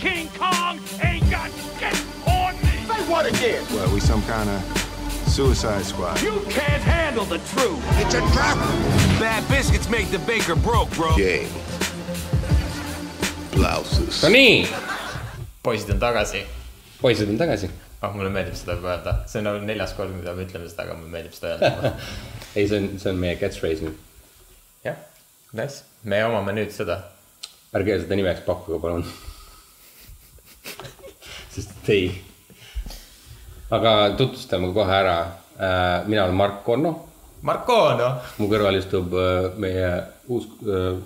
King 0.00 0.28
Kong 0.38 0.80
ain't 1.02 1.30
got 1.30 1.50
shit 1.78 1.94
on 2.26 2.54
me. 2.56 2.72
Say 2.88 3.10
what 3.10 3.26
again? 3.26 3.62
What, 3.64 3.92
we 3.92 4.00
some 4.00 4.22
kind 4.22 4.48
of 4.48 4.60
suicide 5.28 5.84
squad? 5.84 6.20
You 6.22 6.40
can't 6.48 6.82
handle 6.82 7.26
the 7.26 7.38
truth. 7.52 7.80
It's 8.00 8.14
a 8.14 8.20
trap. 8.32 8.56
Bad 9.20 9.46
biscuits 9.48 9.88
make 9.90 10.10
the 10.10 10.18
baker 10.20 10.56
broke, 10.56 10.90
bro. 10.92 11.14
Game. 11.16 11.48
Blouses. 13.52 14.22
no 14.22 14.30
nii, 14.30 14.66
poisid 15.62 15.90
on 15.92 16.00
tagasi 16.00 16.46
poisid 17.00 17.28
on 17.28 17.38
tagasi. 17.38 17.70
oh, 18.02 18.12
mulle 18.16 18.30
meeldib 18.32 18.56
seda 18.56 18.76
juba 18.78 18.94
öelda, 18.94 19.14
see 19.28 19.40
on 19.40 19.46
nagu 19.48 19.64
neljas 19.64 19.92
kord, 19.96 20.12
mida 20.16 20.32
me 20.36 20.46
ütleme 20.46 20.68
seda, 20.68 20.86
aga 20.86 20.96
mulle 20.96 21.12
meeldib 21.12 21.36
seda 21.36 21.56
öelda. 21.56 21.92
ei, 22.56 22.68
see 22.68 22.78
on, 22.80 22.88
see 23.02 23.12
on 23.12 23.20
meie 23.20 23.36
catchphrase 23.40 23.84
nüüd. 23.84 23.98
jah, 24.84 25.00
nice, 25.56 25.84
me 26.04 26.22
omame 26.28 26.56
nüüd 26.56 26.72
seda. 26.76 27.02
ärge 27.76 28.00
seda 28.04 28.16
nimeks 28.20 28.44
pakkuge, 28.48 28.80
palun. 28.82 29.04
Sest 31.54 31.76
et 31.82 31.92
ei. 31.94 32.10
aga 33.70 33.94
tutvustame 34.16 34.72
kohe 34.74 34.98
ära. 35.02 35.20
mina 36.06 36.24
olen 36.24 36.34
Mark 36.34 36.64
Konno, 36.64 37.10
Marko, 37.40 37.76
noh, 37.96 38.32
mu 38.36 38.46
kõrval 38.50 38.76
istub 38.76 39.14
äh, 39.16 39.46
meie 39.60 39.86
uus, 40.28 40.44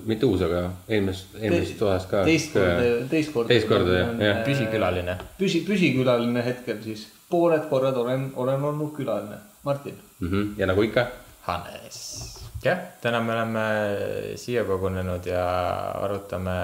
mitte 0.09 0.27
uus, 0.27 0.43
aga 0.43 0.65
eelmisest, 0.91 1.37
eelmisest 1.39 1.85
osast 1.87 2.11
ka. 2.11 2.25
teist 2.27 2.51
korda, 2.57 2.89
teist 3.13 3.31
korda. 3.35 3.51
teist 3.53 3.71
korda 3.71 4.01
jah, 4.01 4.11
jah. 4.19 4.41
püsikülaline. 4.49 5.15
püsi, 5.39 5.63
püsikülaline 5.69 6.43
hetkel 6.43 6.81
siis. 6.83 7.07
pooled 7.31 7.69
korrad 7.71 8.03
olen, 8.03 8.33
olen 8.35 8.67
olnud 8.73 8.91
külaline. 8.97 9.39
Martin. 9.65 9.95
Mhm. 10.21 10.59
ja 10.59 10.67
nagu 10.67 10.83
ikka, 10.83 11.07
Hannes. 11.47 12.04
jah, 12.65 12.81
täna 13.03 13.21
me 13.25 13.35
oleme 13.35 13.65
siia 14.41 14.65
kogunenud 14.69 15.27
ja 15.29 15.45
arutame 16.05 16.57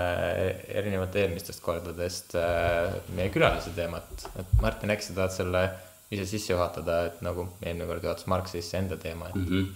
erinevate 0.69 1.25
eelmistest 1.25 1.63
kordadest 1.65 2.35
äh, 2.41 2.97
meie 3.17 3.31
külalise 3.35 3.75
teemat. 3.77 4.27
et 4.41 4.57
Martin, 4.63 4.95
äkki 4.95 5.09
sa 5.09 5.19
tahad 5.21 5.37
selle 5.37 5.63
ise 6.11 6.27
sisse 6.27 6.53
juhatada, 6.53 7.05
et 7.11 7.23
nagu 7.23 7.47
eelmine 7.63 7.87
kord 7.87 8.05
juhatas 8.05 8.27
Mark 8.31 8.51
sisse 8.51 8.79
enda 8.79 8.99
teema, 9.01 9.31
et 9.31 9.41
Mhm. 9.41 9.71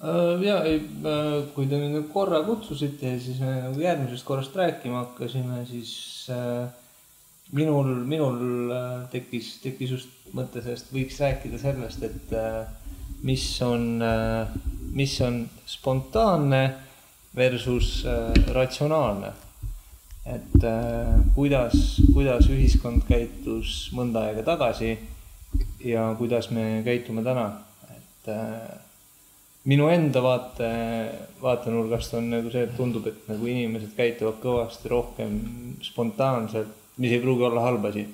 Äh, 0.00 0.42
ja 0.42 0.62
ei, 0.64 0.78
kui 1.54 1.66
te 1.68 1.76
mind 1.76 2.06
korra 2.12 2.38
kutsusite 2.46 3.18
siis 3.20 3.36
me 3.44 3.50
nagu 3.66 3.82
järgmisest 3.82 4.24
korrast 4.24 4.54
rääkima 4.56 5.02
hakkasime, 5.02 5.66
siis 5.68 5.90
äh, 6.32 6.70
minul, 7.52 7.90
minul 8.08 8.72
äh, 8.72 9.08
tekkis, 9.12 9.58
tekkis 9.64 9.94
just 9.96 10.30
mõte 10.36 10.62
sellest, 10.62 10.88
võiks 10.94 11.18
rääkida 11.20 11.60
sellest, 11.60 12.04
et 12.06 12.34
äh, 12.36 12.64
mis 13.22 13.44
on, 13.62 14.02
mis 14.96 15.20
on 15.20 15.42
spontaanne 15.66 16.62
versus 17.36 18.06
äh, 18.06 18.52
ratsionaalne. 18.52 19.32
et 20.26 20.64
äh, 20.64 21.20
kuidas, 21.34 22.02
kuidas 22.12 22.44
ühiskond 22.52 23.06
käitus 23.08 23.88
mõnda 23.96 24.26
aega 24.28 24.42
tagasi 24.44 24.90
ja 25.82 26.10
kuidas 26.18 26.50
me 26.52 26.82
käitume 26.84 27.24
täna, 27.24 27.46
et 27.88 28.28
äh, 28.28 28.68
minu 29.64 29.88
enda 29.90 30.22
vaate, 30.22 30.68
vaatenurgast 31.40 32.14
on 32.20 32.28
nagu 32.34 32.52
see, 32.52 32.66
et 32.68 32.76
tundub, 32.76 33.08
et 33.08 33.24
nagu 33.32 33.48
inimesed 33.48 33.96
käituvad 33.96 34.38
kõvasti 34.44 34.92
rohkem 34.92 35.40
spontaanselt, 35.88 36.76
mis 37.00 37.16
ei 37.16 37.24
pruugi 37.24 37.48
olla 37.48 37.64
halb 37.64 37.88
asi 37.88 38.04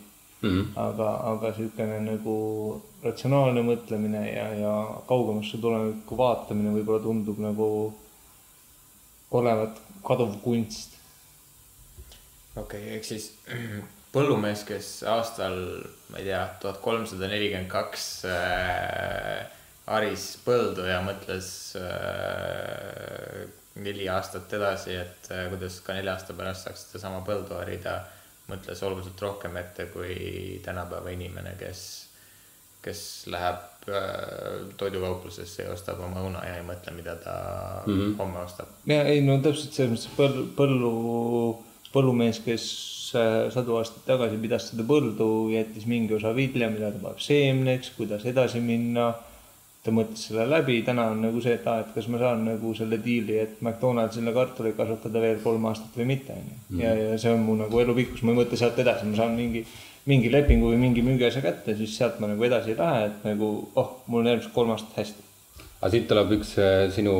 mm. 0.43 0.49
-hmm. 0.49 0.67
aga, 0.77 1.11
aga 1.33 1.53
niisugune 1.57 2.01
nagu 2.11 2.37
ratsionaalne 3.05 3.63
mõtlemine 3.63 4.23
ja, 4.33 4.47
ja 4.61 4.75
kaugemasse 5.09 5.59
tulevikku 5.63 6.19
vaatamine 6.19 6.75
võib-olla 6.79 7.03
tundub 7.03 7.39
nagu 7.43 7.69
olevat 9.31 9.81
kaduv 10.05 10.39
kunst. 10.43 10.97
okei 12.57 12.81
okay,, 12.81 12.97
ehk 12.97 13.05
siis 13.05 13.33
põllumees, 14.17 14.65
kes 14.65 15.03
aastal, 15.13 15.59
ma 16.11 16.23
ei 16.23 16.31
tea, 16.31 16.43
tuhat 16.63 16.81
kolmsada 16.81 17.29
nelikümmend 17.29 17.69
kaks 17.69 18.07
äh, 18.31 19.45
haris 19.87 20.31
põldu 20.47 20.87
ja 20.89 21.03
mõtles 21.05 21.49
äh, 21.81 23.45
neli 23.83 24.09
aastat 24.09 24.53
edasi, 24.57 24.97
et 25.03 25.31
äh, 25.35 25.47
kuidas 25.53 25.81
ka 25.85 25.97
nelja 25.97 26.17
aasta 26.17 26.37
pärast 26.39 26.67
saaks 26.67 26.87
sedasama 26.89 27.21
põldu 27.27 27.59
harida, 27.59 27.99
mõtles 28.51 28.83
oluliselt 28.87 29.23
rohkem 29.23 29.57
ette 29.61 29.89
kui 29.93 30.61
tänapäeva 30.65 31.13
inimene, 31.15 31.55
kes, 31.59 31.81
kes 32.85 33.01
läheb 33.33 33.89
äh, 33.91 34.67
toidukauplusesse 34.79 35.67
ja 35.67 35.75
ostab 35.75 36.01
oma 36.07 36.23
õuna 36.23 36.45
ja 36.47 36.59
ei 36.61 36.67
mõtle, 36.67 36.95
mida 36.95 37.17
ta 37.23 37.37
mm 37.87 37.93
-hmm. 37.93 38.17
homme 38.19 38.43
ostab. 38.45 38.69
ja 38.87 39.03
ei 39.03 39.23
no 39.27 39.39
täpselt 39.43 39.73
selles 39.73 39.95
mõttes 39.95 40.17
põllu, 40.19 40.47
põllu, 40.57 40.93
põllumees, 41.93 42.41
kes 42.45 42.67
äh, 43.19 43.53
sadu 43.55 43.77
aastaid 43.81 44.07
tagasi 44.07 44.39
pidas 44.43 44.71
seda 44.71 44.87
põldu, 44.87 45.31
jättis 45.55 45.87
mingi 45.87 46.15
osa 46.15 46.35
vilja, 46.35 46.71
mida 46.71 46.93
ta 46.93 47.03
paneb 47.03 47.19
seemneks, 47.19 47.91
kuidas 47.97 48.25
edasi 48.25 48.61
minna. 48.61 49.15
Ta 49.87 49.93
mõtles 49.95 50.23
selle 50.29 50.47
läbi, 50.51 50.81
täna 50.87 51.09
on 51.13 51.21
nagu 51.23 51.41
see, 51.43 51.55
et 51.57 51.67
aa, 51.71 51.83
et 51.85 51.93
kas 51.95 52.09
ma 52.13 52.19
saan 52.21 52.45
nagu 52.49 52.73
selle 52.77 52.99
diili, 53.03 53.37
et 53.43 53.61
McDonaldsile 53.63 54.35
kartuleid 54.35 54.77
kasvatada 54.79 55.23
veel 55.23 55.39
kolm 55.45 55.69
aastat 55.71 55.95
või 55.99 56.09
mitte, 56.13 56.35
onju. 56.35 56.81
ja, 56.83 56.95
ja 56.99 57.19
see 57.23 57.35
on 57.35 57.45
mu 57.47 57.55
nagu 57.61 57.83
elupikkus, 57.83 58.25
ma 58.27 58.35
ei 58.35 58.41
mõtle 58.41 58.59
sealt 58.59 58.81
edasi, 58.83 59.07
ma 59.11 59.21
saan 59.21 59.37
mingi, 59.39 59.63
mingi 60.11 60.33
lepingu 60.33 60.73
või 60.73 60.81
mingi 60.83 61.05
müügiasja 61.07 61.45
kätte, 61.45 61.77
siis 61.79 61.95
sealt 61.99 62.19
ma 62.23 62.31
nagu 62.33 62.49
edasi 62.49 62.75
ei 62.75 62.81
lähe, 62.81 63.07
et 63.11 63.29
nagu 63.31 63.53
oh, 63.79 63.95
mul 64.11 64.25
on 64.25 64.33
järgmised 64.33 64.55
kolm 64.57 64.75
aastat 64.75 64.99
hästi. 65.03 65.25
aga 65.77 65.93
siit 65.95 66.11
tuleb 66.11 66.37
üks 66.41 66.53
äh, 66.63 66.75
sinu 66.95 67.15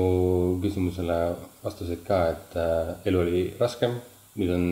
küsimusele 0.63 1.21
vastuseid 1.63 2.03
ka, 2.07 2.21
et 2.35 2.59
äh, 2.59 2.93
elu 3.11 3.23
oli 3.23 3.47
raskem, 3.61 3.97
nüüd 4.41 4.53
on 4.59 4.69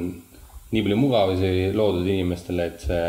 nii 0.75 0.83
palju 0.83 0.99
mugavusi 0.99 1.55
loodud 1.77 2.07
inimestele, 2.11 2.69
et 2.73 2.87
see 2.89 3.09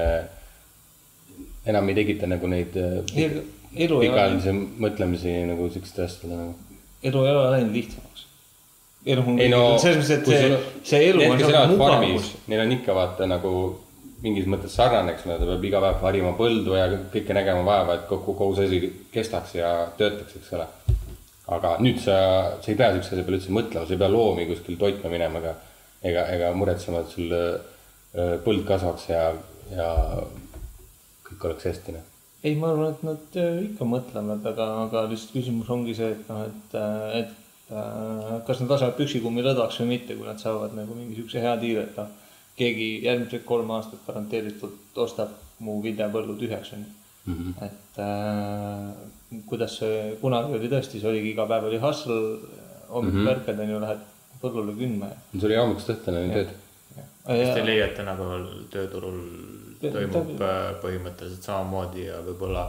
enam 1.65 1.89
ei 1.89 1.97
tekita 1.97 2.29
nagu 2.29 2.49
neid 2.49 2.75
äh, 3.75 4.05
pikaajalisi 4.07 4.55
mõtlemisi 4.85 5.37
nagu 5.51 5.69
siukeste 5.73 6.05
asjadele 6.07 6.41
nagu. 6.41 6.81
elu 7.03 7.25
ei 7.25 7.33
ole 7.35 7.47
läinud 7.57 7.79
lihtsamaks. 7.79 8.27
elu 9.05 9.25
on 9.27 9.39
ei 9.39 9.49
no, 9.53 9.63
selles 9.81 10.03
mõttes, 10.03 10.19
et 10.19 10.29
see, 10.29 10.61
see 10.91 11.09
elu 11.09 11.23
need, 11.23 11.33
on 11.33 11.41
kes 11.41 11.49
elavad 11.53 11.81
farmis 11.81 12.31
neil 12.47 12.63
on 12.65 12.77
ikka 12.79 12.95
vaata 12.97 13.27
nagu 13.29 13.55
mingis 14.25 14.47
mõttes 14.49 14.73
sarnane, 14.75 15.13
eks 15.13 15.25
ole, 15.27 15.37
ta 15.39 15.47
peab 15.49 15.67
iga 15.67 15.81
päev 15.83 16.01
harima 16.07 16.31
põldu 16.37 16.75
ja 16.77 16.87
kõike 17.13 17.35
nägema 17.35 17.65
vaeva, 17.67 17.97
et 17.97 18.07
kogu, 18.09 18.33
kogu 18.37 18.55
see 18.57 18.69
asi 18.69 18.91
kestaks 19.13 19.57
ja 19.57 19.71
töötaks, 19.99 20.37
eks 20.39 20.53
ole. 20.57 20.67
aga 21.55 21.75
nüüd 21.83 21.99
sa, 22.01 22.15
sa 22.61 22.71
ei 22.71 22.79
pea 22.79 22.89
siukse 22.95 23.13
asja 23.13 23.25
peale 23.27 23.37
üldse 23.37 23.53
mõtlema, 23.53 23.85
sa 23.85 23.93
ei 23.93 24.01
pea 24.01 24.09
loomi 24.09 24.47
kuskil 24.49 24.79
toitma 24.81 25.11
minema 25.13 25.43
ega, 25.43 25.53
ega, 26.01 26.25
ega 26.37 26.51
muretsema, 26.57 27.03
et 27.03 27.13
sul 27.13 27.35
öö, 27.35 28.39
põld 28.45 28.65
kasvaks 28.65 29.09
ja, 29.11 29.27
ja 29.75 29.91
kõik 31.27 31.49
oleks 31.51 31.69
hästi, 31.69 31.97
noh. 31.99 32.14
ei, 32.45 32.55
ma 32.59 32.69
arvan, 32.71 32.93
et 32.93 33.05
nad 33.07 33.39
äh, 33.41 33.61
ikka 33.69 33.87
mõtlevad, 33.89 34.45
aga, 34.51 34.67
aga 34.85 35.05
lihtsalt 35.09 35.33
küsimus 35.33 35.71
ongi 35.73 35.95
see, 35.97 36.11
et 36.13 36.29
noh, 36.29 36.43
et, 36.45 36.75
et 37.21 37.71
äh, 37.73 38.35
kas 38.47 38.61
nad 38.61 38.75
lasevad 38.75 38.99
püksikummi 38.99 39.45
lõdvaks 39.45 39.81
või 39.81 39.95
mitte, 39.95 40.17
kui 40.17 40.27
nad 40.29 40.41
saavad 40.41 40.75
nagu 40.77 40.97
mingi 40.97 41.17
siukse 41.19 41.41
hea 41.43 41.55
diili, 41.61 41.81
et 41.87 41.97
noh, 41.97 42.11
keegi 42.59 42.89
järgmised 43.07 43.43
kolm 43.47 43.73
aastat 43.75 44.05
garanteeritult 44.07 45.01
ostab 45.05 45.33
mu 45.65 45.79
viljapõllu 45.83 46.37
tühjaks, 46.39 46.75
onju. 46.77 46.93
et 47.65 47.99
äh, 48.03 48.91
kuidas 49.49 49.79
see 49.81 50.11
kunagi 50.21 50.59
oli 50.59 50.69
tõesti, 50.71 51.01
see 51.01 51.09
oligi 51.09 51.33
iga 51.33 51.47
päev 51.49 51.71
oli 51.71 51.81
hustle, 51.81 52.19
hommikul 52.91 53.19
mm 53.19 53.25
-hmm. 53.25 53.33
ärkad, 53.33 53.63
onju, 53.65 53.79
lähed 53.81 54.05
põllule 54.41 54.75
kündma 54.77 55.09
ja. 55.09 55.17
sul 55.33 55.49
oli 55.49 55.57
hommikust 55.57 55.91
õhtuni 55.95 56.25
tööd. 56.33 56.53
kas 57.25 57.53
te 57.57 57.65
leiate, 57.65 57.95
tänapäeval 57.97 58.45
tööturul 58.73 59.21
toimub 59.81 60.41
äh, 60.41 60.71
põhimõtteliselt 60.83 61.47
samamoodi 61.47 62.07
ja 62.07 62.21
võib-olla 62.25 62.65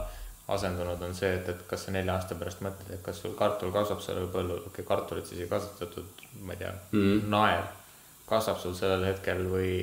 asendunud 0.53 1.01
on 1.03 1.15
see, 1.15 1.33
et, 1.39 1.49
et 1.51 1.63
kas 1.67 1.87
sa 1.87 1.93
nelja 1.95 2.15
aasta 2.15 2.37
pärast 2.39 2.61
mõtled, 2.63 2.91
et 2.95 3.01
kas 3.03 3.19
sul 3.23 3.33
kartul 3.39 3.73
kasvab 3.75 4.03
sellel 4.03 4.29
põllul, 4.31 4.61
okei 4.61 4.83
okay,, 4.83 4.85
kartulit 4.87 5.27
siis 5.27 5.43
ei 5.43 5.49
kasvatatud, 5.51 6.27
ma 6.47 6.55
ei 6.55 6.61
tea 6.61 6.75
mm., 6.91 7.25
naer 7.31 7.65
kasvab 8.27 8.61
sul 8.61 8.75
sellel 8.75 9.03
hetkel 9.07 9.43
või, 9.51 9.73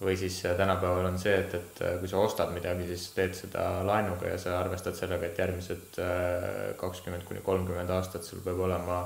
või 0.00 0.16
siis 0.20 0.38
tänapäeval 0.44 1.10
on 1.10 1.18
see, 1.20 1.34
et, 1.40 1.56
et 1.56 1.82
kui 2.00 2.08
sa 2.08 2.20
ostad 2.20 2.52
midagi, 2.56 2.88
siis 2.88 3.10
teed 3.16 3.36
seda 3.36 3.66
laenuga 3.84 4.32
ja 4.32 4.40
sa 4.40 4.58
arvestad 4.60 4.96
sellega, 4.96 5.28
et 5.28 5.40
järgmised 5.44 6.00
äh, 6.04 6.48
kakskümmend 6.80 7.28
kuni 7.28 7.44
kolmkümmend 7.44 7.92
aastat 7.96 8.24
sul 8.24 8.44
peab 8.44 8.64
olema 8.64 9.04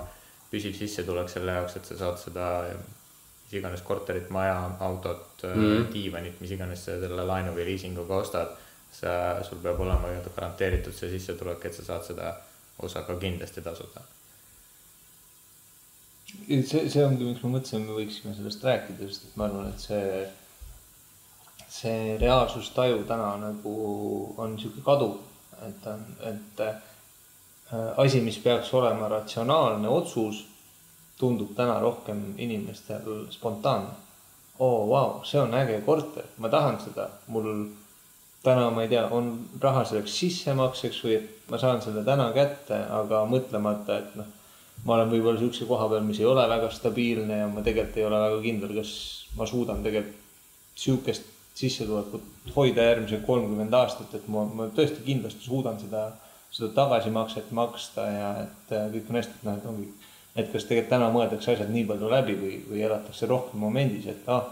püsiv 0.52 0.74
sissetulek 0.78 1.30
selle 1.30 1.58
jaoks, 1.58 1.76
et 1.78 1.90
sa 1.90 1.98
saad 2.04 2.22
seda 2.22 2.48
mis 3.48 3.58
iganes 3.58 3.82
korterit, 3.82 4.28
maja, 4.30 4.58
autot 4.84 5.27
mm., 5.44 5.88
diivanit, 5.92 6.40
mis 6.40 6.52
iganes 6.54 6.84
sa 6.84 6.98
selle 7.00 7.24
laenu 7.26 7.54
või 7.56 7.66
liisinguga 7.70 8.22
ostad, 8.22 8.54
sa, 8.92 9.12
sul 9.46 9.60
peab 9.62 9.80
olema 9.84 10.08
nii-öelda 10.08 10.34
garanteeritud 10.36 10.96
see 10.96 11.10
sissetulek, 11.14 11.64
et 11.68 11.76
sa 11.76 11.84
saad 11.86 12.06
seda 12.08 12.32
osa 12.82 13.02
ka 13.06 13.18
kindlasti 13.18 13.62
tasuda. 13.62 14.02
see, 16.48 16.88
see 16.90 17.04
ongi, 17.04 17.24
miks 17.24 17.44
ma 17.44 17.54
mõtlesin, 17.56 17.86
me 17.86 17.96
võiksime 18.00 18.34
sellest 18.36 18.64
rääkida, 18.64 19.08
sest 19.08 19.30
et 19.30 19.38
ma 19.40 19.48
arvan, 19.48 19.70
et 19.72 19.86
see, 19.86 20.26
see 21.78 22.18
reaalsustaju 22.20 23.04
täna 23.08 23.32
nagu 23.42 23.78
on 24.36 24.54
niisugune 24.56 24.84
kaduv, 24.84 25.16
et 25.66 25.88
et 26.32 26.60
äh, 26.66 26.84
asi, 27.96 28.20
mis 28.24 28.38
peaks 28.42 28.72
olema 28.74 29.08
ratsionaalne 29.08 29.88
otsus, 29.88 30.44
tundub 31.18 31.54
täna 31.56 31.80
rohkem 31.82 32.34
inimestel 32.38 33.26
spontaanne. 33.30 34.07
Oo 34.58 34.68
oh, 34.68 34.88
vau 34.88 35.10
wow,, 35.10 35.20
see 35.24 35.40
on 35.40 35.54
äge 35.54 35.80
korter, 35.86 36.26
ma 36.42 36.50
tahan 36.50 36.80
seda, 36.82 37.08
mul 37.30 37.46
täna 38.42 38.70
ma 38.74 38.82
ei 38.82 38.90
tea, 38.90 39.04
on 39.14 39.30
raha 39.62 39.84
selleks 39.86 40.16
sissemakseks 40.18 40.98
või 41.04 41.20
ma 41.50 41.60
saan 41.62 41.82
selle 41.82 42.04
täna 42.06 42.30
kätte, 42.34 42.78
aga 43.00 43.24
mõtlemata, 43.30 43.98
et 44.02 44.18
noh, 44.18 44.28
ma 44.84 44.94
olen 44.96 45.10
võib-olla 45.12 45.38
niisuguse 45.38 45.66
koha 45.68 45.88
peal, 45.90 46.06
mis 46.06 46.20
ei 46.22 46.28
ole 46.28 46.44
väga 46.50 46.70
stabiilne 46.74 47.42
ja 47.42 47.48
ma 47.50 47.64
tegelikult 47.66 47.98
ei 47.98 48.06
ole 48.06 48.22
väga 48.26 48.38
kindel, 48.44 48.76
kas 48.78 48.92
ma 49.38 49.46
suudan 49.46 49.82
tegelikult 49.86 50.24
niisugust 50.78 51.34
sissetulekut 51.58 52.54
hoida 52.54 52.84
järgmised 52.86 53.24
kolmkümmend 53.26 53.74
aastat, 53.74 54.12
et 54.14 54.26
ma, 54.30 54.44
ma 54.46 54.68
tõesti 54.74 55.02
kindlasti 55.06 55.48
suudan 55.48 55.80
seda, 55.80 56.04
seda 56.54 56.70
tagasimakset 56.76 57.50
maksta 57.56 58.04
ja 58.12 58.28
et 58.44 58.74
äh, 58.76 58.86
kõik 58.92 59.10
on 59.10 59.18
hästi, 59.18 59.40
et 59.40 59.48
noh, 59.48 59.58
et 59.58 59.66
ongi, 59.72 59.88
et 60.38 60.52
kas 60.52 60.68
tegelikult 60.68 60.92
täna 60.92 61.08
mõeldakse 61.12 61.54
asjad 61.54 61.70
nii 61.72 61.84
palju 61.88 62.10
läbi 62.12 62.36
või, 62.38 62.54
või 62.68 62.84
elatakse 62.86 63.26
rohkem 63.26 63.62
momendis, 63.62 64.06
et 64.12 64.28
ah, 64.30 64.44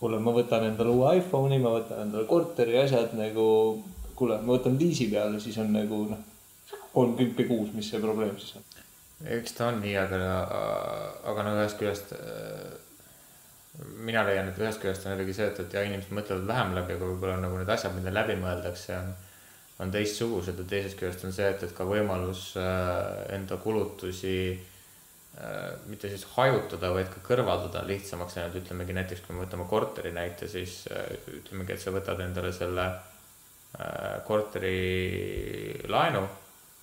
kuule, 0.00 0.18
ma 0.20 0.34
võtan 0.36 0.66
endale 0.68 0.92
uue 0.92 1.16
iPhone'i, 1.20 1.60
ma 1.62 1.76
võtan 1.78 2.04
endale 2.06 2.28
korteri 2.28 2.76
asjad 2.82 3.14
nagu, 3.16 3.46
kuule, 4.18 4.40
ma 4.42 4.56
võtan 4.56 4.76
liisi 4.80 5.08
peale, 5.12 5.40
siis 5.40 5.56
on 5.62 5.72
nagu 5.72 6.04
noh, 6.10 6.28
kolmkümmend 6.92 7.48
kuus, 7.48 7.72
mis 7.76 7.88
see 7.88 8.02
probleem 8.02 8.36
siis 8.40 8.58
on. 8.58 8.68
Eks 9.32 9.54
ta 9.54 9.68
on 9.70 9.78
nii, 9.80 9.94
aga, 9.96 10.18
aga 11.30 11.44
no 11.46 11.52
ühest 11.60 11.78
küljest 11.78 12.10
mina 14.02 14.24
leian, 14.26 14.50
et 14.50 14.58
ühest 14.60 14.82
küljest 14.82 15.06
on 15.06 15.14
jällegi 15.14 15.36
see, 15.36 15.46
et, 15.48 15.60
et 15.62 15.76
jah, 15.78 15.86
inimesed 15.88 16.12
mõtlevad 16.12 16.48
vähem 16.50 16.74
läbi, 16.76 16.98
aga 16.98 17.12
võib-olla 17.14 17.38
nagu 17.40 17.60
need 17.60 17.70
asjad, 17.72 17.94
mida 17.96 18.12
läbi 18.12 18.36
mõeldakse, 18.42 18.98
on, 18.98 19.14
on 19.80 19.94
teistsugused 19.94 20.58
ja 20.58 20.66
teisest 20.68 20.98
küljest 20.98 21.24
on 21.24 21.32
see, 21.32 21.48
et, 21.54 21.62
et 21.64 21.72
ka 21.76 21.86
võimalus 21.88 22.50
äh, 22.60 23.22
enda 23.38 23.56
kulutusi 23.62 24.34
äh, 24.50 24.68
mitte 25.88 26.10
siis 26.12 26.26
hajutada, 26.34 26.90
vaid 26.92 27.08
ka 27.08 27.22
kõrvaldada 27.24 27.86
lihtsamaks 27.88 28.36
läinud, 28.36 28.58
ütlemegi 28.60 28.96
näiteks, 28.98 29.22
kui 29.24 29.36
me 29.36 29.46
võtame 29.46 29.64
korteri 29.70 30.12
näite, 30.12 30.48
siis 30.48 30.82
äh, 30.92 31.08
ütlemegi, 31.38 31.72
et 31.72 31.80
sa 31.80 31.94
võtad 31.94 32.20
endale 32.20 32.52
selle 32.52 32.90
korteri 34.28 34.76
laenu 35.88 36.26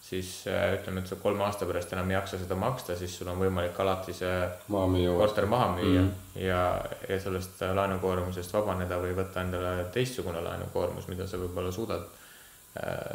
siis 0.10 0.48
äh, 0.48 0.74
ütleme, 0.80 1.04
et 1.04 1.08
sa 1.08 1.18
kolme 1.22 1.44
aasta 1.46 1.68
pärast 1.70 1.94
enam 1.94 2.10
ei 2.10 2.16
jaksa 2.16 2.40
seda 2.42 2.56
maksta, 2.58 2.96
siis 2.98 3.14
sul 3.20 3.30
on 3.30 3.40
võimalik 3.42 3.78
alati 3.84 4.16
see 4.16 4.38
maha 4.74 5.04
korter 5.20 5.46
maha 5.50 5.70
müüa 5.76 6.02
mm 6.02 6.16
ja, 6.40 6.62
ja 7.10 7.18
sellest 7.20 7.62
äh, 7.66 7.74
laenukoormusest 7.76 8.54
vabaneda 8.54 8.96
või 9.02 9.12
võtta 9.18 9.42
endale 9.44 9.90
teistsugune 9.94 10.40
laenukoormus, 10.42 11.10
mida 11.12 11.28
sa 11.28 11.38
võib-olla 11.42 11.72
suudad 11.76 12.06
äh,, 12.06 12.19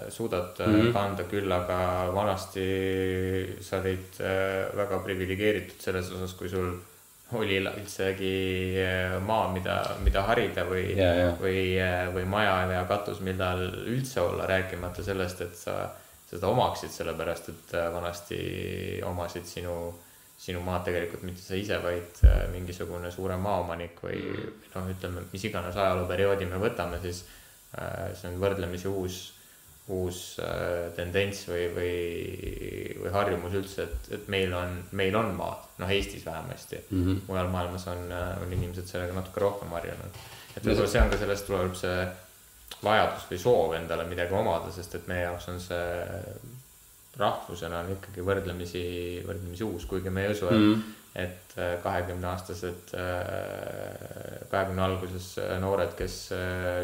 suudad 0.09 0.59
mm 0.59 0.75
-hmm. 0.75 0.93
kanda, 0.93 1.25
küll 1.25 1.53
aga 1.53 2.11
vanasti 2.13 2.65
sa 3.61 3.79
olid 3.79 4.19
väga 4.77 4.99
priviligeeritud 5.05 5.81
selles 5.81 6.11
osas, 6.11 6.35
kui 6.35 6.49
sul 6.49 6.75
oli 7.33 7.57
üldsegi 7.59 8.77
maa, 9.27 9.47
mida, 9.53 9.77
mida 10.05 10.23
harida 10.23 10.67
või 10.69 10.97
yeah,, 10.97 11.17
yeah. 11.17 11.39
või, 11.41 11.79
või 12.15 12.25
maja 12.25 12.57
ja 12.73 12.85
katus, 12.85 13.21
millal 13.21 13.63
üldse 13.87 14.21
olla, 14.21 14.47
rääkimata 14.47 15.03
sellest, 15.03 15.41
et 15.41 15.57
sa 15.57 15.79
seda 16.35 16.51
omaksid, 16.51 16.91
sellepärast 16.93 17.51
et 17.53 17.77
äh, 17.79 17.87
vanasti 17.95 18.41
omasid 19.07 19.47
sinu, 19.49 19.77
sinu 20.41 20.63
maad 20.65 20.85
tegelikult 20.89 21.23
mitte 21.27 21.45
sa 21.45 21.59
ise, 21.59 21.79
vaid 21.83 22.23
äh, 22.27 22.45
mingisugune 22.53 23.11
suurem 23.15 23.45
maaomanik 23.45 24.01
või 24.03 24.21
noh, 24.75 24.91
ütleme, 24.91 25.27
mis 25.33 25.47
iganes 25.47 25.79
ajalooperioodi 25.79 26.49
me 26.51 26.61
võtame, 26.63 27.01
siis 27.05 27.25
äh, 27.79 28.11
see 28.19 28.33
on 28.33 28.41
võrdlemisi 28.43 28.91
uus, 28.91 29.23
uus 29.93 30.39
tendents 30.97 31.43
või, 31.49 31.65
või, 31.75 31.95
või 33.03 33.11
harjumus 33.13 33.57
üldse, 33.59 33.85
et, 33.85 34.07
et 34.17 34.29
meil 34.33 34.55
on, 34.57 34.79
meil 34.97 35.17
on 35.21 35.35
maad, 35.37 35.67
noh, 35.83 35.91
Eestis 35.93 36.25
vähemasti 36.25 36.79
mm. 36.79 37.03
-hmm. 37.03 37.21
mujal 37.29 37.51
maailmas 37.53 37.85
on, 37.93 38.07
on 38.13 38.53
inimesed 38.53 38.89
sellega 38.89 39.13
natuke 39.13 39.45
rohkem 39.45 39.75
harjunud. 39.77 40.21
et 40.57 40.65
võib-olla 40.65 40.89
see 40.89 41.03
on 41.03 41.13
ka 41.13 41.21
sellest 41.21 41.47
tuleb 41.47 41.77
see 41.77 42.07
vajadus 42.85 43.29
või 43.31 43.39
soov 43.45 43.77
endale 43.77 44.09
midagi 44.09 44.33
omada, 44.33 44.73
sest 44.73 44.95
et 44.95 45.09
meie 45.11 45.27
jaoks 45.27 45.49
on 45.53 45.61
see 45.61 45.85
rahvusena 47.21 47.85
on 47.85 47.95
ikkagi 47.95 48.25
võrdlemisi, 48.27 48.85
võrdlemisi 49.27 49.67
uus, 49.67 49.87
kuigi 49.91 50.11
me 50.11 50.25
ei 50.25 50.35
usu 50.35 50.49
mm, 50.51 50.67
-hmm. 50.73 51.01
et 51.25 51.57
äh, 51.59 51.77
kahekümneaastased, 51.83 52.95
äh, 52.99 54.49
kahekümne 54.51 54.83
alguses 54.83 55.37
äh, 55.39 55.57
noored, 55.61 55.95
kes 55.99 56.31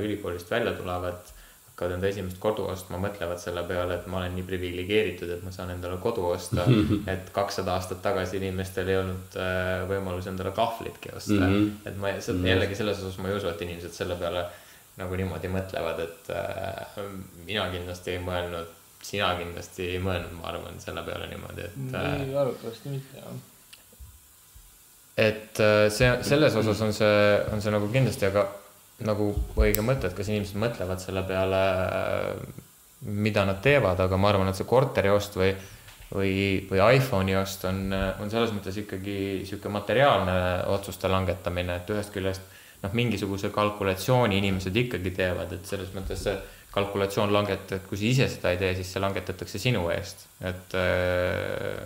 ülikoolist 0.01 0.51
välja 0.51 0.73
tulevad, 0.79 1.35
hakkavad 1.81 1.97
enda 1.97 2.09
esimest 2.13 2.39
kodu 2.43 2.69
ostma, 2.69 3.01
mõtlevad 3.01 3.41
selle 3.41 3.65
peale, 3.69 3.97
et 3.97 4.09
ma 4.13 4.21
olen 4.21 4.35
nii 4.37 4.47
priviligeeritud, 4.47 5.35
et 5.35 5.45
ma 5.45 5.53
saan 5.55 5.73
endale 5.75 5.97
kodu 6.03 6.27
osta 6.31 6.67
mm. 6.67 6.81
-hmm. 6.89 7.11
et 7.11 7.31
kakssada 7.33 7.75
aastat 7.75 8.03
tagasi 8.05 8.37
inimestel 8.37 8.89
ei 8.89 9.01
olnud 9.01 9.39
võimalus 9.89 10.29
endale 10.29 10.53
kahvlitki 10.57 11.17
osta 11.17 11.41
mm. 11.41 11.55
-hmm. 11.55 11.89
et 11.89 11.97
ma 11.97 12.49
jällegi 12.53 12.77
selles 12.77 13.01
osas 13.01 13.19
ma 13.19 13.33
ei 13.33 13.41
usu, 13.41 13.49
et 13.49 13.63
inimesed 13.69 13.97
selle 13.97 14.21
peale 14.21 14.45
nagu 15.01 15.17
niimoodi 15.19 15.51
mõtlevad, 15.53 16.03
et 16.05 16.31
äh, 16.35 16.99
mina 17.47 17.67
kindlasti 17.73 18.17
ei 18.17 18.23
mõelnud, 18.25 18.73
sina 19.05 19.33
kindlasti 19.39 19.87
ei 19.95 20.01
mõelnud, 20.03 20.35
ma 20.39 20.51
arvan, 20.53 20.81
selle 20.83 21.05
peale 21.07 21.29
niimoodi, 21.31 21.69
et. 21.69 21.79
nii 21.87 22.35
äh, 22.35 22.41
arvatavasti 22.43 22.95
mitte, 22.95 23.23
jah. 23.23 23.39
et 25.29 25.63
äh, 25.65 25.85
see, 25.95 26.11
selles 26.27 26.59
osas 26.63 26.83
on 26.87 26.97
see, 26.97 27.21
on 27.53 27.63
see 27.65 27.75
nagu 27.75 27.89
kindlasti, 27.93 28.29
aga 28.29 28.47
nagu 29.07 29.33
õige 29.57 29.85
mõte, 29.85 30.11
et 30.11 30.17
kas 30.17 30.29
inimesed 30.29 30.59
mõtlevad 30.61 31.03
selle 31.03 31.23
peale, 31.29 31.61
äh, 31.85 32.65
mida 33.01 33.47
nad 33.49 33.63
teevad, 33.65 34.01
aga 34.01 34.17
ma 34.21 34.33
arvan, 34.33 34.51
et 34.51 34.59
see 34.59 34.69
korteri 34.69 35.13
ost 35.13 35.39
või 35.41 35.55
või, 36.15 36.67
või 36.71 36.81
iPhone'i 36.97 37.37
ost 37.39 37.65
on, 37.69 37.93
on 37.93 38.31
selles 38.31 38.51
mõttes 38.55 38.77
ikkagi 38.83 39.17
niisugune 39.41 39.77
materiaalne 39.79 40.33
otsuste 40.75 41.11
langetamine, 41.11 41.81
et 41.81 41.93
ühest 41.95 42.13
küljest 42.15 42.43
noh, 42.83 42.95
mingisuguse 42.97 43.53
kalkulatsiooni 43.55 44.41
inimesed 44.41 44.77
ikkagi 44.85 45.13
teevad, 45.17 45.53
et 45.55 45.71
selles 45.71 45.93
mõttes 45.95 46.25
see 46.27 46.35
kalkulatsioon 46.75 47.33
langet-, 47.35 47.77
et 47.77 47.87
kui 47.89 47.99
sa 47.99 48.09
ise 48.09 48.29
seda 48.31 48.55
ei 48.55 48.61
tee, 48.61 48.75
siis 48.79 48.93
see 48.93 49.03
langetatakse 49.03 49.63
sinu 49.63 49.87
eest, 49.95 50.27
et 50.47 50.77
äh, 50.79 51.81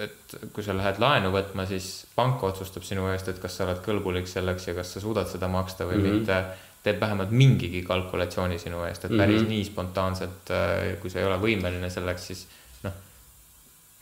et 0.00 0.34
kui 0.52 0.64
sa 0.64 0.74
lähed 0.76 0.98
laenu 1.02 1.32
võtma, 1.34 1.66
siis 1.68 2.06
pank 2.16 2.42
otsustab 2.48 2.86
sinu 2.86 3.08
eest, 3.12 3.28
et 3.28 3.40
kas 3.42 3.56
sa 3.56 3.66
oled 3.66 3.82
kõlbulik 3.84 4.28
selleks 4.30 4.68
ja 4.68 4.74
kas 4.74 4.94
sa 4.94 5.02
suudad 5.04 5.28
seda 5.28 5.48
maksta 5.48 5.84
või 5.88 5.98
mm 5.98 6.04
-hmm. 6.04 6.20
mitte. 6.20 6.44
teeb 6.82 7.00
vähemalt 7.00 7.30
mingigi 7.30 7.82
kalkulatsiooni 7.86 8.58
sinu 8.58 8.80
eest, 8.84 9.04
et 9.04 9.16
päris 9.16 9.40
mm 9.40 9.46
-hmm. 9.46 9.48
nii 9.48 9.64
spontaanselt, 9.64 10.50
äh, 10.50 11.00
kui 11.00 11.10
sa 11.10 11.18
ei 11.18 11.24
ole 11.24 11.36
võimeline 11.38 11.90
selleks, 11.90 12.26
siis 12.26 12.48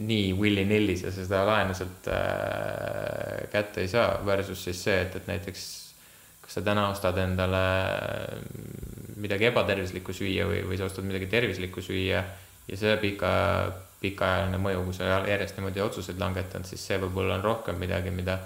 nii 0.01 0.33
willy-nilly 0.33 0.97
sa 0.97 1.13
seda 1.13 1.43
laenu 1.47 1.75
sealt 1.77 2.09
äh, 2.09 3.49
kätte 3.53 3.85
ei 3.85 3.89
saa, 3.89 4.21
versus 4.27 4.65
siis 4.65 4.83
see, 4.85 5.01
et, 5.01 5.17
et 5.17 5.27
näiteks 5.29 5.67
kas 6.41 6.57
sa 6.59 6.63
täna 6.67 6.89
ostad 6.91 7.19
endale 7.23 7.61
midagi 9.21 9.51
ebatervislikku 9.51 10.15
süüa 10.17 10.49
või, 10.49 10.65
või 10.67 10.79
sa 10.81 10.89
ostad 10.89 11.05
midagi 11.07 11.29
tervislikku 11.31 11.85
süüa 11.85 12.25
ja 12.67 12.79
see 12.81 12.97
pika, 13.03 13.33
pikaajaline 14.01 14.59
mõju, 14.63 14.85
kui 14.87 14.97
sa 14.97 15.11
järjest 15.29 15.59
niimoodi 15.59 15.83
otsuseid 15.85 16.21
langetad, 16.21 16.65
siis 16.69 16.87
see 16.87 16.99
võib-olla 17.03 17.37
on 17.37 17.45
rohkem 17.45 17.79
midagi, 17.81 18.11
mida 18.15 18.39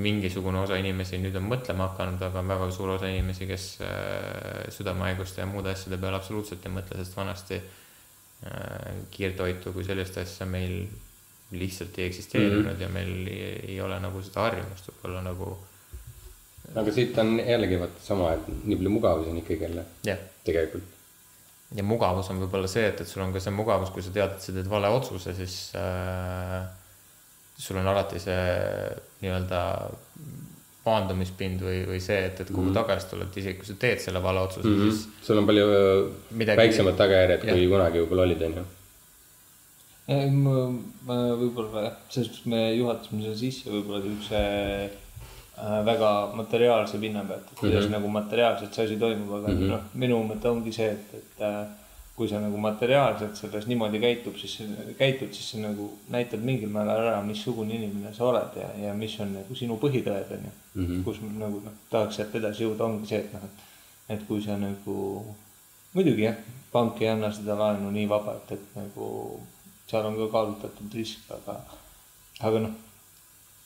mingisugune 0.00 0.60
osa 0.62 0.78
inimesi 0.80 1.18
nüüd 1.20 1.36
on 1.36 1.48
mõtlema 1.50 1.90
hakanud, 1.90 2.22
aga 2.22 2.40
on 2.40 2.52
väga 2.52 2.70
suur 2.74 2.94
osa 2.94 3.10
inimesi, 3.10 3.46
kes 3.50 3.66
äh, 3.84 4.66
südamehaiguste 4.72 5.42
ja 5.42 5.48
muude 5.50 5.72
asjade 5.74 5.98
peale 6.00 6.20
absoluutselt 6.20 6.66
ei 6.66 6.74
mõtle, 6.74 6.98
sest 7.00 7.16
vanasti 7.18 7.58
äh, 7.58 9.00
kiirtoitu 9.10 9.74
kui 9.74 9.84
sellist 9.86 10.20
asja 10.22 10.46
meil 10.48 10.84
lihtsalt 11.50 11.98
ei 11.98 12.06
eksisteerinud 12.06 12.62
mm 12.62 12.70
-hmm. 12.70 12.82
ja 12.82 12.88
meil 12.88 13.26
ei, 13.26 13.72
ei 13.72 13.80
ole 13.80 13.98
nagu 14.00 14.22
seda 14.22 14.46
harjumust 14.46 14.88
võib-olla 14.92 15.22
nagu. 15.26 15.58
aga 16.74 16.92
siit 16.92 17.18
on 17.18 17.40
jällegi 17.40 17.80
vaata 17.80 18.02
sama, 18.04 18.32
et 18.32 18.48
nii 18.64 18.76
palju 18.76 18.90
mugavusi 18.90 19.30
on 19.30 19.38
ikkagi 19.38 19.62
jälle 19.62 19.84
yeah. 20.06 20.18
tegelikult. 20.44 20.99
Ja 21.76 21.86
mugavus 21.86 22.30
on 22.32 22.42
võib-olla 22.42 22.68
see, 22.70 22.88
et, 22.90 23.00
et 23.02 23.08
sul 23.08 23.22
on 23.24 23.32
ka 23.34 23.42
see 23.42 23.54
mugavus, 23.54 23.92
kui 23.94 24.02
sa 24.02 24.12
tead, 24.14 24.36
et 24.36 24.44
sa 24.44 24.54
teed 24.54 24.68
vale 24.70 24.90
otsuse, 24.90 25.34
siis 25.38 25.56
äh, 25.78 26.64
sul 27.60 27.78
on 27.78 27.90
alati 27.92 28.22
see 28.22 28.40
nii-öelda 29.22 29.60
maandumispind 30.86 31.62
või, 31.62 31.82
või 31.86 32.00
see, 32.02 32.18
et, 32.30 32.40
et 32.40 32.48
kuhu 32.48 32.64
mm 32.64 32.70
-hmm. 32.70 32.78
tagasi 32.80 33.10
tuled, 33.12 33.36
isegi 33.36 33.60
kui 33.60 33.68
sa 33.68 33.76
teed 33.78 34.02
selle 34.02 34.22
vale 34.22 34.40
otsuse 34.40 34.66
mm, 34.66 34.76
-hmm. 34.80 34.90
siis. 34.90 35.26
sul 35.26 35.38
on 35.38 35.46
palju 35.46 35.66
midagi... 36.30 36.62
väiksemad 36.62 36.96
tagajärjed, 36.98 37.46
kui 37.46 37.68
kunagi 37.68 38.02
võib-olla 38.02 38.26
olid, 38.26 38.42
on 38.48 38.56
ju. 38.60 38.64
ma, 40.40 40.56
ma 41.06 41.20
võib-olla 41.42 41.92
selles 42.08 42.32
mõttes 42.32 42.46
me 42.54 42.64
juhatasime 42.74 43.22
selle 43.22 43.40
sisse 43.44 43.70
võib-olla 43.70 44.02
siukse 44.08 44.40
äh, 44.40 44.98
väga 45.84 46.30
materiaalse 46.34 46.98
pinna 46.98 47.24
pealt, 47.24 47.42
et 47.52 47.58
kuidas 47.58 47.84
mm 47.84 47.86
-hmm. 47.88 47.92
nagu 47.98 48.08
materiaalselt 48.08 48.74
see 48.74 48.84
asi 48.84 48.96
toimub, 48.96 49.32
aga 49.38 49.48
mm 49.48 49.58
-hmm. 49.58 49.68
noh, 49.68 49.80
minu 49.94 50.22
mõte 50.28 50.48
ongi 50.48 50.72
see, 50.72 50.90
et, 50.90 51.14
et 51.14 51.42
äh, 51.48 51.66
kui 52.20 52.28
sa 52.28 52.40
nagu 52.40 52.58
materiaalselt 52.60 53.36
selles 53.36 53.66
niimoodi 53.66 54.00
käitub, 54.00 54.36
siis 54.36 54.58
käitud, 54.98 55.32
siis 55.32 55.50
see 55.50 55.60
nagu 55.62 55.86
näitab 56.12 56.42
mingil 56.44 56.68
määral 56.68 57.06
ära, 57.06 57.22
missugune 57.24 57.74
inimene 57.74 58.12
sa 58.14 58.26
oled 58.28 58.58
ja, 58.60 58.66
ja 58.86 58.94
mis 58.94 59.14
on 59.24 59.32
nagu 59.38 59.54
sinu 59.54 59.78
põhitõed 59.80 60.34
on 60.36 60.42
ju 60.48 60.50
mm. 60.74 60.86
-hmm. 60.86 61.04
kus 61.04 61.20
nagu 61.38 61.62
noh, 61.64 61.78
tahaks 61.90 62.16
sealt 62.16 62.34
edasi 62.34 62.66
jõuda, 62.66 62.84
ongi 62.84 63.08
see, 63.08 63.18
et 63.18 63.32
noh, 63.32 63.46
et, 63.48 63.62
et 64.16 64.26
kui 64.28 64.42
sa 64.42 64.58
nagu, 64.60 64.96
muidugi 65.94 66.26
jah, 66.26 66.36
pank 66.72 67.00
ei 67.02 67.08
anna 67.08 67.32
seda 67.32 67.56
laenu 67.62 67.90
nii 67.90 68.08
vabalt, 68.08 68.52
et 68.52 68.76
nagu 68.76 69.08
seal 69.90 70.06
on 70.06 70.16
ka 70.16 70.28
kaalutletud 70.34 70.94
risk, 70.94 71.24
aga, 71.38 71.56
aga 72.40 72.62
noh, 72.66 72.76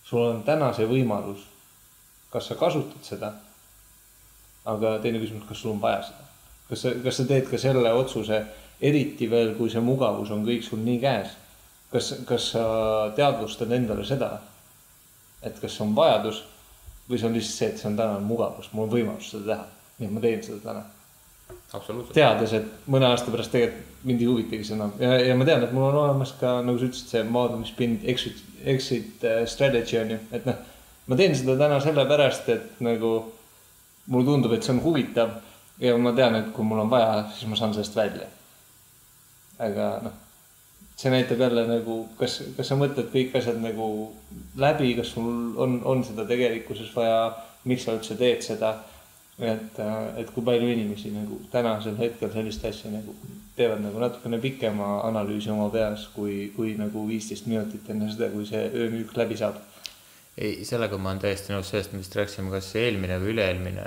sul 0.04 0.22
on 0.28 0.42
täna 0.46 0.70
see 0.76 0.86
võimalus 0.86 1.42
kas 2.34 2.50
sa 2.50 2.58
kasutad 2.58 3.06
seda. 3.06 3.32
aga 4.64 4.98
teine 5.04 5.20
küsimus, 5.20 5.44
kas 5.48 5.60
sul 5.60 5.74
on 5.74 5.80
vaja 5.80 6.02
seda, 6.08 6.26
kas 6.70 6.82
sa, 6.82 6.92
kas 7.04 7.18
sa 7.20 7.26
teed 7.28 7.48
ka 7.50 7.60
selle 7.60 7.92
otsuse, 7.92 8.40
eriti 8.80 9.28
veel, 9.30 9.52
kui 9.58 9.70
see 9.70 9.82
mugavus 9.84 10.32
on 10.32 10.44
kõik 10.46 10.64
sul 10.64 10.80
nii 10.82 11.00
käes. 11.02 11.36
kas, 11.92 12.10
kas 12.26 12.50
sa 12.56 12.64
teadvustad 13.16 13.70
endale 13.72 14.04
seda, 14.08 14.32
et 15.42 15.60
kas 15.60 15.78
on 15.84 15.94
vajadus 15.94 16.42
või 17.08 17.20
see 17.20 17.28
on 17.28 17.36
lihtsalt 17.36 17.58
see, 17.58 17.68
et 17.70 17.78
see 17.78 17.88
on 17.92 17.96
täna 18.00 18.18
mugavus, 18.18 18.72
mul 18.72 18.88
on 18.88 18.94
võimalus 18.96 19.30
seda 19.30 19.52
teha, 19.52 19.66
nii 19.98 20.08
et 20.08 20.14
ma 20.16 20.24
teen 20.24 20.42
seda 20.42 20.60
täna 20.64 20.84
teades, 22.14 22.52
et 22.56 22.88
mõne 22.90 23.08
aasta 23.10 23.32
pärast 23.32 23.52
tegelikult 23.52 23.92
mind 24.04 24.20
ei 24.20 24.28
huvitagi 24.28 24.66
see 24.66 24.76
enam 24.76 24.92
ja, 25.00 25.14
ja 25.28 25.34
ma 25.36 25.46
tean, 25.48 25.64
et 25.64 25.72
mul 25.74 25.86
on 25.88 25.98
olemas 26.04 26.34
ka, 26.40 26.58
nagu 26.64 26.80
sa 26.80 26.88
ütlesid, 26.88 27.10
see 27.10 27.24
maadlumispind 27.28 28.04
exit, 28.12 28.42
exit 28.74 29.24
äh, 29.24 29.42
strategy 29.48 29.98
on 30.00 30.14
ju, 30.14 30.20
et 30.36 30.48
noh. 30.48 30.70
Ma 31.06 31.16
teen 31.16 31.36
seda 31.36 31.56
täna 31.60 31.80
sellepärast, 31.84 32.48
et 32.54 32.80
nagu 32.84 33.14
mulle 34.06 34.28
tundub, 34.28 34.52
et 34.52 34.62
see 34.64 34.74
on 34.74 34.82
huvitav 34.84 35.36
ja 35.80 35.96
ma 35.98 36.12
tean, 36.16 36.36
et 36.38 36.52
kui 36.54 36.66
mul 36.66 36.84
on 36.84 36.90
vaja, 36.92 37.24
siis 37.34 37.48
ma 37.50 37.58
saan 37.58 37.74
sellest 37.76 37.96
välja. 37.96 38.28
aga 39.58 39.90
noh, 40.02 40.14
see 40.96 41.10
näitab 41.12 41.40
jälle 41.40 41.66
nagu, 41.68 42.00
kas, 42.18 42.40
kas 42.56 42.70
sa 42.70 42.78
mõtled 42.78 43.10
kõik 43.12 43.36
asjad 43.38 43.60
nagu 43.62 43.86
läbi, 44.58 44.94
kas 44.98 45.14
sul 45.14 45.54
on, 45.60 45.80
on 45.84 46.02
seda 46.04 46.26
tegelikkuses 46.26 46.90
vaja, 46.96 47.30
miks 47.64 47.86
sa 47.86 47.94
üldse 47.96 48.18
teed 48.18 48.42
seda 48.44 48.74
et, 49.38 49.80
et 50.16 50.30
kui 50.30 50.44
palju 50.46 50.68
inimesi 50.70 51.10
nagu 51.14 51.40
tänasel 51.52 51.96
hetkel 51.98 52.30
sellist 52.32 52.64
asja 52.68 52.90
nagu 52.92 53.14
teevad 53.56 53.82
nagu 53.82 53.98
natukene 54.02 54.38
pikema 54.42 55.00
analüüsi 55.08 55.50
oma 55.50 55.68
peas, 55.70 56.08
kui, 56.14 56.52
kui 56.56 56.74
nagu 56.78 57.06
viisteist 57.08 57.46
minutit 57.50 57.88
enne 57.90 58.10
seda, 58.12 58.30
kui 58.30 58.46
see 58.46 58.62
öömüük 58.70 59.14
läbi 59.18 59.38
saab. 59.38 59.58
ei, 60.34 60.64
sellega 60.66 60.98
ma 60.98 61.12
olen 61.12 61.20
täiesti 61.22 61.52
nõus, 61.52 61.68
sellest 61.70 61.92
me 61.94 62.00
vist 62.02 62.14
rääkisime, 62.18 62.50
kas 62.54 62.72
eelmine 62.78 63.18
või 63.22 63.34
üle-eelmine 63.34 63.84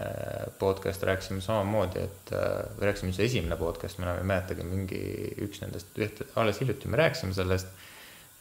podcast 0.62 1.04
rääkisime 1.08 1.42
samamoodi, 1.44 2.06
et 2.08 2.32
äh, 2.36 2.62
või 2.78 2.88
rääkisime 2.90 3.16
see 3.16 3.28
esimene 3.28 3.58
podcast, 3.60 4.00
ma 4.00 4.08
enam 4.08 4.22
ei 4.22 4.30
mäletagi, 4.32 4.68
mingi 4.68 5.02
üks 5.44 5.60
nendest, 5.64 5.92
ühte, 6.00 6.30
alles 6.40 6.62
hiljuti 6.64 6.92
me 6.92 7.02
rääkisime 7.02 7.36
sellest, 7.36 7.74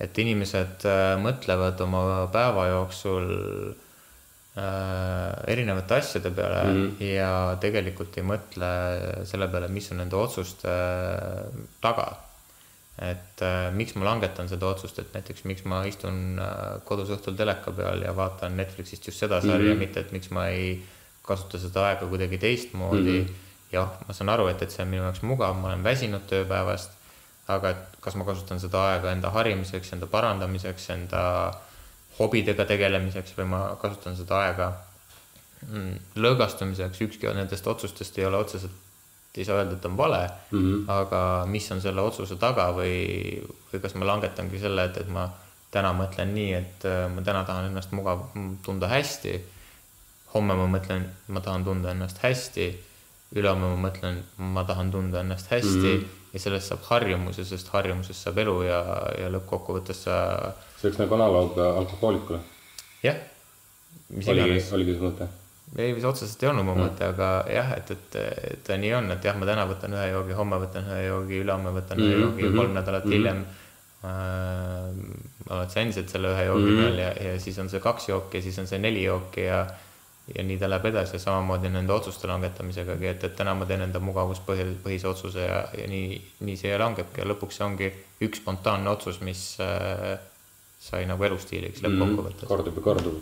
et 0.03 0.23
inimesed 0.23 0.87
äh, 0.87 1.17
mõtlevad 1.23 1.83
oma 1.83 2.05
päeva 2.35 2.69
jooksul 2.69 3.27
äh, 4.55 5.33
erinevate 5.51 5.99
asjade 5.99 6.31
peale 6.37 6.63
mm 6.63 6.77
-hmm. 6.77 7.11
ja 7.11 7.33
tegelikult 7.61 8.19
ei 8.21 8.29
mõtle 8.29 8.71
selle 9.27 9.49
peale, 9.49 9.69
mis 9.69 9.91
on 9.91 10.05
nende 10.05 10.17
otsuste 10.21 10.71
äh, 10.71 11.67
taga 11.83 12.13
et 12.97 13.43
äh, 13.45 13.71
miks 13.77 13.93
ma 13.97 14.07
langetan 14.09 14.49
seda 14.49 14.71
otsust, 14.73 14.99
et 15.03 15.13
näiteks 15.13 15.45
miks 15.45 15.67
ma 15.69 15.83
istun 15.85 16.39
äh, 16.41 16.79
kodus 16.89 17.11
õhtul 17.13 17.37
teleka 17.37 17.75
peal 17.77 18.05
ja 18.07 18.15
vaatan 18.17 18.57
Netflixist 18.57 19.11
just 19.11 19.21
seda 19.21 19.43
sarja 19.43 19.59
mm, 19.59 19.73
-hmm. 19.73 19.83
mitte 19.85 20.01
et 20.01 20.13
miks 20.17 20.31
ma 20.33 20.47
ei 20.49 20.79
kasuta 21.27 21.61
seda 21.61 21.85
aega 21.91 22.07
kuidagi 22.07 22.39
teistmoodi 22.39 23.03
mm. 23.03 23.27
-hmm. 23.27 23.35
jah, 23.73 23.91
ma 24.09 24.15
saan 24.15 24.33
aru, 24.33 24.47
et, 24.49 24.63
et 24.63 24.71
see 24.71 24.83
on 24.83 24.89
minu 24.89 25.03
jaoks 25.03 25.23
mugav, 25.23 25.59
ma 25.61 25.69
olen 25.69 25.85
väsinud 25.85 26.25
tööpäevast, 26.31 26.97
aga 27.49 27.75
et 27.75 28.01
kas 28.01 28.17
ma 28.17 28.25
kasutan 28.25 28.61
seda 28.61 28.87
aega 28.93 29.13
enda 29.13 29.31
harimiseks, 29.31 29.93
enda 29.93 30.07
parandamiseks, 30.07 30.91
enda 30.91 31.53
hobidega 32.19 32.65
tegelemiseks 32.65 33.37
või 33.37 33.45
ma 33.53 33.61
kasutan 33.81 34.17
seda 34.17 34.41
aega 34.47 34.73
mm, 35.69 36.17
lõõgastumiseks, 36.17 37.05
ükski 37.09 37.29
nendest 37.29 37.67
otsustest 37.67 38.19
ei 38.19 38.25
ole 38.25 38.37
otseselt 38.37 38.86
ei 39.39 39.45
saa 39.45 39.59
öelda, 39.61 39.77
et 39.77 39.85
on 39.85 39.97
vale 39.97 40.23
mm, 40.51 40.59
-hmm. 40.59 40.85
aga 40.93 41.21
mis 41.47 41.71
on 41.73 41.81
selle 41.81 42.01
otsuse 42.01 42.37
taga 42.37 42.71
või, 42.77 43.43
või 43.73 43.83
kas 43.83 43.95
ma 43.95 44.09
langetangi 44.13 44.61
selle, 44.63 44.85
et, 44.91 44.97
et 45.03 45.09
ma 45.13 45.29
täna 45.75 45.93
mõtlen 45.97 46.35
nii, 46.35 46.53
et 46.57 46.89
äh, 46.89 47.05
ma 47.13 47.23
täna 47.27 47.45
tahan 47.45 47.71
ennast 47.71 47.93
mugav 47.93 48.27
tunda 48.65 48.89
hästi. 48.89 49.41
homme 50.35 50.55
ma 50.55 50.67
mõtlen, 50.69 51.07
ma 51.29 51.41
tahan 51.41 51.65
tunda 51.65 51.91
ennast 51.91 52.19
hästi. 52.23 52.67
ülehomme 53.37 53.69
ma 53.75 53.89
mõtlen, 53.89 54.21
ma 54.39 54.65
tahan 54.65 54.91
tunda 54.91 55.21
ennast 55.21 55.51
hästi 55.51 55.93
mm 55.93 56.03
-hmm. 56.03 56.29
ja 56.33 56.41
sellest 56.41 56.69
saab 56.69 56.83
harjumus 56.91 57.39
ja 57.39 57.45
sellest 57.45 57.69
harjumusest 57.69 58.23
saab 58.23 58.39
elu 58.39 58.63
ja, 58.63 58.83
ja 59.19 59.31
lõppkokkuvõttes 59.35 60.05
sa 60.05 60.15
see 60.77 60.89
oleks 60.89 60.99
nagu 60.99 61.15
analoog 61.15 61.59
alkohoolikule. 61.59 62.39
jah. 63.03 63.17
oligi 64.29 64.63
oligi 64.73 64.95
see 64.95 65.03
mõte? 65.09 65.29
ei, 65.77 65.93
see 65.99 66.09
otseselt 66.09 66.43
ei 66.43 66.49
olnud 66.53 66.65
mu 66.69 66.75
mõte, 66.79 67.09
aga 67.11 67.31
jah, 67.51 67.73
et, 67.77 67.91
et, 67.91 68.17
et 68.53 68.65
ta 68.67 68.77
nii 68.81 68.93
on, 69.01 69.11
et 69.17 69.25
jah, 69.27 69.37
ma 69.37 69.49
täna 69.49 69.67
võtan 69.69 69.97
ühe 69.99 70.07
joogi, 70.13 70.37
homme 70.39 70.61
võtan 70.63 70.87
ühe 70.89 71.01
joogi, 71.09 71.41
ülehomme 71.45 71.73
võtan 71.75 71.99
ühe 72.01 72.13
Mhm, 72.15 72.23
joogi 72.23 72.45
ja 72.47 72.51
mhm, 72.51 72.59
kolm 72.63 72.77
nädalat 72.79 73.05
mhm. 73.05 73.13
hiljem 73.17 73.43
äh, 74.07 75.51
oled 75.51 75.71
sa 75.73 75.81
endiselt 75.83 76.13
selle 76.13 76.31
ühe 76.35 76.45
joogi 76.49 76.71
Mhm. 76.71 76.79
peal 76.83 76.99
ja, 77.03 77.11
ja 77.29 77.41
siis 77.43 77.59
on 77.59 77.69
see 77.73 77.81
kaks 77.83 78.09
jooki 78.09 78.39
ja 78.39 78.47
siis 78.47 78.59
on 78.63 78.67
see 78.71 78.79
neli 78.79 79.03
jooki 79.05 79.49
ja 79.49 79.67
ja 80.35 80.43
nii 80.43 80.57
ta 80.59 80.67
läheb 80.67 80.87
edasi 80.91 81.15
ja 81.15 81.21
samamoodi 81.23 81.69
nende 81.71 81.93
otsuste 81.95 82.27
langetamisegagi, 82.27 83.07
et, 83.07 83.25
et 83.29 83.37
täna 83.39 83.53
ma 83.55 83.67
teen 83.67 83.85
enda 83.85 84.01
mugavuspõhi, 84.03 84.65
põhise 84.83 85.07
otsuse 85.07 85.45
ja, 85.45 85.61
ja 85.79 85.85
nii, 85.87 86.17
nii 86.49 86.57
see 86.59 86.73
langebki 86.83 87.23
ja 87.23 87.29
lõpuks 87.31 87.61
see 87.61 87.67
ongi 87.67 87.91
üks 88.27 88.41
spontaanne 88.43 88.91
otsus, 88.91 89.21
mis 89.23 89.45
äh, 89.63 90.17
sai 90.83 91.05
nagu 91.07 91.23
elustiiliks 91.29 91.85
lõppkokkuvõttes. 91.87 92.49
kordub 92.51 92.81
ja 92.81 92.83
kordub. 92.89 93.21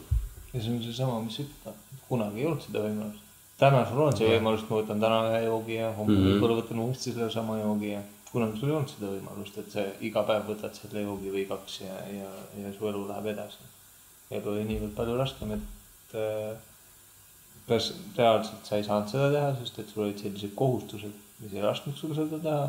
ja 0.55 0.63
see 0.63 0.73
on 0.73 0.81
seesama, 0.87 1.19
mis 1.27 1.37
ütled, 1.45 1.84
kunagi 2.15 2.43
ei 2.43 2.49
olnud 2.49 2.65
seda 2.65 2.83
võimalust. 2.87 3.23
täna 3.61 3.85
sul 3.91 4.03
on 4.07 4.17
see 4.19 4.33
võimalus, 4.33 4.67
ma 4.69 4.81
võtan 4.81 5.07
täna 5.07 5.23
ühe 5.29 5.45
joogi 5.45 5.79
ja 5.79 5.93
homme 5.93 6.13
mm. 6.15 6.19
-hmm. 6.21 6.35
võib-olla 6.35 6.61
võtan 6.63 6.83
uuesti 6.87 7.13
sellesama 7.13 7.61
joogi 7.61 7.93
ja 7.93 8.03
kunagi 8.35 8.59
sul 8.59 8.71
ei 8.71 8.77
olnud 8.77 8.91
seda 8.91 9.11
võimalust, 9.13 9.59
et 9.63 9.73
sa 9.77 9.87
iga 10.09 10.25
päev 10.27 10.49
võtad 10.51 10.75
selle 10.75 11.07
joogi 11.07 11.33
või 11.37 11.47
kaks 11.51 11.81
ja, 11.85 11.97
ja, 12.11 12.31
ja 12.59 12.73
su 12.75 12.89
elu 12.91 13.07
läheb 13.09 13.33
edasi. 13.35 13.73
elu 14.35 14.51
oli 14.51 14.65
niivõrd 14.71 14.95
palju 14.97 15.17
raskem, 15.21 15.53
et 15.55 16.17
äh, 16.19 16.55
kas 17.69 17.93
reaalselt 18.17 18.67
sa 18.67 18.81
ei 18.81 18.87
saanud 18.89 19.13
seda 19.13 19.31
teha, 19.37 19.55
sest 19.61 19.79
et 19.79 19.93
sul 19.93 20.07
olid 20.09 20.19
sellised 20.21 20.55
kohustused, 20.59 21.15
mis 21.41 21.55
ei 21.55 21.63
lasknud 21.63 21.97
sul 21.99 22.17
seda 22.17 22.41
teha. 22.49 22.65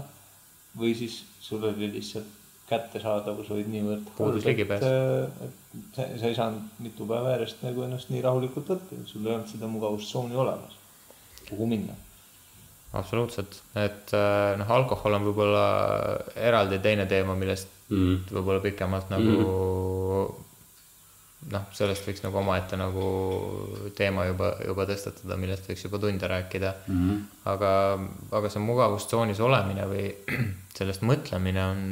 või 0.75 0.91
siis 0.99 1.21
sul 1.39 1.63
oli 1.63 1.87
lihtsalt 1.87 2.44
kättesaadavus 2.69 3.51
olid 3.53 3.69
niivõrd 3.69 4.07
Puudus 4.17 4.47
ligipääs. 4.47 4.81
äh, 4.81 5.45
et 5.45 5.99
sa, 5.99 6.07
ei 6.29 6.35
saanud 6.37 6.81
mitu 6.81 7.05
päeva 7.09 7.35
järjest 7.35 7.61
nagu 7.65 7.85
ennast 7.85 8.09
nii 8.13 8.23
rahulikult 8.25 8.73
võtta, 8.73 9.03
sul 9.05 9.27
ei 9.27 9.35
olnud 9.35 9.51
seda 9.51 9.69
mugavustsooni 9.69 10.35
olemas, 10.35 10.79
kuhu 11.49 11.69
minna. 11.69 11.93
absoluutselt, 12.95 13.61
et 13.75 14.13
äh, 14.17 14.57
noh, 14.57 14.75
alkohol 14.79 15.19
on 15.19 15.29
võib-olla 15.29 15.63
eraldi 16.35 16.79
teine 16.81 17.05
teema, 17.11 17.35
millest 17.37 17.75
Mhm. 17.85 18.33
võib-olla 18.33 18.61
pikemalt 18.63 19.11
nagu 19.13 19.33
noh, 21.53 21.65
sellest 21.77 22.07
võiks 22.07 22.23
nagu 22.23 22.39
omaette 22.39 22.77
nagu 22.79 23.09
teema 23.97 24.23
juba, 24.25 24.55
juba 24.65 24.87
tõstatada, 24.89 25.37
millest 25.37 25.67
võiks 25.69 25.83
juba 25.85 25.99
tunde 26.01 26.29
rääkida 26.31 26.71
mm. 26.89 27.19
aga, 27.51 27.73
aga 28.39 28.49
see 28.49 28.63
mugavustsoonis 28.65 29.41
olemine 29.45 29.85
või 29.91 30.07
sellest 30.77 31.05
mõtlemine 31.05 31.67
on, 31.67 31.83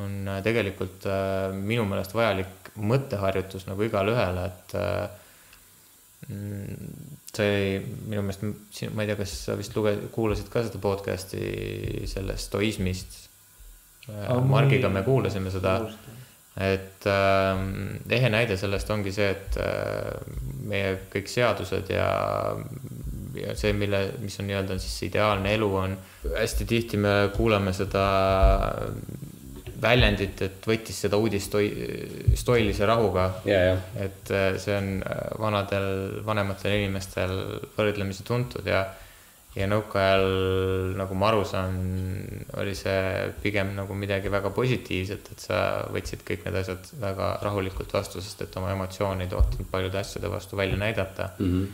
on 0.00 0.30
tegelikult 0.42 1.06
äh, 1.06 1.52
minu 1.54 1.84
meelest 1.88 2.14
vajalik 2.16 2.72
mõtteharjutus 2.74 3.68
nagu 3.68 3.84
igale 3.86 4.14
ühele, 4.14 4.46
et 4.50 4.74
äh, 4.78 5.04
mm, 6.28 7.20
see 7.34 7.52
oli 7.52 8.00
minu 8.10 8.24
meelest, 8.24 8.42
ma 8.94 9.04
ei 9.04 9.12
tea, 9.12 9.18
kas 9.20 9.36
sa 9.46 9.58
vist 9.58 9.76
luge-, 9.78 10.00
kuulasid 10.14 10.50
ka 10.52 10.64
seda 10.66 10.80
podcast'i 10.82 12.08
sellest 12.10 12.50
stoismist. 12.50 13.20
Margiga 14.44 14.90
me 14.92 15.00
kuulasime 15.00 15.48
seda, 15.48 15.78
et 16.60 17.06
äh, 17.08 17.62
ehe 18.18 18.30
näide 18.30 18.58
sellest 18.60 18.90
ongi 18.92 19.14
see, 19.14 19.30
et 19.32 19.60
äh, 19.62 20.10
meie 20.68 20.96
kõik 21.12 21.30
seadused 21.30 21.88
ja, 21.94 22.08
ja 23.38 23.54
see, 23.58 23.72
mille, 23.78 24.02
mis 24.22 24.36
on 24.42 24.50
nii-öelda 24.50 24.76
siis 24.82 25.06
ideaalne 25.08 25.54
elu 25.56 25.70
on, 25.80 25.96
hästi 26.34 26.66
tihti 26.68 27.00
me 27.00 27.14
kuuleme 27.36 27.72
seda 27.76 28.04
väljendit, 29.82 30.42
et 30.46 30.66
võttis 30.68 30.98
seda 31.04 31.18
uudist 31.20 31.50
stoi-, 31.50 32.34
stoilise 32.38 32.86
rahuga 32.88 33.28
ja, 33.48 33.60
ja, 33.70 33.78
et 34.06 34.30
äh, 34.34 34.50
see 34.62 34.76
on 34.76 34.90
äh, 35.02 35.24
vanadel, 35.40 35.88
vanematel 36.26 36.76
inimestel 36.78 37.34
võrdlemisi 37.76 38.26
tuntud 38.26 38.66
ja, 38.70 38.84
ja 39.54 39.68
nõukaajal, 39.70 40.26
nagu 40.98 41.18
ma 41.18 41.30
aru 41.30 41.44
saan, 41.48 41.76
oli 42.60 42.74
see 42.78 43.28
pigem 43.42 43.74
nagu 43.76 43.96
midagi 43.98 44.32
väga 44.32 44.50
positiivset, 44.54 45.30
et 45.34 45.46
sa 45.46 45.60
võtsid 45.94 46.24
kõik 46.26 46.46
need 46.46 46.58
asjad 46.62 46.90
väga 47.02 47.30
rahulikult 47.44 47.94
vastu, 47.94 48.22
sest 48.24 48.46
et 48.46 48.58
oma 48.60 48.72
emotsioone 48.74 49.26
ei 49.26 49.32
tohtinud 49.32 49.70
paljude 49.70 50.02
asjade 50.02 50.30
vastu 50.32 50.58
välja 50.60 50.80
näidata 50.80 51.30
mm. 51.38 51.52
-hmm. 51.52 51.70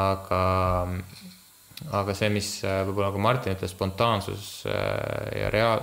aga, 0.00 0.42
aga 1.96 2.14
see, 2.14 2.28
mis 2.32 2.48
äh, 2.64 2.82
võib-olla 2.86 3.10
nagu 3.10 3.22
Martin 3.24 3.56
ütles, 3.56 3.72
spontaansus 3.74 4.50
äh, 4.68 5.40
ja 5.40 5.50
rea-, 5.52 5.78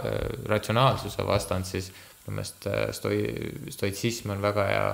ratsionaalsuse 0.50 1.25
vastand, 1.27 1.66
siis 1.70 1.92
minu 2.25 2.38
meelest 2.38 2.68
äh, 2.70 2.88
stoi-, 2.96 3.72
stoitsism 3.74 4.36
on 4.36 4.42
väga 4.44 4.68
hea 4.72 4.88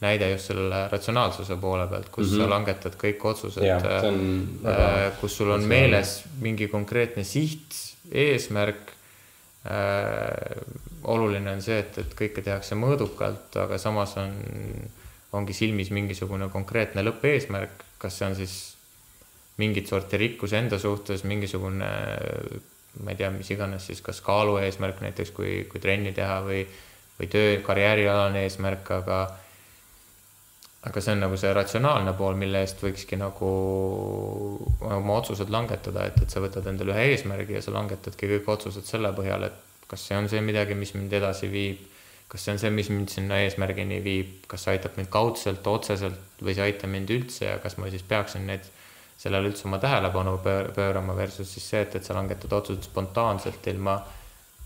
näide 0.00 0.30
just 0.30 0.48
selle 0.50 0.86
ratsionaalsuse 0.88 1.56
poole 1.60 1.86
pealt, 1.88 2.08
kus 2.08 2.30
mm 2.30 2.32
-hmm. 2.32 2.42
sa 2.42 2.50
langetad 2.50 2.94
kõik 3.02 3.24
otsused 3.32 3.62
väga 3.62 3.98
äh, 4.00 5.12
kus 5.20 5.36
sul 5.36 5.50
on 5.50 5.64
meeles 5.64 6.22
mingi 6.40 6.68
konkreetne 6.68 7.24
siht, 7.24 7.76
eesmärk 8.12 8.92
äh, 9.66 10.56
oluline 11.04 11.52
on 11.52 11.62
see, 11.62 11.78
et, 11.78 11.98
et 11.98 12.14
kõike 12.16 12.42
tehakse 12.42 12.74
mõõdukalt, 12.74 13.56
aga 13.56 13.78
samas 13.78 14.16
on 14.16 14.32
ongi 15.32 15.52
silmis 15.52 15.90
mingisugune 15.90 16.48
konkreetne 16.48 17.02
lõppeesmärk, 17.02 17.84
kas 17.98 18.18
see 18.18 18.26
on 18.26 18.36
siis 18.36 18.76
mingit 19.60 19.90
sorti 19.90 20.18
rikkus 20.20 20.54
enda 20.56 20.78
suhtes, 20.80 21.24
mingisugune 21.28 21.90
ma 23.04 23.12
ei 23.12 23.18
tea, 23.18 23.30
mis 23.30 23.50
iganes 23.54 23.86
siis 23.86 24.00
kas 24.02 24.18
kaalu 24.24 24.56
eesmärk 24.64 25.02
näiteks, 25.04 25.30
kui, 25.36 25.52
kui 25.70 25.82
trenni 25.82 26.12
teha 26.16 26.40
või, 26.46 26.64
või 27.18 27.28
töö, 27.30 27.54
karjäärialane 27.66 28.42
eesmärk, 28.48 28.90
aga 28.98 29.20
aga 30.88 31.00
see 31.04 31.12
on 31.12 31.20
nagu 31.20 31.36
see 31.36 31.52
ratsionaalne 31.52 32.14
pool, 32.16 32.38
mille 32.40 32.62
eest 32.64 32.80
võikski 32.80 33.18
nagu 33.20 33.48
oma 34.80 35.18
otsused 35.18 35.52
langetada, 35.52 36.06
et, 36.08 36.16
et 36.24 36.32
sa 36.32 36.40
võtad 36.40 36.66
endale 36.70 36.94
ühe 36.94 37.10
eesmärgi 37.12 37.58
ja 37.58 37.64
sa 37.64 37.74
langetadki 37.76 38.30
kõik 38.30 38.48
otsused 38.56 38.88
selle 38.88 39.12
põhjal, 39.16 39.44
et 39.50 39.86
kas 39.90 40.06
see 40.08 40.16
on 40.16 40.30
see 40.32 40.40
midagi, 40.44 40.76
mis 40.78 40.94
mind 40.96 41.12
edasi 41.20 41.50
viib, 41.52 41.82
kas 42.32 42.46
see 42.46 42.54
on 42.54 42.62
see, 42.62 42.72
mis 42.72 42.88
mind 42.92 43.12
sinna 43.12 43.42
eesmärgini 43.44 44.00
viib, 44.04 44.32
kas 44.48 44.64
see 44.64 44.76
aitab 44.76 44.96
mind 44.96 45.12
kaudselt, 45.12 45.66
otseselt 45.68 46.40
või 46.40 46.56
see 46.56 46.64
ei 46.64 46.72
aita 46.72 46.88
mind 46.88 47.12
üldse 47.12 47.50
ja 47.50 47.58
kas 47.60 47.76
ma 47.76 47.90
siis 47.92 48.06
peaksin 48.06 48.48
neid, 48.48 48.64
sellele 49.20 49.50
üldse 49.50 49.66
oma 49.68 49.78
tähelepanu 49.78 50.38
pöör, 50.44 50.70
pöörama 50.74 51.16
versus 51.16 51.52
siis 51.52 51.66
see, 51.72 51.82
et, 51.84 51.94
et 51.98 52.06
sa 52.06 52.16
langetad 52.16 52.52
otsused 52.56 52.86
spontaanselt 52.88 53.66
ilma, 53.72 53.98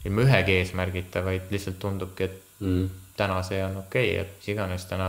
ilma 0.07 0.27
ühegi 0.27 0.59
eesmärgita, 0.61 1.25
vaid 1.27 1.51
lihtsalt 1.51 1.81
tundubki, 1.83 2.29
et 2.29 2.61
mm. 2.63 2.85
täna 3.19 3.41
see 3.47 3.59
on 3.65 3.81
okei 3.83 4.13
okay,, 4.13 4.21
et 4.23 4.37
mis 4.39 4.51
iganes 4.55 4.87
täna 4.91 5.09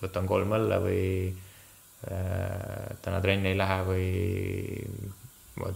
võtan 0.00 0.28
kolm 0.30 0.54
õlle 0.56 0.78
või 0.84 1.02
äh, 2.10 2.92
täna 3.02 3.18
trenni 3.24 3.50
ei 3.50 3.58
lähe 3.58 3.80
või 3.88 4.06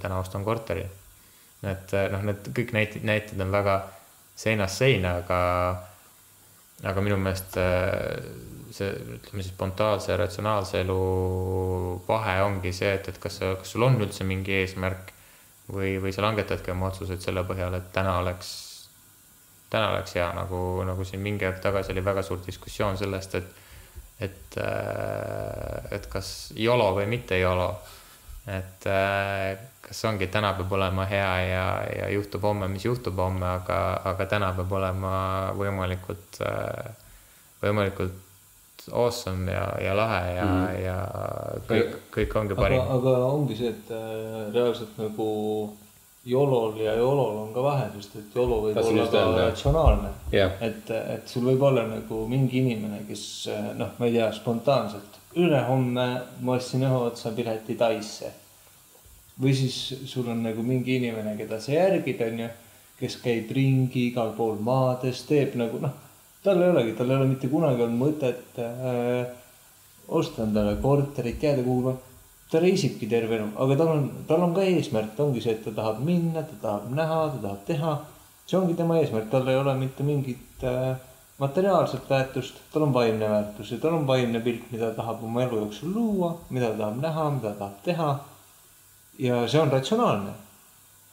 täna 0.00 0.20
ostan 0.22 0.44
korteri. 0.46 0.86
et 1.64 1.92
noh, 2.12 2.22
need 2.28 2.46
kõik 2.56 2.72
näited, 2.76 3.04
näited 3.04 3.40
on 3.40 3.50
väga 3.52 3.78
seinast 4.36 4.78
seina, 4.82 5.16
aga, 5.22 5.40
aga 6.84 7.04
minu 7.04 7.16
meelest 7.20 7.56
äh, 7.60 8.20
see, 8.74 8.90
ütleme 9.16 9.42
siis 9.42 9.52
spontaanse 9.54 10.12
ja 10.12 10.18
ratsionaalse 10.20 10.82
elu 10.84 11.00
vahe 12.08 12.38
ongi 12.44 12.72
see, 12.76 12.92
et, 12.98 13.08
et 13.12 13.18
kas 13.22 13.40
kas 13.42 13.74
sul 13.74 13.86
on 13.86 13.98
üldse 14.00 14.26
mingi 14.28 14.56
eesmärk 14.60 15.12
või, 15.72 15.96
või 16.02 16.12
sa 16.12 16.24
langetadki 16.26 16.74
oma 16.74 16.90
otsuseid 16.90 17.22
selle 17.24 17.44
põhjal, 17.48 17.76
et 17.78 17.90
täna 17.94 18.18
oleks, 18.20 18.54
täna 19.72 19.94
oleks 19.94 20.16
hea, 20.18 20.30
nagu, 20.36 20.60
nagu 20.86 21.06
siin 21.08 21.22
mingi 21.24 21.46
aeg 21.48 21.60
tagasi 21.64 21.94
oli 21.94 22.04
väga 22.04 22.24
suur 22.26 22.42
diskussioon 22.46 22.98
sellest, 23.00 23.38
et 23.40 23.60
et, 24.22 24.56
äh, 24.62 25.94
et 25.96 26.04
kas 26.06 26.52
YOLO 26.54 26.92
või 26.94 27.08
mitte 27.10 27.38
YOLO. 27.40 27.70
et 28.46 28.86
äh, 28.86 29.56
kas 29.84 30.04
ongi, 30.08 30.28
täna 30.32 30.54
peab 30.58 30.72
olema 30.72 31.06
hea 31.08 31.30
ja, 31.44 31.64
ja 31.98 32.10
juhtub 32.14 32.44
homme, 32.48 32.68
mis 32.72 32.84
juhtub 32.86 33.18
homme, 33.20 33.46
aga, 33.60 33.80
aga 34.12 34.26
täna 34.30 34.52
peab 34.56 34.72
olema 34.80 35.14
võimalikult, 35.58 36.40
äh, 36.44 36.90
võimalikult 37.62 38.20
awesome 38.92 39.52
ja, 39.52 39.64
ja 39.80 39.94
lahe 39.96 40.34
ja 40.34 40.44
mm, 40.44 40.66
-hmm. 40.66 40.82
ja 40.84 40.96
kõik, 41.68 41.94
kõik 42.16 42.36
ongi 42.40 42.58
parim. 42.58 42.80
aga 42.96 43.14
ongi 43.30 43.56
see, 43.56 43.70
et 43.72 43.92
reaalselt 44.52 44.98
nagu 45.00 45.28
YOLO-l 46.26 46.80
ja 46.80 46.94
YOLO-l 46.96 47.38
on 47.38 47.50
ka 47.54 47.62
vahe, 47.62 47.88
sest 47.96 48.16
et 48.20 48.36
YOLO 48.36 48.60
võib 48.66 48.76
Tahtsin 48.76 49.00
olla 49.00 49.10
ka 49.38 49.48
ratsionaalne 49.48 50.12
yeah.. 50.32 50.52
et, 50.60 50.90
et 50.90 51.28
sul 51.28 51.44
võib 51.48 51.64
olla 51.64 51.84
nagu 51.88 52.26
mingi 52.28 52.60
inimene, 52.60 53.02
kes 53.08 53.24
noh, 53.76 53.96
ma 53.98 54.08
ei 54.08 54.16
tea, 54.18 54.30
spontaanselt 54.32 55.20
ülehomme 55.36 56.06
ma 56.40 56.56
ostsin 56.56 56.84
ühe 56.86 56.96
otsa 57.08 57.32
pileti 57.34 57.76
Taisse. 57.78 58.32
Või 59.40 59.54
siis 59.56 59.76
sul 60.06 60.28
on 60.30 60.42
nagu 60.46 60.62
mingi 60.62 60.98
inimene, 61.00 61.36
keda 61.38 61.60
sa 61.60 61.74
järgid, 61.74 62.20
onju, 62.22 62.48
kes 63.00 63.18
käib 63.22 63.50
ringi 63.54 64.08
igal 64.10 64.34
pool 64.36 64.60
maades, 64.62 65.24
teeb 65.28 65.56
nagu 65.58 65.80
noh, 65.82 65.94
tal 66.44 66.62
ei 66.62 66.70
olegi, 66.70 66.94
tal 66.98 67.10
ei 67.10 67.18
ole 67.18 67.30
mitte 67.32 67.50
kunagi 67.50 67.82
olnud 67.82 68.00
mõtet 68.00 68.60
äh, 68.62 69.24
osta 70.08 70.44
endale 70.44 70.76
korterit, 70.82 71.42
jääda 71.42 71.64
kuhugi 71.66 71.96
ta 72.50 72.60
reisibki 72.62 73.08
terve 73.10 73.38
elu, 73.38 73.48
aga 73.64 73.76
tal 73.80 73.88
on, 73.94 74.04
tal 74.28 74.44
on 74.46 74.52
ka 74.54 74.62
eesmärk, 74.68 75.16
ongi 75.24 75.42
see, 75.42 75.56
et 75.56 75.64
ta 75.64 75.72
tahab 75.74 76.02
minna, 76.06 76.44
ta 76.44 76.58
tahab 76.62 76.92
näha, 76.94 77.22
ta 77.32 77.40
tahab 77.48 77.64
teha. 77.66 77.94
see 78.46 78.58
ongi 78.58 78.76
tema 78.76 78.98
eesmärk, 79.00 79.30
tal 79.32 79.48
ei 79.48 79.56
ole 79.56 79.72
mitte 79.80 80.04
mingit 80.04 80.62
äh, 80.62 80.94
materiaalset 81.40 82.10
väärtust, 82.10 82.60
tal 82.72 82.84
on 82.86 82.92
vaimne 82.94 83.30
väärtus 83.30 83.72
ja 83.72 83.78
tal 83.82 83.96
on 83.96 84.06
vaimne 84.06 84.40
pilt, 84.40 84.70
mida 84.70 84.90
ta 84.90 85.00
tahab 85.00 85.24
oma 85.24 85.42
elu 85.42 85.64
jooksul 85.64 85.94
luua, 85.94 86.34
mida 86.50 86.70
ta 86.70 86.78
tahab 86.84 87.00
näha, 87.00 87.30
mida 87.38 87.54
ta 87.54 87.58
tahab 87.58 87.82
teha. 87.88 88.10
Ja 89.18 89.44
see 89.48 89.60
on 89.60 89.72
ratsionaalne. 89.72 90.32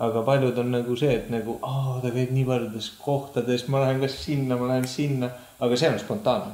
aga 0.02 0.22
paljud 0.26 0.58
on 0.58 0.72
nagu 0.74 0.96
see, 0.98 1.14
et 1.14 1.28
nagu, 1.30 1.60
aa, 1.62 2.00
ta 2.02 2.10
käib 2.10 2.32
nii 2.34 2.46
paljudes 2.46 2.88
kohtades, 3.04 3.68
ma 3.70 3.84
lähen 3.84 4.00
kas 4.02 4.16
sinna, 4.24 4.58
ma 4.58 4.72
lähen 4.72 4.88
sinna, 4.90 5.30
aga 5.62 5.78
see 5.78 5.90
on 5.94 6.00
spontaanne. 6.00 6.54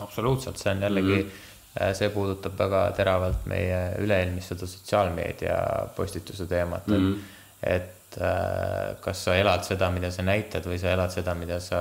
absoluutselt, 0.00 0.58
see 0.58 0.72
on 0.72 0.82
jällegi 0.88 1.14
mm. 1.14 1.22
-hmm 1.22 1.46
see 1.94 2.08
puudutab 2.10 2.58
väga 2.58 2.78
teravalt 2.96 3.44
meie 3.46 3.76
üle-eelmist 4.02 4.50
seda 4.50 4.66
sotsiaalmeedia 4.66 5.56
postituse 5.96 6.46
teemat 6.50 6.86
mm, 6.86 6.96
-hmm. 6.96 7.18
et, 7.62 8.00
et 8.10 8.22
äh, 8.22 8.96
kas 9.00 9.24
sa 9.24 9.36
elad 9.38 9.62
seda, 9.64 9.90
mida 9.90 10.10
sa 10.10 10.22
näitad 10.22 10.66
või 10.66 10.78
sa 10.82 10.90
elad 10.90 11.14
seda, 11.14 11.34
mida 11.34 11.60
sa 11.60 11.80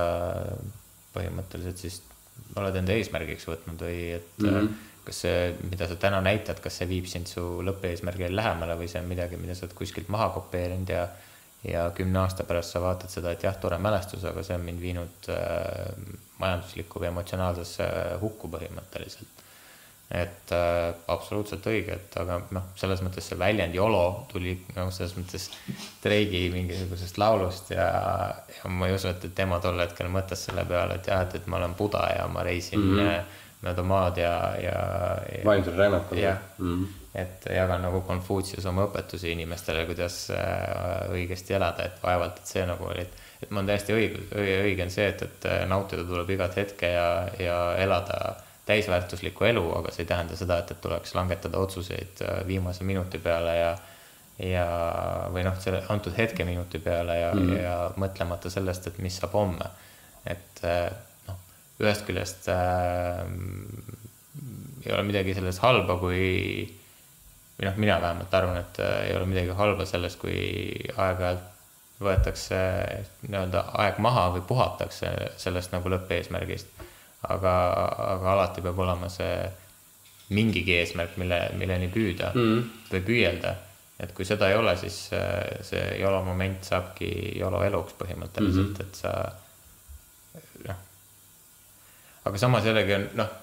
põhimõtteliselt 1.16 1.82
siis 1.82 2.02
oled 2.60 2.76
enda 2.82 2.96
eesmärgiks 2.98 3.48
võtnud 3.50 3.82
või 3.86 3.98
et 4.18 4.44
mm 4.44 4.50
-hmm. 4.50 4.70
kas 5.06 5.24
see, 5.26 5.56
mida 5.72 5.88
sa 5.88 5.96
täna 5.96 6.22
näitad, 6.22 6.60
kas 6.64 6.78
see 6.82 6.90
viib 6.90 7.08
sind 7.08 7.28
su 7.28 7.44
lõppeesmärgile 7.66 8.36
lähemale 8.36 8.78
või 8.80 8.88
see 8.92 9.02
on 9.02 9.10
midagi, 9.10 9.38
mida 9.38 9.56
sa 9.56 9.66
oled 9.66 9.76
kuskilt 9.78 10.10
maha 10.10 10.30
kopeerinud 10.38 10.90
ja 10.90 11.08
ja 11.64 11.92
kümne 11.92 12.20
aasta 12.20 12.44
pärast 12.48 12.72
sa 12.72 12.80
vaatad 12.82 13.12
seda, 13.12 13.32
et 13.32 13.44
jah, 13.44 13.56
tore 13.60 13.78
mälestus, 13.78 14.24
aga 14.24 14.44
see 14.44 14.56
on 14.56 14.62
mind 14.64 14.80
viinud 14.82 15.28
äh, 15.30 15.92
majanduslikku 16.40 17.02
või 17.02 17.10
emotsionaalsesse 17.12 17.88
hukku 18.22 18.48
põhimõtteliselt 18.48 19.44
et 20.10 20.52
äh, 20.52 20.96
absoluutselt 21.14 21.66
õige, 21.70 21.94
et 22.00 22.16
aga 22.18 22.40
noh, 22.56 22.72
selles 22.80 23.04
mõttes 23.06 23.28
see 23.30 23.38
väljend 23.38 23.76
YOLO 23.78 24.06
tuli 24.32 24.56
nagu 24.74 24.90
selles 24.94 25.14
mõttes 25.20 25.46
Drake'i 26.02 26.48
mingisugusest 26.54 27.20
laulust 27.22 27.70
ja, 27.76 27.86
ja 28.56 28.72
ma 28.74 28.90
ei 28.90 28.96
usu, 28.98 29.12
et 29.12 29.28
tema 29.38 29.60
tol 29.62 29.78
hetkel 29.84 30.10
mõtles 30.10 30.48
selle 30.50 30.66
peale, 30.70 30.98
et 30.98 31.12
jah, 31.12 31.22
et, 31.28 31.38
et 31.38 31.46
ma 31.52 31.62
olen 31.62 31.78
buda 31.78 32.08
ja 32.16 32.26
ma 32.32 32.42
reisin 32.48 32.82
mm 32.82 32.98
-hmm. 32.98 33.38
mööda 33.68 33.86
maad 33.86 34.18
ja, 34.18 34.34
ja, 34.64 34.82
ja. 35.30 35.46
vaimsel 35.46 35.78
rännakul. 35.78 36.18
jah 36.18 36.42
mm, 36.58 36.74
-hmm. 36.74 37.22
et 37.22 37.46
jagan 37.56 37.82
nagu 37.82 38.02
Konfutsius 38.02 38.66
oma 38.66 38.90
õpetusi 38.90 39.30
inimestele, 39.38 39.86
kuidas 39.86 40.30
äh, 40.32 41.06
õigesti 41.14 41.54
elada, 41.54 41.86
et 41.86 42.04
vaevalt, 42.04 42.38
et 42.38 42.46
see 42.48 42.66
nagu 42.66 42.86
oli, 42.86 43.02
et 43.02 43.28
et 43.44 43.52
mul 43.52 43.62
on 43.62 43.68
täiesti 43.68 43.94
õige, 43.94 44.20
õige 44.36 44.84
on 44.84 44.90
see, 44.92 45.08
et, 45.08 45.22
et 45.22 45.46
nautida 45.68 46.04
tuleb 46.04 46.30
igat 46.30 46.56
hetke 46.56 46.88
ja, 46.92 47.28
ja 47.40 47.76
elada 47.78 48.36
täisväärtuslikku 48.70 49.48
elu, 49.50 49.66
aga 49.80 49.92
see 49.94 50.06
ei 50.06 50.12
tähenda 50.12 50.38
seda, 50.38 50.60
et, 50.62 50.72
et 50.76 50.82
tuleks 50.82 51.16
langetada 51.18 51.62
otsuseid 51.62 52.22
äh, 52.26 52.42
viimase 52.48 52.88
minuti 52.88 53.22
peale 53.24 53.56
ja 53.58 53.72
ja, 54.40 54.66
või 55.34 55.44
noh, 55.44 55.58
selle 55.60 55.82
antud 55.92 56.16
hetke 56.18 56.46
minuti 56.48 56.80
peale 56.80 57.18
ja 57.20 57.34
mm, 57.34 57.42
-hmm. 57.50 57.62
ja 57.64 57.76
mõtlemata 58.00 58.50
sellest, 58.50 58.88
et 58.88 59.00
mis 59.04 59.18
saab 59.20 59.36
homme. 59.36 59.68
et 60.26 60.64
äh, 60.64 60.92
noh, 61.28 61.38
ühest 61.80 62.06
küljest 62.08 62.48
äh, 62.48 63.26
ei 64.86 64.94
ole 64.94 65.04
midagi 65.04 65.34
selles 65.34 65.60
halba, 65.60 65.98
kui 66.00 66.20
või 67.60 67.68
noh, 67.68 67.78
mina 67.78 68.02
vähemalt 68.02 68.34
arvan, 68.34 68.58
et 68.58 68.80
äh, 68.80 69.10
ei 69.10 69.16
ole 69.16 69.26
midagi 69.26 69.56
halba 69.56 69.86
selles, 69.86 70.16
kui 70.16 70.40
aeg-ajalt 70.96 71.48
võetakse 72.00 72.60
nii-öelda 73.28 73.66
aeg 73.84 73.98
maha 74.00 74.30
või 74.38 74.44
puhatakse 74.48 75.10
sellest 75.38 75.74
nagu 75.76 75.92
lõppeesmärgist 75.92 76.79
aga, 77.28 77.54
aga 78.16 78.32
alati 78.34 78.64
peab 78.64 78.80
olema 78.80 79.10
see 79.12 79.34
mingigi 80.36 80.76
eesmärk, 80.78 81.18
mille, 81.18 81.40
milleni 81.58 81.90
püüda 81.92 82.32
mm. 82.36 82.62
või 82.92 83.02
püüelda. 83.08 83.56
et 84.00 84.14
kui 84.16 84.26
seda 84.26 84.50
ei 84.50 84.56
ole, 84.56 84.76
siis 84.78 84.98
see 85.68 85.84
YOLO 86.00 86.22
moment 86.24 86.64
saabki 86.64 87.10
YOLO 87.40 87.64
eluks 87.66 87.98
põhimõtteliselt 88.00 88.70
mm, 88.70 88.76
-hmm. 88.76 88.86
et 88.86 88.96
sa 88.96 89.12
noh. 90.68 90.80
aga 92.30 92.38
samas 92.38 92.66
jällegi 92.70 92.96
on 92.96 93.10
noh, 93.20 93.34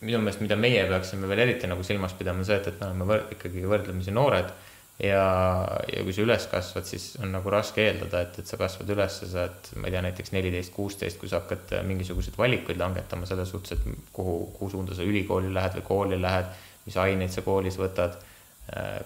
minu 0.00 0.22
meelest, 0.22 0.40
mida 0.40 0.56
meie 0.56 0.86
peaksime 0.88 1.28
veel 1.28 1.44
eriti 1.44 1.66
nagu 1.66 1.82
silmas 1.82 2.14
pidama, 2.14 2.46
see, 2.46 2.56
et, 2.56 2.70
et 2.70 2.80
me 2.80 2.86
oleme 2.86 3.08
võr 3.12 3.26
ikkagi 3.34 3.66
võrdlemisi 3.66 4.14
noored 4.14 4.52
ja, 5.02 5.24
ja 5.92 6.02
kui 6.02 6.14
sa 6.14 6.24
üles 6.24 6.46
kasvad, 6.50 6.86
siis 6.88 7.12
on 7.22 7.30
nagu 7.34 7.50
raske 7.52 7.84
eeldada, 7.84 8.22
et, 8.26 8.38
et 8.42 8.50
sa 8.50 8.58
kasvad 8.60 8.90
üles, 8.94 9.20
sa 9.20 9.44
oled, 9.44 9.70
ma 9.78 9.88
ei 9.88 9.94
tea, 9.94 10.02
näiteks 10.08 10.34
neliteist, 10.34 10.74
kuusteist, 10.74 11.20
kui 11.20 11.30
sa 11.30 11.42
hakkad 11.42 11.76
mingisuguseid 11.86 12.38
valikuid 12.38 12.80
langetama 12.80 13.28
selles 13.30 13.52
suhtes, 13.54 13.78
et 13.78 14.08
kuhu, 14.14 14.40
kuhu 14.56 14.72
suunda 14.74 14.98
sa 14.98 15.06
ülikooli 15.06 15.52
lähed 15.54 15.78
või 15.78 15.86
kooli 15.86 16.20
lähed, 16.22 16.50
mis 16.86 16.98
aineid 16.98 17.34
sa 17.34 17.46
koolis 17.46 17.78
võtad. 17.78 18.18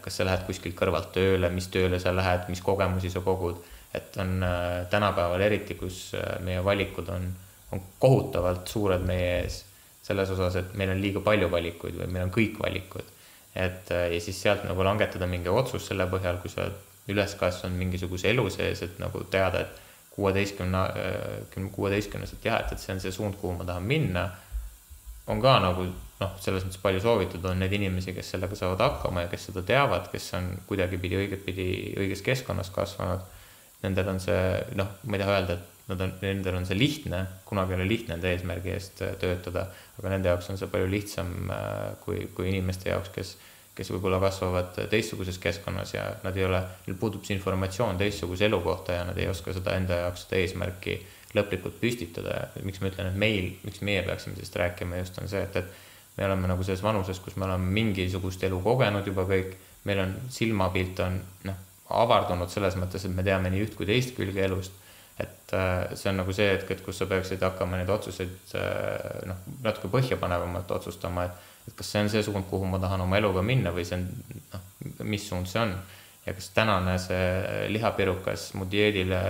kas 0.03 0.17
sa 0.19 0.25
lähed 0.27 0.41
kuskilt 0.43 0.75
kõrvalt 0.75 1.13
tööle, 1.15 1.47
mis 1.55 1.69
tööle 1.71 2.01
sa 2.03 2.11
lähed, 2.11 2.49
mis 2.51 2.61
kogemusi 2.67 3.13
sa 3.13 3.21
kogud, 3.23 3.61
et 3.95 4.17
on 4.19 4.43
tänapäeval 4.91 5.41
eriti, 5.41 5.77
kus 5.79 6.17
meie 6.43 6.65
valikud 6.65 7.13
on, 7.15 7.29
on 7.71 7.83
kohutavalt 8.03 8.67
suured 8.67 9.05
meie 9.07 9.29
ees 9.45 9.61
selles 10.03 10.33
osas, 10.35 10.57
et 10.59 10.75
meil 10.75 10.91
on 10.91 10.99
liiga 10.99 11.23
palju 11.23 11.47
valikuid 11.51 11.95
või 12.01 12.11
meil 12.11 12.27
on 12.27 12.35
kõik 12.35 12.59
valikud 12.59 13.12
et 13.55 13.91
äh, 13.91 14.09
ja 14.15 14.21
siis 14.21 14.41
sealt 14.43 14.65
nagu 14.65 14.85
langetada 14.85 15.27
mingi 15.29 15.53
otsus 15.53 15.87
selle 15.91 16.07
põhjal, 16.11 16.41
kui 16.43 16.51
sa 16.53 16.65
oled 16.67 17.13
üles 17.13 17.35
kasvanud 17.39 17.79
mingisuguse 17.79 18.31
elu 18.31 18.47
sees, 18.51 18.85
et 18.87 19.01
nagu 19.03 19.25
teada, 19.31 19.67
et 19.67 19.81
kuueteistkümne, 20.15 20.85
äh, 21.03 21.67
kuueteistkümneselt 21.73 22.45
jah, 22.45 22.63
et, 22.63 22.73
et 22.73 22.81
see 22.81 22.95
on 22.95 23.03
see 23.03 23.13
suund, 23.13 23.37
kuhu 23.41 23.59
ma 23.59 23.69
tahan 23.69 23.85
minna. 23.89 24.31
on 25.27 25.39
ka 25.41 25.59
nagu 25.63 25.85
noh, 25.87 26.33
selles 26.43 26.65
mõttes 26.67 26.81
palju 26.83 27.01
soovitud, 27.03 27.45
on 27.47 27.61
neid 27.63 27.73
inimesi, 27.77 28.15
kes 28.17 28.33
sellega 28.35 28.57
saavad 28.59 28.81
hakkama 28.83 29.27
ja 29.27 29.31
kes 29.31 29.49
seda 29.49 29.63
teavad, 29.67 30.09
kes 30.13 30.33
on 30.39 30.49
kuidagipidi 30.67 31.19
õigetpidi 31.21 31.67
õiges 32.03 32.25
keskkonnas 32.27 32.73
kasvanud. 32.75 33.23
Nendel 33.83 34.11
on 34.13 34.21
see 34.23 34.43
noh, 34.79 34.91
ma 35.07 35.17
ei 35.17 35.23
taha 35.23 35.37
öelda, 35.39 35.57
et 35.59 35.72
nad 35.93 36.03
on, 36.05 36.13
nendel 36.25 36.59
on 36.59 36.67
see 36.69 36.79
lihtne, 36.79 37.23
kunagi 37.49 37.77
oli 37.77 37.89
lihtne 37.89 38.19
enda 38.19 38.31
eesmärgi 38.33 38.75
eest 38.75 39.05
äh, 39.07 39.15
töötada, 39.21 39.69
aga 40.01 40.13
nende 40.13 40.33
jaoks 40.33 40.51
on 40.53 40.61
see 40.61 40.71
palju 40.73 40.91
lihtsam 40.91 41.33
äh, 41.53 41.95
kui, 42.05 42.27
kui 42.37 42.51
inimeste 42.53 42.93
jaoks, 42.93 43.15
kes 43.15 43.39
kes 43.73 43.89
võib-olla 43.89 44.19
kasvavad 44.21 44.75
teistsuguses 44.93 45.39
keskkonnas 45.41 45.95
ja 45.95 46.03
nad 46.27 46.37
ei 46.37 46.45
ole, 46.45 46.59
neil 46.85 46.97
puudub 47.01 47.25
see 47.25 47.33
informatsioon 47.39 47.97
teistsuguse 47.97 48.45
elu 48.45 48.59
kohta 48.61 48.99
ja 48.99 49.07
nad 49.09 49.17
ei 49.17 49.31
oska 49.33 49.55
seda 49.57 49.79
enda 49.81 49.97
jaoks 50.03 50.27
seda 50.27 50.43
eesmärki 50.43 50.99
lõplikult 51.33 51.79
püstitada 51.81 52.51
miks 52.67 52.83
ma 52.83 52.91
ütlen, 52.91 53.09
et 53.09 53.17
meil, 53.17 53.49
miks 53.65 53.81
meie 53.81 54.03
peaksime 54.05 54.37
sellest 54.37 54.59
rääkima 54.61 55.01
just 55.01 55.17
on 55.23 55.33
see, 55.33 55.41
et, 55.41 55.57
et 55.57 56.19
me 56.19 56.27
oleme 56.29 56.51
nagu 56.51 56.65
selles 56.67 56.83
vanuses, 56.85 57.21
kus 57.25 57.37
me 57.41 57.47
oleme 57.49 57.73
mingisugust 57.73 58.45
elu 58.45 58.61
kogenud 58.63 59.09
juba 59.09 59.25
kõik, 59.29 59.57
meil 59.89 60.05
on 60.05 60.15
silmapilt 60.33 61.01
on 61.07 61.19
noh, 61.49 61.63
avardunud 62.03 62.53
selles 62.53 62.77
mõttes, 62.81 63.07
et 63.07 63.15
me 63.15 63.25
teame 63.25 63.51
nii 63.53 63.65
üht 63.67 63.77
kui 63.79 63.89
teist 63.89 64.15
külge 64.17 64.45
elust. 64.45 64.77
Et 65.21 65.53
äh, 65.53 65.93
see 65.95 66.11
on 66.11 66.23
nagu 66.23 66.33
see 66.33 66.49
hetk, 66.49 66.71
et 66.73 66.85
kus 66.85 67.03
sa 67.03 67.07
peaksid 67.11 67.43
hakkama 67.45 67.81
neid 67.81 67.91
otsuseid 67.93 68.55
äh, 68.59 69.25
noh, 69.29 69.43
natuke 69.65 69.91
põhjapanevamalt 69.93 70.71
otsustama, 70.79 71.27
et 71.29 71.49
et 71.69 71.75
kas 71.79 71.93
see 71.95 72.03
on 72.03 72.11
see 72.11 72.23
suund, 72.27 72.47
kuhu 72.51 72.67
ma 72.67 72.81
tahan 72.83 73.05
oma 73.05 73.19
eluga 73.21 73.43
minna 73.47 73.73
või 73.75 73.85
see 73.87 73.99
on, 74.01 74.07
noh, 74.53 74.65
mis 75.07 75.27
suund 75.29 75.51
see 75.51 75.61
on. 75.63 75.77
ja 76.27 76.35
kas 76.35 76.51
tänane 76.55 76.97
see 77.03 77.69
lihapirukas 77.75 78.53
mu 78.59 78.67
dieedile 78.71 79.21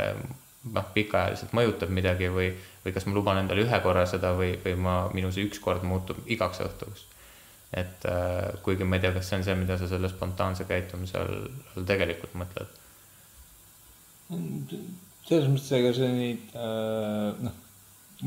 noh, 0.73 0.89
pikaajaliselt 0.95 1.55
mõjutab 1.57 1.93
midagi 1.93 2.29
või, 2.33 2.51
või 2.85 2.93
kas 2.95 3.07
ma 3.09 3.17
luban 3.17 3.41
endale 3.41 3.65
ühe 3.65 3.81
korra 3.85 4.05
seda 4.09 4.35
või, 4.39 4.53
või 4.65 4.77
ma, 4.81 4.97
minu 5.15 5.33
see 5.33 5.47
üks 5.49 5.61
kord 5.61 5.85
muutub 5.89 6.21
igaks 6.27 6.61
õhtuks. 6.65 7.07
et 7.73 8.05
äh, 8.09 8.53
kuigi 8.65 8.85
ma 8.85 8.97
ei 8.97 9.05
tea, 9.05 9.15
kas 9.17 9.29
see 9.29 9.41
on 9.41 9.47
see, 9.49 9.57
mida 9.57 9.79
sa 9.81 9.89
selle 9.89 10.09
spontaanse 10.13 10.69
käitumise 10.69 11.19
all, 11.21 11.49
all 11.77 11.89
tegelikult 11.89 12.37
mõtled. 12.37 12.79
Selles 15.29 15.49
mõttes, 15.51 15.71
ega 15.79 15.95
see 15.97 16.11
nüüd 16.17 16.59
äh, 16.59 17.47
noh, 17.47 17.63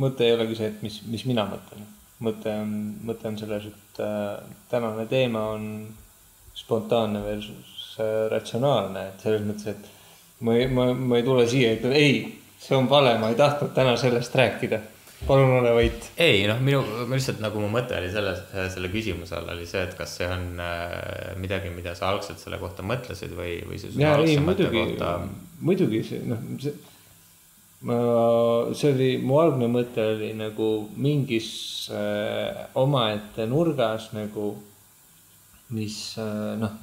mõte 0.01 0.25
ei 0.25 0.37
olegi 0.37 0.59
see, 0.59 0.71
et 0.73 0.81
mis, 0.85 1.01
mis 1.09 1.27
mina 1.29 1.47
mõtlen 1.49 1.85
mõte 2.23 2.51
on, 2.61 2.71
mõte 3.05 3.27
on 3.29 3.37
selles, 3.39 3.67
et 3.71 4.01
äh, 4.03 4.39
tänane 4.71 5.05
teema 5.11 5.43
on 5.55 5.67
spontaanne 6.55 7.21
versus 7.25 7.95
äh, 7.99 8.25
ratsionaalne, 8.31 9.09
et 9.11 9.25
selles 9.25 9.43
mõttes, 9.45 9.75
et 9.75 10.43
ma 10.45 10.55
ei, 10.55 10.69
ma, 10.71 10.91
ma 10.93 11.19
ei 11.19 11.25
tule 11.27 11.47
siia 11.49 11.73
ja 11.73 11.79
ütlen 11.79 11.95
ei, 11.97 12.19
see 12.61 12.77
on 12.77 12.87
vale, 12.91 13.17
ma 13.19 13.31
ei 13.31 13.39
tahtnud 13.39 13.73
täna 13.75 13.95
sellest 13.99 14.35
rääkida. 14.35 14.79
Palun 15.27 15.53
ole 15.59 15.75
vait. 15.75 16.09
ei 16.21 16.43
noh, 16.49 16.59
minu, 16.63 16.81
lihtsalt 17.11 17.43
nagu 17.43 17.61
mu 17.61 17.69
mõte 17.73 17.97
oli 17.99 18.09
selles, 18.13 18.41
selle 18.73 18.91
küsimuse 18.93 19.37
all 19.37 19.53
oli 19.53 19.67
see, 19.69 19.83
et 19.85 19.95
kas 19.97 20.17
see 20.19 20.27
on 20.29 20.59
äh, 20.63 21.31
midagi, 21.41 21.71
mida 21.75 21.95
sa 21.97 22.11
algselt 22.13 22.41
selle 22.41 22.59
kohta 22.61 22.85
mõtlesid 22.85 23.35
või, 23.37 23.59
või 23.67 23.81
see. 23.81 23.95
ja 24.01 24.17
ei, 24.23 24.37
muidugi 24.41 24.75
kohta..., 24.81 25.15
muidugi 25.65 26.03
see 26.05 26.25
noh, 26.29 26.43
see 26.61 26.75
ma, 27.85 27.97
see 28.73 28.93
oli, 28.93 29.09
mu 29.21 29.39
algne 29.41 29.69
mõte 29.71 30.03
oli 30.15 30.31
nagu 30.37 30.69
mingis 31.01 31.49
äh, 31.93 32.65
omaette 32.81 33.45
nurgas 33.49 34.09
nagu, 34.15 34.53
mis 35.75 35.99
äh, 36.21 36.55
noh, 36.61 36.73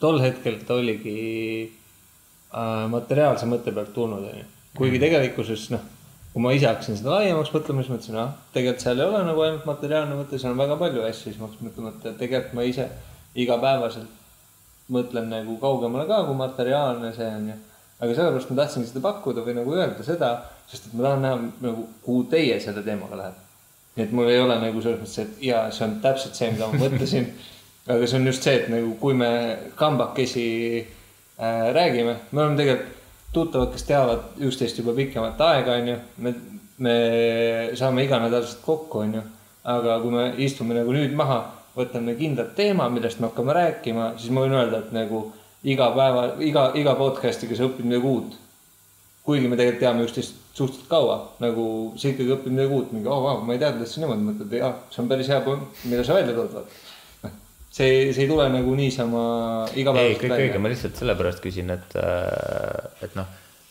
tol 0.00 0.20
hetkel 0.24 0.60
ta 0.66 0.78
oligi 0.80 1.20
äh, 1.66 2.84
materiaalse 2.90 3.48
mõtte 3.50 3.74
pealt 3.76 3.94
tulnud, 3.94 4.26
onju. 4.32 4.46
kuigi 4.74 4.96
mm. 4.96 5.04
tegelikkuses 5.06 5.70
noh, 5.74 5.86
kui 6.32 6.42
ma 6.42 6.52
ise 6.54 6.68
hakkasin 6.68 7.00
seda 7.00 7.16
laiemaks 7.16 7.50
mõtlema, 7.54 7.82
siis 7.82 7.94
mõtlesin, 7.94 8.20
ah, 8.22 8.36
tegelikult 8.54 8.84
seal 8.84 9.00
ei 9.00 9.08
ole 9.08 9.24
nagu 9.26 9.46
ainult 9.46 9.66
materiaalne 9.66 10.18
mõte, 10.18 10.38
seal 10.38 10.54
on 10.54 10.62
väga 10.62 10.76
palju 10.80 11.02
asju, 11.08 11.30
siis 11.30 11.40
ma 11.40 11.48
hakkasin 11.48 11.70
mõtlema, 11.70 11.94
et 11.96 12.20
tegelikult 12.20 12.54
ma 12.58 12.68
ise 12.68 12.86
igapäevaselt 13.40 14.90
mõtlen 14.90 15.28
nagu 15.30 15.56
kaugemale 15.62 16.06
ka 16.06 16.22
kui 16.26 16.38
materiaalne 16.38 17.12
see 17.14 17.28
on 17.30 17.50
ju 17.52 17.58
aga 18.00 18.14
sellepärast 18.16 18.50
ma 18.50 18.56
tahtsingi 18.62 18.88
seda 18.88 19.02
pakkuda 19.04 19.44
või 19.44 19.54
nagu 19.58 19.74
öelda 19.76 20.04
seda, 20.04 20.30
sest 20.70 20.88
et 20.88 20.96
ma 20.96 21.06
tahan 21.06 21.24
näha 21.24 21.40
nagu, 21.66 21.86
kuhu 22.04 22.24
teie 22.32 22.56
selle 22.62 22.82
teemaga 22.86 23.18
lähete. 23.18 23.48
nii 23.96 24.04
et 24.06 24.12
mul 24.16 24.30
ei 24.30 24.38
ole 24.40 24.56
nagu 24.62 24.80
selles 24.80 25.00
mõttes, 25.02 25.18
et 25.20 25.42
jaa, 25.44 25.66
see 25.74 25.84
on 25.84 25.98
täpselt 26.00 26.38
see, 26.38 26.52
mida 26.54 26.68
ma 26.70 26.80
mõtlesin. 26.80 27.26
aga 27.90 28.06
see 28.06 28.20
on 28.20 28.30
just 28.30 28.46
see, 28.46 28.54
et 28.56 28.70
nagu 28.72 28.94
kui 29.02 29.16
me 29.18 29.30
kambakesi 29.76 30.46
äh, 30.80 31.68
räägime, 31.76 32.16
me 32.30 32.42
oleme 32.42 32.56
tegelikult 32.60 32.96
tuttavad, 33.32 33.72
kes 33.74 33.86
teavad 33.88 34.40
üksteist 34.42 34.78
juba 34.80 34.94
pikemat 34.96 35.40
aega, 35.46 35.76
onju. 35.80 35.96
me, 36.18 36.34
me 36.78 36.94
saame 37.78 38.04
iganädalaselt 38.04 38.62
kokku, 38.64 39.04
onju. 39.04 39.22
aga 39.64 39.98
kui 40.02 40.14
me 40.14 40.26
istume 40.42 40.74
nagu 40.74 40.92
nüüd 40.94 41.14
maha, 41.16 41.40
võtame 41.76 42.16
kindlat 42.18 42.54
teema, 42.58 42.88
millest 42.90 43.20
me 43.20 43.28
hakkame 43.28 43.54
rääkima, 43.54 44.14
siis 44.18 44.32
ma 44.34 44.44
võin 44.44 44.56
öelda, 44.56 44.80
et 44.80 44.94
nagu 44.96 45.26
iga 45.62 45.90
päeva, 45.94 46.26
iga, 46.42 46.70
iga 46.80 46.94
podcast'iga 46.98 47.58
sa 47.58 47.68
õpid 47.68 47.86
midagi 47.86 48.08
uut. 48.08 48.38
kuigi 49.24 49.48
me 49.48 49.56
tegelikult 49.56 49.82
teame 49.84 50.04
üksteist 50.06 50.38
suhteliselt 50.56 50.88
kaua, 50.90 51.18
nagu 51.44 51.64
sa 52.00 52.08
ikkagi 52.10 52.32
õpid 52.34 52.54
midagi 52.54 52.74
uut, 52.74 52.94
mingi, 52.94 53.06
oh, 53.06 53.20
wow, 53.26 53.42
ma 53.44 53.54
ei 53.54 53.60
teadnud, 53.62 53.84
et 53.84 53.92
sa 53.92 54.00
niimoodi 54.02 54.26
mõtled, 54.26 54.56
jah, 54.58 54.78
see 54.90 55.02
on 55.04 55.10
päris 55.12 55.28
hea 55.30 55.42
mida 55.84 56.04
sa 56.04 56.16
välja 56.16 56.34
tood, 56.34 56.56
vaata. 56.56 56.80
See, 57.70 58.10
see 58.10 58.24
ei 58.24 58.30
tule 58.30 58.48
nagu 58.50 58.72
niisama 58.74 59.20
igapäevaselt 59.78 59.94
välja. 59.94 60.08
ei, 60.08 60.18
kõik 60.18 60.34
õige, 60.48 60.62
ma 60.62 60.72
lihtsalt 60.72 60.98
sellepärast 60.98 61.44
küsin, 61.44 61.70
et, 61.70 61.94
äh, 62.00 63.06
et 63.06 63.14
noh, 63.18 63.28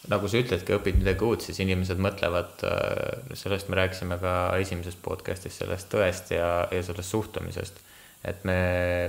nagu 0.10 0.30
sa 0.32 0.40
ütledki, 0.40 0.78
õpid 0.78 1.02
midagi 1.02 1.28
uut, 1.28 1.44
siis 1.44 1.60
inimesed 1.66 2.00
mõtlevad, 2.00 2.64
äh, 2.64 3.36
sellest 3.36 3.68
me 3.68 3.82
rääkisime 3.82 4.18
ka 4.24 4.36
esimeses 4.64 4.96
podcast'is, 5.04 5.60
sellest 5.60 5.92
tõest 5.92 6.32
ja, 6.32 6.50
ja 6.72 6.84
sellest 6.88 7.12
suhtumisest 7.12 7.84
et 8.28 8.44
me 8.48 8.58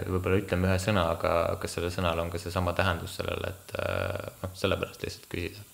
võib-olla 0.07 0.39
ütleme 0.39 0.69
ühe 0.69 0.79
sõna, 0.83 1.09
aga 1.17 1.33
kas 1.63 1.75
sellel 1.77 1.91
sõnal 1.95 2.21
on 2.23 2.31
ka 2.31 2.39
seesama 2.39 2.75
tähendus 2.79 3.17
sellele, 3.19 3.51
et 3.51 3.73
äh, 3.83 4.29
noh, 4.45 4.53
sellepärast 4.59 5.07
lihtsalt 5.07 5.27
küsida. 5.33 5.65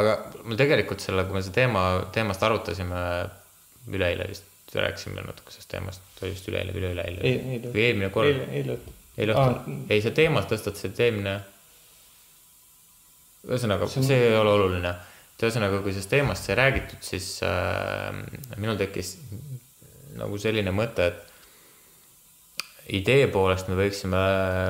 aga 0.00 0.16
mul 0.44 0.60
tegelikult 0.60 1.04
selle, 1.04 1.26
kui 1.28 1.36
me 1.36 1.44
seda 1.44 1.58
teema, 1.60 1.84
teemast 2.14 2.46
arutasime 2.46 3.02
üleeile 3.90 4.28
vist, 4.30 4.48
rääkisime 4.78 5.24
natuke 5.26 5.54
sellest 5.54 5.70
teemast, 5.72 6.02
vist 6.22 6.48
üleeile 6.50 6.74
või 6.74 6.82
üleüleeile 6.84 7.70
või 7.70 7.86
eelmine 7.86 8.10
kord? 8.14 8.30
eile, 8.30 8.76
õhtul. 8.76 8.98
eile 9.16 9.36
õhtul 9.36 9.56
ah., 9.56 9.86
ei 9.90 10.04
see 10.04 10.16
teemas 10.16 10.50
tõstatasite 10.50 11.06
eelmine. 11.08 11.38
ühesõnaga, 13.48 13.88
see 13.90 14.20
ei 14.28 14.36
ole 14.36 14.52
oluline. 14.58 14.94
et 15.34 15.46
ühesõnaga, 15.46 15.80
kui 15.82 15.94
sellest 15.96 16.12
teemast 16.12 16.46
sai 16.46 16.58
räägitud, 16.60 17.02
siis 17.02 17.32
äh, 17.46 18.22
minul 18.56 18.78
tekkis 18.80 19.16
nagu 20.20 20.38
selline 20.38 20.72
mõte, 20.74 21.06
et 21.10 21.26
idee 23.00 23.26
poolest 23.30 23.68
me 23.70 23.78
võiksime 23.78 24.20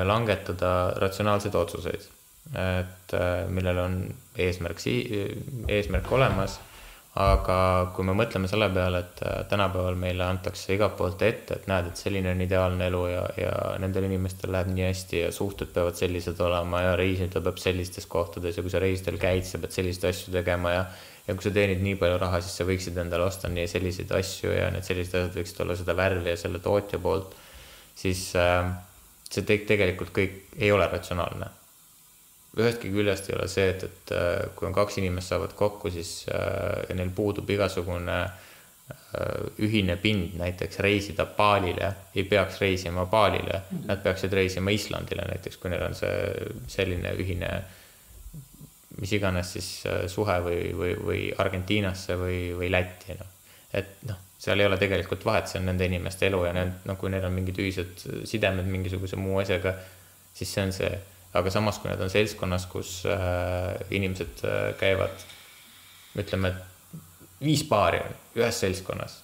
langetada 0.07 0.71
ratsionaalseid 1.01 1.55
otsuseid, 1.57 2.03
et 2.57 3.15
äh, 3.17 3.45
millel 3.49 3.79
on 3.81 3.95
eesmärk, 4.37 4.83
eesmärk 5.67 6.11
olemas. 6.11 6.59
Aga 7.19 7.55
kui 7.95 8.05
me 8.07 8.13
mõtleme 8.15 8.47
selle 8.47 8.69
peale, 8.71 9.01
et 9.03 9.21
äh, 9.27 9.41
tänapäeval 9.51 9.97
meile 9.99 10.23
antakse 10.23 10.71
igalt 10.75 10.95
poolt 10.99 11.21
ette, 11.27 11.57
et 11.57 11.67
näed, 11.67 11.89
et 11.91 11.99
selline 11.99 12.31
on 12.31 12.43
ideaalne 12.45 12.87
elu 12.87 13.01
ja, 13.11 13.23
ja 13.35 13.53
nendel 13.83 14.07
inimestel 14.07 14.53
läheb 14.55 14.71
nii 14.71 14.87
hästi 14.87 15.25
ja 15.25 15.31
suhted 15.35 15.73
peavad 15.75 15.99
sellised 15.99 16.39
olema 16.39 16.85
ja 16.85 16.95
reisida 16.95 17.43
peab 17.43 17.59
sellistes 17.59 18.07
kohtades 18.07 18.57
ja 18.57 18.63
kui 18.63 18.71
sa 18.71 18.79
reisidel 18.79 19.19
käid, 19.19 19.43
sa 19.47 19.59
pead 19.59 19.75
selliseid 19.75 20.07
asju 20.13 20.35
tegema 20.37 20.75
ja 20.77 20.85
ja 21.27 21.35
kui 21.37 21.45
sa 21.45 21.51
teenid 21.53 21.83
nii 21.83 21.99
palju 21.99 22.17
raha, 22.17 22.39
siis 22.41 22.55
sa 22.57 22.65
võiksid 22.65 22.95
endale 22.97 23.27
osta 23.27 23.49
nii 23.51 23.67
selliseid 23.69 24.09
asju 24.17 24.55
ja 24.55 24.71
need 24.73 24.87
sellised 24.87 25.19
asjad 25.19 25.35
võiksid 25.37 25.59
olla 25.65 25.75
seda 25.77 25.93
värvi 25.99 26.31
ja 26.31 26.39
selle 26.39 26.63
tootja 26.63 26.99
poolt 26.99 27.35
siis 27.95 28.31
äh, 28.35 28.71
see 29.31 29.45
te 29.47 29.57
tegelikult 29.67 30.13
kõik 30.15 30.39
ei 30.59 30.71
ole 30.71 30.87
ratsionaalne. 30.91 31.49
Ühestki 32.57 32.91
küljest 32.91 33.29
ei 33.29 33.35
ole 33.37 33.47
see, 33.51 33.67
et, 33.71 33.83
et 33.87 34.13
äh, 34.17 34.37
kui 34.55 34.67
on 34.67 34.75
kaks 34.75 34.99
inimest 35.01 35.31
saavad 35.31 35.53
kokku, 35.57 35.91
siis 35.93 36.25
äh, 36.33 36.81
ja 36.89 36.97
neil 36.97 37.13
puudub 37.15 37.49
igasugune 37.49 38.23
ühine 39.63 39.95
pind 39.99 40.33
näiteks 40.35 40.81
reisida 40.83 41.23
Balile, 41.37 41.93
ei 42.15 42.25
peaks 42.27 42.57
reisima 42.59 43.05
Balile, 43.07 43.61
nad 43.85 44.01
peaksid 44.03 44.33
reisima 44.35 44.71
Islandile 44.75 45.23
näiteks, 45.29 45.59
kui 45.61 45.71
neil 45.71 45.85
on 45.85 45.95
see 45.95 46.49
selline 46.71 47.13
ühine 47.19 47.51
mis 48.99 49.13
iganes 49.15 49.53
siis 49.55 49.69
suhe 50.11 50.35
või, 50.43 50.59
või, 50.75 50.91
või 51.07 51.21
Argentiinasse 51.39 52.17
või, 52.19 52.41
või 52.57 52.71
Lätti, 52.71 53.15
noh. 53.19 53.31
et 53.79 54.03
noh, 54.09 54.19
seal 54.41 54.59
ei 54.59 54.65
ole 54.65 54.77
tegelikult 54.81 55.25
vahet, 55.25 55.49
see 55.49 55.59
on 55.61 55.67
nende 55.69 55.85
inimeste 55.85 56.25
elu 56.27 56.43
ja 56.47 56.53
need, 56.55 56.73
noh, 56.89 56.97
kui 56.97 57.11
neil 57.13 57.25
on 57.27 57.35
mingid 57.35 57.59
ühised 57.61 58.05
sidemed 58.27 58.69
mingisuguse 58.69 59.19
muu 59.21 59.37
asjaga, 59.41 59.75
siis 60.33 60.53
see 60.55 60.65
on 60.65 60.73
see. 60.75 60.91
Aga 61.33 61.53
samas, 61.53 61.79
kui 61.79 61.91
nad 61.91 62.01
on 62.03 62.11
seltskonnas, 62.11 62.67
kus 62.71 63.01
äh, 63.07 63.75
inimesed 63.95 64.43
äh, 64.47 64.61
käivad, 64.79 65.25
ütleme, 66.19 66.51
et 66.51 67.41
viis 67.41 67.63
paari 67.67 68.01
on 68.03 68.17
ühes 68.41 68.59
seltskonnas 68.61 69.21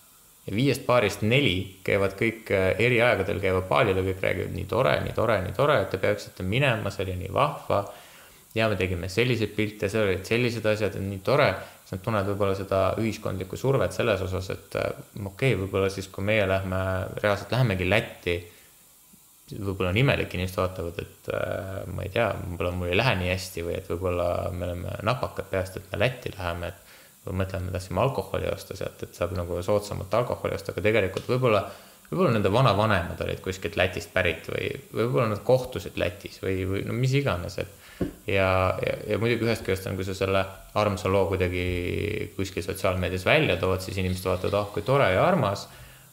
ja 0.48 0.56
viiest 0.56 0.86
paarist 0.88 1.24
neli 1.28 1.80
käivad 1.86 2.16
kõik 2.20 2.52
äh, 2.56 2.70
eri 2.80 3.02
aegadel, 3.04 3.42
käivad 3.44 3.68
paalil 3.70 4.00
ja 4.00 4.06
kõik 4.06 4.24
räägivad 4.24 4.56
nii 4.56 4.68
tore, 4.72 4.98
nii 5.04 5.16
tore, 5.16 5.40
nii 5.44 5.56
tore, 5.58 5.82
et 5.84 5.92
te 5.92 6.00
peaksite 6.02 6.46
minema, 6.48 6.94
see 6.94 7.04
oli 7.08 7.18
nii 7.24 7.34
vahva. 7.36 7.86
ja 8.56 8.70
me 8.70 8.76
tegime 8.80 9.10
selliseid 9.12 9.52
pilte, 9.54 9.90
seal 9.92 10.08
olid 10.08 10.24
sellised 10.26 10.66
asjad, 10.66 10.96
nii 11.04 11.20
tore 11.26 11.52
siis 11.88 11.96
nad 11.96 12.04
tunnevad 12.04 12.28
võib-olla 12.32 12.56
seda 12.58 12.80
ühiskondlikku 13.00 13.60
survet 13.60 13.94
selles 13.96 14.22
osas, 14.24 14.50
et 14.52 14.76
okei 14.76 15.28
okay,, 15.28 15.56
võib-olla 15.56 15.92
siis, 15.92 16.08
kui 16.12 16.26
meie 16.26 16.48
lähme, 16.48 16.80
reaalselt 17.22 17.54
lähemegi 17.54 17.88
Lätti, 17.88 18.38
võib-olla 19.56 19.94
on 19.94 20.02
imelik, 20.02 20.34
inimesed 20.36 20.60
vaatavad, 20.60 21.00
et 21.04 21.32
äh, 21.36 21.80
ma 21.94 22.04
ei 22.04 22.12
tea, 22.14 22.28
võib-olla 22.42 22.74
mul 22.76 22.92
ei 22.92 23.00
lähe 23.00 23.16
nii 23.22 23.32
hästi 23.32 23.66
või 23.68 23.78
et 23.80 23.90
võib-olla 23.92 24.28
me 24.52 24.68
oleme 24.68 25.00
napakad 25.08 25.50
peast, 25.52 25.80
et 25.80 25.90
me 25.92 26.02
Lätti 26.04 26.34
läheme, 26.36 26.74
et 26.74 27.28
või 27.28 27.42
mõtleme, 27.42 27.68
me 27.68 27.76
tahtsime 27.76 28.02
alkoholi 28.04 28.50
osta 28.52 28.78
sealt, 28.80 29.04
et 29.04 29.16
saab 29.16 29.36
nagu 29.38 29.60
soodsamat 29.64 30.14
alkoholi 30.22 30.56
osta, 30.56 30.74
aga 30.74 30.84
tegelikult 30.86 31.28
võib-olla 31.32 31.66
võib-olla 32.08 32.38
nende 32.38 32.52
vanavanemad 32.52 33.20
olid 33.26 33.42
kuskilt 33.44 33.76
Lätist 33.80 34.14
pärit 34.14 34.48
või 34.52 34.70
võib-olla 34.94 35.28
nad 35.34 35.44
kohtusid 35.48 35.98
Lätis 36.00 36.40
või, 36.44 36.62
või 36.68 36.86
no 36.88 36.96
mis 36.96 37.16
iganes, 37.20 37.58
et 37.64 38.06
ja, 38.30 38.48
ja, 38.84 38.94
ja 39.12 39.18
muidugi 39.20 39.48
ühest 39.48 39.66
küljest 39.66 39.88
on, 39.90 39.98
kui 39.98 40.08
sa 40.08 40.16
selle 40.18 40.44
armsa 40.78 41.12
loo 41.12 41.26
kuidagi 41.32 42.32
kuskil 42.38 42.64
sotsiaalmeedias 42.66 43.26
välja 43.28 43.58
tood, 43.60 43.82
siis 43.84 44.00
inimesed 44.00 44.28
vaatavad, 44.30 44.60
ah 44.60 44.72
kui 44.74 44.86
tore 44.88 45.10
ja 45.16 45.26
armas. 45.28 45.68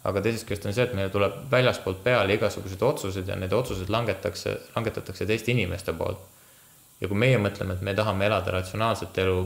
Aga 0.05 0.21
teisest 0.21 0.47
küljest 0.49 0.69
on 0.69 0.77
see, 0.77 0.85
et 0.85 0.95
meile 0.97 1.13
tuleb 1.13 1.37
väljaspoolt 1.51 2.03
peale 2.05 2.37
igasugused 2.37 2.83
otsused 2.83 3.29
ja 3.29 3.37
need 3.41 3.53
otsused 3.57 3.91
langetakse, 3.93 4.59
langetatakse 4.77 5.27
teiste 5.27 5.53
inimeste 5.53 5.93
poolt. 5.97 6.21
ja 7.01 7.09
kui 7.09 7.19
meie 7.19 7.39
mõtleme, 7.43 7.75
et 7.75 7.83
me 7.83 7.95
tahame 7.95 8.27
elada 8.27 8.53
ratsionaalset 8.55 9.19
elu 9.19 9.39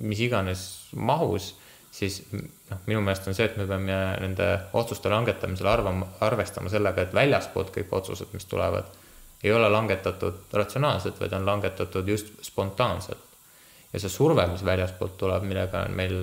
mis 0.00 0.20
iganes 0.20 0.62
mahus 0.96 1.54
siis 1.90 2.20
noh, 2.32 2.78
minu 2.86 3.00
meelest 3.04 3.28
on 3.28 3.36
see, 3.36 3.48
et 3.50 3.56
me 3.58 3.66
peame 3.68 3.96
nende 4.22 4.48
otsuste 4.78 5.10
langetamisel 5.10 5.68
arvama, 5.70 6.06
arvestama 6.26 6.70
sellega, 6.72 7.04
et 7.04 7.14
väljaspoolt 7.16 7.72
kõik 7.74 7.94
otsused, 8.00 8.30
mis 8.34 8.46
tulevad, 8.50 8.86
ei 9.42 9.52
ole 9.52 9.70
langetatud 9.72 10.54
ratsionaalselt, 10.54 11.18
vaid 11.20 11.34
on 11.36 11.48
langetatud 11.48 12.08
just 12.08 12.32
spontaanselt. 12.46 13.26
ja 13.92 13.98
see 13.98 14.12
surve, 14.12 14.44
mis 14.46 14.62
väljaspoolt 14.64 15.16
tuleb, 15.18 15.42
millega 15.42 15.88
meil, 15.90 16.14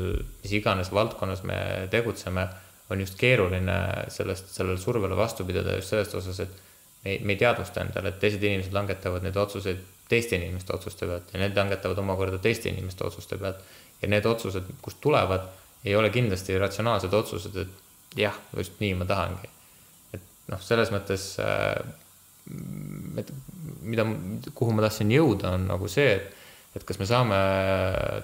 mis 0.43 0.53
iganes 0.55 0.91
valdkonnas 0.95 1.43
me 1.43 1.57
tegutseme, 1.91 2.47
on 2.89 3.01
just 3.03 3.17
keeruline 3.19 3.77
sellest, 4.13 4.53
sellele 4.55 4.79
survele 4.79 5.17
vastu 5.17 5.45
pidada 5.45 5.75
just 5.75 5.91
sellest 5.91 6.15
osas, 6.15 6.39
et 6.45 6.63
me 7.03 7.11
ei, 7.11 7.19
me 7.19 7.35
ei 7.35 7.41
teadvusta 7.41 7.83
endale, 7.83 8.13
et 8.13 8.19
teised 8.21 8.43
inimesed 8.43 8.75
langetavad 8.75 9.25
neid 9.25 9.37
otsuseid 9.37 9.83
teiste 10.09 10.35
inimeste 10.35 10.73
otsuste 10.75 11.07
pealt 11.07 11.33
ja 11.33 11.41
need 11.41 11.57
langetavad 11.57 11.99
omakorda 11.99 12.39
teiste 12.43 12.69
inimeste 12.71 13.03
otsuste 13.07 13.37
pealt 13.37 13.59
ja 14.01 14.09
need 14.11 14.25
otsused, 14.25 14.69
kust 14.81 15.01
tulevad, 15.01 15.47
ei 15.85 15.95
ole 15.95 16.09
kindlasti 16.13 16.57
ratsionaalsed 16.59 17.13
otsused, 17.13 17.55
et 17.57 18.19
jah, 18.23 18.35
just 18.57 18.79
nii 18.79 18.93
ma 18.99 19.07
tahangi. 19.09 19.49
et 20.13 20.23
noh, 20.53 20.61
selles 20.63 20.91
mõttes, 20.93 21.29
äh, 21.43 21.75
et 23.19 23.31
mida, 23.81 24.05
kuhu 24.53 24.75
ma 24.75 24.85
tahtsin 24.85 25.11
jõuda, 25.11 25.55
on 25.57 25.67
nagu 25.71 25.89
see, 25.91 26.13
et, 26.15 26.45
et 26.77 26.85
kas 26.87 27.01
me 27.01 27.09
saame 27.09 27.39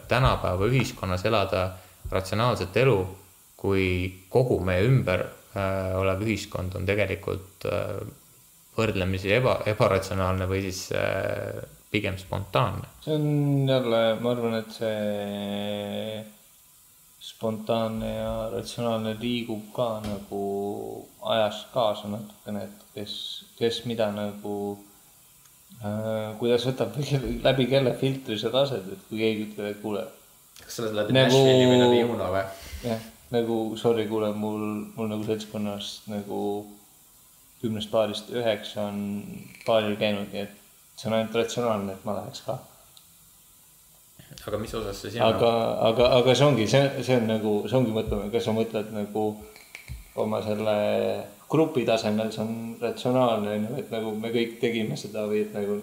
tänapäeva 0.07 0.69
ühiskonnas 0.69 1.25
elada 1.25 1.65
ratsionaalset 2.11 2.77
elu, 2.83 2.99
kui 3.63 3.87
kogu 4.33 4.59
meie 4.65 4.83
ümber 4.89 5.23
äh, 5.23 5.93
olev 5.95 6.25
ühiskond 6.25 6.75
on 6.75 6.87
tegelikult 6.89 7.67
äh, 7.71 8.03
võrdlemisi 8.75 9.31
eba, 9.31 9.61
ebaratsionaalne 9.69 10.49
või 10.49 10.63
siis 10.65 10.87
äh, 10.97 11.63
pigem 11.93 12.17
spontaanne. 12.17 12.89
see 13.05 13.15
on 13.15 13.69
jälle, 13.69 14.01
ma 14.19 14.31
arvan, 14.33 14.57
et 14.59 14.71
see 14.73 16.23
spontaanne 17.23 18.09
ja 18.15 18.31
ratsionaalne 18.51 19.13
liigub 19.19 19.69
ka 19.75 19.87
nagu 20.03 20.41
ajas 21.35 21.61
kaasa 21.73 22.09
natukene, 22.11 22.65
et 22.67 22.89
kes, 22.97 23.13
kes 23.59 23.83
mida 23.87 24.09
nagu 24.11 24.57
äh,, 25.79 26.33
kuidas 26.41 26.67
võtab 26.67 26.97
läbi 27.47 27.69
kelle 27.71 27.95
filtri 28.01 28.39
sa 28.41 28.51
lased, 28.51 28.91
et 28.97 29.07
kui 29.07 29.21
keegi 29.23 29.47
ütleb, 29.47 29.71
et 29.71 29.81
kuule. 29.85 30.03
kas 30.59 30.79
sa 30.79 30.87
lased 30.87 30.99
läbi 30.99 31.15
nagu, 31.15 31.31
Nashville'i 31.31 31.69
või 31.71 31.81
läbi 31.85 32.03
Uno 32.09 32.31
või? 32.35 32.45
jah, 32.89 33.09
nagu 33.33 33.57
sorry, 33.79 34.05
kuule, 34.09 34.31
mul, 34.37 34.65
mul 34.95 35.09
nagu 35.11 35.25
seltskonnast 35.27 36.09
nagu 36.11 36.41
kümnest 37.63 37.91
paarist 37.91 38.29
üheksa 38.33 38.89
on 38.89 38.99
paaril 39.65 39.95
käinud, 39.99 40.29
nii 40.33 40.43
et 40.43 40.59
see 40.99 41.09
on 41.09 41.17
ainult 41.17 41.37
ratsionaalne, 41.39 41.95
et 41.95 42.05
ma 42.05 42.17
läheks 42.19 42.43
ka. 42.45 42.57
aga 44.47 44.59
mis 44.59 44.73
osas 44.75 44.99
see 45.01 45.15
sinu? 45.15 45.23
aga, 45.25 45.51
aga, 45.89 46.09
aga 46.19 46.35
see 46.35 46.47
ongi, 46.47 46.67
see, 46.69 46.83
see 47.07 47.17
on 47.21 47.29
nagu, 47.31 47.55
see 47.69 47.79
ongi, 47.79 47.95
mõtleme, 47.95 48.29
kas 48.33 48.47
sa 48.49 48.55
mõtled 48.55 48.91
nagu 48.95 49.25
oma 50.23 50.41
selle 50.45 50.77
grupi 51.49 51.85
tasemel, 51.87 52.31
see 52.33 52.43
on 52.43 52.55
ratsionaalne, 52.81 53.57
on 53.57 53.67
ju, 53.69 53.81
et 53.81 53.91
nagu 53.93 54.13
me 54.19 54.33
kõik 54.33 54.59
tegime 54.61 54.99
seda 54.99 55.25
või 55.29 55.45
et 55.47 55.55
nagu 55.55 55.79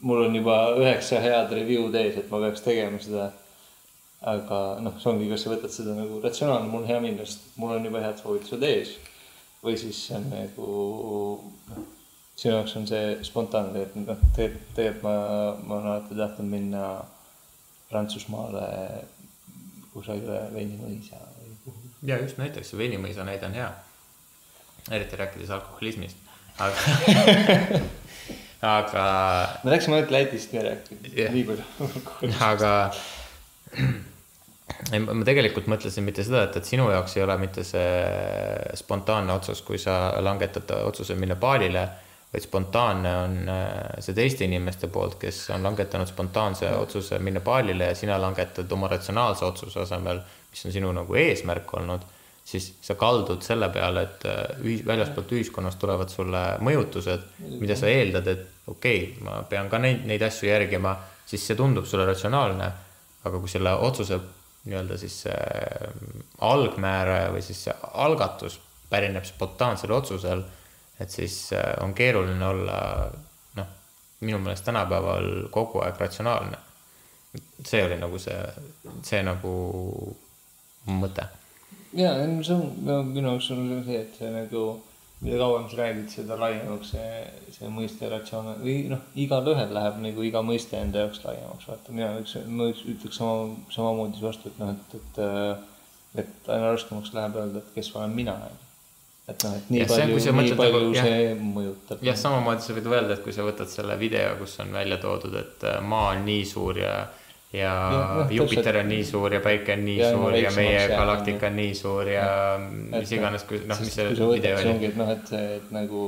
mul 0.00 0.24
on 0.26 0.36
juba 0.36 0.58
üheksa 0.78 1.22
head 1.22 1.52
review'd 1.54 1.96
ees, 1.98 2.18
et 2.20 2.30
ma 2.30 2.42
peaks 2.44 2.64
tegema 2.64 3.00
seda. 3.02 3.30
Aga 4.20 4.78
noh, 4.82 4.96
see 4.98 5.12
ongi, 5.12 5.28
kas 5.30 5.44
sa 5.44 5.52
võtad 5.52 5.74
seda 5.74 5.94
nagu 5.94 6.18
ratsionaalne, 6.22 6.70
mul 6.70 6.82
on 6.82 6.90
hea 6.90 6.98
minna, 7.02 7.26
sest 7.26 7.54
mul 7.60 7.76
on 7.76 7.86
juba 7.86 8.02
head 8.02 8.18
soovitused 8.18 8.66
ees. 8.66 8.96
või 9.62 9.78
siis 9.78 10.00
see 10.06 10.18
on 10.18 10.28
nagu 10.30 10.66
noh 11.70 11.86
sinu 12.38 12.54
jaoks 12.54 12.76
on 12.78 12.86
see 12.86 13.06
spontaanne, 13.26 13.82
et 13.82 13.94
noh, 13.98 14.18
tegelikult, 14.36 14.74
tegelikult 14.76 15.06
ma, 15.06 15.14
ma 15.66 15.78
olen 15.78 15.92
alati 15.92 16.18
tahtnud 16.18 16.50
minna 16.50 16.82
Prantsusmaale 17.88 18.66
kusagile 19.94 20.42
veinimõisa 20.52 21.18
või 21.18 21.54
kuhugi. 21.64 21.90
ja 22.10 22.18
just 22.22 22.38
näiteks 22.38 22.70
see 22.70 22.78
veinimõisa 22.78 23.26
näide 23.26 23.48
on 23.48 23.56
hea. 23.58 23.70
eriti 24.90 25.18
rääkides 25.18 25.50
alkoholismist, 25.56 26.20
aga 26.58 26.78
aga. 28.76 29.06
me 29.64 29.74
läksime 29.74 29.98
ainult 29.98 30.14
Lätist 30.14 30.54
rääkima 30.54 31.10
yeah., 31.16 31.34
nii 31.34 31.44
palju 31.48 32.36
aga 32.52 32.72
ei, 34.92 35.00
ma 35.02 35.24
tegelikult 35.26 35.66
mõtlesin 35.70 36.06
mitte 36.06 36.24
seda, 36.26 36.44
et, 36.48 36.58
et 36.60 36.68
sinu 36.68 36.90
jaoks 36.92 37.16
ei 37.16 37.24
ole 37.24 37.38
mitte 37.40 37.64
see 37.66 38.74
spontaanne 38.78 39.34
otsus, 39.34 39.62
kui 39.66 39.80
sa 39.82 40.18
langetad 40.24 40.70
otsuse 40.82 41.16
minna 41.18 41.38
baalile 41.38 41.88
vaid 42.32 42.44
spontaanne 42.44 43.16
on 43.16 43.48
äh, 43.48 44.02
see 44.04 44.14
teiste 44.16 44.44
inimeste 44.44 44.90
poolt, 44.92 45.16
kes 45.20 45.46
on 45.54 45.64
langetanud 45.64 46.08
spontaanse 46.10 46.68
otsuse 46.76 47.18
minna 47.24 47.40
baalile 47.40 47.88
ja 47.90 47.96
sina 47.96 48.18
langetad 48.20 48.72
oma 48.72 48.90
ratsionaalse 48.92 49.46
otsuse 49.48 49.80
asemel, 49.80 50.20
mis 50.50 50.64
on 50.68 50.74
sinu 50.74 50.92
nagu 50.92 51.16
eesmärk 51.16 51.72
olnud, 51.80 52.04
siis 52.48 52.70
sa 52.84 52.98
kaldud 53.00 53.44
selle 53.44 53.70
peale, 53.72 54.04
et 54.04 54.28
äh, 54.28 54.42
ühis, 54.60 54.84
väljaspoolt 54.86 55.32
ühiskonnast 55.38 55.80
tulevad 55.80 56.12
sulle 56.12 56.42
mõjutused, 56.64 57.24
mida 57.62 57.76
sa 57.76 57.88
eeldad, 57.88 58.28
et 58.28 58.44
okei 58.68 59.00
okay,, 59.06 59.24
ma 59.24 59.40
pean 59.48 59.72
ka 59.72 59.80
neid, 59.80 60.04
neid 60.08 60.24
asju 60.28 60.50
järgima, 60.50 60.98
siis 61.28 61.48
see 61.48 61.56
tundub 61.56 61.88
sulle 61.88 62.06
ratsionaalne. 62.08 62.70
aga 63.28 63.38
kui 63.42 63.50
selle 63.50 63.72
otsuse 63.82 64.16
nii-öelda 64.64 64.98
siis 64.98 65.22
äh, 65.30 65.90
algmääre 66.44 67.28
või 67.32 67.42
siis 67.44 67.64
see 67.66 67.74
algatus 67.92 68.58
pärineb 68.90 69.24
spontaansel 69.28 69.92
otsusel 69.92 70.42
et 71.00 71.10
siis 71.10 71.52
äh, 71.52 71.84
on 71.84 71.94
keeruline 71.94 72.46
olla 72.46 73.10
noh, 73.56 73.66
minu 74.20 74.38
meelest 74.38 74.64
tänapäeval 74.64 75.48
kogu 75.50 75.82
aeg 75.84 76.00
ratsionaalne. 76.00 76.58
see 77.64 77.84
oli 77.84 77.98
nagu 78.00 78.18
see, 78.18 78.38
see 79.04 79.22
nagu 79.22 79.52
mõte. 80.86 81.26
ja, 81.92 82.14
see 82.42 82.54
on 82.54 82.72
no, 82.84 83.02
minu 83.02 83.28
jaoks 83.28 83.50
on 83.54 83.82
see, 83.86 84.00
et 84.00 84.18
see 84.18 84.30
nagu, 84.34 84.64
mida 85.20 85.38
kauem 85.40 85.64
sa 85.70 85.80
räägid, 85.80 86.10
seda 86.12 86.36
laiemaks 86.38 86.92
see, 86.94 87.22
see 87.56 87.70
mõiste 87.74 88.10
ratsionaalne 88.10 88.62
või 88.62 88.76
noh, 88.92 89.00
igalühel 89.18 89.72
läheb 89.74 89.98
nagu 90.04 90.26
iga 90.26 90.44
mõiste 90.46 90.78
enda 90.78 91.06
jaoks 91.06 91.24
laiemaks, 91.24 91.66
vaata 91.70 91.96
mina 91.96 92.12
üks, 92.20 92.36
ma 92.46 92.68
üks 92.70 92.84
ütleks 92.86 93.18
sama, 93.18 93.48
samamoodi 93.74 94.22
vastu, 94.22 94.52
et 94.52 94.62
noh, 94.62 94.76
et, 94.76 95.00
et 95.00 95.66
et 96.16 96.48
aina 96.48 96.72
raskemaks 96.72 97.12
läheb 97.16 97.36
öelda, 97.36 97.60
et 97.60 97.74
kes 97.74 97.90
olen 97.96 98.14
mina, 98.16 98.34
et 99.28 99.44
noh, 99.44 99.56
et 99.58 99.70
nii 99.72 99.82
ja 99.82 99.88
palju, 99.90 100.18
nii 100.18 100.34
mõtled, 100.38 100.58
palju 100.60 100.80
nagu, 100.80 100.96
see 100.96 101.16
jah, 101.20 101.42
mõjutab. 101.56 102.04
jah, 102.08 102.18
samamoodi 102.22 102.64
sa 102.64 102.76
võid 102.78 102.90
öelda, 102.92 103.16
et 103.16 103.24
kui 103.24 103.34
sa 103.36 103.46
võtad 103.46 103.70
selle 103.72 103.98
video, 104.00 104.34
kus 104.40 104.56
on 104.64 104.72
välja 104.74 105.00
toodud, 105.02 105.36
et 105.40 105.66
äh, 105.68 105.80
maa 105.84 106.14
on 106.14 106.24
nii 106.28 106.46
suur 106.48 106.80
ja 106.80 106.94
ja, 107.52 107.72
no, 107.92 108.26
Jupiter 108.30 108.80
on 108.82 108.90
nii 108.92 109.04
suur 109.08 109.32
ja 109.34 109.40
päike 109.44 109.76
on 109.78 109.84
nii 109.86 109.96
ja, 109.98 110.12
suur 110.12 110.36
ja 110.36 110.52
meie 110.56 110.84
galaktika 110.90 111.48
on 111.48 111.56
nii 111.56 111.74
suur 111.74 112.10
ja, 112.12 112.26
ja 112.60 113.00
mis 113.00 113.12
iganes, 113.16 113.46
kui 113.48 113.62
noh, 113.64 113.80
mis 113.80 113.96
see 113.96 114.06
video 114.12 114.60
oli. 114.60 114.70
ongi, 114.74 114.90
et 114.92 115.00
noh, 115.00 115.12
et 115.14 115.32
et 115.38 115.72
nagu 115.74 116.04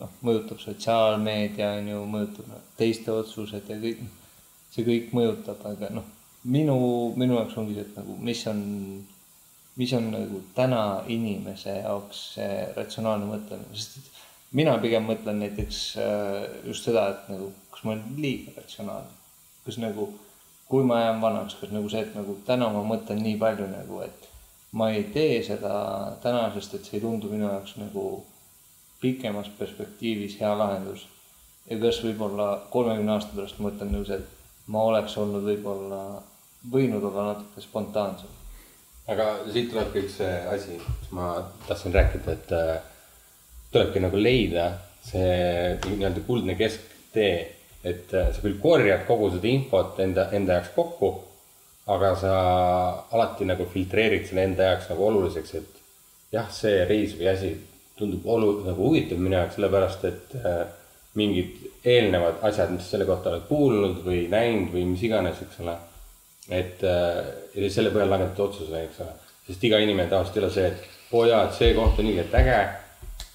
noh, 0.00 0.16
mõjutab 0.26 0.60
sotsiaalmeedia 0.62 1.74
on 1.78 1.92
ju, 1.92 2.02
mõjutab 2.16 2.50
noh, 2.50 2.66
teiste 2.80 3.12
otsused 3.14 3.68
ja 3.68 3.78
kõik, 3.84 4.02
see 4.72 4.86
kõik 4.88 5.12
mõjutab, 5.16 5.60
aga 5.74 5.92
noh, 5.94 6.08
minu, 6.44 6.76
minu 7.20 7.38
jaoks 7.40 7.58
ongi 7.60 7.76
see, 7.76 7.88
et 7.88 7.98
nagu 8.00 8.16
mis 8.20 8.46
on 8.50 8.62
mis 9.76 9.92
on 9.96 10.10
nagu 10.12 10.42
täna 10.56 10.82
inimese 11.08 11.78
jaoks 11.78 12.26
see 12.34 12.56
ratsionaalne 12.76 13.28
mõtlemine, 13.28 13.72
sest 13.76 14.00
et 14.00 14.20
mina 14.58 14.74
pigem 14.80 15.06
mõtlen 15.08 15.40
näiteks 15.40 15.80
äh, 16.00 16.42
just 16.68 16.88
seda, 16.88 17.06
et 17.14 17.30
nagu 17.32 17.52
kas 17.72 17.84
ma 17.86 17.94
olen 17.94 18.20
liiga 18.20 18.52
ratsionaalne, 18.58 19.14
kas 19.64 19.78
nagu 19.80 20.10
kui 20.72 20.84
ma 20.88 21.02
jään 21.02 21.20
vanaks, 21.20 21.58
kas 21.60 21.68
nagu 21.68 21.88
see, 21.92 22.00
et 22.00 22.14
nagu 22.16 22.38
täna 22.46 22.70
ma 22.72 22.80
mõtlen 22.88 23.18
nii 23.20 23.34
palju 23.36 23.66
nagu, 23.68 23.98
et 24.06 24.28
ma 24.72 24.86
ei 24.88 25.02
tee 25.12 25.42
seda 25.44 25.72
täna, 26.22 26.46
sest 26.54 26.78
et 26.78 26.86
see 26.88 26.96
ei 26.96 27.02
tundu 27.02 27.28
minu 27.28 27.44
jaoks 27.44 27.74
nagu 27.76 28.04
pikemas 29.02 29.50
perspektiivis 29.58 30.38
hea 30.40 30.54
lahendus. 30.56 31.08
ja 31.68 31.76
kas 31.78 32.00
võib-olla 32.02 32.46
kolmekümne 32.72 33.12
aasta 33.12 33.36
pärast 33.36 33.60
mõtlen 33.60 33.92
nagu 33.92 34.08
see, 34.08 34.16
et 34.16 34.72
ma 34.72 34.86
oleks 34.88 35.18
olnud 35.20 35.44
võib-olla 35.44 36.00
võinud 36.72 37.04
olla 37.04 37.28
natuke 37.32 37.60
spontaansem. 37.60 38.32
aga 39.12 39.28
siit 39.52 39.68
tulebki 39.74 40.06
üks 40.06 40.20
asi, 40.54 40.80
mis 40.80 41.12
ma 41.12 41.34
tahtsin 41.68 41.92
rääkida, 42.00 42.38
et 42.38 42.56
äh, 42.56 42.78
tulebki 43.74 44.00
nagu 44.00 44.24
leida 44.24 44.70
see 45.04 45.76
nii-öelda 45.84 46.24
kuldne 46.26 46.56
kesktee, 46.56 47.34
et 47.84 48.14
äh, 48.14 48.30
sa 48.34 48.44
küll 48.44 48.58
korjad 48.62 49.06
kogu 49.08 49.30
seda 49.34 49.50
infot 49.50 50.00
enda, 50.04 50.28
enda 50.36 50.58
jaoks 50.58 50.72
kokku, 50.76 51.12
aga 51.92 52.14
sa 52.18 52.34
alati 53.10 53.48
nagu 53.48 53.66
filtreerid 53.70 54.28
selle 54.28 54.46
enda 54.48 54.70
jaoks 54.70 54.90
nagu 54.92 55.06
oluliseks, 55.08 55.54
et 55.58 55.80
jah, 56.32 56.50
see 56.54 56.84
reis 56.88 57.16
või 57.18 57.30
asi 57.32 57.54
tundub 57.98 58.26
olu-, 58.26 58.60
nagu 58.66 58.88
huvitav 58.88 59.20
minu 59.20 59.38
jaoks, 59.38 59.58
sellepärast 59.58 60.04
et 60.10 60.36
äh, 60.42 60.60
mingid 61.18 61.58
eelnevad 61.84 62.44
asjad, 62.48 62.70
mis 62.72 62.86
selle 62.88 63.04
kohta 63.08 63.32
oled 63.32 63.48
kuulnud 63.48 64.04
või 64.06 64.28
näinud 64.32 64.70
või 64.72 64.86
mis 64.94 65.02
iganes, 65.04 65.42
eks 65.42 65.64
ole 65.64 65.74
et 66.50 66.82
äh, 66.82 67.68
selle 67.70 67.92
põhjal 67.94 68.10
langetada 68.10 68.48
otsuse, 68.48 68.84
eks 68.86 69.02
ole, 69.04 69.14
sest 69.46 69.66
iga 69.68 69.78
inimene 69.82 70.10
tavaliselt 70.10 70.38
ei 70.38 70.42
ole 70.42 70.54
see, 70.54 70.70
et 70.72 71.12
oo 71.12 71.22
oh 71.22 71.28
jaa, 71.28 71.44
et 71.46 71.58
see 71.58 71.74
koht 71.76 72.00
on 72.02 72.10
et 72.12 72.38
äge. 72.40 72.60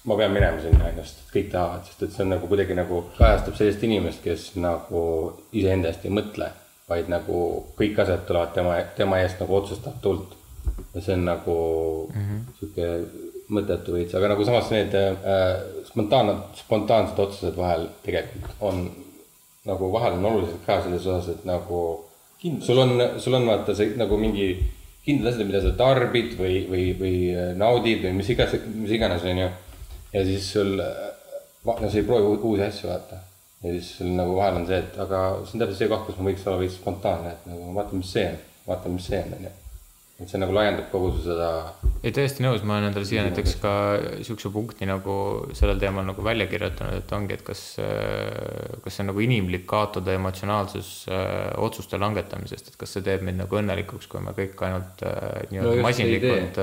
Ma 0.08 0.16
pean 0.16 0.32
minema 0.32 0.60
sinna 0.62 0.88
ennast, 0.88 1.20
kõik 1.32 1.50
tahavad, 1.52 1.84
sest 1.86 2.06
et 2.06 2.14
see 2.14 2.24
on 2.24 2.32
nagu 2.34 2.48
kuidagi 2.50 2.76
nagu 2.78 3.02
kajastab 3.18 3.58
sellist 3.58 3.84
inimest, 3.84 4.22
kes 4.24 4.48
nagu 4.60 5.02
iseenda 5.52 5.90
eest 5.90 6.06
ei 6.08 6.14
mõtle, 6.14 6.50
vaid 6.88 7.10
nagu 7.12 7.40
kõik 7.78 8.00
asjad 8.04 8.24
tulevad 8.28 8.54
tema, 8.56 8.76
tema 8.96 9.20
eest 9.24 9.42
nagu 9.42 9.58
otsustatult. 9.60 10.36
ja 10.94 11.00
see 11.00 11.14
on 11.14 11.24
nagu 11.24 11.56
mm 12.14 12.22
-hmm. 12.22 12.40
sihuke 12.58 12.86
mõttetu 13.56 13.92
veits, 13.96 14.14
aga 14.14 14.28
nagu 14.28 14.44
samas 14.44 14.70
need 14.70 14.94
äh, 14.94 15.12
spontaansed, 15.88 16.58
spontaansed 16.64 17.18
otsused 17.18 17.56
vahel 17.56 17.88
tegelikult 18.04 18.50
on 18.60 18.90
nagu 19.68 19.92
vahel 19.92 20.18
on 20.18 20.24
olulised 20.24 20.60
ka 20.66 20.82
selles 20.82 21.06
osas, 21.06 21.28
et 21.28 21.44
nagu 21.44 22.04
Kindlasti. 22.38 22.66
sul 22.66 22.78
on, 22.78 23.20
sul 23.20 23.34
on 23.34 23.46
vaata 23.46 23.74
see 23.74 23.96
nagu 23.96 24.16
mingi 24.16 24.48
kindlad 25.04 25.32
asjad, 25.32 25.48
mida 25.48 25.62
sa 25.64 25.72
tarbid 25.78 26.36
või, 26.38 26.58
või, 26.68 26.84
või 27.00 27.14
naudid 27.56 28.04
või 28.04 28.12
mis 28.20 28.28
iganes, 28.34 28.68
mis 28.74 28.92
iganes, 28.92 29.24
onju. 29.24 29.48
Ja 30.12 30.24
siis 30.24 30.52
sul, 30.52 30.74
no 31.64 31.78
sa 31.78 31.96
ei 31.96 32.06
proovi 32.06 32.38
uusi 32.38 32.62
asju, 32.64 32.90
vaata. 32.90 33.22
ja 33.62 33.72
siis 33.72 33.96
sul 33.98 34.12
nagu 34.16 34.36
vahel 34.36 34.60
on 34.60 34.66
see, 34.66 34.78
et 34.78 34.98
aga 35.04 35.22
see 35.44 35.58
on 35.58 35.64
täpselt 35.64 35.80
see 35.82 35.90
koht, 35.92 36.06
kus 36.06 36.18
ma 36.18 36.30
võiks 36.30 36.46
olla 36.46 36.60
veits 36.62 36.78
spontaanne, 36.80 37.32
et 37.34 37.48
nagu 37.50 37.72
vaata, 37.76 37.96
mis 37.98 38.12
see 38.16 38.28
on, 38.32 38.38
vaata, 38.68 38.92
mis 38.94 39.08
see 39.10 39.22
on, 39.24 39.34
onju. 39.38 39.54
Et 40.18 40.26
see 40.26 40.38
nagu 40.42 40.50
laiendab 40.50 40.88
kogu 40.90 41.12
seda, 41.22 41.48
ei, 42.02 42.10
täiesti 42.14 42.42
nõus, 42.42 42.64
ma 42.66 42.76
olen 42.76 42.88
endale 42.88 43.06
siia 43.06 43.22
näiteks 43.22 43.52
ka 43.62 43.72
siukse 44.26 44.50
punkti 44.54 44.86
nagu 44.86 45.14
sellel 45.54 45.78
teemal 45.78 46.06
nagu 46.08 46.24
välja 46.26 46.48
kirjutanud, 46.50 46.98
et 46.98 47.14
ongi, 47.14 47.36
et 47.38 47.44
kas, 47.46 47.62
kas 48.82 48.96
see 48.96 49.04
on 49.04 49.10
nagu 49.12 49.22
inimlik 49.22 49.62
kaotada 49.70 50.16
emotsionaalsus 50.18 50.90
äh, 51.14 51.30
otsuste 51.62 52.00
langetamisest, 52.02 52.72
et 52.72 52.80
kas 52.80 52.96
see 52.96 53.06
teeb 53.06 53.22
meid 53.26 53.38
nagu 53.38 53.60
õnnelikuks, 53.62 54.10
kui 54.10 54.22
me 54.24 54.34
kõik 54.34 54.58
ainult 54.66 55.06
äh, 55.06 55.16
No 55.48 55.54
nii-öelda 55.54 55.74
just, 55.76 55.86
masinlikult 55.86 56.62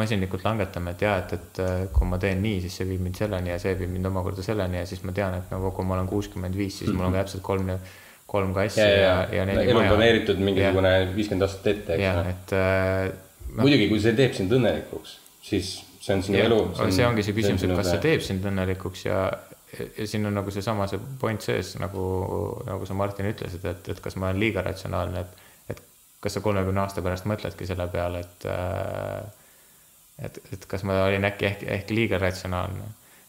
masinlikult 0.00 0.48
langetame, 0.48 0.96
et 0.96 1.04
jaa, 1.04 1.18
et, 1.20 1.36
et 1.36 1.64
äh, 1.64 1.86
kui 1.92 2.08
ma 2.08 2.20
teen 2.22 2.40
nii, 2.44 2.62
siis 2.64 2.80
see 2.80 2.88
viib 2.88 3.04
mind 3.04 3.20
selleni 3.20 3.52
ja 3.52 3.60
see 3.60 3.76
viib 3.76 3.92
mind 3.92 4.08
omakorda 4.08 4.44
selleni 4.46 4.80
ja 4.80 4.88
siis 4.88 5.04
ma 5.04 5.12
tean, 5.16 5.36
et 5.36 5.52
nagu 5.52 5.72
kui 5.76 5.84
ma 5.84 5.98
olen 5.98 6.08
kuuskümmend 6.08 6.56
viis, 6.56 6.80
siis 6.80 6.92
mul 6.96 7.10
on 7.10 7.16
ka 7.16 7.26
täpselt 7.26 7.44
kolm, 7.44 7.76
kolm 8.30 8.54
kassi 8.54 8.80
ja, 8.80 8.86
ja, 8.86 8.96
ja, 8.96 9.12
ja, 9.18 9.36
ja 9.40 9.44
neli 9.48 9.66
elu 9.66 9.76
on 9.76 9.82
maja. 9.82 9.92
planeeritud 9.94 10.42
mingisugune 10.46 10.94
viiskümmend 11.16 11.46
aastat 11.46 11.70
ette, 11.72 11.96
eks 11.96 12.18
noh. 12.20 12.30
et 12.30 12.54
äh, 12.56 13.58
muidugi, 13.58 13.88
kui 13.90 14.02
see 14.02 14.14
teeb 14.18 14.36
sind 14.36 14.54
õnnelikuks, 14.54 15.16
siis 15.46 15.72
see 16.00 16.16
on 16.16 16.24
sinu 16.26 16.38
Jah, 16.38 16.48
elu. 16.48 16.60
aga 16.76 16.90
see 16.94 17.08
ongi 17.08 17.26
see 17.26 17.36
küsimus, 17.36 17.66
et 17.66 17.74
kas 17.82 17.90
see 17.90 18.04
teeb 18.06 18.24
sind 18.24 18.46
õnnelikuks 18.50 19.04
ja, 19.08 19.24
ja 19.74 20.06
siin 20.08 20.30
on 20.30 20.38
nagu 20.38 20.54
seesama 20.54 20.86
see 20.90 21.02
point 21.20 21.42
sees 21.44 21.74
nagu, 21.82 22.04
nagu 22.68 22.88
sa 22.88 22.96
Martin 22.98 23.30
ütlesid, 23.32 23.66
et, 23.66 23.92
et 23.94 24.00
kas 24.04 24.16
ma 24.16 24.30
olen 24.30 24.40
liiga 24.42 24.64
ratsionaalne, 24.66 25.26
et, 25.26 25.44
et 25.74 25.84
kas 26.22 26.38
sa 26.38 26.44
kolmekümne 26.44 26.84
aasta 26.84 27.04
pärast 27.04 27.28
mõtledki 27.30 27.68
selle 27.68 27.90
peale, 27.92 28.24
et 28.24 28.48
äh, 28.50 29.20
et, 30.20 30.40
et 30.52 30.66
kas 30.68 30.84
ma 30.86 31.02
olin 31.06 31.24
äkki 31.28 31.48
ehk, 31.48 31.62
ehk 31.76 31.94
liiga 31.96 32.18
ratsionaalne. 32.20 32.88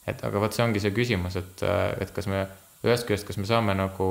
et 0.10 0.24
aga 0.28 0.40
vot 0.44 0.54
see 0.54 0.64
ongi 0.66 0.82
see 0.84 0.94
küsimus, 0.96 1.38
et, 1.40 1.64
et 2.02 2.12
kas 2.14 2.28
me 2.28 2.46
ühest 2.82 3.06
küljest, 3.06 3.28
kas 3.28 3.38
me 3.38 3.46
saame 3.46 3.76
nagu 3.78 4.08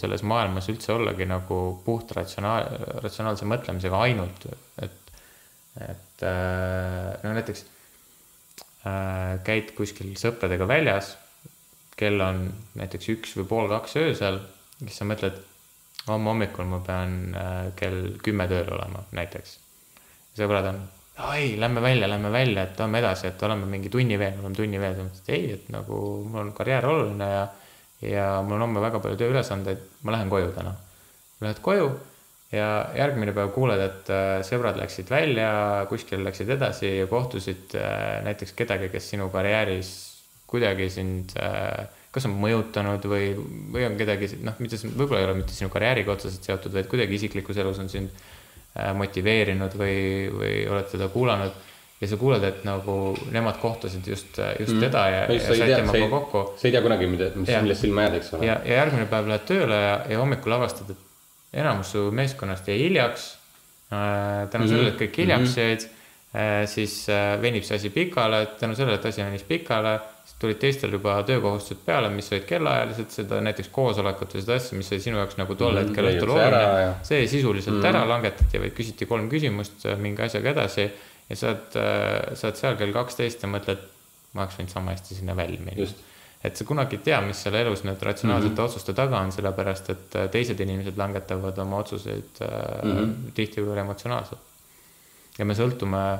selles 0.00 0.24
maailmas 0.24 0.68
üldse 0.72 0.94
ollagi 0.94 1.26
nagu 1.28 1.58
puht 1.84 2.12
ratsionaal, 2.16 2.68
ratsionaalse 3.04 3.48
mõtlemisega 3.48 4.00
ainult, 4.06 4.46
et, 4.80 5.12
et 5.84 6.24
äh, 6.24 7.10
no 7.24 7.34
näiteks 7.36 7.64
äh, 8.88 9.36
käid 9.44 9.74
kuskil 9.76 10.14
sõpradega 10.20 10.68
väljas, 10.70 11.16
kell 11.98 12.24
on 12.24 12.46
näiteks 12.78 13.12
üks 13.12 13.36
või 13.36 13.48
pool 13.50 13.70
kaks 13.74 13.98
öösel, 14.00 14.40
siis 14.80 15.00
sa 15.00 15.08
mõtled, 15.08 15.36
homme 16.08 16.32
hommikul 16.32 16.68
ma 16.70 16.80
pean 16.86 17.18
äh, 17.36 17.56
kell 17.76 18.14
kümme 18.24 18.48
tööl 18.48 18.72
olema 18.72 19.04
näiteks. 19.20 19.58
sõbrad 20.38 20.72
on, 20.72 20.80
ei, 21.34 21.58
lähme 21.60 21.84
välja, 21.84 22.08
lähme 22.08 22.32
välja, 22.32 22.64
et 22.64 22.80
lähme 22.80 23.04
edasi, 23.04 23.28
et 23.28 23.42
oleme 23.44 23.68
mingi 23.68 23.92
tunni 23.92 24.16
veel, 24.16 24.40
oleme 24.40 24.56
tunni 24.56 24.80
veel, 24.80 24.96
sa 24.96 25.04
mõtled, 25.04 25.32
ei, 25.36 25.56
et 25.58 25.72
nagu 25.74 26.04
mul 26.24 26.46
on 26.46 26.56
karjäär 26.56 26.88
oluline 26.88 27.32
ja 27.36 27.48
ja 28.02 28.28
mul 28.42 28.58
on 28.58 28.68
homme 28.68 28.82
väga 28.82 29.00
palju 29.02 29.18
tööülesandeid, 29.18 29.82
ma 30.06 30.14
lähen 30.14 30.30
koju 30.30 30.52
täna. 30.54 30.74
Lähed 31.42 31.60
koju 31.62 31.90
ja 32.52 32.68
järgmine 32.96 33.34
päev 33.36 33.52
kuuled, 33.52 33.80
et 33.82 34.10
äh, 34.12 34.38
sõbrad 34.46 34.78
läksid 34.80 35.10
välja, 35.12 35.50
kuskil 35.90 36.24
läksid 36.24 36.50
edasi 36.56 36.94
ja 37.02 37.06
kohtusid 37.10 37.76
äh, 37.76 38.18
näiteks 38.24 38.54
kedagi, 38.56 38.88
kes 38.92 39.10
sinu 39.12 39.28
karjääris 39.32 39.92
kuidagi 40.48 40.88
sind 40.92 41.34
äh, 41.42 41.88
kas 42.14 42.24
on 42.24 42.38
mõjutanud 42.40 43.04
või, 43.04 43.34
või 43.74 43.84
on 43.84 43.98
kedagi, 43.98 44.30
noh, 44.40 44.56
mitte, 44.64 44.80
võib-olla 44.88 45.20
ei 45.20 45.28
ole 45.28 45.38
mitte 45.42 45.54
sinu 45.54 45.68
karjääriga 45.72 46.14
otseselt 46.14 46.46
seotud, 46.48 46.72
vaid 46.72 46.88
kuidagi 46.88 47.18
isiklikus 47.18 47.60
elus 47.60 47.82
on 47.82 47.90
sind 47.92 48.24
motiveerinud 48.94 49.74
või, 49.74 49.98
või 50.32 50.52
oled 50.70 50.86
teda 50.88 51.08
kuulanud 51.10 51.54
ja 52.00 52.08
sa 52.08 52.16
kuuled, 52.18 52.44
et 52.46 52.62
nagu 52.66 52.94
nemad 53.34 53.58
kohtasid 53.62 54.06
just, 54.06 54.38
just 54.60 54.74
mm. 54.74 54.80
teda 54.86 55.04
ja, 55.10 55.20
ja 55.26 55.40
sa 55.42 55.54
ei 55.56 55.64
tea, 55.66 55.82
sa 55.86 55.98
ei 55.98 56.08
kokku, 56.12 56.44
sa 56.60 56.68
ei 56.68 56.74
tea 56.76 56.82
kunagi, 56.84 57.10
mida, 57.10 57.30
mis 57.34 57.50
millest 57.50 57.86
silma 57.86 58.06
jääd, 58.06 58.18
eks 58.20 58.32
ole. 58.36 58.46
ja, 58.46 58.58
ja 58.64 58.80
järgmine 58.82 59.08
päev 59.10 59.30
lähed 59.32 59.46
tööle 59.48 59.80
ja, 59.82 59.96
ja 60.12 60.20
hommikul 60.22 60.54
avastad, 60.54 60.92
et 60.94 61.62
enamus 61.64 61.94
su 61.96 62.08
meeskonnast 62.14 62.68
jäi 62.70 62.78
hiljaks 62.84 63.30
äh,. 63.90 64.46
tänu 64.52 64.64
Mhm. 64.64 64.70
sellele, 64.70 64.92
et 64.94 65.00
kõik 65.00 65.18
hiljaks 65.24 65.56
jäid 65.58 65.88
äh,, 65.88 66.62
siis 66.70 67.00
äh, 67.10 67.34
venib 67.42 67.66
see 67.66 67.80
asi 67.80 67.90
pikale, 67.90 68.44
tänu 68.60 68.78
sellele, 68.78 69.00
et 69.00 69.10
asi 69.10 69.24
venis 69.24 69.42
pikale, 69.48 69.98
siis 70.22 70.38
tulid 70.38 70.62
teistel 70.62 70.94
juba 70.94 71.16
töökohustused 71.26 71.82
peale, 71.86 72.12
mis 72.14 72.30
olid 72.30 72.46
kellaajalised, 72.46 73.10
seda 73.10 73.42
näiteks 73.42 73.72
koosolekut 73.74 74.38
või 74.38 74.46
seda 74.46 74.60
asja, 74.60 74.78
mis 74.78 74.92
oli 74.92 75.02
sinu 75.02 75.18
jaoks 75.18 75.40
nagu 75.40 75.58
tol 75.58 75.74
Mhm, 75.74 75.88
hetkel 75.88 76.12
õhtul 76.12 76.36
oluline 76.36 76.94
see 77.10 77.26
sisuliselt 77.26 77.80
mm. 77.80 77.90
ära 77.90 78.06
langetati, 78.06 78.62
vaid 78.62 78.76
küsiti 78.76 79.10
kolm 79.10 79.26
küsimust 79.32 79.88
äh, 79.88 79.98
mingi 79.98 80.22
asjaga 80.22 80.54
edasi 80.54 80.90
ja 81.28 81.36
sa 81.36 81.52
oled, 81.52 81.78
sa 82.36 82.48
oled 82.48 82.60
seal 82.60 82.76
kell 82.80 82.92
kaksteist 82.96 83.42
ja 83.42 83.50
mõtled, 83.50 83.82
ma 84.32 84.44
oleks 84.44 84.60
võinud 84.60 84.72
sama 84.72 84.94
hästi 84.94 85.18
sinna 85.18 85.36
välja 85.36 85.60
minna 85.60 85.88
et 86.44 86.56
sa 86.56 86.64
kunagi 86.64 86.98
ei 86.98 87.02
tea, 87.02 87.18
mis 87.26 87.38
seal 87.42 87.56
elus 87.58 87.82
need 87.86 88.02
ratsionaalsete 88.02 88.52
mm. 88.52 88.56
-hmm. 88.56 88.64
otsuste 88.64 88.94
taga 88.94 89.20
on, 89.20 89.32
sellepärast 89.34 89.90
et 89.90 90.16
äh, 90.16 90.28
teised 90.30 90.60
inimesed 90.60 90.98
langetavad 90.98 91.58
oma 91.58 91.80
otsuseid 91.82 92.42
äh, 92.42 92.82
mm. 92.82 92.92
-hmm. 92.92 93.32
tihtipeale 93.34 93.80
emotsionaalselt. 93.80 94.40
ja 95.38 95.44
me 95.44 95.54
sõltume 95.54 96.18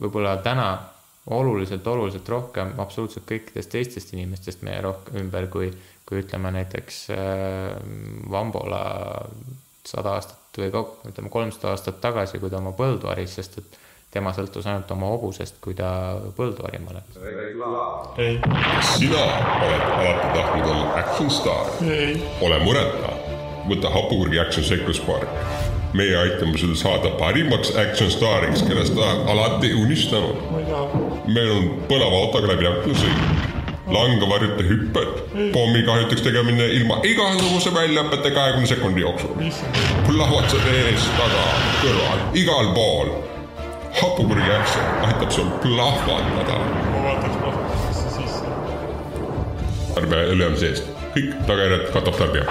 võib-olla 0.00 0.36
täna 0.36 0.78
oluliselt, 1.26 1.86
oluliselt 1.86 2.28
rohkem 2.28 2.72
absoluutselt 2.78 3.24
kõikidest 3.28 3.70
teistest 3.70 4.12
inimestest 4.12 4.62
meie 4.62 4.80
rohkem 4.80 5.16
ümber, 5.20 5.46
kui, 5.46 5.72
kui 6.06 6.22
ütleme 6.22 6.50
näiteks 6.50 7.10
äh, 7.10 7.76
Vambola 8.30 9.28
sada 9.84 10.16
aastat 10.16 10.58
või 10.58 10.72
ütleme 11.08 11.28
kolmsada 11.28 11.70
aastat 11.70 12.00
tagasi, 12.00 12.38
kui 12.38 12.50
ta 12.50 12.56
oma 12.56 12.72
põldu 12.72 13.06
haris, 13.06 13.34
sest 13.34 13.58
et 13.58 13.78
tema 14.10 14.32
sõltus 14.32 14.66
ainult 14.68 14.90
oma 14.94 15.10
hobusest, 15.12 15.58
kui 15.64 15.74
ta 15.76 15.88
põldu 16.36 16.64
harima 16.64 16.96
läks. 16.96 17.18
sina 18.94 19.24
oled 19.66 19.84
alati 19.88 20.28
tahtnud 20.34 20.70
olla 20.72 20.94
action 21.02 21.30
staar. 21.30 21.72
ole 22.40 22.60
mureta, 22.64 23.12
võta 23.68 23.92
hapukurgi 23.92 24.40
Action 24.40 24.64
Sequence 24.64 25.02
Park. 25.06 25.28
meie 25.92 26.16
aitame 26.20 26.58
sul 26.60 26.74
saada 26.76 27.10
parimaks 27.20 27.70
action 27.76 28.10
staariks, 28.10 28.62
kellest 28.62 28.96
alati 29.26 29.74
unistanud. 29.74 30.40
meil 31.26 31.52
on 31.52 31.70
põneva 31.88 32.24
autoga 32.24 32.54
läbi 32.54 32.66
aknasõit, 32.66 33.56
langevarjute 33.92 34.64
hüpped, 34.68 35.22
pommikahjutuks 35.52 36.22
tegemine 36.24 36.66
ilma 36.80 37.00
igasuguse 37.04 37.72
väljaõpete 37.74 38.30
kahekümne 38.30 38.66
sekundi 38.66 39.00
jooksul. 39.00 39.36
plahvatused 40.06 40.68
ees, 40.74 41.08
taga, 41.16 41.48
kõrval, 41.82 42.30
igal 42.34 42.72
pool. 42.76 43.18
Hapukurgi 44.00 44.50
Action 44.60 44.84
aitab 45.08 45.30
sul 45.30 45.48
plahvatada 45.62 46.56
tarbija 49.94 50.26
ülemise 50.32 50.70
eest. 50.72 50.90
kõik 51.14 51.32
tagajärjed 51.48 51.88
katab 51.94 52.18
tarbija. 52.18 52.44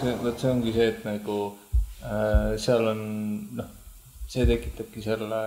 see, 0.00 0.14
vot 0.22 0.40
see 0.40 0.50
ongi 0.50 0.72
see, 0.72 0.86
et 0.92 1.04
nagu 1.04 1.36
äh, 2.04 2.54
seal 2.60 2.88
on 2.92 3.02
noh, 3.58 3.68
see 4.28 4.46
tekitabki 4.48 5.02
selle 5.04 5.42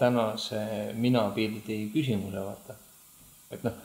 tänase 0.00 0.60
minapildi 0.98 1.78
küsimuse, 1.94 2.44
vaata. 2.44 2.76
et 3.52 3.64
noh, 3.64 3.80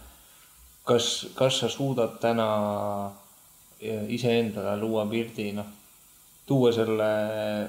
kas, 0.88 1.28
kas 1.38 1.62
sa 1.62 1.72
suudad 1.72 2.20
täna 2.24 2.48
iseendale 4.10 4.76
luua 4.82 5.06
pildi, 5.06 5.52
noh, 5.56 5.77
tuua 6.48 6.72
selle 6.76 7.10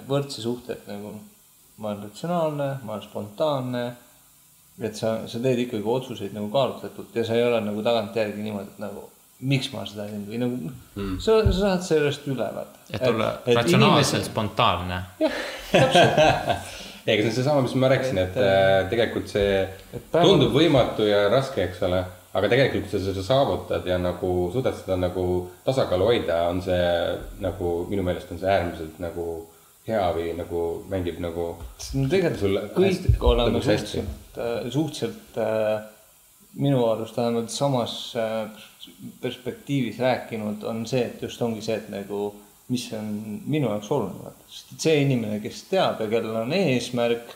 võrdse 0.09 0.43
suhte, 0.45 0.76
et 0.79 0.89
nagu 0.91 1.14
ma 1.79 1.93
olen 1.93 2.09
ratsionaalne, 2.09 2.68
ma 2.85 2.95
olen 2.95 3.07
spontaanne. 3.07 3.85
et 4.79 4.95
sa, 4.95 5.16
sa 5.26 5.41
teed 5.43 5.59
ikkagi 5.64 5.83
otsuseid 5.83 6.35
nagu 6.37 6.53
kaalutletult 6.55 7.16
ja 7.18 7.24
sa 7.26 7.35
ei 7.35 7.43
ole 7.43 7.59
nagu 7.64 7.83
tagantjärgi 7.83 8.45
niimoodi, 8.45 8.76
et 8.76 8.83
nagu 8.83 9.09
miks 9.51 9.70
ma 9.72 9.85
seda 9.87 10.07
teen 10.07 10.22
või 10.26 10.39
nagu 10.43 10.59
mm., 10.59 11.16
sa, 11.22 11.41
sa 11.47 11.55
saad 11.59 11.83
sellest 11.87 12.26
üle 12.31 12.47
vaata. 12.55 12.85
et 12.91 13.07
olla 13.07 13.33
ratsionaalselt 13.47 14.26
spontaanne. 14.26 15.01
ei, 17.07 17.12
aga 17.14 17.22
see 17.22 17.29
on 17.29 17.37
seesama, 17.37 17.64
mis 17.66 17.74
ma 17.79 17.91
rääkisin, 17.93 18.22
et 18.22 18.39
äh, 18.43 18.87
tegelikult 18.91 19.31
see 19.31 19.61
tundub 20.14 20.55
võimatu 20.55 21.07
ja 21.07 21.26
raske, 21.33 21.68
eks 21.68 21.83
ole. 21.87 22.03
Aga 22.39 22.49
tegelikult, 22.53 22.86
kui 22.89 22.95
sa 22.95 23.03
seda 23.05 23.22
saavutad 23.26 23.86
ja 23.89 23.99
nagu 24.01 24.32
suudad 24.55 24.76
seda 24.78 24.97
nagu 25.01 25.26
tasakaalu 25.66 26.09
hoida, 26.12 26.41
on 26.53 26.62
see 26.64 26.80
nagu 27.45 27.74
minu 27.91 28.05
meelest 28.07 28.32
on 28.34 28.41
see 28.41 28.51
äärmiselt 28.55 28.99
nagu 29.03 29.28
hea 29.89 30.07
või 30.16 30.32
nagu 30.36 30.62
mängib 30.91 31.20
nagu. 31.24 31.51
no 31.95 32.09
tegelikult 32.12 32.43
Sulle 32.43 32.64
kõik 32.74 32.91
hästi- 32.91 33.14
oleme 33.20 33.55
lõpuks 33.55 33.70
hästi. 33.72 34.03
suhteliselt, 34.03 34.72
suhteliselt 34.72 35.39
äh, 35.45 35.86
minu 36.61 36.82
arust 36.91 37.16
vähemalt 37.16 37.51
samas 37.51 37.95
äh, 38.16 38.66
perspektiivis 39.22 39.99
rääkinud, 40.01 40.64
on 40.64 40.86
see, 40.86 41.05
et 41.07 41.22
just 41.22 41.43
ongi 41.43 41.62
see, 41.64 41.76
et 41.76 41.89
nagu 41.93 42.34
mis 42.68 42.84
on 42.93 43.09
minu 43.49 43.70
jaoks 43.72 43.91
oluline, 43.97 44.32
sest 44.53 44.72
et 44.74 44.84
see 44.84 44.97
inimene, 45.07 45.41
kes 45.41 45.62
teab 45.70 46.01
ja 46.05 46.09
kellel 46.11 46.36
on 46.43 46.53
eesmärk, 46.53 47.30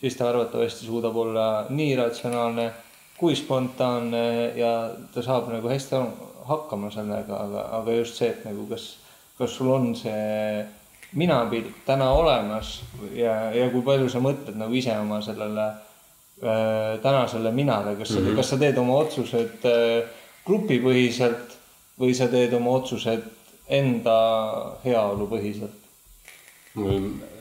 siis 0.00 0.16
ta 0.18 0.26
arvatavasti 0.28 0.86
suudab 0.88 1.16
olla 1.16 1.44
nii 1.70 1.94
ratsionaalne 1.96 2.72
kui 3.18 3.36
spontaanne 3.38 4.52
ja 4.58 4.90
ta 5.14 5.22
saab 5.22 5.48
nagu 5.52 5.68
hästi 5.70 6.00
hakkama 6.48 6.90
sellega, 6.92 7.36
aga, 7.46 7.68
aga 7.78 7.98
just 8.00 8.18
see, 8.20 8.28
et 8.28 8.44
nagu 8.44 8.66
kas, 8.68 8.88
kas 9.38 9.54
sul 9.56 9.70
on 9.72 9.92
see 9.96 10.64
minapilt 11.14 11.84
täna 11.86 12.10
olemas 12.12 12.80
ja, 13.14 13.52
ja 13.54 13.68
kui 13.72 13.84
palju 13.86 14.10
sa 14.10 14.22
mõtled 14.22 14.58
nagu 14.58 14.74
ise 14.74 14.96
oma 14.98 15.20
sellele 15.24 15.66
äh, 15.70 16.98
tänasele 17.02 17.52
minale, 17.54 17.94
kas 17.96 18.10
mm, 18.10 18.26
-hmm. 18.26 18.36
kas 18.36 18.50
sa 18.50 18.58
teed 18.58 18.78
oma 18.78 18.98
otsused 19.04 19.68
äh, 19.70 20.10
grupipõhiselt 20.46 21.54
või 22.00 22.14
sa 22.14 22.28
teed 22.28 22.52
oma 22.52 22.76
otsused 22.80 23.22
enda 23.68 24.18
heaolu 24.84 25.28
põhiselt? 25.30 25.80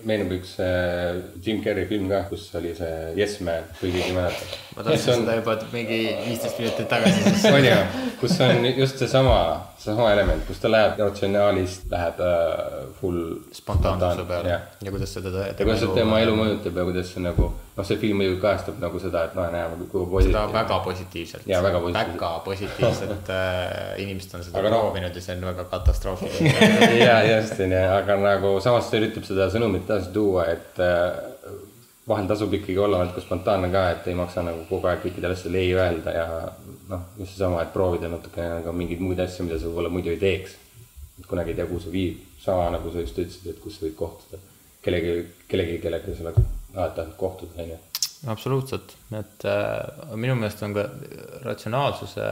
Meenub 0.08 0.32
üks 0.38 0.56
äh, 0.64 1.20
Jim 1.44 1.62
Carrey 1.64 1.88
film 1.90 2.10
ka, 2.12 2.24
kus 2.30 2.50
oli 2.60 2.74
see 2.78 3.14
Yes 3.18 3.40
Man, 3.46 3.66
kui 3.80 3.92
keegi 3.94 4.14
mäletab. 4.16 4.56
ma 4.76 4.84
tahtsin 4.88 5.22
seda 5.22 5.36
juba 5.38 5.58
mingi 5.74 6.00
viisteist 6.26 6.60
minutit 6.62 6.90
tagasi, 6.92 7.36
on 7.56 7.68
ju, 7.68 7.76
kus 8.22 8.38
on 8.42 8.66
just 8.74 9.02
seesama, 9.04 9.38
seesama 9.78 10.12
element, 10.16 10.46
kus 10.48 10.62
ta 10.64 10.72
läheb 10.72 10.98
ratsionaalist, 11.04 11.86
läheb 11.94 12.24
äh, 12.26 12.80
full 13.00 13.20
spontaansuse 13.54 14.26
peale 14.30 14.56
jah. 14.56 14.66
ja 14.84 14.96
kuidas 14.96 15.14
seda 15.14 15.34
ja 15.50 15.54
kuidas 15.60 15.84
see 15.86 15.94
tema 16.00 16.22
elu 16.24 16.34
mõjutab 16.40 16.82
ja 16.82 16.88
kuidas 16.90 17.14
see 17.14 17.24
nagu, 17.24 17.52
noh, 17.78 17.88
see 17.88 18.00
film 18.02 18.20
muidugi 18.22 18.42
kajastab 18.44 18.82
nagu 18.82 19.02
seda, 19.04 19.28
et 19.30 19.38
noh, 19.38 19.48
näe, 19.54 19.70
kui 19.94 20.26
seda 20.26 20.44
positiivne. 20.44 20.54
väga 20.58 20.80
positiivselt. 20.88 21.48
Jaa, 21.50 21.62
väga 21.66 21.80
positiivselt. 21.86 22.18
väga 22.18 22.32
positiivselt 22.50 23.32
äh, 23.34 24.02
inimesed 24.04 24.36
on 24.40 24.44
seda 24.48 24.60
Aga 24.62 24.74
noh- 24.74 24.84
proovinud 24.88 25.16
ja 25.22 25.26
see 25.28 25.38
on 25.38 25.46
väga 25.52 25.68
katastroofiline. 25.72 26.54
ja, 27.06 27.20
just 27.36 27.60
onju, 27.62 27.82
aga 28.00 28.18
nagu 28.26 28.56
samas 28.66 28.90
ta 28.90 28.98
üritab 29.02 29.26
seda 29.30 29.50
sõnumit 29.54 29.90
edasi 29.94 30.12
tuua, 30.16 30.48
et 30.52 30.82
äh, 30.84 31.54
vahel 32.08 32.28
tasub 32.28 32.54
ikkagi 32.54 32.78
olla 32.84 33.04
natuke 33.04 33.24
spontaanne 33.24 33.70
ka, 33.72 33.84
et 33.94 34.08
ei 34.12 34.18
maksa 34.20 34.44
nagu 34.46 34.66
kogu 34.70 34.90
aeg 34.92 35.06
kõikidele 35.06 35.38
asjadele 35.38 35.62
ei 35.64 35.76
öelda 35.78 36.16
ja 36.16 36.26
noh, 36.90 37.06
just 37.20 37.36
seesama, 37.36 37.62
et 37.64 37.72
proovida 37.76 38.12
natuke 38.12 38.48
ka 38.66 38.76
mingeid 38.76 39.04
muid 39.04 39.22
asju, 39.24 39.48
mida 39.48 39.60
sa 39.60 39.70
võib-olla 39.70 39.94
muidu 39.94 40.12
ei 40.14 40.20
teeks. 40.22 40.58
kunagi 41.28 41.54
ei 41.54 41.56
tea, 41.56 41.70
kuhu 41.70 41.80
see 41.80 41.94
viib, 41.94 42.26
sama 42.42 42.72
nagu 42.74 42.92
sa 42.92 43.04
just 43.04 43.18
ütlesid, 43.22 43.46
et 43.54 43.62
kus 43.62 43.78
sa 43.78 43.86
võid 43.86 43.96
kohtuda 43.96 44.42
kellegi, 44.84 45.14
kellegi, 45.48 45.78
kellega 45.84 46.16
sa 46.16 46.26
oleks 46.28 46.42
alati 46.76 46.96
tahtnud 46.96 47.16
kohtuda, 47.18 47.64
onju. 47.64 47.78
absoluutselt, 48.34 48.96
et 49.20 49.46
äh, 49.48 50.16
minu 50.16 50.36
meelest 50.40 50.64
on 50.66 50.76
ka 50.76 50.88
ratsionaalsuse 51.46 52.28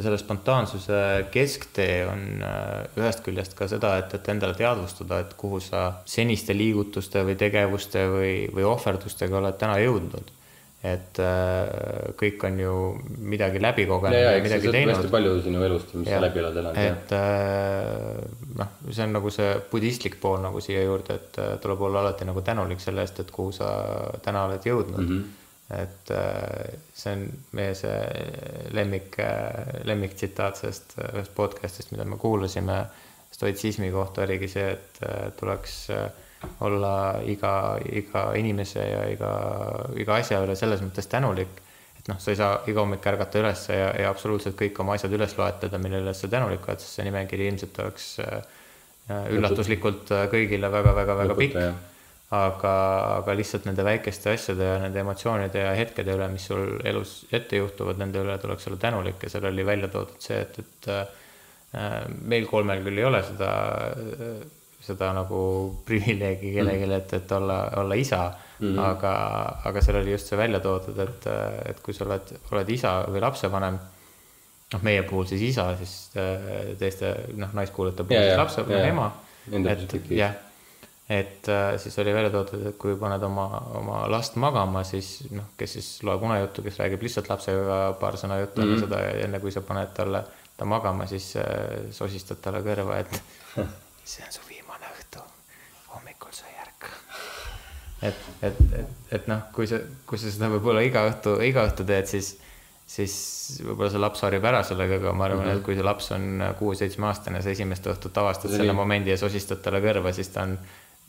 ja 0.00 0.06
selle 0.06 0.18
spontaansuse 0.18 0.98
kesktee 1.32 2.04
on 2.08 2.42
äh, 2.44 2.98
ühest 2.98 3.20
küljest 3.26 3.54
ka 3.58 3.68
seda, 3.68 3.96
et, 4.00 4.14
et 4.16 4.28
endale 4.32 4.56
teadvustada, 4.56 5.20
et 5.20 5.34
kuhu 5.38 5.60
sa 5.60 5.86
seniste 6.08 6.56
liigutuste 6.56 7.24
või 7.28 7.36
tegevuste 7.40 8.06
või, 8.08 8.34
või 8.54 8.68
ohverdustega 8.70 9.40
oled 9.42 9.58
täna 9.60 9.76
jõudnud. 9.84 10.36
et 10.80 11.18
äh, 11.20 12.14
kõik 12.16 12.44
on 12.48 12.54
ju 12.58 12.74
midagi 13.20 13.60
läbi 13.60 13.84
kogenud 13.84 14.16
ja, 14.16 14.30
ja 14.30 14.36
ja 14.38 14.44
midagi 14.46 14.70
teinud 14.72 14.96
hästi. 14.96 15.10
palju 15.12 15.34
sinu 15.44 15.64
elust 15.66 15.92
ja 15.92 15.98
mis 16.00 16.08
sa 16.08 16.20
läbi 16.24 16.40
oled 16.40 16.56
elanud. 16.62 16.78
et 16.80 17.12
äh, 17.12 18.22
noh, 18.62 18.70
see 18.88 19.04
on 19.04 19.12
nagu 19.18 19.34
see 19.34 19.50
budistlik 19.74 20.16
pool 20.22 20.40
nagu 20.40 20.64
siia 20.64 20.86
juurde, 20.86 21.18
et 21.20 21.42
äh, 21.44 21.52
tuleb 21.60 21.84
olla 21.90 22.06
alati 22.06 22.24
nagu 22.24 22.40
tänulik 22.40 22.80
selle 22.80 23.04
eest, 23.04 23.20
et 23.20 23.34
kuhu 23.34 23.52
sa 23.52 23.68
täna 24.24 24.46
oled 24.48 24.64
jõudnud 24.64 25.04
mm. 25.04 25.12
-hmm. 25.12 25.36
Et 25.70 26.10
äh, 26.10 26.78
see 26.94 27.12
on 27.14 27.26
meie 27.56 27.74
see 27.78 27.98
lemmik, 28.74 29.20
lemmiktsitaat 29.86 30.58
sellest 30.58 30.96
äh, 30.98 31.12
ühest 31.14 31.34
podcast'ist, 31.36 31.94
mida 31.94 32.04
me 32.08 32.18
kuulasime. 32.20 32.82
Stoitsismi 33.30 33.92
kohta 33.94 34.24
oligi 34.24 34.48
see, 34.50 34.72
et 34.74 34.98
äh, 35.06 35.28
tuleks 35.38 35.76
äh, 35.94 36.08
olla 36.66 37.20
iga, 37.26 37.78
iga 37.92 38.30
inimese 38.36 38.84
ja 38.84 39.02
iga, 39.12 39.32
iga 40.00 40.16
asja 40.20 40.40
üle 40.44 40.56
selles 40.58 40.82
mõttes 40.84 41.08
tänulik. 41.10 41.60
Et 42.00 42.08
noh, 42.08 42.16
sa 42.20 42.32
ei 42.32 42.38
saa 42.38 42.54
iga 42.70 42.80
hommik 42.80 43.04
ärgata 43.06 43.42
üles 43.42 43.66
ja, 43.68 43.90
ja 44.00 44.10
absoluutselt 44.10 44.56
kõik 44.58 44.78
oma 44.80 44.96
asjad 44.96 45.12
üles 45.16 45.36
loetleda, 45.36 45.78
mille 45.82 46.00
üle 46.00 46.14
sa 46.16 46.30
tänulik 46.32 46.64
oled, 46.66 46.80
sest 46.80 46.96
see 46.96 47.06
nimekiri 47.06 47.50
ilmselt 47.50 47.80
oleks 47.84 48.06
äh, 48.24 48.40
üllatuslikult 49.36 50.12
äh, 50.16 50.26
kõigile 50.32 50.72
väga-väga-väga 50.72 51.36
pikk. 51.38 51.60
aga, 52.30 52.72
aga 53.18 53.34
lihtsalt 53.34 53.64
nende 53.66 53.82
väikeste 53.86 54.30
asjade 54.30 54.66
ja 54.68 54.76
nende 54.78 55.00
emotsioonide 55.02 55.64
ja 55.64 55.72
hetkede 55.74 56.14
üle, 56.14 56.28
mis 56.30 56.44
sul 56.46 56.76
elus 56.86 57.24
ette 57.34 57.58
juhtuvad, 57.58 57.98
nende 57.98 58.22
üle 58.22 58.36
tuleks 58.38 58.68
olla 58.70 58.78
tänulik 58.84 59.24
ja 59.26 59.32
seal 59.32 59.48
oli 59.50 59.64
välja 59.66 59.90
toodud 59.90 60.22
see, 60.22 60.38
et, 60.44 60.60
et 60.62 60.90
äh, 60.94 62.04
meil 62.22 62.46
kolmel 62.50 62.84
küll 62.86 62.98
ei 62.98 63.06
ole 63.06 63.22
seda, 63.26 63.50
seda 64.82 65.10
nagu 65.14 65.40
privileegi 65.86 66.52
kellelegi, 66.54 66.90
et, 66.96 67.14
et 67.18 67.32
olla, 67.34 67.58
olla 67.82 67.98
isa 67.98 68.20
mm, 68.30 68.68
-hmm. 68.68 68.84
aga, 68.84 69.14
aga 69.64 69.82
seal 69.82 69.98
oli 70.00 70.12
just 70.12 70.30
see 70.30 70.38
välja 70.38 70.60
toodud, 70.60 70.98
et, 70.98 71.26
et 71.70 71.80
kui 71.82 71.94
sa 71.94 72.04
oled, 72.04 72.30
oled 72.52 72.70
isa 72.70 72.92
või 73.08 73.22
lapsevanem, 73.26 73.78
noh, 74.72 74.82
meie 74.86 75.02
puhul 75.02 75.26
siis 75.26 75.42
isa, 75.50 75.66
siis 75.82 75.96
äh, 76.16 76.76
teiste 76.78 77.14
noh, 77.34 77.50
naiskuulajate 77.58 78.06
puhul 78.06 78.20
Ja, 78.20 78.22
siis 78.22 78.36
ja, 78.36 78.38
lapse 78.44 78.64
ja, 78.68 78.78
ja. 78.78 78.94
ema. 78.94 79.10
Enda 79.50 79.72
et 79.72 80.10
jah, 80.14 80.34
et 81.10 81.48
äh, 81.50 81.72
siis 81.82 81.96
oli 81.98 82.12
välja 82.14 82.30
toodud, 82.30 82.66
et 82.70 82.76
kui 82.78 82.92
paned 82.96 83.22
oma, 83.26 83.46
oma 83.80 84.04
last 84.12 84.36
magama, 84.38 84.84
siis 84.86 85.24
noh, 85.34 85.48
kes 85.58 85.72
siis 85.78 85.88
loeb 86.06 86.22
unejuttu, 86.22 86.62
kes 86.62 86.76
räägib 86.78 87.02
lihtsalt 87.02 87.28
lapsega 87.32 87.80
paar 88.00 88.14
sõna 88.20 88.36
juttu 88.40 88.60
Mhm. 88.62 88.68
mm 88.68 88.76
-hmm. 88.76 88.80
seda 88.84 89.00
ja 89.02 89.24
enne 89.26 89.40
kui 89.40 89.50
sa 89.50 89.60
paned 89.60 89.90
talle 89.94 90.22
ta 90.56 90.64
magama, 90.64 91.06
siis 91.06 91.32
äh, 91.36 91.44
sosistad 91.90 92.36
talle 92.42 92.60
kõrva, 92.62 93.00
et 93.00 93.22
see 94.10 94.24
on 94.26 94.32
su 94.32 94.40
viimane 94.48 94.86
õhtu, 94.94 95.22
hommikul 95.94 96.32
sa 96.32 96.44
ei 96.46 96.54
ärka. 96.62 96.86
et, 98.02 98.14
et, 98.42 98.54
et, 98.78 98.86
et 99.12 99.26
noh, 99.28 99.40
kui 99.52 99.66
sa, 99.66 99.78
kui 100.06 100.18
sa 100.18 100.30
seda 100.30 100.48
võib-olla 100.48 100.80
iga 100.86 101.02
õhtu, 101.10 101.40
iga 101.42 101.66
õhtu 101.66 101.84
teed, 101.86 102.06
siis 102.06 102.36
siis 102.90 103.12
võib-olla 103.62 103.90
see 103.90 104.00
laps 104.02 104.20
harjub 104.26 104.44
ära 104.44 104.62
sellega, 104.66 104.96
aga 104.98 105.12
ma 105.12 105.24
arvan 105.24 105.44
mm, 105.44 105.50
-hmm. 105.50 105.56
et 105.58 105.62
kui 105.64 105.74
see 105.74 105.82
laps 105.84 106.10
on 106.10 106.24
kuue-seitsme 106.58 107.06
aastane, 107.06 107.42
sa 107.42 107.50
esimest 107.50 107.86
õhtut 107.86 108.18
avastad 108.18 108.50
See 108.50 108.56
selle 108.56 108.70
oli- 108.72 108.76
momendi 108.76 109.10
ja 109.10 109.16
sosistad 109.16 109.60
talle 109.62 109.78
kõrva, 109.80 110.12
siis 110.12 110.28
ta 110.28 110.42
on 110.42 110.58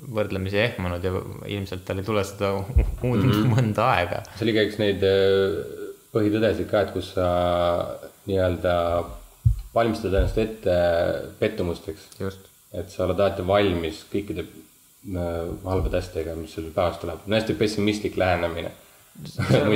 võrdlemisi 0.01 0.57
ehmunud 0.57 1.03
ja 1.05 1.13
ilmselt 1.57 1.85
tal 1.85 2.01
ei 2.01 2.07
tule 2.07 2.23
seda 2.25 2.53
uut 2.57 3.21
mm 3.21 3.29
-hmm. 3.29 3.53
mõnda 3.53 3.87
aega. 3.95 4.23
see 4.35 4.47
oli 4.47 4.55
ka 4.57 4.65
üks 4.69 4.79
neid 4.81 5.03
äh, 5.05 5.57
põhitõdesid 6.11 6.69
ka, 6.71 6.85
et 6.85 6.93
kus 6.95 7.13
sa 7.15 7.27
nii-öelda 8.27 8.73
valmistad 9.75 10.13
ennast 10.13 10.37
ette 10.41 10.75
pettumusteks. 11.39 12.09
et 12.73 12.91
sa 12.91 13.05
oled 13.05 13.19
alati 13.19 13.45
valmis 13.47 14.03
kõikide 14.11 14.45
äh, 14.45 15.47
halbade 15.65 16.01
asjadega, 16.01 16.35
mis 16.39 16.53
sul 16.55 16.69
päevas 16.75 16.99
tuleb. 17.01 17.25
no 17.25 17.37
hästi 17.37 17.57
pessimistlik 17.59 18.17
lähenemine. 18.17 18.71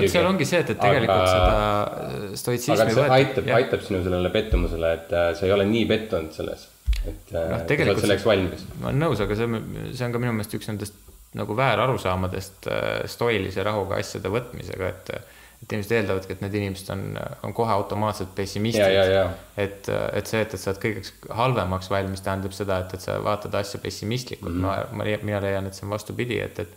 seal 0.08 0.26
ongi 0.26 0.46
see, 0.48 0.62
et, 0.64 0.70
et 0.70 0.80
tegelikult 0.80 1.20
Aga- 1.20 1.32
seda 1.32 1.56
aga 1.56 2.38
stoitsismi 2.42 2.94
see 2.94 3.10
aitab, 3.20 3.52
aitab 3.60 3.84
sinu 3.84 4.04
sellele 4.04 4.32
pettumusele, 4.34 4.94
et 5.00 5.14
äh, 5.14 5.34
sa 5.36 5.46
ei 5.46 5.54
ole 5.56 5.68
nii 5.70 5.86
pettunud 5.92 6.34
selles. 6.36 6.70
Et 7.12 7.34
äh, 7.36 7.48
Noh, 7.54 7.64
sa 7.66 7.88
oled 7.88 8.04
selleks 8.04 8.28
valmis. 8.28 8.68
ma 8.82 8.92
olen 8.92 9.02
nõus, 9.06 9.24
aga 9.24 9.38
see, 9.40 9.64
see 9.94 10.08
on 10.08 10.16
ka 10.16 10.22
minu 10.24 10.36
meelest 10.36 10.58
üks 10.58 10.70
nendest 10.72 11.02
nagu 11.36 11.56
väärarusaamadest 11.58 12.70
äh, 12.72 12.92
stoilise 13.12 13.64
rahuga 13.68 14.00
asjade 14.02 14.32
võtmisega, 14.32 14.94
et 14.94 15.18
et 15.64 15.72
inimesed 15.72 15.94
eeldavadki, 15.98 16.36
et 16.36 16.42
need 16.44 16.56
inimesed 16.60 16.90
on, 16.94 17.04
on 17.48 17.54
kohe 17.56 17.72
automaatselt 17.74 18.34
pessimistid 18.38 18.84
Ja, 18.84 18.90
ja, 18.92 19.06
ja. 19.10 19.24
et, 19.58 19.88
et 19.90 20.28
see, 20.30 20.42
et, 20.44 20.52
et 20.54 20.62
sa 20.62 20.72
oled 20.72 20.82
kõigeks 20.84 21.14
halvemaks 21.40 21.90
valmis, 21.90 22.22
tähendab 22.26 22.54
seda, 22.54 22.82
et, 22.84 22.94
et 22.98 23.06
sa 23.06 23.16
vaatad 23.24 23.56
asja 23.62 23.80
pessimistlikult 23.82 24.54
mm, 24.54 24.68
-hmm. 24.68 24.98
ma, 25.00 25.06
ma, 25.06 25.24
mina 25.24 25.40
leian, 25.42 25.66
et 25.66 25.78
see 25.78 25.88
on 25.88 25.96
vastupidi, 25.96 26.38
et, 26.44 26.60
et 26.60 26.76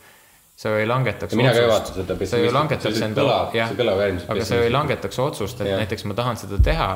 sa 0.57 0.73
ju 0.73 0.81
ei 0.83 0.89
langetaks 0.89 1.35
Ja 1.35 1.43
mina 1.43 1.53
ka 1.53 1.61
ei 1.65 1.69
vaata 1.69 1.93
seda, 1.93 2.17
pessimistlikult. 2.17 2.31
See 2.31 3.11
kõlab-, 3.19 3.53
see 3.53 3.79
kõlab 3.83 4.03
äärmiselt 4.07 4.31
aga 4.31 4.45
sa 4.45 4.55
ju 4.55 4.63
ei 4.63 4.71
pessimistlikult. 4.71 4.77
langetaks 4.79 5.19
otsust, 5.27 5.61
et 5.61 5.73
Jah. 5.73 5.83
näiteks 5.83 6.05
ma 6.09 6.19
tahan 6.23 6.41
seda 6.41 6.63
teha, 6.71 6.89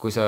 kui 0.00 0.12
sa 0.14 0.26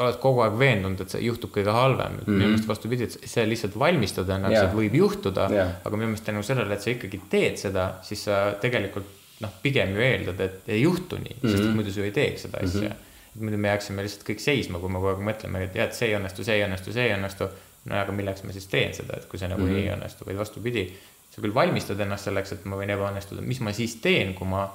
oled 0.00 0.18
kogu 0.22 0.40
aeg 0.44 0.54
veendunud, 0.58 1.00
et 1.04 1.12
see 1.12 1.24
juhtub 1.26 1.52
kõige 1.52 1.72
halvem 1.76 2.14
mm, 2.14 2.20
-hmm. 2.22 2.36
minu 2.38 2.52
meelest 2.52 2.68
vastupidi, 2.68 3.08
et 3.08 3.28
see 3.28 3.44
lihtsalt 3.48 3.76
valmistud 3.78 4.28
ennast 4.28 4.56
yeah., 4.56 4.68
et 4.70 4.76
võib 4.76 4.94
juhtuda 4.96 5.48
yeah., 5.52 5.74
aga 5.84 5.98
minu 5.98 6.12
meelest 6.12 6.28
tänu 6.28 6.44
sellele, 6.46 6.74
et 6.74 6.84
sa 6.84 6.94
ikkagi 6.94 7.20
teed 7.32 7.58
seda, 7.60 7.88
siis 8.06 8.24
sa 8.28 8.38
tegelikult 8.62 9.10
noh, 9.44 9.52
pigem 9.62 9.92
ju 9.96 10.04
eeldad, 10.06 10.40
et 10.40 10.70
ei 10.72 10.82
juhtu 10.82 11.18
nii 11.20 11.34
mm, 11.34 11.40
-hmm. 11.42 11.56
sest 11.56 11.68
et 11.68 11.76
muidu 11.76 11.92
sa 11.92 12.00
ju 12.00 12.08
ei 12.08 12.14
teeks 12.18 12.46
seda 12.46 12.62
asja 12.62 12.88
mm. 12.88 12.94
-hmm. 12.94 13.44
muidu 13.44 13.58
me 13.58 13.68
jääksime 13.68 14.06
lihtsalt 14.06 14.28
kõik 14.28 14.44
seisma, 14.44 14.78
kui 14.78 14.88
me 14.88 15.02
kogu 15.02 15.12
aeg 15.12 15.24
mõtleme, 15.28 15.64
et 15.66 15.74
jah, 15.74 15.90
et 15.90 15.98
see 15.98 16.08
ei 16.08 16.16
õnnestu, 16.18 16.44
see 16.44 16.56
ei 16.56 16.66
õnnestu, 16.66 16.92
see 16.92 17.08
ei 17.08 17.16
õnnestu. 17.16 17.48
no 17.84 17.96
aga 17.98 18.12
milleks 18.14 18.44
ma 18.46 18.52
siis 18.54 18.66
teen 18.70 18.94
seda, 18.94 19.16
et 19.18 19.24
kui 19.26 19.38
see 19.38 19.48
nagu 19.50 19.62
mm 19.62 19.68
-hmm. 19.68 19.78
ei 19.82 19.90
õnnestu, 19.90 20.26
vaid 20.26 20.38
vastupidi, 20.38 20.84
sa 21.30 21.40
küll 21.42 21.54
valmistad 21.54 22.00
ennast 22.00 22.24
selleks, 22.24 22.52
et 22.52 22.64
ma 22.64 22.76
võin 22.76 22.92
ebaõnnestuda, 22.94 23.40
mis 23.40 23.60
ma 23.60 23.72
siis 23.72 23.96
teen, 23.96 24.34
kui 24.34 24.46
ma 24.46 24.68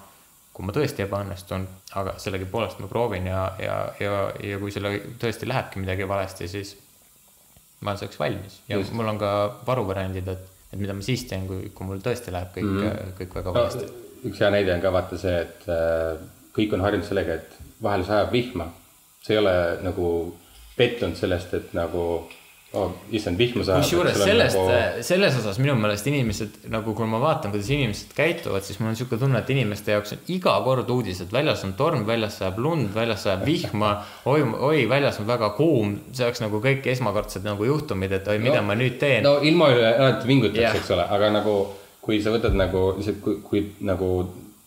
kui 0.57 0.65
ma 0.65 0.73
tõesti 0.73 1.03
ebaõnnestun, 1.05 1.67
aga 2.01 2.15
sellegipoolest 2.17 2.79
ma 2.81 2.87
proovin 2.89 3.27
ja, 3.29 3.43
ja, 3.61 3.75
ja, 4.01 4.13
ja 4.41 4.57
kui 4.57 4.73
selle 4.73 4.95
tõesti 5.21 5.45
lähebki 5.45 5.83
midagi 5.83 6.07
valesti, 6.09 6.47
siis 6.49 6.71
ma 7.81 7.91
olen 7.91 7.99
selleks 8.01 8.17
valmis 8.19 8.55
ja 8.65 8.79
Just. 8.79 8.95
mul 8.97 9.11
on 9.11 9.19
ka 9.21 9.31
varuvariandid, 9.67 10.31
et, 10.33 10.47
et 10.71 10.81
mida 10.81 10.95
ma 10.97 11.05
siis 11.05 11.27
teen, 11.29 11.45
kui, 11.49 11.69
kui 11.77 11.85
mul 11.85 12.01
tõesti 12.01 12.33
läheb 12.33 12.49
kõik 12.55 12.65
mm, 12.71 12.81
-hmm. 12.87 13.13
kõik 13.19 13.37
väga 13.37 13.53
no, 13.53 13.59
valesti. 13.59 14.09
üks 14.31 14.41
hea 14.41 14.49
näide 14.55 14.73
on 14.73 14.81
ka 14.81 14.93
vaata 14.95 15.21
see, 15.21 15.37
et 15.45 15.69
äh, 15.69 16.25
kõik 16.57 16.73
on 16.73 16.85
harjunud 16.87 17.05
sellega, 17.05 17.37
et 17.37 17.83
vahel 17.83 18.05
sajab 18.07 18.33
vihma. 18.33 18.71
sa 19.21 19.33
ei 19.33 19.39
ole 19.43 19.55
nagu 19.83 20.09
pettunud 20.77 21.17
sellest, 21.19 21.53
et 21.53 21.73
nagu 21.77 22.01
oh, 22.73 22.91
issand, 23.15 23.39
vihma 23.39 23.63
sajab. 23.63 23.83
kusjuures 23.83 24.17
sellest 24.19 24.57
nagu..., 24.59 25.03
selles 25.07 25.37
osas 25.39 25.59
minu 25.61 25.75
meelest 25.79 26.09
inimesed 26.11 26.67
nagu, 26.73 26.93
kui 26.97 27.07
ma 27.09 27.21
vaatan, 27.23 27.53
kuidas 27.53 27.69
inimesed 27.71 28.11
käituvad, 28.17 28.65
siis 28.67 28.81
mul 28.81 28.91
on 28.91 28.97
niisugune 28.97 29.21
tunne, 29.23 29.41
et 29.43 29.51
inimeste 29.55 29.95
jaoks 29.95 30.15
on 30.17 30.31
iga 30.35 30.55
kord 30.65 30.91
uudised, 30.97 31.31
väljas 31.33 31.63
on 31.67 31.73
torm, 31.79 32.05
väljas 32.07 32.39
sajab 32.41 32.59
lund, 32.63 32.91
väljas 32.95 33.25
sajab 33.27 33.45
vihma, 33.47 33.93
oi, 34.29 34.41
oi, 34.69 34.85
väljas 34.89 35.21
on 35.23 35.29
väga 35.29 35.51
kuum, 35.57 35.97
see 36.11 36.27
oleks 36.27 36.43
nagu 36.43 36.61
kõik 36.63 36.87
esmakordsed 36.93 37.47
nagu 37.47 37.67
juhtumid, 37.67 38.19
et 38.19 38.27
oi, 38.27 38.39
mida 38.43 38.61
No, 38.61 38.67
ma 38.71 38.75
nüüd 38.79 38.97
teen 38.99 39.21
no 39.23 39.37
ilma 39.45 39.69
üle 39.75 39.91
alati 39.93 40.27
vingutaks 40.27 40.63
yeah., 40.63 40.79
eks 40.79 40.95
ole, 40.95 41.05
aga 41.13 41.29
nagu 41.35 41.59
kui 42.07 42.21
sa 42.23 42.31
võtad 42.31 42.55
nagu 42.55 42.93
lihtsalt, 42.97 43.19
kui, 43.23 43.39
kui 43.43 43.63
nagu 43.85 44.09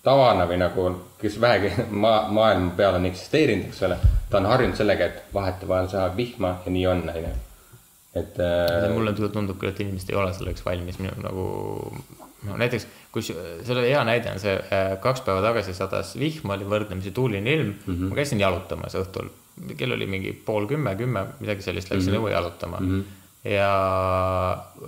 tavana 0.05 0.47
või 0.49 0.59
nagu, 0.61 0.89
kes 1.21 1.39
vähegi 1.41 1.87
maa, 2.05 2.27
maailma 2.33 2.75
peal 2.77 2.99
on 3.01 3.09
eksisteerinud, 3.09 3.71
eks 3.71 3.85
ole, 3.89 4.01
ta 4.31 4.41
on 4.41 4.49
harjunud 4.51 4.77
sellega, 4.77 5.09
et 5.09 5.35
vahetevahel 5.35 5.89
sajab 5.93 6.19
vihma 6.21 6.59
ja 6.67 6.75
nii 6.75 6.85
on, 6.91 7.07
onju. 7.15 7.39
Et 8.15 8.41
äh, 8.43 8.89
mulle 8.95 9.13
tu- 9.15 9.29
tundub 9.31 9.59
küll, 9.61 9.71
et 9.71 9.81
inimesed 9.85 10.11
ei 10.11 10.19
ole 10.19 10.33
selleks 10.35 10.65
valmis, 10.67 10.99
minu 10.99 11.13
nagu 11.23 11.45
no 12.49 12.57
näiteks, 12.59 12.87
kus 13.13 13.31
selle 13.67 13.85
hea 13.85 14.01
näide 14.07 14.33
on 14.33 14.41
see, 14.43 14.57
kaks 15.03 15.23
päeva 15.27 15.45
tagasi 15.45 15.75
sadas 15.77 16.15
vihm, 16.19 16.51
oli 16.55 16.67
võrdlemisi 16.69 17.13
tuuline 17.15 17.53
ilm 17.53 17.71
mm, 17.71 17.87
-hmm. 17.87 18.11
ma 18.11 18.19
käisin 18.19 18.41
jalutamas 18.41 18.97
õhtul, 18.99 19.31
kell 19.77 19.95
oli 19.97 20.09
mingi 20.11 20.33
pool 20.33 20.67
kümme, 20.71 20.97
kümme, 20.97 21.27
midagi 21.41 21.63
sellist, 21.63 21.93
läksin 21.93 22.13
mm 22.13 22.17
-hmm. 22.17 22.25
õue 22.25 22.33
jalutama 22.33 22.81
mm. 22.81 22.91
-hmm. 22.91 23.51
ja 23.51 23.71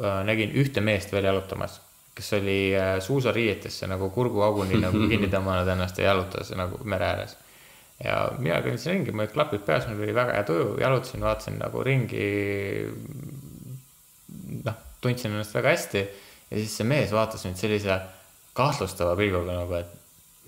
äh, 0.00 0.24
nägin 0.26 0.56
ühte 0.64 0.80
meest 0.80 1.12
veel 1.12 1.24
jalutamas, 1.30 1.80
kes 2.14 2.32
oli 2.40 2.74
äh, 2.76 2.98
suusariietesse 3.00 3.86
nagu 3.86 4.10
kurguauguni 4.10 4.80
nagu 4.80 5.06
kinni 5.10 5.28
tõmmanud 5.28 5.68
ennast 5.68 5.98
ja 5.98 6.10
jalutas 6.10 6.50
nagu 6.56 6.80
mere 6.84 7.06
ääres 7.06 7.36
ja 8.02 8.16
mina 8.38 8.60
kõndisin 8.64 8.96
ringi, 8.96 9.14
mul 9.14 9.26
olid 9.26 9.34
klapid 9.36 9.64
peas, 9.66 9.86
mul 9.88 10.02
oli 10.02 10.16
väga 10.16 10.36
hea 10.38 10.46
tuju, 10.48 10.68
jalutasin, 10.82 11.24
vaatasin 11.26 11.58
nagu 11.62 11.84
ringi. 11.86 12.26
noh, 14.66 14.78
tundsin 15.02 15.32
ennast 15.32 15.54
väga 15.54 15.74
hästi 15.74 16.02
ja 16.52 16.60
siis 16.60 16.76
see 16.76 16.86
mees 16.88 17.12
vaatas 17.14 17.44
mind 17.46 17.58
sellise 17.60 17.98
kahtlustava 18.56 19.16
pilguga 19.18 19.56
nagu, 19.56 19.80
et 19.80 19.98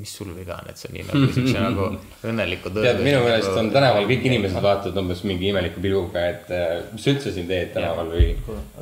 mis 0.02 0.10
sul 0.10 0.32
viga 0.34 0.56
on, 0.58 0.70
et 0.70 0.80
sa 0.80 0.90
nii 0.90 1.04
nagu 1.06 1.28
siukse 1.36 1.60
nagu 1.62 1.86
õnneliku 2.26 2.72
tead, 2.74 3.02
minu 3.06 3.20
meelest 3.22 3.48
nagu 3.52 3.60
on 3.62 3.68
tänaval 3.76 4.08
kõik 4.10 4.26
inimesed 4.30 4.64
vaatavad 4.64 4.98
umbes 5.04 5.22
mingi 5.28 5.52
imeliku 5.52 5.82
pilguga, 5.84 6.24
et 6.32 6.50
äh, 6.54 6.72
mis 6.90 7.06
sa 7.06 7.14
üldse 7.14 7.34
siin 7.36 7.46
teed 7.50 7.70
tänaval 7.76 8.10
või. 8.10 8.32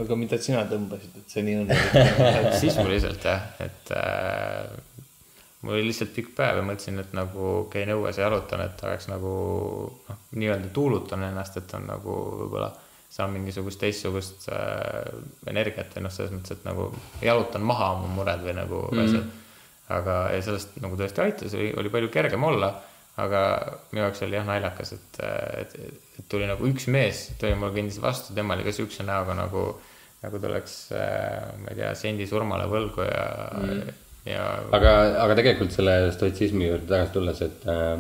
aga 0.01 0.19
mida 0.19 0.41
sina 0.41 0.65
tõmbasid, 0.71 1.21
et 1.21 1.37
see 1.37 1.45
nii 1.49 1.59
on? 1.61 1.75
sisuliselt 2.63 3.29
jah, 3.29 3.45
et 3.67 3.93
äh, 3.99 4.73
mul 5.63 5.77
oli 5.77 5.89
lihtsalt 5.89 6.15
pikk 6.15 6.33
päev 6.37 6.59
ja 6.59 6.65
mõtlesin, 6.67 6.99
et 7.03 7.13
nagu 7.15 7.51
käin 7.73 7.91
õues 7.95 8.19
ja 8.19 8.27
jalutan, 8.27 8.65
et 8.65 8.81
oleks 8.87 9.07
nagu 9.11 9.35
noh, 10.09 10.23
nii-öelda 10.35 10.73
tuulutan 10.75 11.23
ennast, 11.29 11.59
et 11.61 11.75
on 11.79 11.87
nagu 11.91 12.17
võib-olla 12.41 12.73
saan 13.13 13.35
mingisugust 13.35 13.81
teistsugust 13.83 14.49
äh, 14.53 15.13
energiat 15.53 15.93
või 15.95 16.07
noh, 16.07 16.15
selles 16.15 16.33
mõttes, 16.35 16.57
et 16.57 16.65
nagu 16.67 16.89
jalutan 17.23 17.65
maha 17.69 17.93
oma 17.99 18.09
mured 18.17 18.43
või 18.47 18.57
nagu 18.57 18.81
mm 18.89 18.99
-hmm. 18.99 19.05
asjad. 19.05 19.39
aga, 19.93 20.17
ja 20.33 20.43
sellest 20.43 20.81
nagu 20.81 20.97
tõesti 20.97 21.21
aitas, 21.21 21.55
oli, 21.55 21.73
oli 21.77 21.91
palju 21.93 22.09
kergem 22.09 22.45
olla, 22.49 22.73
aga 23.21 23.41
minu 23.93 24.07
jaoks 24.07 24.23
oli 24.25 24.39
jah 24.39 24.47
naljakas, 24.49 24.93
et, 24.97 25.19
et, 25.61 25.75
et 26.19 26.29
tuli 26.29 26.47
nagu 26.49 26.67
üks 26.67 26.87
mees, 26.89 27.27
tuli 27.39 27.55
mulle 27.55 27.75
kõndis 27.77 28.01
vastu, 28.01 28.35
tema 28.35 28.55
oli 28.55 28.65
ka 28.65 28.73
siukse 28.73 29.05
näoga 29.05 29.35
nagu, 29.37 29.67
nagu 30.23 30.41
ta 30.41 30.49
oleks, 30.49 30.77
ma 31.61 31.75
ei 31.75 31.77
tea, 31.77 31.93
sendi 31.95 32.27
surmale 32.27 32.65
võlgu 32.73 33.05
ja 33.05 33.27
mm., 33.59 33.93
ja 34.29 34.47
aga, 34.75 34.95
aga 35.25 35.37
tegelikult 35.39 35.75
selle 35.75 35.97
stoitsismi 36.15 36.69
juurde 36.69 36.89
tagasi 36.91 37.15
tulles, 37.17 37.45
et 37.49 37.69
äh,. 37.71 37.93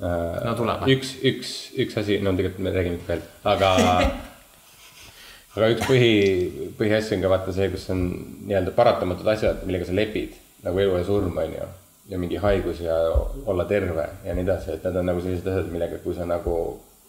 No 0.00 0.54
tuleme. 0.56 0.86
üks, 0.94 1.10
üks, 1.28 1.48
üks 1.76 1.98
asi, 2.00 2.16
no 2.24 2.32
tegelikult 2.32 2.64
me 2.64 2.70
räägime 2.72 2.96
ikka 2.96 3.12
veel, 3.12 3.24
aga 3.52 3.72
aga 5.56 5.68
üks 5.74 5.84
põhi, 5.84 6.12
põhiasju 6.78 7.18
on 7.18 7.24
ka 7.24 7.32
vaata 7.32 7.52
see, 7.52 7.68
kus 7.72 7.84
on 7.92 8.06
nii-öelda 8.46 8.72
paratamatud 8.76 9.28
asjad, 9.28 9.60
millega 9.68 9.88
sa 9.88 9.96
lepid 9.98 10.38
nagu 10.64 10.80
elu 10.80 10.96
ja 10.98 11.04
surm 11.04 11.36
on 11.42 11.54
ju. 11.56 11.68
ja 12.10 12.18
mingi 12.18 12.40
haigus 12.42 12.80
ja 12.82 12.96
olla 13.46 13.64
terve 13.70 14.06
ja 14.24 14.34
nii 14.34 14.42
edasi, 14.42 14.72
et 14.74 14.86
need 14.86 14.96
on 14.98 15.06
nagu 15.12 15.20
sellised 15.22 15.46
asjad, 15.46 15.68
millega, 15.70 16.00
kui 16.02 16.14
sa 16.16 16.24
nagu, 16.26 16.54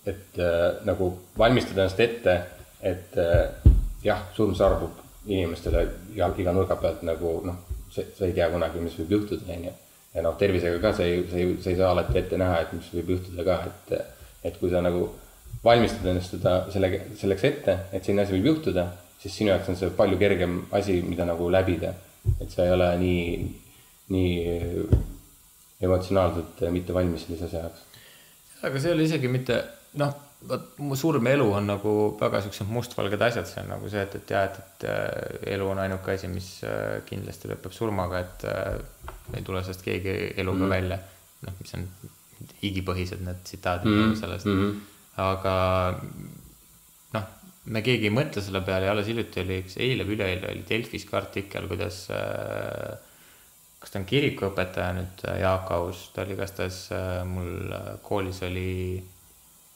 et 0.05 0.37
äh, 0.37 0.67
nagu 0.85 1.13
valmistad 1.37 1.79
ennast 1.79 1.99
ette, 2.03 2.35
et 2.85 3.17
äh, 3.17 3.71
jah, 4.03 4.27
surm 4.35 4.53
saabub 4.57 4.99
inimestele 5.25 5.87
iga, 6.13 6.29
iga 6.37 6.53
nurga 6.53 6.77
pealt 6.81 7.01
nagu 7.07 7.39
noh, 7.45 7.70
sa, 7.91 8.05
sa 8.17 8.27
ei 8.27 8.35
tea 8.37 8.49
kunagi, 8.51 8.83
mis 8.83 8.97
võib 9.01 9.17
juhtuda, 9.17 9.47
on 9.55 9.67
ju. 9.69 9.73
ja 10.15 10.23
noh, 10.25 10.37
tervisega 10.39 10.79
ka 10.83 10.93
sa 10.97 11.07
ei, 11.07 11.23
sa 11.31 11.39
ei, 11.39 11.55
sa 11.63 11.71
ei 11.71 11.79
saa 11.79 11.91
alati 11.95 12.19
ette 12.19 12.39
näha, 12.39 12.61
et 12.65 12.73
mis 12.75 12.89
võib 12.97 13.13
juhtuda 13.15 13.45
ka, 13.47 13.57
et, 13.69 13.93
et 14.49 14.57
kui 14.59 14.71
sa 14.71 14.81
nagu 14.83 15.05
valmistad 15.63 16.07
ennast 16.11 16.35
seda, 16.35 16.55
selle, 16.73 16.89
selleks 17.19 17.47
ette, 17.47 17.77
et 17.91 18.03
selline 18.03 18.25
asi 18.25 18.35
võib 18.37 18.49
juhtuda, 18.53 18.87
siis 19.21 19.35
sinu 19.37 19.53
jaoks 19.53 19.69
on 19.71 19.77
see 19.79 19.91
palju 19.97 20.17
kergem 20.21 20.57
asi, 20.77 20.99
mida 21.05 21.27
nagu 21.29 21.49
läbida. 21.53 21.93
et 22.39 22.51
sa 22.53 22.65
ei 22.65 22.71
ole 22.71 22.87
nii, 23.01 23.21
nii 24.13 24.33
emotsionaalselt 25.81 26.59
mitte 26.73 26.93
valmis 26.93 27.25
sellise 27.25 27.47
asja 27.47 27.63
jaoks. 27.65 27.85
aga 28.61 28.79
see 28.79 28.91
ei 28.91 28.97
ole 28.97 29.07
isegi 29.07 29.31
mitte 29.31 29.57
noh, 30.01 30.13
vot 30.49 30.79
mu 30.81 30.95
surm 30.97 31.27
ja 31.27 31.35
elu 31.37 31.45
on 31.53 31.67
nagu 31.69 31.91
väga 32.19 32.41
siuksed 32.45 32.69
mustvalged 32.71 33.21
asjad, 33.27 33.47
see 33.49 33.61
on 33.63 33.69
nagu 33.75 33.89
see, 33.91 34.01
et, 34.07 34.15
et 34.17 34.33
jah, 34.33 34.47
et, 34.49 34.57
et 34.61 34.87
äh, 34.89 35.51
elu 35.55 35.67
on 35.69 35.81
ainuke 35.83 36.15
asi, 36.15 36.29
mis 36.31 36.49
äh, 36.67 37.01
kindlasti 37.07 37.51
lõpeb 37.51 37.75
surmaga, 37.75 38.23
et 38.25 38.47
äh, 38.49 39.35
ei 39.37 39.45
tule 39.45 39.61
sellest 39.61 39.85
keegi 39.85 40.15
eluga 40.41 40.65
mm 40.65 40.75
välja. 40.75 40.99
noh, 41.41 41.53
mis 41.57 41.73
on 41.73 41.85
igipõhised 42.61 43.21
need 43.25 43.39
tsitaadid 43.45 43.89
mm 43.89 44.01
-hmm. 44.01 44.17
sellest 44.19 44.45
mm, 44.45 44.59
-hmm. 44.59 44.75
aga 45.23 45.53
noh, 47.13 47.23
me 47.65 47.81
keegi 47.81 48.09
ei 48.09 48.13
mõtle 48.13 48.41
selle 48.45 48.61
peale 48.65 48.85
ja 48.85 48.91
alles 48.91 49.07
hiljuti 49.09 49.41
oli 49.41 49.61
üks 49.63 49.77
eile 49.77 50.05
või 50.05 50.17
üleeile 50.17 50.51
oli 50.51 50.65
Delfis 50.69 51.05
ka 51.05 51.17
artikkel, 51.17 51.67
kuidas 51.67 52.03
äh, 52.13 52.97
kas 53.79 53.93
ta 53.93 53.99
on 53.99 54.05
kirikuõpetaja 54.05 54.93
nüüd, 54.97 55.23
Jaak 55.41 55.71
Aus, 55.71 56.09
ta 56.13 56.21
oli 56.21 56.37
igastahes 56.37 56.83
äh, 56.93 57.23
mul 57.25 57.73
äh, 57.73 57.89
koolis 58.05 58.43
oli 58.45 59.01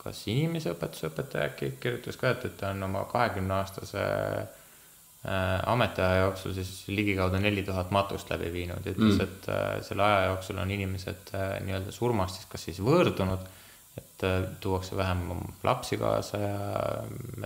kas 0.06 0.22
inimeseõpetuse 0.32 1.10
õpetaja 1.10 1.50
äkki 1.50 1.72
kirjutas 1.82 2.20
ka, 2.22 2.36
et, 2.36 2.46
et 2.48 2.56
ta 2.60 2.72
on 2.76 2.86
oma 2.88 3.04
kahekümne 3.10 3.58
aastase 3.58 4.04
äh, 4.06 5.60
ametiaja 5.72 6.24
jooksul 6.28 6.56
siis 6.58 6.72
ligikaudu 6.92 7.42
neli 7.42 7.66
tuhat 7.66 7.92
matust 7.96 8.30
läbi 8.34 8.52
viinud 8.54 8.86
ütles 8.86 9.18
mm., 9.18 9.24
et 9.26 9.50
äh, 9.52 9.70
selle 9.88 10.06
aja 10.06 10.28
jooksul 10.32 10.62
on 10.62 10.74
inimesed 10.78 11.34
äh, 11.34 11.56
nii-öelda 11.66 11.96
surmast 11.96 12.40
siis 12.40 12.52
kas 12.52 12.68
siis 12.70 12.84
võõrdunud, 12.86 13.50
et 13.96 14.24
tuuakse 14.64 14.96
vähem 14.98 15.26
lapsi 15.64 15.98
kaasa 16.00 16.40
ja 16.40 16.56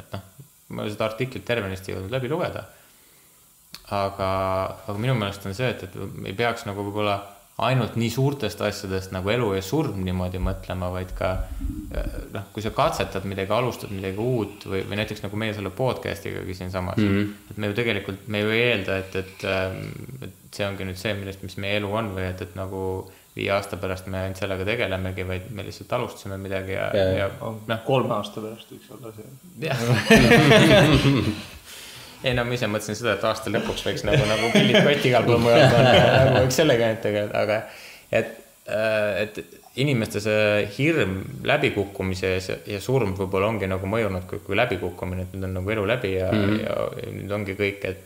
et 0.02 0.14
noh, 0.16 0.28
ma 0.74 0.86
ei 0.86 0.94
seda 0.94 1.08
artiklit 1.10 1.46
tervenisti 1.46 1.94
jõudnud 1.94 2.14
läbi 2.14 2.30
lugeda 2.32 2.66
aga, 3.90 4.30
aga 4.88 4.98
minu 5.02 5.16
meelest 5.18 5.46
on 5.50 5.56
see, 5.58 5.70
et, 5.74 5.84
et 5.88 6.26
ei 6.30 6.36
peaks 6.38 6.66
nagu 6.70 6.84
võib-olla 6.86 7.18
ainult 7.66 7.96
nii 8.00 8.10
suurtest 8.14 8.62
asjadest 8.64 9.14
nagu 9.16 9.30
elu 9.34 9.52
ja 9.58 9.62
surm 9.66 10.02
niimoodi 10.06 10.42
mõtlema, 10.44 10.90
vaid 10.94 11.12
ka 11.18 11.32
noh, 12.34 12.50
kui 12.54 12.64
sa 12.64 12.72
katsetad 12.76 13.26
midagi, 13.30 13.54
alustad 13.56 13.92
midagi 13.94 14.22
uut 14.22 14.68
või, 14.70 14.84
või 14.88 15.00
näiteks 15.02 15.24
nagu 15.26 15.40
meie 15.40 15.56
selle 15.58 15.72
podcast'igagi 15.76 16.56
siinsamas 16.58 17.00
mm, 17.02 17.14
-hmm. 17.16 17.52
et 17.52 17.62
me 17.62 17.72
ju 17.72 17.78
tegelikult, 17.82 18.28
me 18.28 18.44
ju 18.44 18.52
ei 18.56 18.66
eelda, 18.72 19.00
et, 19.04 19.16
et, 19.24 19.48
et 20.28 20.56
see 20.56 20.68
ongi 20.68 20.88
nüüd 20.88 21.00
see, 21.00 21.16
millest, 21.18 21.44
mis 21.46 21.58
meie 21.62 21.80
elu 21.82 21.92
on 22.02 22.14
või 22.16 22.28
et, 22.30 22.42
et 22.46 22.56
nagu 22.60 22.84
viie 23.36 23.52
aasta 23.54 23.78
pärast 23.80 24.10
me 24.12 24.24
ainult 24.24 24.42
sellega 24.42 24.66
tegelemegi, 24.68 25.28
vaid 25.28 25.52
me 25.56 25.64
lihtsalt 25.68 25.94
alustasime 26.00 26.40
midagi 26.42 26.76
ja, 26.76 26.90
ja, 26.96 27.06
ja 27.24 27.30
noh, 27.40 27.86
kolme 27.86 28.16
aasta 28.18 28.44
pärast 28.44 28.74
võiks 28.74 28.92
olla 28.98 29.14
see. 29.16 29.30
jah 29.68 29.80
ei 32.24 32.36
no 32.36 32.44
ma 32.46 32.58
ise 32.58 32.68
mõtlesin 32.68 32.98
seda, 33.00 33.16
et 33.16 33.24
aasta 33.28 33.52
lõpuks 33.54 33.86
võiks 33.88 34.04
nagu, 34.08 34.26
nagu 34.28 34.52
pillid 34.56 34.82
kotti 34.84 35.12
igal 35.12 35.28
pool 35.28 35.40
mujal 35.44 35.70
panna 35.72 35.94
ja 35.96 36.10
nagu 36.28 36.44
võiks 36.44 36.60
sellega 36.60 36.90
ainult 36.90 37.02
tegeleda, 37.06 37.44
aga 37.46 37.62
et, 38.20 38.36
et 39.24 39.42
inimeste 39.80 40.22
see 40.24 40.68
hirm 40.76 41.22
läbikukkumise 41.48 42.34
ees 42.36 42.50
ja, 42.52 42.58
ja 42.76 42.82
surm 42.84 43.16
võib-olla 43.18 43.52
ongi 43.54 43.70
nagu 43.72 43.88
mõjunud 43.90 44.28
kui, 44.30 44.42
kui 44.44 44.58
läbikukkumine, 44.60 45.28
et 45.28 45.36
nüüd 45.36 45.48
on 45.48 45.58
nagu 45.62 45.76
elu 45.76 45.88
läbi 45.94 46.14
ja 46.18 46.32
mm, 46.34 46.46
-hmm. 46.46 46.62
ja, 46.66 46.78
ja 47.04 47.16
nüüd 47.16 47.36
ongi 47.40 47.56
kõik, 47.60 47.86
et 47.88 48.06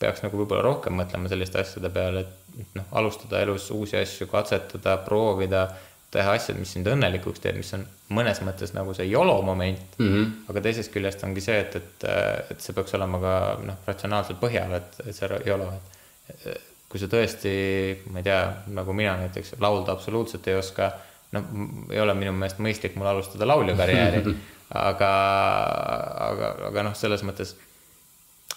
peaks 0.00 0.24
nagu 0.24 0.40
võib-olla 0.40 0.64
rohkem 0.64 0.96
mõtlema 0.96 1.28
selliste 1.28 1.60
asjade 1.60 1.90
peale, 1.92 2.24
et 2.60 2.76
noh, 2.78 2.86
alustada 2.96 3.42
elus 3.44 3.68
uusi 3.74 3.98
asju, 4.00 4.30
katsetada, 4.30 4.96
proovida, 5.04 5.66
teha 6.10 6.32
asjad, 6.34 6.58
mis 6.58 6.72
sind 6.74 6.88
õnnelikuks 6.90 7.42
teeb, 7.42 7.60
mis 7.60 7.70
on 7.76 7.84
mõnes 8.16 8.40
mõttes 8.42 8.72
nagu 8.74 8.94
see 8.96 9.06
YOLO 9.10 9.36
moment 9.46 9.98
mm. 9.98 10.08
-hmm. 10.08 10.32
aga 10.50 10.62
teisest 10.64 10.92
küljest 10.94 11.22
ongi 11.26 11.44
see, 11.44 11.60
et, 11.60 11.76
et, 11.76 12.08
et 12.50 12.64
see 12.64 12.74
peaks 12.74 12.96
olema 12.98 13.20
ka 13.22 13.34
noh, 13.66 13.78
ratsionaalsel 13.86 14.40
põhjal, 14.40 14.74
et, 14.80 15.00
et 15.06 15.16
see 15.16 15.40
YOLO, 15.46 15.70
et 15.70 16.66
kui 16.90 16.98
sa 16.98 17.06
tõesti, 17.06 17.52
ma 18.10 18.18
ei 18.18 18.26
tea, 18.26 18.40
nagu 18.74 18.94
mina 18.96 19.14
näiteks 19.20 19.54
laulda 19.62 19.94
absoluutselt 19.94 20.48
ei 20.50 20.58
oska, 20.58 20.90
noh, 21.36 21.52
ei 21.94 22.00
ole 22.02 22.16
minu 22.18 22.34
meelest 22.34 22.58
mõistlik 22.58 22.98
mul 22.98 23.12
alustada 23.12 23.46
lauljakarjääri 23.46 24.24
aga, 24.90 25.10
aga, 26.30 26.54
aga 26.70 26.86
noh, 26.86 26.96
selles 26.98 27.22
mõttes 27.26 27.54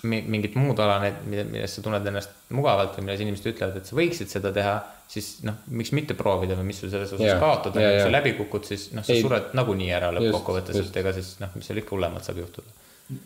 mingit 0.03 0.57
muud 0.59 0.79
ala, 0.83 0.97
need, 1.05 1.21
milles 1.53 1.77
sa 1.77 1.83
tunned 1.83 2.07
ennast 2.09 2.33
mugavalt 2.53 2.97
või 2.97 3.07
milles 3.07 3.21
inimesed 3.23 3.53
ütlevad, 3.53 3.77
et 3.79 3.87
sa 3.87 3.95
võiksid 3.95 4.31
seda 4.33 4.51
teha, 4.55 4.73
siis 5.13 5.29
noh, 5.47 5.59
miks 5.77 5.93
mitte 5.93 6.15
proovida 6.17 6.57
või 6.57 6.71
mis 6.71 6.79
sul 6.81 6.91
selles 6.93 7.11
osas 7.13 7.39
kaotada, 7.41 7.77
kui 7.77 8.01
sa 8.01 8.11
läbi 8.11 8.33
kukud, 8.37 8.65
siis 8.67 8.87
noh, 8.97 9.05
sa 9.05 9.13
Ei, 9.13 9.21
sured 9.21 9.51
nagunii 9.57 9.91
ära 9.93 10.11
lõppkokkuvõttes, 10.15 10.79
et 10.81 11.01
ega 11.03 11.13
siis 11.15 11.35
noh, 11.43 11.51
mis 11.57 11.69
seal 11.69 11.81
ikka 11.83 11.95
hullemat 11.95 12.25
saab 12.25 12.41
juhtuda. 12.43 12.77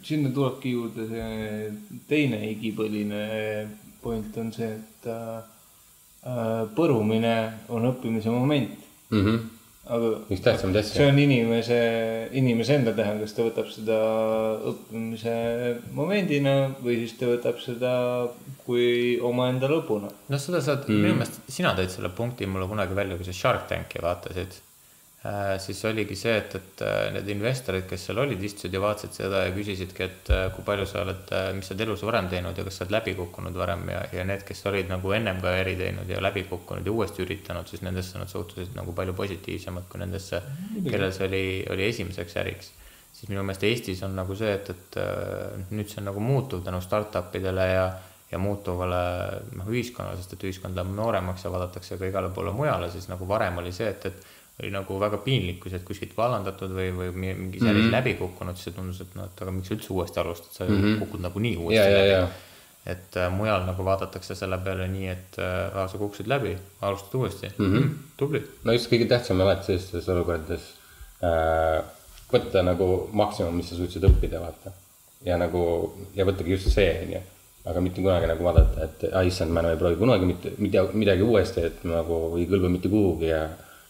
sinna 0.04 0.32
tulebki 0.36 0.74
juurde 0.74 1.06
see 1.08 1.70
teine 2.10 2.42
igipõline 2.52 3.22
point 4.02 4.40
on 4.42 4.52
see, 4.56 4.72
et 4.74 5.12
äh, 5.12 5.38
äh 6.28 6.66
põrumine 6.76 7.36
on 7.70 7.92
õppimise 7.92 8.34
moment. 8.34 8.74
Mm. 9.12 9.24
-hmm 9.24 9.46
aga 9.88 10.12
üks 10.34 10.44
tähtsamaid 10.46 10.80
asju. 10.82 10.98
see 11.00 11.08
on 11.12 11.20
inimese, 11.22 11.80
inimese 12.40 12.78
enda 12.80 12.94
teha, 12.98 13.16
kas 13.22 13.36
ta 13.38 13.46
võtab 13.48 13.72
seda 13.72 13.98
õppimise 14.72 15.36
momendina 15.98 16.56
või 16.84 17.00
siis 17.04 17.18
ta 17.20 17.32
võtab 17.32 17.62
seda 17.64 17.94
kui 18.68 19.18
omaenda 19.24 19.70
lõbuna. 19.72 20.12
noh, 20.28 20.42
seda 20.44 20.62
saad 20.64 20.88
mm., 20.88 21.04
minu 21.04 21.20
meelest 21.22 21.52
sina 21.60 21.76
tõid 21.78 21.94
selle 21.94 22.12
punkti 22.14 22.50
mulle 22.50 22.70
kunagi 22.70 22.98
välja, 22.98 23.20
kui 23.20 23.28
sa 23.28 23.36
Shark 23.36 23.68
Tanki 23.72 24.04
vaatasid 24.04 24.60
siis 25.60 25.80
oligi 25.90 26.16
see, 26.18 26.34
et, 26.38 26.56
et 26.60 26.82
äh, 26.86 27.08
need 27.16 27.30
investorid, 27.34 27.88
kes 27.90 28.08
seal 28.08 28.22
olid, 28.22 28.42
istusid 28.44 28.74
ja 28.76 28.82
vaatasid 28.84 29.16
seda 29.18 29.44
ja 29.46 29.54
küsisidki, 29.56 30.06
et 30.06 30.32
äh, 30.34 30.46
kui 30.56 30.66
palju 30.68 30.88
sa 30.90 31.02
oled, 31.04 31.34
mis 31.58 31.68
sa 31.68 31.74
oled 31.74 31.84
elus 31.88 32.04
varem 32.08 32.30
teinud 32.32 32.58
ja 32.58 32.66
kas 32.68 32.80
sa 32.80 32.86
oled 32.86 32.96
läbi 32.98 33.16
kukkunud 33.18 33.58
varem 33.58 33.86
ja, 33.92 34.02
ja 34.14 34.26
need, 34.28 34.46
kes 34.48 34.66
olid 34.70 34.92
nagu 34.92 35.14
ennem 35.18 35.42
ka 35.44 35.54
äri 35.62 35.78
teinud 35.80 36.10
ja 36.12 36.22
läbi 36.24 36.46
kukkunud 36.50 36.86
ja 36.86 36.94
uuesti 36.94 37.26
üritanud, 37.26 37.70
siis 37.70 37.84
nendesse 37.86 38.22
nad 38.22 38.32
suhtusid 38.32 38.76
nagu 38.78 38.94
palju 38.98 39.16
positiivsemalt 39.18 39.90
kui 39.92 40.04
nendesse, 40.04 40.42
kellel 40.88 41.14
see 41.16 41.30
oli, 41.30 41.46
oli 41.74 41.88
esimeseks 41.90 42.38
äriks. 42.44 42.74
siis 43.18 43.32
minu 43.32 43.42
meelest 43.42 43.64
Eestis 43.66 44.04
on 44.06 44.14
nagu 44.16 44.36
see, 44.38 44.54
et, 44.54 44.70
et 44.70 45.72
nüüd 45.74 45.90
see 45.90 46.04
on 46.04 46.12
nagu 46.12 46.22
muutuv 46.22 46.62
tänu 46.66 46.82
startup 46.86 47.34
idele 47.36 47.72
ja 47.74 47.88
ja 48.32 48.38
muutuvale 48.38 48.98
noh, 49.56 49.68
ühiskonnale, 49.72 50.18
sest 50.20 50.34
et 50.36 50.42
ühiskond 50.50 50.76
läheb 50.76 50.90
nooremaks 50.98 51.46
ja 51.46 51.52
vaadatakse 51.52 51.96
ka 52.00 52.10
igale 52.10 52.28
poole 52.36 52.52
mujale, 52.52 52.90
siis 52.92 53.08
nagu 53.08 53.28
varem 53.28 53.62
oli 53.62 53.72
see, 53.72 53.88
et, 53.88 54.10
et 54.10 54.26
oli 54.62 54.72
nagu 54.74 54.98
väga 55.00 55.20
piinlik, 55.22 55.60
kui 55.62 55.70
sa 55.70 55.78
oled 55.78 55.86
kuskilt 55.86 56.16
vallandatud 56.18 56.74
või, 56.74 56.90
või 56.96 57.12
mingis 57.14 57.62
äris 57.62 57.84
mm 57.84 57.84
-hmm. 57.84 57.94
läbi 57.94 58.14
kukkunud, 58.18 58.58
siis 58.58 58.76
tundus, 58.76 59.02
et 59.06 59.14
noh, 59.16 59.28
et 59.30 59.42
aga 59.44 59.54
miks 59.54 59.70
sa 59.70 59.76
üldse 59.76 59.94
uuesti 59.94 60.20
alustad, 60.20 60.54
sa 60.54 60.66
mm 60.66 60.82
-hmm. 60.82 61.00
kukud 61.04 61.22
nagunii 61.26 61.58
uuesti 61.58 61.78
ja, 61.78 61.98
läbi 61.98 62.10
ja, 62.10 62.18
ja. 62.24 62.28
et 62.94 63.18
äh, 63.18 63.30
mujal 63.34 63.68
nagu 63.68 63.86
vaadatakse 63.86 64.36
selle 64.36 64.58
peale 64.58 64.88
nii, 64.88 65.08
et 65.14 65.38
äh, 65.40 65.86
sa 65.92 65.98
kukkusid 65.98 66.28
läbi, 66.28 66.58
alustad 66.82 67.20
uuesti 67.20 67.52
mm, 67.58 67.66
-hmm. 67.66 67.84
mm, 67.84 67.96
tubli. 68.18 68.42
no 68.64 68.74
just 68.74 68.92
kõige 68.92 69.06
tähtsam 69.06 69.42
alati 69.42 69.66
sellistes 69.66 70.10
olukordades 70.10 70.74
äh, 71.22 71.84
võtta 72.34 72.64
nagu 72.64 73.10
maksimum, 73.14 73.56
mis 73.56 73.70
sa 73.70 73.76
suutsid 73.76 74.04
õppida, 74.04 74.42
vaata. 74.42 74.72
ja 75.26 75.38
nagu 75.38 75.94
ja 76.16 76.26
võttagi 76.26 76.58
just 76.58 76.74
see, 76.74 76.92
onju 77.06 77.22
aga 77.68 77.82
mitte 77.82 78.02
kunagi 78.02 78.28
nagu 78.28 78.44
vaadata, 78.44 78.84
et 78.84 79.14
ah 79.14 79.26
issand, 79.28 79.52
ma 79.52 79.60
enam 79.60 79.72
ei 79.72 79.80
proovi 79.80 79.96
kunagi 79.96 80.26
mitte, 80.26 80.52
mitte 80.58 80.84
midagi 80.94 81.22
uuesti, 81.22 81.62
et 81.62 81.84
nagu 81.84 82.38
ei 82.38 82.46
kõlba 82.48 82.70
mitte 82.72 82.90
kuhugi 82.90 83.28
ja 83.28 83.42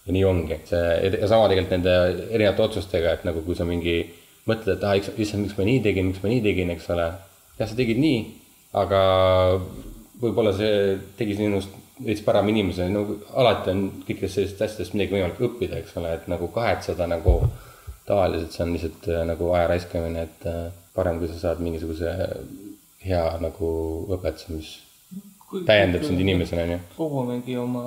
ja 0.08 0.16
nii 0.16 0.24
ongi, 0.28 0.56
et 0.56 0.72
see 0.72 1.12
ja 1.20 1.28
sama 1.30 1.50
tegelikult 1.52 1.76
nende 1.76 1.96
erinevate 2.32 2.64
otsustega, 2.64 3.18
et 3.18 3.26
nagu 3.28 3.44
kui 3.46 3.58
sa 3.58 3.68
mingi 3.68 4.00
mõtled, 4.48 4.78
et 4.78 4.86
ah, 4.88 4.96
issand, 4.96 5.44
miks 5.44 5.58
ma 5.58 5.66
nii 5.68 5.82
tegin, 5.84 6.08
miks 6.12 6.24
ma 6.24 6.32
nii 6.32 6.44
tegin, 6.46 6.72
eks 6.76 6.88
ole. 6.96 7.10
jah, 7.58 7.68
sa 7.68 7.76
tegid 7.76 8.00
nii, 8.00 8.22
aga 8.80 9.02
võib-olla 10.22 10.54
see 10.56 10.96
tegi 11.20 11.36
sinust 11.38 11.76
veits 12.06 12.22
parem 12.26 12.52
inimese, 12.54 12.88
no 12.94 13.04
alati 13.42 13.74
on 13.74 13.84
kõikidest 14.06 14.38
sellistest 14.38 14.64
asjadest 14.64 14.96
midagi 14.96 15.16
võimalik 15.16 15.42
õppida, 15.50 15.82
eks 15.82 15.98
ole, 16.00 16.14
et 16.14 16.28
nagu 16.32 16.50
kahetseda 16.54 17.08
nagu 17.10 17.40
tavaliselt 18.08 18.54
see 18.54 18.64
on 18.64 18.74
lihtsalt 18.76 19.08
äh, 19.12 19.24
nagu 19.28 19.52
aja 19.58 19.70
raiskamine, 19.74 20.28
et 20.30 20.48
äh, 20.48 20.68
parem, 20.96 21.20
kui 21.20 21.32
sa 21.32 21.40
saad 21.42 21.64
mingisuguse 21.64 22.14
hea 23.04 23.24
nagu 23.42 23.72
õpetuse, 24.16 24.54
mis 24.56 24.72
täiendab 25.68 26.06
sind 26.06 26.22
inimesena, 26.22 26.64
on 26.68 26.76
ju. 26.76 26.80
kogumegi 26.98 27.58
oma 27.60 27.84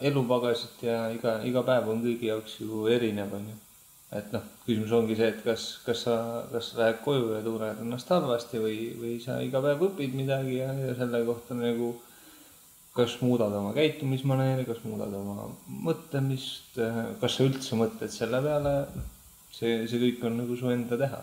elupagasit 0.00 0.82
ja 0.82 1.04
iga, 1.14 1.38
iga 1.46 1.62
päev 1.66 1.90
on 1.92 2.02
kõigi 2.02 2.30
jaoks 2.30 2.58
ju 2.60 2.86
erinev, 2.90 3.34
on 3.36 3.46
ju. 3.50 3.60
et 4.14 4.32
noh, 4.34 4.42
küsimus 4.66 4.92
ongi 4.94 5.16
see, 5.18 5.28
et 5.32 5.40
kas, 5.42 5.66
kas 5.86 6.04
sa, 6.06 6.16
kas 6.52 6.70
sa 6.70 6.80
lähed 6.82 7.00
koju 7.04 7.32
ja 7.34 7.42
tunned 7.42 7.80
ennast 7.82 8.10
halvasti 8.14 8.62
või, 8.62 8.78
või 9.00 9.14
sa 9.22 9.40
iga 9.42 9.62
päev 9.62 9.82
õpid 9.88 10.14
midagi 10.14 10.58
ja, 10.60 10.72
ja 10.78 10.94
selle 10.98 11.24
kohta 11.26 11.56
nagu 11.58 11.94
kas 12.94 13.16
muudad 13.26 13.54
oma 13.58 13.72
käitumismaneeri, 13.74 14.66
kas 14.68 14.84
muudad 14.86 15.14
oma 15.18 15.48
mõtlemist, 15.66 16.78
kas 17.20 17.38
sa 17.38 17.46
üldse 17.46 17.78
mõtled 17.78 18.12
selle 18.14 18.38
peale, 18.44 18.74
see, 19.50 19.80
see 19.90 20.02
kõik 20.02 20.22
on 20.28 20.38
nagu 20.44 20.58
su 20.58 20.70
enda 20.70 20.98
teha. 21.00 21.22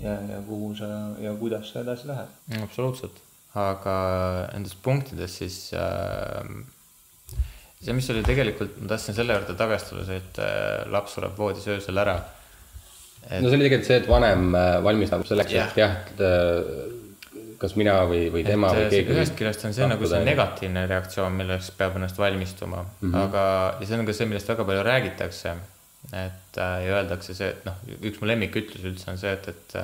ja, 0.00 0.14
ja 0.30 0.38
kuhu 0.46 0.72
sa 0.74 0.86
ja 1.20 1.34
kuidas 1.36 1.68
sa 1.72 1.82
edasi 1.84 2.08
lähed. 2.08 2.30
absoluutselt, 2.62 3.20
aga 3.52 3.96
nendes 4.54 4.72
punktides 4.80 5.36
siis 5.42 5.58
äh, 5.76 6.40
see, 7.84 7.96
mis 7.96 8.10
oli 8.14 8.24
tegelikult, 8.24 8.78
ma 8.80 8.94
tahtsin 8.94 9.16
selle 9.16 9.36
juurde 9.36 9.56
tagasi 9.58 9.90
tulla, 9.90 10.06
see, 10.08 10.22
et 10.22 10.40
äh, 10.42 10.84
laps 10.92 11.16
sureb 11.18 11.36
voodis 11.38 11.66
öösel 11.68 12.00
ära 12.00 12.16
et.... 13.28 13.40
no 13.42 13.48
see 13.48 13.58
oli 13.58 13.66
tegelikult 13.66 13.90
see, 13.90 14.00
et 14.02 14.10
vanem 14.10 14.54
äh, 14.58 14.76
valmistab 14.84 15.26
selleks, 15.28 15.56
et 15.60 15.80
jah, 15.82 15.98
et 16.04 16.24
äh, 16.24 17.50
kas 17.60 17.76
mina 17.80 17.98
või, 18.08 18.26
või 18.32 18.42
tema 18.46 18.72
et, 18.72 18.80
või 18.80 18.90
keegi. 18.96 19.14
ühest 19.14 19.36
küljest 19.38 19.68
on 19.68 19.76
see 19.76 19.88
nagu 19.88 20.08
see 20.10 20.24
negatiivne 20.26 20.88
reaktsioon, 20.90 21.36
milleks 21.38 21.70
peab 21.78 21.96
ennast 22.00 22.18
valmistuma 22.20 22.82
mm, 22.82 22.98
-hmm. 23.06 23.20
aga, 23.22 23.44
ja 23.80 23.88
see 23.88 24.00
on 24.00 24.08
ka 24.08 24.16
see, 24.16 24.28
millest 24.32 24.50
väga 24.52 24.66
palju 24.70 24.88
räägitakse. 24.90 25.54
et 26.12 26.58
ja 26.60 26.98
öeldakse 26.98 27.34
see, 27.36 27.48
et 27.54 27.64
noh, 27.64 27.78
üks 28.04 28.20
mu 28.20 28.28
lemmikütlus 28.28 28.84
üldse 28.84 29.10
on 29.12 29.20
see, 29.20 29.32
et, 29.32 29.48
et 29.48 29.78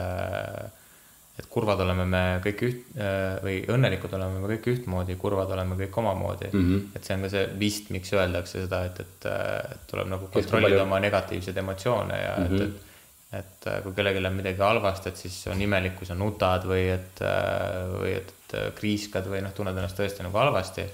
et 1.40 1.48
kurvad 1.48 1.80
oleme 1.80 2.04
me 2.08 2.22
kõik 2.44 2.62
üht- 2.66 2.92
äh, 3.00 3.38
või 3.44 3.56
õnnelikud 3.72 4.12
oleme 4.18 4.42
me 4.42 4.52
kõik 4.52 4.68
ühtmoodi, 4.74 5.16
kurvad 5.20 5.50
oleme 5.56 5.78
kõik 5.80 5.98
omamoodi 6.02 6.50
mm. 6.52 6.68
-hmm. 6.68 6.84
et 6.96 7.08
see 7.08 7.16
on 7.16 7.26
ka 7.26 7.32
see 7.32 7.48
vist, 7.62 7.90
miks 7.94 8.12
öeldakse 8.16 8.64
seda, 8.66 8.84
et, 8.90 9.00
et, 9.00 9.26
et 9.74 9.88
tuleb 9.90 10.12
nagu 10.12 10.30
kontrollida 10.34 10.84
oma 10.84 11.00
negatiivseid 11.00 11.56
emotsioone 11.64 12.22
ja 12.22 12.36
mm 12.36 12.46
-hmm. 12.46 12.62
et, 12.62 12.68
et 12.68 12.88
et 13.30 13.66
äh, 13.70 13.82
kui 13.82 13.94
kellelgi 13.94 14.26
on 14.26 14.34
midagi 14.34 14.58
halvasti, 14.58 15.08
et 15.08 15.16
siis 15.16 15.36
on 15.52 15.60
imelik, 15.62 15.94
kui 15.98 16.06
sa 16.06 16.16
nutad 16.18 16.64
või 16.66 16.88
et, 16.96 17.20
äh, 17.22 17.92
või 17.92 18.14
et, 18.16 18.32
et 18.50 18.74
kriiskad 18.74 19.28
või 19.30 19.42
noh, 19.44 19.52
tunned 19.54 19.76
ennast 19.76 19.98
tõesti 19.98 20.26
nagu 20.26 20.38
halvasti. 20.38 20.86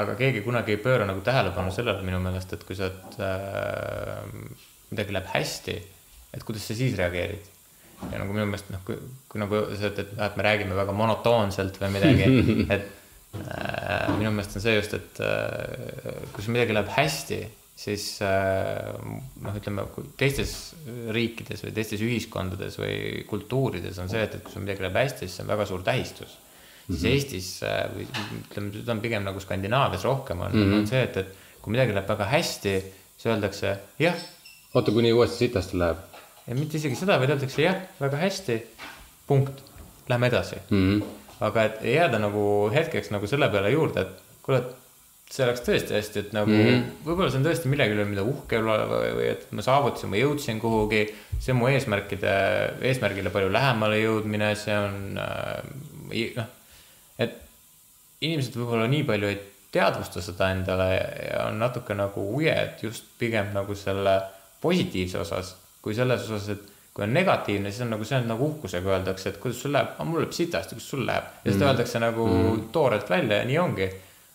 aga 0.00 0.14
keegi 0.14 0.42
kunagi 0.44 0.76
ei 0.76 0.82
pööra 0.82 1.06
nagu 1.06 1.20
tähelepanu 1.20 1.72
sellele 1.72 2.02
minu 2.02 2.20
meelest, 2.20 2.52
et 2.52 2.66
kui 2.66 2.76
sa, 2.76 2.90
et 2.92 3.16
äh, 3.24 4.20
midagi 4.90 5.16
läheb 5.16 5.32
hästi, 5.32 5.78
et 6.36 6.44
kuidas 6.44 6.68
sa 6.68 6.74
siis 6.74 6.98
reageerid 7.00 7.48
ja 8.08 8.20
nagu 8.20 8.32
minu 8.32 8.46
meelest 8.48 8.70
noh, 8.72 8.82
kui, 8.86 8.96
kui 9.28 9.42
nagu 9.42 9.60
sa 9.76 9.90
ütled, 9.90 10.16
et 10.16 10.36
me 10.38 10.46
räägime 10.46 10.76
väga 10.78 10.94
monotoonselt 10.96 11.78
või 11.82 11.92
midagi, 11.98 12.28
et 12.74 12.86
äh, 13.36 14.10
minu 14.16 14.32
meelest 14.34 14.56
on 14.58 14.64
see 14.64 14.76
just, 14.76 14.96
et 14.96 15.22
äh, 15.24 16.28
kui 16.32 16.44
sul 16.44 16.56
midagi 16.56 16.76
läheb 16.76 16.92
hästi, 16.96 17.40
siis 17.80 18.06
äh, 18.24 18.90
noh, 19.44 19.56
ütleme 19.56 19.86
teistes 20.20 20.54
riikides 21.14 21.64
või 21.64 21.74
teistes 21.76 22.04
ühiskondades 22.04 22.76
või 22.80 23.24
kultuurides 23.28 24.00
on 24.02 24.10
see, 24.12 24.24
et, 24.26 24.36
et 24.36 24.44
kui 24.44 24.56
sul 24.56 24.64
midagi 24.64 24.84
läheb 24.84 25.00
hästi, 25.00 25.26
siis 25.26 25.38
see 25.38 25.46
on 25.46 25.52
väga 25.54 25.68
suur 25.68 25.84
tähistus. 25.86 26.36
siis 26.86 26.88
mm 26.88 26.96
-hmm. 26.96 27.12
Eestis 27.12 27.48
äh, 27.62 27.84
või 27.94 28.08
ütleme, 28.48 28.72
seda 28.80 28.92
on 28.92 29.00
pigem 29.00 29.24
nagu 29.24 29.40
Skandinaavias 29.40 30.04
rohkem 30.04 30.40
on 30.40 30.52
mm, 30.52 30.64
-hmm. 30.64 30.78
on 30.80 30.86
see, 30.86 31.02
et, 31.02 31.16
et 31.16 31.36
kui 31.62 31.72
midagi 31.72 31.94
läheb 31.94 32.08
väga 32.08 32.24
hästi, 32.24 32.74
siis 33.16 33.26
öeldakse 33.26 33.78
jah. 33.98 34.16
oota, 34.74 34.92
kuni 34.92 35.12
uuesti 35.12 35.44
sitasti 35.46 35.78
läheb 35.78 36.09
ja 36.50 36.58
mitte 36.58 36.80
isegi 36.80 36.98
seda, 36.98 37.18
vaid 37.22 37.30
öeldakse 37.30 37.62
jah, 37.62 37.78
väga 38.00 38.20
hästi, 38.20 38.58
punkt, 39.28 39.62
lähme 40.10 40.30
edasi 40.30 40.58
mm. 40.68 40.82
-hmm. 40.82 41.02
aga 41.46 41.64
et 41.68 41.82
jääda 41.94 42.18
nagu 42.18 42.44
hetkeks 42.74 43.12
nagu 43.14 43.30
selle 43.30 43.48
peale 43.52 43.70
juurde, 43.70 44.02
et 44.06 44.42
kuule, 44.42 44.58
et 44.58 44.76
see 45.30 45.46
läks 45.46 45.62
tõesti 45.62 45.94
hästi, 45.94 46.24
et 46.24 46.32
nagu 46.34 46.50
mm 46.50 46.64
-hmm. 46.66 46.86
võib-olla 47.06 47.30
see 47.30 47.38
on 47.38 47.46
tõesti 47.46 47.70
millegi 47.70 47.94
üle, 47.94 48.06
mida 48.08 48.24
uhke 48.26 48.58
olla 48.58 48.78
või, 48.90 49.12
või 49.18 49.28
et 49.30 49.44
ma 49.54 49.62
saavutasin, 49.62 50.10
ma 50.10 50.18
jõudsin 50.18 50.58
kuhugi. 50.60 51.04
see 51.38 51.52
on 51.54 51.60
mu 51.60 51.68
eesmärkide, 51.70 52.32
eesmärgile 52.90 53.30
palju 53.30 53.52
lähemale 53.52 54.00
jõudmine, 54.00 54.50
see 54.58 54.74
on 54.76 55.20
äh, 55.22 56.34
noh, 56.36 56.50
et 57.18 57.38
inimesed 58.20 58.58
võib-olla 58.58 58.90
nii 58.90 59.06
palju 59.06 59.30
ei 59.30 59.38
teadvusta 59.72 60.20
seda 60.20 60.50
endale 60.50 60.90
ja 61.30 61.46
on 61.46 61.58
natuke 61.62 61.94
nagu 61.94 62.26
ujed 62.36 62.82
just 62.82 63.04
pigem 63.18 63.54
nagu 63.54 63.74
selle 63.74 64.20
positiivse 64.60 65.18
osas, 65.22 65.54
kui 65.82 65.94
selles 65.96 66.26
osas, 66.28 66.48
et 66.56 66.94
kui 66.94 67.04
on 67.06 67.14
negatiivne, 67.14 67.70
siis 67.70 67.84
on 67.84 67.94
nagu 67.94 68.06
see 68.06 68.18
on 68.18 68.26
nagu 68.28 68.46
uhkusega 68.50 68.96
öeldakse, 68.96 69.30
et 69.30 69.38
kuidas 69.42 69.60
sul 69.62 69.72
läheb, 69.76 69.94
mul 70.04 70.24
läheb 70.24 70.34
sitasti, 70.36 70.76
kuidas 70.76 70.88
sul 70.94 71.06
läheb. 71.06 71.28
ja 71.44 71.52
seda 71.52 71.64
mm. 71.64 71.68
öeldakse 71.70 72.02
nagu 72.02 72.26
mm. 72.26 72.64
toorelt 72.74 73.10
välja 73.10 73.40
ja 73.40 73.46
nii 73.48 73.60
ongi. 73.62 73.90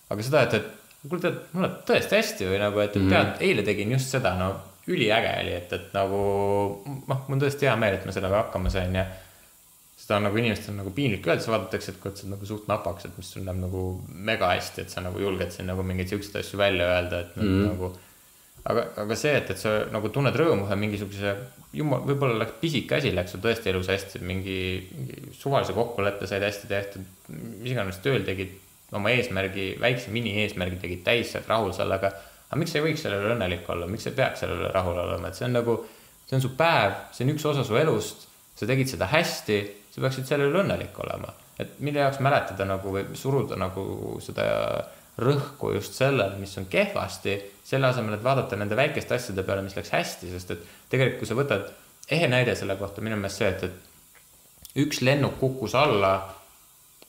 aga 0.10 0.24
seda, 0.30 0.46
et, 0.48 0.54
et 0.54 1.10
kuule 1.10 1.22
tead, 1.22 1.42
mul 1.54 1.68
läheb 1.68 1.84
tõesti 1.90 2.20
hästi 2.20 2.48
või 2.50 2.62
nagu, 2.64 2.82
et, 2.86 2.96
et 2.96 3.12
tead, 3.12 3.36
eile 3.50 3.68
tegin 3.68 3.94
just 3.98 4.16
seda, 4.16 4.34
no 4.40 4.54
üliäge 4.88 5.36
oli, 5.42 5.54
et, 5.58 5.72
et 5.74 5.94
nagu 5.98 6.18
noh, 6.86 7.22
mul 7.28 7.38
on 7.38 7.44
tõesti 7.44 7.68
hea 7.68 7.76
meel, 7.82 7.98
et 7.98 8.06
ma 8.06 8.14
sellega 8.16 8.44
hakkama 8.46 8.72
sain 8.74 8.96
ja 8.96 9.06
seda 10.06 10.20
on 10.20 10.28
nagu 10.28 10.38
inimestel 10.38 10.76
nagu 10.78 10.92
piinlik 10.94 11.26
öelda, 11.26 11.42
siis 11.42 11.52
vaadatakse, 11.54 11.94
et 11.94 12.02
kuule, 12.02 12.16
sa 12.16 12.26
oled 12.26 12.36
nagu 12.36 12.50
suht 12.50 12.68
napaks, 12.70 13.08
et 13.08 13.16
mis 13.18 13.30
sul 13.34 13.46
läheb 13.48 13.62
nagu 13.64 13.86
mega 14.30 14.52
hästi, 14.54 14.86
et 14.86 14.94
sa 14.94 15.02
nagu 15.04 15.22
julged 15.22 15.54
siin 15.56 15.70
nagu 15.72 15.86
mingeid 15.88 16.12
siukseid 16.14 16.42
asju 16.44 16.60
välja 16.62 16.90
öelda, 16.94 17.24
et 17.26 17.40
mm 17.42 17.64
nagu. 17.70 17.94
Aga, 18.72 18.86
aga 19.04 19.18
see, 19.20 19.34
et, 19.40 19.52
et 19.54 19.62
sa 19.62 19.74
nagu 19.94 20.12
tunned 20.14 20.36
rõõmu 20.36 20.68
ühe 20.68 20.78
mingisuguse, 20.82 21.34
jumal, 21.76 22.04
võib-olla 22.08 22.40
läks 22.42 22.58
pisike 22.62 23.00
asi, 23.00 23.14
läks 23.16 23.36
sul 23.36 23.44
tõesti 23.44 23.72
elus 23.72 23.90
hästi, 23.94 24.22
mingi, 24.26 24.60
mingi 24.98 25.34
suvalise 25.38 25.76
kokkuleppe 25.78 26.30
said 26.30 26.46
hästi 26.46 26.70
tehtud, 26.72 27.08
mis 27.30 27.74
iganes 27.74 28.02
tööl 28.04 28.26
tegid 28.28 28.56
oma 28.96 29.12
eesmärgi, 29.16 29.74
väikse 29.82 30.14
mini-eesmärgi 30.14 30.80
tegid 30.82 31.04
täis, 31.06 31.32
sa 31.32 31.42
oled 31.42 31.52
rahul 31.52 31.74
sellega. 31.76 32.14
aga 32.50 32.60
miks 32.62 32.76
sa 32.76 32.80
ei 32.80 32.86
võiks 32.86 33.02
selle 33.04 33.18
üle 33.22 33.34
õnnelik 33.36 33.70
olla, 33.74 33.88
miks 33.90 34.06
sa 34.06 34.14
ei 34.14 34.20
peaks 34.20 34.44
selle 34.44 34.60
üle 34.60 34.70
rahul 34.74 35.00
olema, 35.02 35.32
et 35.32 35.38
see 35.38 35.48
on 35.48 35.58
nagu, 35.58 35.80
see 36.30 36.38
on 36.38 36.44
su 36.44 36.54
päev, 36.58 36.94
see 37.16 37.26
on 37.26 37.34
üks 37.34 37.48
osa 37.50 37.66
su 37.66 37.78
elust, 37.80 38.28
sa 38.56 38.70
tegid 38.70 38.92
seda 38.94 39.10
hästi 39.12 39.58
sa 39.96 40.04
peaksid 40.04 40.28
selle 40.28 40.50
üle 40.50 40.60
õnnelik 40.60 40.98
olema. 41.00 41.32
et 41.60 41.78
mille 41.80 42.02
jaoks 42.02 42.20
mäletada 42.20 42.66
nagu 42.68 42.92
või 42.92 43.16
suruda 43.16 43.56
nagu 43.56 44.18
seda 44.20 44.44
rõhku 45.22 45.72
just 45.76 45.96
sellele, 45.96 46.36
mis 46.40 46.58
on 46.60 46.68
kehvasti, 46.72 47.36
selle 47.66 47.88
asemel, 47.88 48.18
et 48.18 48.24
vaadata 48.24 48.58
nende 48.60 48.78
väikeste 48.78 49.16
asjade 49.16 49.46
peale, 49.48 49.64
mis 49.66 49.76
läks 49.78 49.94
hästi, 49.96 50.32
sest 50.34 50.56
et 50.56 50.66
tegelikult, 50.92 51.22
kui 51.22 51.30
sa 51.30 51.38
võtad, 51.40 51.70
ehe 52.12 52.28
näide 52.30 52.56
selle 52.56 52.76
kohta 52.80 53.04
minu 53.06 53.18
meelest 53.20 53.42
see, 53.42 53.54
et, 53.54 53.64
et 53.64 54.82
üks 54.86 55.02
lennuk 55.06 55.40
kukkus 55.40 55.76
alla 55.80 56.18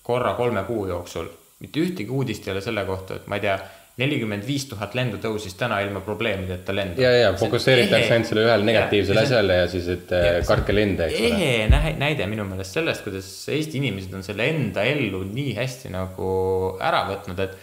korra 0.06 0.36
kolme 0.38 0.62
kuu 0.68 0.86
jooksul, 0.88 1.28
mitte 1.60 1.82
ühtegi 1.82 2.12
uudist 2.12 2.46
ei 2.46 2.54
ole 2.54 2.62
selle 2.64 2.86
kohta, 2.86 3.18
et 3.18 3.26
ma 3.26 3.40
ei 3.40 3.44
tea 3.48 3.58
nelikümmend 3.96 4.44
viis 4.44 4.66
tuhat 4.68 4.92
lendu 4.96 5.16
tõusis 5.20 5.54
täna 5.56 5.78
ilma 5.80 6.02
probleemideta 6.04 6.74
lendu. 6.76 7.00
ja, 7.00 7.10
ja 7.16 7.30
fokusseeritakse 7.40 8.12
ainult 8.12 8.28
selle 8.28 8.42
ühele 8.44 8.68
negatiivsele 8.68 9.22
asjale 9.24 9.56
ja 9.62 9.68
siis, 9.72 9.88
et 9.94 10.12
ja, 10.12 10.34
kartke 10.46 10.74
lende, 10.76 11.08
eks 11.08 11.22
ole. 11.22 11.46
ehe 11.70 11.94
näide 11.96 12.26
minu 12.28 12.44
meelest 12.48 12.76
sellest, 12.76 13.02
kuidas 13.06 13.30
Eesti 13.56 13.80
inimesed 13.80 14.12
on 14.18 14.26
selle 14.26 14.50
enda 14.52 14.84
ellu 14.84 15.22
nii 15.30 15.56
hästi 15.56 15.94
nagu 15.96 16.28
ära 16.84 17.06
võtnud, 17.08 17.40
et 17.46 17.56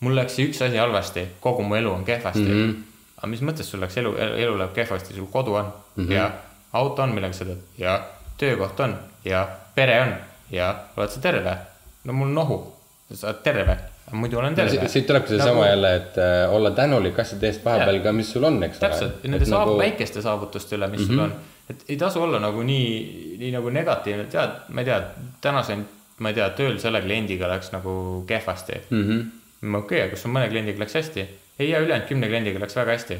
mul 0.00 0.16
läks 0.16 0.38
üks 0.38 0.62
asi 0.62 0.76
halvasti, 0.76 1.26
kogu 1.40 1.62
mu 1.62 1.74
elu 1.74 1.92
on 1.92 2.04
kehvasti 2.04 2.44
mm. 2.44 2.60
-hmm. 2.60 2.74
aga 3.16 3.26
mis 3.26 3.40
mõttes 3.40 3.70
sul 3.70 3.80
läks 3.80 3.96
elu, 3.96 4.16
elu 4.16 4.58
läheb 4.58 4.74
kehvasti, 4.74 5.14
sul 5.14 5.26
kodu 5.32 5.54
on 5.54 5.72
mm 5.96 6.06
-hmm. 6.06 6.12
ja 6.12 6.30
auto 6.72 7.02
on, 7.02 7.14
millega 7.14 7.32
sa 7.32 7.44
teed 7.44 7.58
ja 7.78 8.00
töökoht 8.38 8.80
on 8.80 8.96
ja 9.24 9.48
pere 9.74 10.00
on 10.00 10.14
ja 10.50 10.74
oled 10.96 11.10
sa 11.10 11.20
terve? 11.20 11.56
no 12.04 12.12
mul 12.12 12.28
nohu, 12.28 12.72
sa 13.14 13.26
oled 13.26 13.42
terve 13.42 13.78
muidu 14.12 14.38
olen 14.38 14.54
terve. 14.54 14.88
siit 14.88 15.06
tulebki 15.06 15.28
seesama 15.28 15.50
nagu... 15.50 15.64
jälle, 15.64 15.96
et 15.96 16.18
äh, 16.18 16.54
olla 16.54 16.70
tänulik 16.70 17.18
asjade 17.18 17.46
eest 17.46 17.64
vahepeal 17.64 18.00
ka, 18.04 18.12
mis 18.12 18.32
sul 18.32 18.44
on, 18.44 18.62
eks 18.62 18.78
ole. 18.78 18.88
täpselt, 18.88 19.24
nende 19.24 19.48
saab 19.48 19.68
nagu... 19.68 19.78
väikeste 19.78 20.22
saavutuste 20.22 20.76
üle, 20.76 20.88
mis 20.92 21.00
mm 21.00 21.06
-hmm. 21.06 21.08
sul 21.08 21.16
mhm. 21.16 21.32
on. 21.32 21.70
et 21.70 21.84
ei 21.88 21.96
tasu 21.96 22.22
olla 22.22 22.40
nagu 22.40 22.62
nii, 22.62 23.36
nii 23.38 23.52
nagu 23.52 23.70
negatiivne, 23.70 24.24
tead, 24.24 24.50
ma 24.68 24.80
ei 24.80 24.84
tea, 24.84 25.00
täna 25.40 25.62
sain, 25.62 25.86
ma 26.18 26.28
ei 26.28 26.34
tea, 26.34 26.50
tööl 26.50 26.78
selle 26.78 27.00
kliendiga 27.00 27.48
läks 27.48 27.72
nagu 27.72 28.24
kehvasti 28.26 28.80
mm. 28.90 29.08
-hmm. 29.08 29.24
Okei 29.64 30.00
okay,, 30.00 30.08
aga 30.08 30.20
sul 30.20 30.34
mõne 30.34 30.50
kliendiga 30.52 30.84
läks 30.84 30.98
hästi? 31.00 31.24
ei, 31.58 31.70
ja 31.70 31.80
ülejäänud 31.84 32.10
kümne 32.10 32.28
kliendiga 32.28 32.62
läks 32.62 32.76
väga 32.76 32.98
hästi 32.98 33.18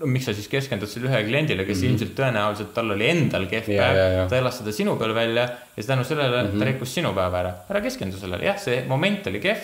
no 0.00 0.08
miks 0.10 0.26
sa 0.26 0.34
siis 0.34 0.48
keskendud 0.50 0.90
selle 0.90 1.10
ühe 1.10 1.20
kliendile, 1.28 1.66
kes 1.68 1.76
mm 1.76 1.82
-hmm. 1.82 1.92
ilmselt 1.92 2.16
tõenäoliselt 2.18 2.72
tal 2.74 2.90
oli 2.94 3.08
endal 3.10 3.46
kehv 3.50 3.68
päev, 3.68 4.24
ta 4.30 4.38
elas 4.38 4.58
seda 4.58 4.72
sinu 4.72 4.96
peal 4.98 5.14
välja 5.14 5.48
ja 5.76 5.82
tänu 5.82 6.04
sellele 6.04 6.42
mm 6.42 6.48
-hmm. 6.48 6.58
ta 6.58 6.70
rikkus 6.70 6.94
sinu 6.94 7.14
päeva 7.14 7.38
ära. 7.38 7.54
ära 7.70 7.80
keskendu 7.80 8.18
sellele, 8.18 8.44
jah, 8.44 8.58
see 8.58 8.84
moment 8.88 9.26
oli 9.26 9.40
kehv 9.40 9.62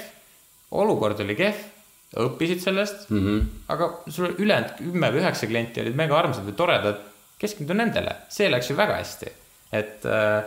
olukord 0.70 1.20
oli 1.24 1.36
kehv, 1.38 1.60
õppisid 2.18 2.62
sellest 2.64 3.08
mm, 3.10 3.24
-hmm. 3.24 3.48
aga 3.74 3.90
sul 4.08 4.34
ülejäänud 4.38 4.76
kümme 4.78 5.10
või 5.12 5.22
üheksa 5.22 5.46
klienti 5.46 5.80
olid 5.80 5.96
mega 5.96 6.16
armsad 6.18 6.46
või 6.46 6.56
toredad, 6.56 7.02
keskendu 7.38 7.76
nendele, 7.76 8.14
see 8.32 8.48
läks 8.50 8.70
ju 8.70 8.76
väga 8.76 8.96
hästi. 9.00 9.32
et 9.72 10.06
äh, 10.06 10.44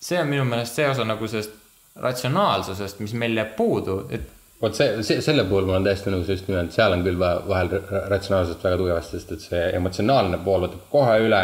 see 0.00 0.20
on 0.20 0.28
minu 0.28 0.44
meelest 0.44 0.76
see 0.76 0.88
osa 0.88 1.04
nagu 1.04 1.28
sellest 1.28 1.54
ratsionaalsusest, 1.96 3.00
mis 3.00 3.12
meil 3.12 3.36
jääb 3.36 3.56
puudu, 3.56 4.02
et 4.10 4.28
vot 4.62 4.74
see, 4.74 5.02
see, 5.06 5.22
selle 5.24 5.46
puhul 5.48 5.68
ma 5.68 5.76
olen 5.76 5.86
täiesti 5.86 6.12
nõus, 6.12 6.28
just 6.32 6.48
nimelt 6.50 6.74
seal 6.74 6.96
on 6.96 7.04
küll 7.06 7.20
vahel 7.20 7.72
ratsionaalsust 8.10 8.64
väga 8.66 8.80
tugevasti, 8.80 9.18
sest 9.18 9.34
et 9.36 9.46
see 9.46 9.64
emotsionaalne 9.78 10.40
pool 10.44 10.66
võtab 10.66 10.86
kohe 10.92 11.18
üle 11.26 11.42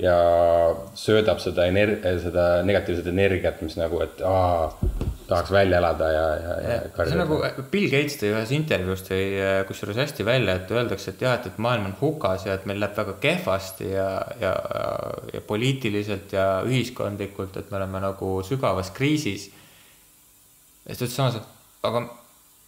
ja 0.00 0.14
söödab 0.98 1.38
seda 1.42 1.68
ener-, 1.70 2.00
seda 2.22 2.46
negatiivset 2.66 3.06
energiat, 3.12 3.60
mis 3.62 3.76
nagu, 3.78 4.00
et 4.02 4.22
aa, 4.26 4.72
tahaks 5.28 5.52
välja 5.54 5.78
elada 5.78 6.08
ja, 6.10 6.24
ja, 6.40 6.56
ja. 6.64 6.78
see 6.96 7.14
on 7.14 7.22
nagu 7.22 7.38
Bill 7.70 7.92
Gates 7.92 8.18
tõi 8.20 8.32
ühes 8.32 8.50
intervjuus 8.56 9.04
tõi 9.06 9.20
äh, 9.38 9.60
kusjuures 9.68 10.00
hästi 10.02 10.26
välja, 10.26 10.56
et 10.58 10.74
öeldakse, 10.74 11.14
et 11.14 11.22
jah, 11.22 11.38
et, 11.38 11.46
et 11.52 11.62
maailm 11.62 11.92
on 11.92 11.96
hukas 12.00 12.48
ja 12.48 12.58
et 12.58 12.66
meil 12.68 12.82
läheb 12.82 12.96
väga 12.98 13.14
kehvasti 13.22 13.92
ja, 13.92 14.08
ja, 14.40 14.56
ja, 14.56 14.90
ja 15.36 15.44
poliitiliselt 15.46 16.34
ja 16.34 16.48
ühiskondlikult, 16.66 17.60
et 17.60 17.70
me 17.70 17.78
oleme 17.78 18.02
nagu 18.08 18.34
sügavas 18.46 18.90
kriisis. 18.96 19.50
ja 20.88 20.90
siis 20.90 20.98
ta 20.98 21.04
ütles 21.06 21.18
samas, 21.22 21.38
et 21.38 21.86
aga 21.86 22.06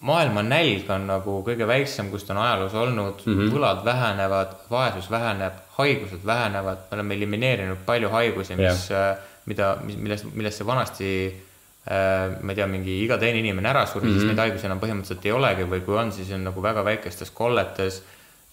maailma 0.01 0.43
nälg 0.43 0.91
on 0.91 1.07
nagu 1.09 1.39
kõige 1.47 1.67
väiksem, 1.67 2.11
kus 2.11 2.25
ta 2.25 2.35
on 2.35 2.43
ajaloos 2.43 2.75
olnud 2.75 3.23
mm, 3.25 3.39
-hmm. 3.39 3.55
võlad 3.55 3.85
vähenevad, 3.85 4.53
vaesus 4.71 5.11
väheneb, 5.11 5.53
haigused 5.79 6.27
vähenevad, 6.27 6.85
me 6.91 6.99
oleme 6.99 7.15
elimineerinud 7.15 7.79
palju 7.87 8.09
haigusi, 8.09 8.57
mis 8.57 8.91
yeah., 8.91 9.11
äh, 9.11 9.35
mida, 9.47 9.77
millest, 9.87 10.25
millesse 10.35 10.67
vanasti 10.67 11.11
Äh, 11.89 12.39
ma 12.41 12.51
ei 12.51 12.57
tea, 12.57 12.67
mingi 12.67 12.97
iga 13.05 13.15
teine 13.15 13.39
inimene 13.39 13.69
ära 13.71 13.85
suri 13.87 14.09
mm, 14.09 14.11
-hmm. 14.11 14.15
siis 14.15 14.25
mhm. 14.25 14.31
neid 14.33 14.41
haigusi 14.43 14.67
enam 14.67 14.81
põhimõtteliselt 14.83 15.27
ei 15.29 15.33
olegi 15.33 15.67
või 15.71 15.85
kui 15.87 15.95
on, 15.95 16.09
siis 16.13 16.33
on 16.35 16.43
nagu 16.43 16.63
väga 16.63 16.83
väikestes 16.85 17.31
kolletes. 17.31 18.01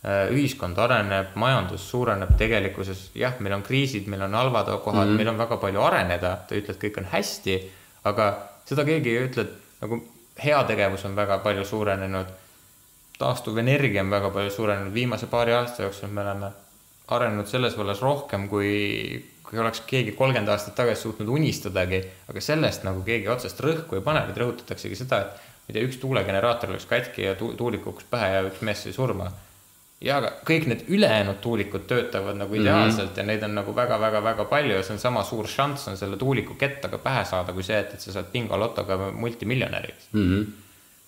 Äh, 0.05 0.29
ühiskond 0.35 0.77
areneb, 0.77 1.31
majandus 1.39 1.87
suureneb 1.89 2.35
tegelikkuses, 2.37 3.09
jah, 3.15 3.33
meil 3.39 3.55
on 3.55 3.63
kriisid, 3.63 4.05
meil 4.11 4.21
on 4.21 4.33
halvad 4.37 4.69
kohad 4.83 5.07
mm, 5.07 5.13
-hmm. 5.13 5.17
meil 5.17 5.31
on 5.31 5.37
väga 5.37 5.57
palju 5.57 5.81
areneda, 5.81 6.35
ta 6.47 6.55
ütleb, 6.55 6.75
et 6.75 6.83
kõik 6.83 6.99
on 7.01 7.07
hästi, 7.09 7.55
aga 8.03 8.27
seda 8.65 8.85
keegi 8.85 9.09
ei 9.09 9.23
ütle, 9.29 9.47
et 9.47 9.81
nagu 9.81 10.01
heategevus 10.43 11.05
on 11.05 11.15
väga 11.15 11.37
palju 11.43 11.65
suurenenud. 11.65 12.25
taastuvenergia 13.19 14.01
on 14.01 14.09
väga 14.09 14.29
palju 14.29 14.51
suurenenud, 14.51 14.93
viimase 14.93 15.27
paari 15.27 15.53
aasta 15.53 15.83
jooksul 15.83 16.09
me 16.09 16.21
oleme 16.21 16.51
arenenud 17.07 17.47
selles 17.47 17.77
vallas 17.77 18.01
rohkem 18.01 18.47
kui 18.49 19.29
kui 19.53 19.59
oleks 19.61 19.83
keegi 19.85 20.15
kolmkümmend 20.17 20.49
aastat 20.49 20.73
tagasi 20.79 21.03
suutnud 21.05 21.29
unistadagi, 21.29 21.99
aga 22.31 22.41
sellest 22.41 22.85
nagu 22.87 23.03
keegi 23.05 23.27
otsest 23.29 23.59
rõhku 23.61 23.99
ei 23.99 24.01
pane, 24.01 24.23
vaid 24.25 24.39
rõhutataksegi 24.41 24.97
seda, 24.97 25.19
et 25.21 25.35
ma 25.35 25.69
ei 25.69 25.75
tea, 25.75 25.83
üks 25.85 25.99
tuulegeneraator 26.01 26.73
läks 26.73 26.87
katki 26.89 27.27
ja 27.27 27.35
tu 27.37 27.51
tuulik 27.59 27.83
kukkus 27.85 28.07
pähe 28.09 28.31
ja 28.33 28.39
üks 28.47 28.63
mees 28.65 28.81
sai 28.81 28.95
surma. 28.95 29.29
Ja 30.03 30.17
aga 30.19 30.31
kõik 30.47 30.65
need 30.69 30.83
ülejäänud 30.91 31.39
tuulikud 31.43 31.85
töötavad 31.87 32.37
nagu 32.39 32.55
ideaalselt 32.59 33.09
mm 33.09 33.13
-hmm. 33.13 33.19
ja 33.19 33.23
neid 33.29 33.43
on 33.43 33.55
nagu 33.55 33.75
väga-väga-väga 33.75 34.45
palju 34.45 34.75
ja 34.75 34.83
see 34.83 34.93
on 34.97 34.99
sama 34.99 35.23
suur 35.23 35.47
šanss 35.47 35.87
on 35.87 35.97
selle 35.97 36.17
tuuliku 36.17 36.53
kettaga 36.59 36.97
pähe 36.97 37.25
saada, 37.25 37.53
kui 37.53 37.63
see, 37.63 37.79
et, 37.79 37.93
et 37.93 38.01
sa 38.01 38.11
saad 38.11 38.31
bingolotoga 38.33 39.11
multimiljonäriks 39.11 40.11
mm. 40.11 40.27
-hmm 40.27 40.51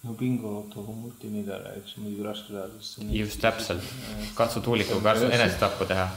no 0.05 0.13
bingolotoga 0.13 0.91
multimiljonäriks 0.91 1.97
on 1.97 2.03
muidugi 2.03 2.23
raske 2.23 2.53
saada, 2.53 2.71
sest 2.79 2.95
see 2.95 3.05
on 3.05 3.15
just 3.15 3.41
täpselt, 3.41 3.87
katsu 4.35 4.61
tuulikuga 4.61 5.13
enesetappu 5.13 5.85
teha 5.85 6.07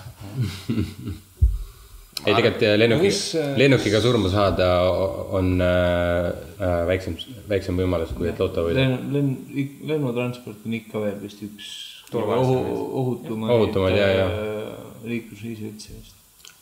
ei, 2.27 2.35
tegelikult 2.35 2.63
äh, 2.63 2.79
lennuki, 2.79 3.13
äh, 3.41 3.53
lennukiga 3.57 4.01
surma 4.05 4.29
saada 4.33 4.69
on 5.41 5.61
äh, 5.61 5.69
äh, 6.61 6.87
väiksem, 6.87 7.17
väiksem 7.49 7.79
võimalus, 7.81 8.13
kui 8.19 8.29
et 8.29 8.39
loto 8.43 8.67
võidab. 8.69 8.83
lenn, 8.83 9.13
lenn, 9.15 9.71
lennutransport 9.89 10.67
on 10.67 10.75
ikka 10.83 11.07
veel 11.07 11.21
vist 11.23 11.43
üks 11.47 11.71
ohu, 12.15 12.59
ohutumaid, 13.03 13.55
ohutumaid 13.55 13.97
ja, 13.97 14.09
ja. 14.09 14.29
liiklusviise 15.05 15.69
üldse 15.69 15.95
vist. 15.95 16.15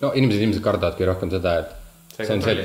no 0.03 0.13
inimesed 0.15 0.47
ilmselt 0.47 0.65
kardavadki 0.65 1.09
rohkem 1.09 1.33
seda, 1.33 1.59
et 1.63 2.17
see 2.19 2.33
on 2.35 2.45
see, 2.45 2.65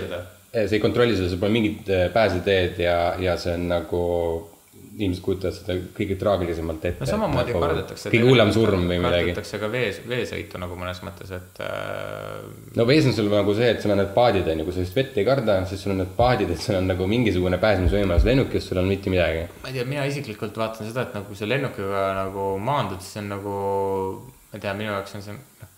et 0.51 0.69
see 0.69 0.77
ei 0.79 0.83
kontrolli 0.83 1.17
seda, 1.17 1.29
sul 1.31 1.41
pole 1.41 1.53
mingit 1.53 1.91
pääseteed 2.13 2.81
ja, 2.81 2.97
ja 3.21 3.37
see 3.41 3.55
on 3.57 3.67
nagu 3.71 4.01
inimesed 4.91 5.23
kujutavad 5.23 5.55
seda 5.55 5.75
kõige 5.95 6.17
traagilisemalt 6.19 6.85
ette. 6.89 7.03
no 7.03 7.07
samamoodi 7.07 7.53
nagu 7.53 7.61
kardetakse. 7.63 8.09
kõige 8.11 8.27
hullem 8.27 8.51
surm 8.51 8.83
või 8.89 8.97
midagi. 8.99 9.29
kardetakse 9.29 9.59
ka 9.61 9.69
vees, 9.71 10.01
veesõitu 10.11 10.59
nagu 10.59 10.75
mõnes 10.79 10.99
mõttes, 11.05 11.31
et 11.37 11.61
äh.... 11.63 12.41
no 12.75 12.85
vees 12.89 13.07
on 13.07 13.15
sul 13.15 13.29
nagu 13.31 13.55
see, 13.55 13.69
et 13.71 13.83
sul 13.83 13.93
on 13.95 14.01
need 14.01 14.11
paadid 14.17 14.49
on 14.51 14.61
ju, 14.61 14.67
kui 14.67 14.75
sa 14.75 14.83
just 14.83 14.99
vett 14.99 15.15
ei 15.21 15.27
karda, 15.27 15.57
siis 15.69 15.85
sul 15.85 15.95
on 15.95 16.01
need 16.03 16.11
paadid, 16.17 16.51
et 16.51 16.63
sul 16.65 16.75
on 16.81 16.91
nagu 16.91 17.07
mingisugune 17.07 17.61
pääsemisvõimalus, 17.61 18.27
lennukis 18.27 18.67
sul 18.67 18.81
on 18.83 18.91
mitte 18.91 19.13
midagi. 19.13 19.47
ma 19.63 19.71
ei 19.71 19.79
tea, 19.79 19.87
mina 19.93 20.05
isiklikult 20.11 20.59
vaatan 20.59 20.91
seda, 20.91 21.07
et 21.07 21.17
nagu 21.21 21.39
sa 21.39 21.49
lennukiga 21.53 22.05
nagu 22.19 22.51
maandud, 22.59 22.99
siis 22.99 23.23
on 23.23 23.31
nagu, 23.37 23.57
ma 24.51 24.59
ei 24.59 24.67
tea, 24.67 24.75
minu 24.83 24.91
jaoks 24.91 25.17
on 25.21 25.27
see 25.29 25.39
noh, 25.39 25.73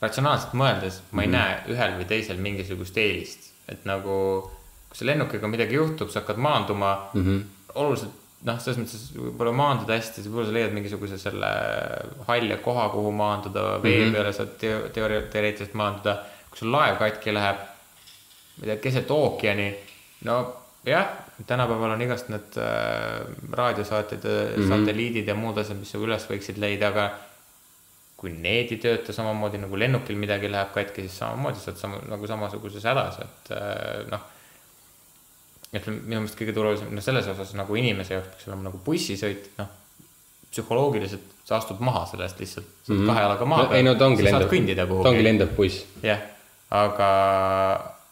ratsionaalselt 0.00 0.56
mõeldes 0.56 1.02
ma 1.12 1.22
ei 1.22 1.28
mm 1.28 1.34
-hmm. 1.34 1.38
näe 1.38 1.76
ühel 1.76 1.96
või 2.00 2.10
teisel 2.16 2.40
mingisugust 2.40 2.96
eelist, 2.96 3.52
et 3.68 3.84
nagu 3.84 4.18
kui 4.88 5.02
sa 5.02 5.06
lennukiga 5.12 5.48
midagi 5.50 5.74
juhtub, 5.74 6.08
sa 6.08 6.22
hakkad 6.22 6.38
maanduma 6.38 7.10
mm, 7.12 7.24
-hmm. 7.24 7.40
oluliselt 7.74 8.23
noh, 8.44 8.58
selles 8.60 8.80
mõttes 8.80 9.04
võib-olla 9.16 9.52
maanduda 9.56 9.96
hästi, 9.98 10.24
võib-olla 10.26 10.50
sa 10.50 10.56
leiad 10.56 10.74
mingisuguse 10.76 11.18
selle 11.20 11.50
halja 12.28 12.58
koha, 12.64 12.88
kuhu 12.92 13.12
maanduda, 13.16 13.66
vee 13.82 13.96
mm 13.96 14.04
-hmm. 14.04 14.16
peale 14.18 14.32
saad 14.36 14.56
teo- 14.60 14.88
teoori-, 14.96 15.24
teoreetiliselt 15.32 15.74
maanduda. 15.80 16.18
kui 16.50 16.58
sul 16.58 16.70
laev 16.72 16.98
katki 16.98 17.32
läheb, 17.34 17.62
ma 18.56 18.62
ei 18.62 18.68
tea, 18.68 18.76
keset 18.82 19.10
ookeani, 19.10 19.68
no 20.28 20.34
jah, 20.86 21.08
tänapäeval 21.46 21.96
on 21.96 22.02
igast 22.02 22.28
need 22.28 22.58
äh, 22.62 23.26
raadiosaated 23.52 24.24
mm 24.24 24.62
-hmm. 24.62 24.68
satelliidid 24.68 25.28
ja 25.28 25.34
muud 25.34 25.58
asjad, 25.58 25.78
mis 25.78 25.90
sa 25.90 25.98
üles 25.98 26.28
võiksid 26.30 26.60
leida, 26.60 26.88
aga 26.88 27.10
kui 28.16 28.30
need 28.30 28.70
ei 28.72 28.78
tööta 28.78 29.12
samamoodi 29.12 29.58
nagu 29.58 29.78
lennukil 29.78 30.16
midagi 30.16 30.50
läheb 30.52 30.70
katki, 30.74 31.00
siis 31.00 31.18
samamoodi 31.18 31.58
sa 31.58 31.70
oled 31.70 31.80
sama 31.80 31.98
nagu 32.08 32.26
samasuguses 32.26 32.84
hädas, 32.84 33.18
et 33.18 33.50
äh, 33.50 34.06
noh 34.10 34.33
ütleme 35.80 36.02
minu 36.04 36.20
meelest 36.22 36.38
kõige 36.38 36.54
turvalisem, 36.56 36.90
no 36.94 37.02
selles 37.04 37.28
osas 37.32 37.54
nagu 37.58 37.78
inimese 37.78 38.14
jaoks 38.14 38.28
peaks 38.32 38.50
olema 38.50 38.68
nagu 38.68 38.80
bussisõit, 38.84 39.48
noh. 39.58 39.72
psühholoogiliselt 40.50 41.32
sa 41.44 41.58
astud 41.58 41.80
maha 41.84 42.04
sellest 42.08 42.38
lihtsalt, 42.40 42.68
sa 42.82 42.92
oled 42.92 43.00
mm 43.00 43.02
-hmm. 43.02 43.10
kahe 43.12 43.24
jalaga 43.24 43.44
maa 43.44 43.64
ei 43.76 43.82
no 43.82 43.94
sa 43.98 44.30
saad 44.30 44.46
kõndida 44.52 44.86
ta 44.86 44.92
ongi 44.94 45.02
kuhugi. 45.02 45.24
lendav 45.26 45.50
buss. 45.56 45.84
jah, 46.02 46.20
aga, 46.70 47.08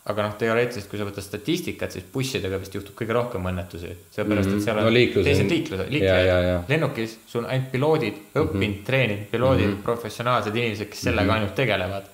aga 0.05 0.27
noh, 0.27 0.35
teoreetiliselt, 0.39 0.91
kui 0.91 0.99
sa 1.01 1.07
võtad 1.09 1.25
statistikat, 1.25 1.93
siis 1.93 2.05
bussidega 2.15 2.59
vist 2.61 2.75
juhtub 2.75 2.97
kõige 2.99 3.17
rohkem 3.17 3.47
õnnetusi, 3.53 3.95
sellepärast 4.17 4.53
et 4.53 4.65
seal 4.67 4.79
on 4.79 4.89
No 4.89 4.93
liiklus 4.93 5.25
teised 5.25 5.51
liiklused, 5.51 5.93
ja, 5.93 5.93
ja, 5.93 6.17
ja. 6.17 6.25
liiklejad, 6.27 6.73
lennukis 6.75 7.19
sul 7.27 7.45
on 7.45 7.51
ainult 7.51 7.71
piloodid, 7.73 8.17
õppinud 8.35 8.55
mm 8.55 8.73
-hmm. 8.73 8.87
treeninud 8.87 9.29
piloodid 9.31 9.67
mm, 9.67 9.73
-hmm. 9.73 9.83
professionaalsed 9.83 10.57
inimesed, 10.57 10.89
kes 10.89 11.01
sellega 11.09 11.23
mm 11.23 11.31
-hmm. 11.31 11.35
ainult 11.35 11.55
tegelevad. 11.55 12.05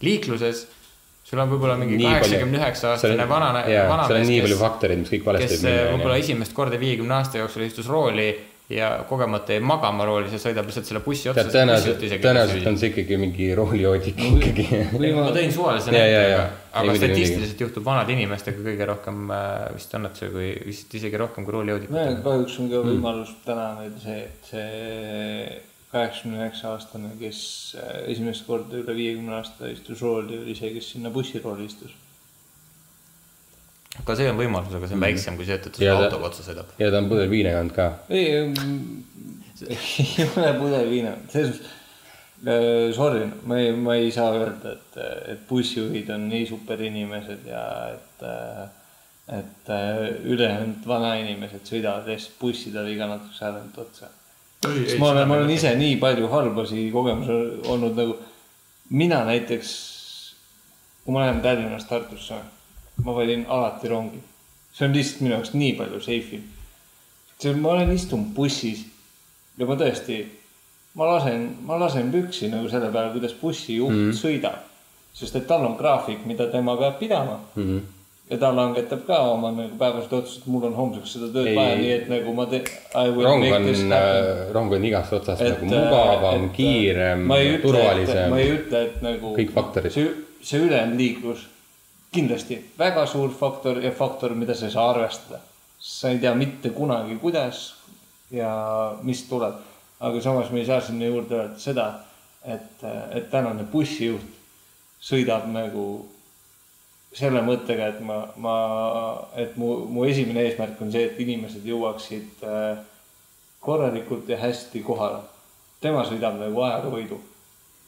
liikluses 0.00 0.66
sul 1.32 1.40
on 1.40 1.48
võib-olla 1.48 1.78
mingi 1.80 1.96
kaheksakümne 2.02 2.58
üheksa 2.60 2.92
aastane 2.92 3.24
on 3.24 3.30
vanamees, 3.30 4.28
nii 4.28 4.40
palju 4.44 4.56
kes 4.58 4.64
faktoreid, 4.66 5.00
mis 5.00 5.12
kõik 5.14 5.28
valesti 5.30 5.54
kes 5.54 5.68
eh, 5.70 5.84
võib-olla 5.94 6.18
esimest 6.20 6.56
korda 6.56 6.80
viiekümne 6.80 7.16
aasta 7.22 7.40
jooksul 7.40 7.64
istus 7.64 7.88
rooli 7.88 8.28
ja 8.72 8.90
kogemata 9.08 9.56
jäi 9.56 9.62
magama 9.64 10.04
roolis 10.08 10.34
ja 10.36 10.40
sõidab 10.40 10.68
lihtsalt 10.68 10.88
selle 10.88 11.02
bussi 11.04 11.30
otsa. 11.32 11.44
tõenäoliselt, 11.48 12.04
tõenäoliselt 12.22 12.68
on 12.68 12.78
see 12.80 12.92
ikkagi 12.92 13.18
mingi 13.20 13.48
roolijoodik 13.56 14.20
ikkagi. 14.28 14.68
ma 15.16 15.32
tõin 15.32 15.56
suvalise 15.56 15.92
näite, 15.92 16.20
aga, 16.20 16.44
Ei, 16.44 16.84
aga 16.84 16.94
statistiliselt 17.00 17.66
juhtub 17.66 17.88
vanade 17.88 18.16
inimestega 18.16 18.64
kõige 18.68 18.92
rohkem 18.92 19.32
äh, 19.32 19.66
vist 19.76 19.98
õnnetusi 19.98 20.30
kui 20.36 20.54
vist 20.68 20.96
isegi 21.00 21.20
rohkem 21.20 21.48
kui 21.48 21.56
nojah, 21.56 21.58
roolijoodikutel. 21.58 22.22
kahjuks 22.28 22.60
on 22.62 22.72
ka 22.72 22.86
võimalus 22.86 23.36
täna 23.48 23.68
veel 23.80 23.98
see, 24.04 24.24
et 24.28 24.52
see 24.52 25.60
kaheksakümne 25.92 26.38
üheksa 26.40 26.70
aastane, 26.72 27.10
kes 27.20 27.40
äh, 27.80 27.98
esimest 28.12 28.46
korda 28.48 28.78
üle 28.80 28.94
viiekümne 28.96 29.34
aasta 29.40 29.68
istus 29.72 30.00
rooli, 30.02 30.38
oli 30.44 30.54
see, 30.56 30.72
kes 30.76 30.94
sinna 30.94 31.12
bussirooli 31.14 31.68
istus. 31.68 31.92
ka 34.06 34.16
see 34.16 34.30
on 34.32 34.38
võimalus, 34.40 34.72
aga 34.78 34.88
see 34.88 34.96
on 34.96 35.04
väiksem 35.04 35.36
kui 35.36 35.44
see, 35.48 35.58
et 35.60 35.68
sulle 35.68 35.90
ta- 35.92 36.06
autoga 36.08 36.30
otsa 36.30 36.46
sõidab. 36.46 36.72
ja 36.80 36.88
ta 36.90 37.02
on 37.02 37.10
pudel 37.12 37.28
viina 37.30 37.52
kandnud 37.58 37.76
ka. 37.76 37.90
ei, 38.08 38.26
ei 39.68 40.26
ole 40.26 40.52
pudelviina, 40.58 41.12
selles 41.32 41.56
suhtes 41.56 41.78
äh, 42.46 42.92
sorry, 42.96 43.26
ma 43.44 43.58
ei, 43.60 43.72
ma 43.76 43.94
ei 44.00 44.10
saa 44.14 44.32
öelda, 44.38 44.72
et, 44.78 44.96
et 45.34 45.44
bussijuhid 45.48 46.08
on 46.14 46.24
nii 46.32 46.46
super 46.48 46.80
inimesed 46.82 47.44
ja 47.46 47.66
et, 47.92 48.24
et 49.36 49.70
äh, 49.76 50.00
ülejäänud 50.24 50.88
vanainimesed 50.88 51.68
sõidavad 51.68 52.08
lihtsalt 52.10 52.40
bussidele 52.40 52.96
iga 52.96 53.12
natukese 53.12 53.44
tagant 53.44 53.78
otsa. 53.84 54.10
Sest 54.62 54.98
ma 54.98 55.10
olen, 55.10 55.28
ma 55.28 55.34
olen 55.40 55.50
ise 55.50 55.74
nii 55.76 55.96
palju 56.02 56.28
halbasi 56.28 56.90
kogemusi 56.92 57.38
olnud 57.68 57.98
nagu, 57.98 58.16
mina 58.90 59.24
näiteks, 59.24 59.70
kui 61.04 61.14
ma 61.14 61.26
lähen 61.26 61.40
Tallinnast 61.42 61.88
Tartusse, 61.88 62.40
ma 63.04 63.14
valin 63.14 63.46
alati 63.48 63.88
rongi. 63.88 64.20
see 64.72 64.88
on 64.88 64.94
lihtsalt 64.96 65.20
minu 65.20 65.34
jaoks 65.34 65.52
nii 65.52 65.72
palju 65.76 66.00
safe 66.00 66.36
im 66.36 66.44
see, 67.42 67.54
ma 67.58 67.74
olen 67.74 67.92
istunud 67.94 68.30
bussis 68.36 68.84
ja 69.58 69.66
ma 69.68 69.76
tõesti, 69.78 70.20
ma 70.98 71.08
lasen, 71.10 71.48
ma 71.66 71.78
lasen 71.80 72.12
püksi 72.14 72.50
nagu 72.52 72.70
selle 72.70 72.90
peale, 72.94 73.12
kuidas 73.16 73.34
bussijuht 73.40 73.92
mm 73.92 74.10
-hmm. 74.10 74.20
sõidab. 74.20 74.68
sest 75.12 75.36
et 75.36 75.46
tal 75.46 75.66
on 75.66 75.74
graafik, 75.76 76.24
mida 76.24 76.46
tema 76.48 76.76
peab 76.76 76.98
pidama 76.98 77.40
mm. 77.54 77.62
-hmm. 77.62 77.80
Ja 78.32 78.38
ta 78.40 78.50
langetab 78.56 79.04
ka 79.06 79.18
oma 79.34 79.50
nagu 79.52 79.76
päevased 79.78 80.12
otsused, 80.16 80.46
mul 80.50 80.64
on 80.70 80.76
homseks 80.76 81.16
seda 81.16 81.28
tööd 81.34 81.50
Ei. 81.50 81.56
vaja, 81.58 81.78
nii 81.80 81.90
et 81.94 82.06
nagu 82.08 82.34
ma 82.36 82.46
teen. 82.48 82.68
rong 82.94 83.44
on, 83.48 83.66
rong 84.56 84.76
on 84.78 84.86
igast 84.88 85.16
otsast 85.18 85.44
nagu 85.44 85.68
mugavam, 85.68 86.48
kiirem, 86.56 87.26
turvalisem 87.62 88.32
ma. 88.32 88.38
ei 88.40 88.54
ütle, 88.56 88.84
et 88.88 89.02
nagu. 89.04 89.34
Kõik 89.36 89.52
faktorid. 89.56 89.92
see, 89.92 90.08
see 90.40 90.62
ülejäänud 90.64 91.00
liiklus, 91.00 91.44
kindlasti 92.12 92.58
väga 92.78 93.04
suur 93.10 93.34
faktor 93.36 93.82
ja 93.84 93.92
faktor, 93.96 94.36
mida 94.38 94.56
sa 94.56 94.68
ei 94.70 94.76
saa 94.76 94.88
arvestada. 94.94 95.42
sa 95.82 96.14
ei 96.14 96.22
tea 96.22 96.32
mitte 96.38 96.70
kunagi, 96.72 97.18
kuidas 97.20 97.66
ja 98.32 98.52
mis 99.02 99.26
tuleb. 99.28 99.60
aga 100.00 100.20
samas 100.24 100.50
me 100.50 100.64
ei 100.64 100.66
saa 100.66 100.80
sinna 100.80 101.04
juurde 101.10 101.36
öelda 101.36 101.60
seda, 101.60 101.90
et, 102.44 102.80
et 103.12 103.28
tänane 103.30 103.68
bussijuht 103.72 104.40
sõidab 105.02 105.50
nagu 105.52 105.84
selle 107.16 107.42
mõttega, 107.44 107.90
et 107.92 108.00
ma, 108.04 108.22
ma, 108.40 108.54
et 109.36 109.56
mu, 109.60 109.74
mu 109.92 110.06
esimene 110.08 110.46
eesmärk 110.46 110.80
on 110.80 110.92
see, 110.94 111.04
et 111.10 111.20
inimesed 111.20 111.66
jõuaksid 111.68 112.44
äh, 112.48 112.80
korralikult 113.62 114.30
ja 114.32 114.40
hästi 114.40 114.80
kohale. 114.86 115.20
tema 115.82 116.04
sõidab 116.06 116.38
nagu 116.38 116.62
ajaga 116.62 116.90
võidu. 116.90 117.18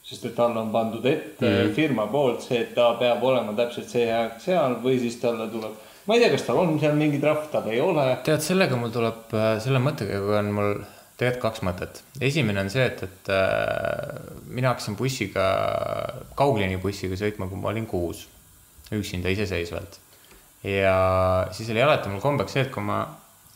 sest 0.05 0.25
et 0.29 0.35
talle 0.37 0.61
on 0.61 0.68
pandud 0.72 1.07
ette 1.09 1.49
mm. 1.49 1.70
firma 1.72 2.05
poolt 2.12 2.43
see, 2.45 2.59
et 2.61 2.75
ta 2.77 2.91
peab 3.01 3.22
olema 3.25 3.55
täpselt 3.57 3.89
see 3.89 4.11
aeg 4.12 4.35
seal 4.39 4.77
või 4.83 4.99
siis 5.01 5.16
talle 5.16 5.47
tuleb, 5.49 5.79
ma 6.07 6.14
ei 6.14 6.20
tea, 6.20 6.33
kas 6.35 6.45
tal 6.45 6.61
on 6.61 6.77
seal 6.81 6.99
mingi 6.99 7.20
trahv, 7.22 7.47
tal 7.53 7.70
ei 7.72 7.81
ole. 7.81 8.05
tead, 8.27 8.45
sellega 8.45 8.77
mul 8.77 8.93
tuleb, 8.93 9.33
selle 9.64 9.81
mõttega 9.81 10.20
on 10.43 10.53
mul 10.53 10.75
tegelikult 11.16 11.47
kaks 11.47 11.64
mõtet. 11.64 12.03
esimene 12.20 12.61
on 12.66 12.70
see, 12.75 12.85
et, 12.85 13.03
et 13.07 13.33
äh, 13.33 14.12
mina 14.51 14.75
hakkasin 14.75 14.99
bussiga, 14.99 15.49
kaugliinibussiga 16.37 17.18
sõitma, 17.18 17.49
kui 17.49 17.61
ma 17.61 17.72
olin 17.72 17.89
kuus, 17.89 18.27
üksinda 18.93 19.32
iseseisvalt. 19.32 20.01
ja 20.64 20.97
siis 21.53 21.70
oli 21.70 21.82
alati 21.82 22.09
mul 22.09 22.20
kombeks 22.20 22.53
see, 22.53 22.62
et 22.66 22.72
kui 22.72 22.82
ma 22.82 23.05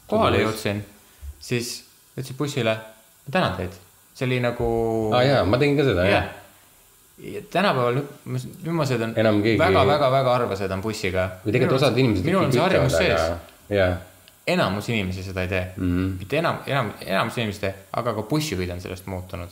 kohale 0.09 0.43
jõudsin, 0.43 0.83
siis 1.41 1.85
ütlesin 2.16 2.37
bussile, 2.37 2.74
ma 3.26 3.33
tänan 3.33 3.57
teid. 3.57 3.79
see 4.14 4.26
oli 4.26 4.41
nagu 4.41 4.68
aa 5.14 5.22
jaa, 5.22 5.45
ma 5.45 5.61
tegin 5.61 5.76
ka 5.79 5.89
seda 5.89 6.05
jah 6.09 6.22
jah., 6.22 6.35
ja 7.18 7.41
tänapäeval 7.51 8.03
Enam 9.16 9.41
keegi- 9.43 9.59
väga-väga-väga 9.59 10.35
harva 10.37 10.55
sõidan 10.55 10.83
bussiga. 10.83 11.31
või 11.45 11.53
tegelikult 11.53 11.83
osad 11.83 11.99
inimesed. 11.99 12.24
minul 12.24 12.45
on 12.45 12.53
see 12.53 12.62
harjumus 12.62 12.97
sees. 12.97 13.33
jaa, 13.68 13.97
enamus 14.47 14.89
inimesi 14.89 15.22
seda 15.22 15.43
ei 15.43 15.49
tee 15.49 15.64
mm. 15.76 15.89
-hmm. 15.89 16.18
mitte 16.18 16.39
enam, 16.39 16.61
enam, 16.66 16.93
enamus 17.01 17.39
inimesi 17.39 17.59
ei 17.59 17.70
tee, 17.70 17.74
aga 17.93 18.14
ka 18.14 18.22
bussijuhid 18.22 18.70
on 18.70 18.81
sellest 18.81 19.07
muutunud. 19.07 19.49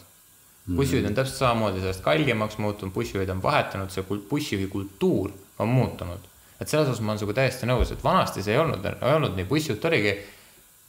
Bussijuhid 0.74 1.06
on 1.06 1.14
täpselt 1.14 1.38
samamoodi 1.38 1.80
sellest 1.80 2.02
kallimaks 2.02 2.58
muutunud, 2.58 2.94
bussijuhid 2.94 3.30
on 3.30 3.42
vahetunud, 3.42 3.90
see 3.90 4.04
bussijuhi 4.30 4.66
kultuur 4.66 5.30
on 5.58 5.68
muutunud. 5.68 6.18
et 6.60 6.68
selles 6.68 6.88
osas 6.88 7.00
ma 7.00 7.12
olen 7.12 7.18
sinuga 7.18 7.34
täiesti 7.36 7.66
nõus, 7.68 7.92
et 7.92 8.04
vanasti 8.04 8.42
see 8.42 8.54
ei 8.54 8.58
olnud, 8.58 8.84
ei 8.84 9.12
olnud 9.12 9.34
nii, 9.36 9.44
bussijuht 9.44 9.84
oligi, 9.84 10.14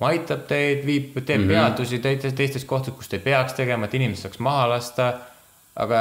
aitab 0.07 0.45
teid, 0.47 0.85
viib, 0.85 1.17
teeb 1.25 1.41
mm 1.41 1.49
-hmm. 1.49 1.53
peatusi 1.53 1.99
teistes, 1.99 2.33
teistes 2.33 2.65
kohtades, 2.65 2.97
kus 2.97 3.07
te 3.11 3.17
ei 3.17 3.23
peaks 3.23 3.53
tegema, 3.53 3.85
et 3.85 3.93
inimesed 3.93 4.21
saaks 4.21 4.39
maha 4.39 4.69
lasta. 4.69 5.13
aga 5.77 5.97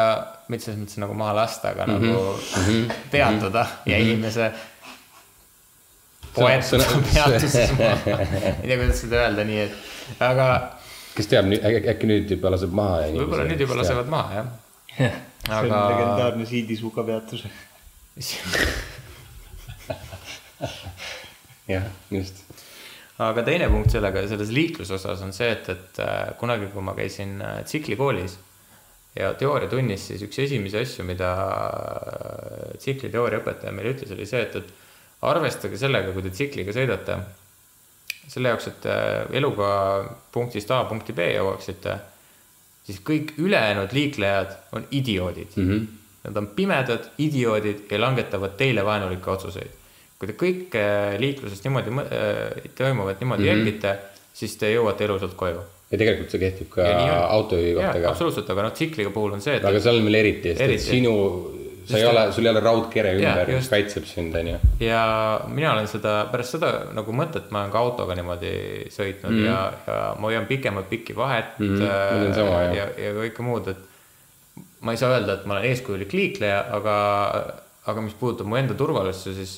mitte 0.48 0.64
selles 0.64 0.80
mõttes 0.80 0.96
nagu 0.96 1.14
maha 1.14 1.34
lasta, 1.36 1.68
aga 1.68 1.86
mm 1.86 1.92
-hmm. 1.92 2.06
nagu 2.06 2.88
peatada 3.10 3.62
mm 3.62 3.68
-hmm. 3.68 3.90
ja 3.90 3.98
inimese 3.98 4.52
poetada 6.34 6.84
peatuses 7.14 7.72
maha. 7.72 8.20
ei 8.62 8.68
tea, 8.68 8.76
kuidas 8.76 9.00
seda 9.00 9.16
öelda, 9.16 9.44
nii 9.44 9.60
et, 9.60 9.72
aga 10.20 10.75
kes 11.16 11.30
teab, 11.30 11.48
äkki 11.52 12.08
nüüd 12.10 12.30
juba 12.36 12.52
laseb 12.54 12.72
maha. 12.76 13.06
võib-olla 13.14 13.44
nüüd 13.48 13.62
juba 13.64 13.78
lasevad 13.80 14.08
maha, 14.12 14.28
jah. 14.40 14.48
see 14.96 15.10
on 15.52 15.72
aga 15.72 15.80
legendaarne 15.92 16.44
Siidisuka 16.48 17.00
peatus. 17.06 17.42
jah, 21.74 21.86
just. 22.12 22.42
aga 23.22 23.44
teine 23.46 23.68
punkt 23.72 23.90
sellega, 23.94 24.24
selles 24.28 24.50
liikluse 24.54 24.92
osas 24.98 25.22
on 25.24 25.32
see, 25.36 25.50
et, 25.52 25.68
et 25.72 26.00
äh, 26.04 26.34
kunagi, 26.40 26.66
kui 26.72 26.82
ma 26.84 26.92
käisin 26.96 27.32
äh, 27.40 27.62
tsiklikoolis 27.68 28.32
ja 29.16 29.32
teooriatunnis, 29.40 30.02
siis 30.10 30.20
üks 30.26 30.38
esimesi 30.44 30.76
asju, 30.80 31.04
mida 31.08 31.30
äh, 31.40 32.76
tsikliteooria 32.80 33.40
õpetaja 33.40 33.72
meile 33.76 33.94
ütles, 33.96 34.12
oli 34.16 34.26
see, 34.28 34.42
et, 34.44 34.54
et 34.60 34.68
arvestage 35.26 35.76
sellega, 35.80 36.12
kui 36.12 36.24
te 36.26 36.32
tsikliga 36.34 36.74
sõidate, 36.76 37.14
selle 38.28 38.52
jaoks, 38.52 38.68
et 38.72 38.86
äh, 38.90 39.26
eluga 39.38 39.70
punktist 40.32 40.70
A 40.74 40.82
punkti 40.88 41.14
B 41.16 41.30
jõuaksite, 41.34 41.98
siis 42.86 43.00
kõik 43.06 43.34
ülejäänud 43.42 43.94
liiklejad 43.96 44.56
on 44.72 44.86
idioodid 44.90 45.56
mm. 45.56 45.70
-hmm. 45.70 45.86
Nad 46.26 46.36
on 46.36 46.46
pimedad 46.58 47.04
idioodid 47.22 47.84
ja 47.90 48.00
langetavad 48.00 48.56
teile 48.58 48.82
vaenulikke 48.84 49.30
otsuseid. 49.30 49.70
kui 50.18 50.26
te 50.28 50.34
kõike 50.34 50.82
liikluses 51.20 51.62
niimoodi 51.64 51.90
äh, 51.90 52.70
toimuvat 52.74 53.20
niimoodi 53.20 53.42
mm 53.42 53.48
-hmm. 53.48 53.56
jälgite, 53.58 53.98
siis 54.34 54.56
te 54.56 54.74
jõuate 54.74 55.04
elusalt 55.04 55.34
koju. 55.34 55.60
ja 55.90 55.98
tegelikult 55.98 56.30
see 56.30 56.40
kehtib 56.40 56.68
ka 56.68 56.82
Ja 56.82 56.96
nii 56.96 57.10
on. 57.10 57.30
autojuhi 57.30 57.74
kohta 57.74 57.98
jaa, 57.98 58.02
ka. 58.02 58.08
absoluutselt, 58.08 58.50
aga 58.50 58.62
noh, 58.62 58.72
tsikliga 58.72 59.10
puhul 59.10 59.32
on 59.32 59.40
see, 59.40 59.56
et 59.56 59.64
aga 59.64 59.80
seal 59.80 59.96
on 59.96 60.04
veel 60.04 60.14
eriti, 60.14 60.48
sest 60.48 60.60
Eriti. 60.60 60.82
sinu 60.82 61.12
sa 61.86 61.98
ei 61.98 62.06
ole, 62.06 62.26
sul 62.32 62.46
ei 62.46 62.52
ole 62.52 62.60
raudkere 62.64 63.14
ümber, 63.18 63.52
mis 63.56 63.68
kaitseb 63.72 64.06
sind, 64.08 64.34
onju. 64.38 64.58
ja 64.82 65.02
mina 65.48 65.72
olen 65.72 65.90
seda 65.90 66.14
pärast 66.32 66.56
seda 66.56 66.72
nagu 66.96 67.14
mõtet, 67.16 67.50
ma 67.54 67.64
olen 67.64 67.74
ka 67.74 67.82
autoga 67.82 68.16
niimoodi 68.18 68.54
sõitnud 68.94 69.34
mm. 69.34 69.44
ja, 69.46 69.60
ja 69.86 70.00
ma 70.18 70.30
hoian 70.30 70.48
pikemat 70.50 70.90
pikki 70.90 71.16
vahet 71.16 71.56
Mhm, 71.58 71.82
mm, 71.82 72.18
mul 72.18 72.26
on 72.26 72.34
sama, 72.34 72.58
ja, 72.74 72.86
ja 73.00 73.12
kõike 73.16 73.44
muud, 73.44 73.70
et 73.72 74.64
ma 74.84 74.94
ei 74.94 75.00
saa 75.00 75.14
öelda, 75.14 75.38
et 75.38 75.46
ma 75.48 75.56
olen 75.56 75.70
eeskujulik 75.70 76.12
liikleja, 76.14 76.60
aga, 76.76 76.96
aga 77.90 78.04
mis 78.04 78.16
puudutab 78.18 78.48
mu 78.50 78.58
enda 78.58 78.76
turvalisuse, 78.78 79.34
siis 79.38 79.56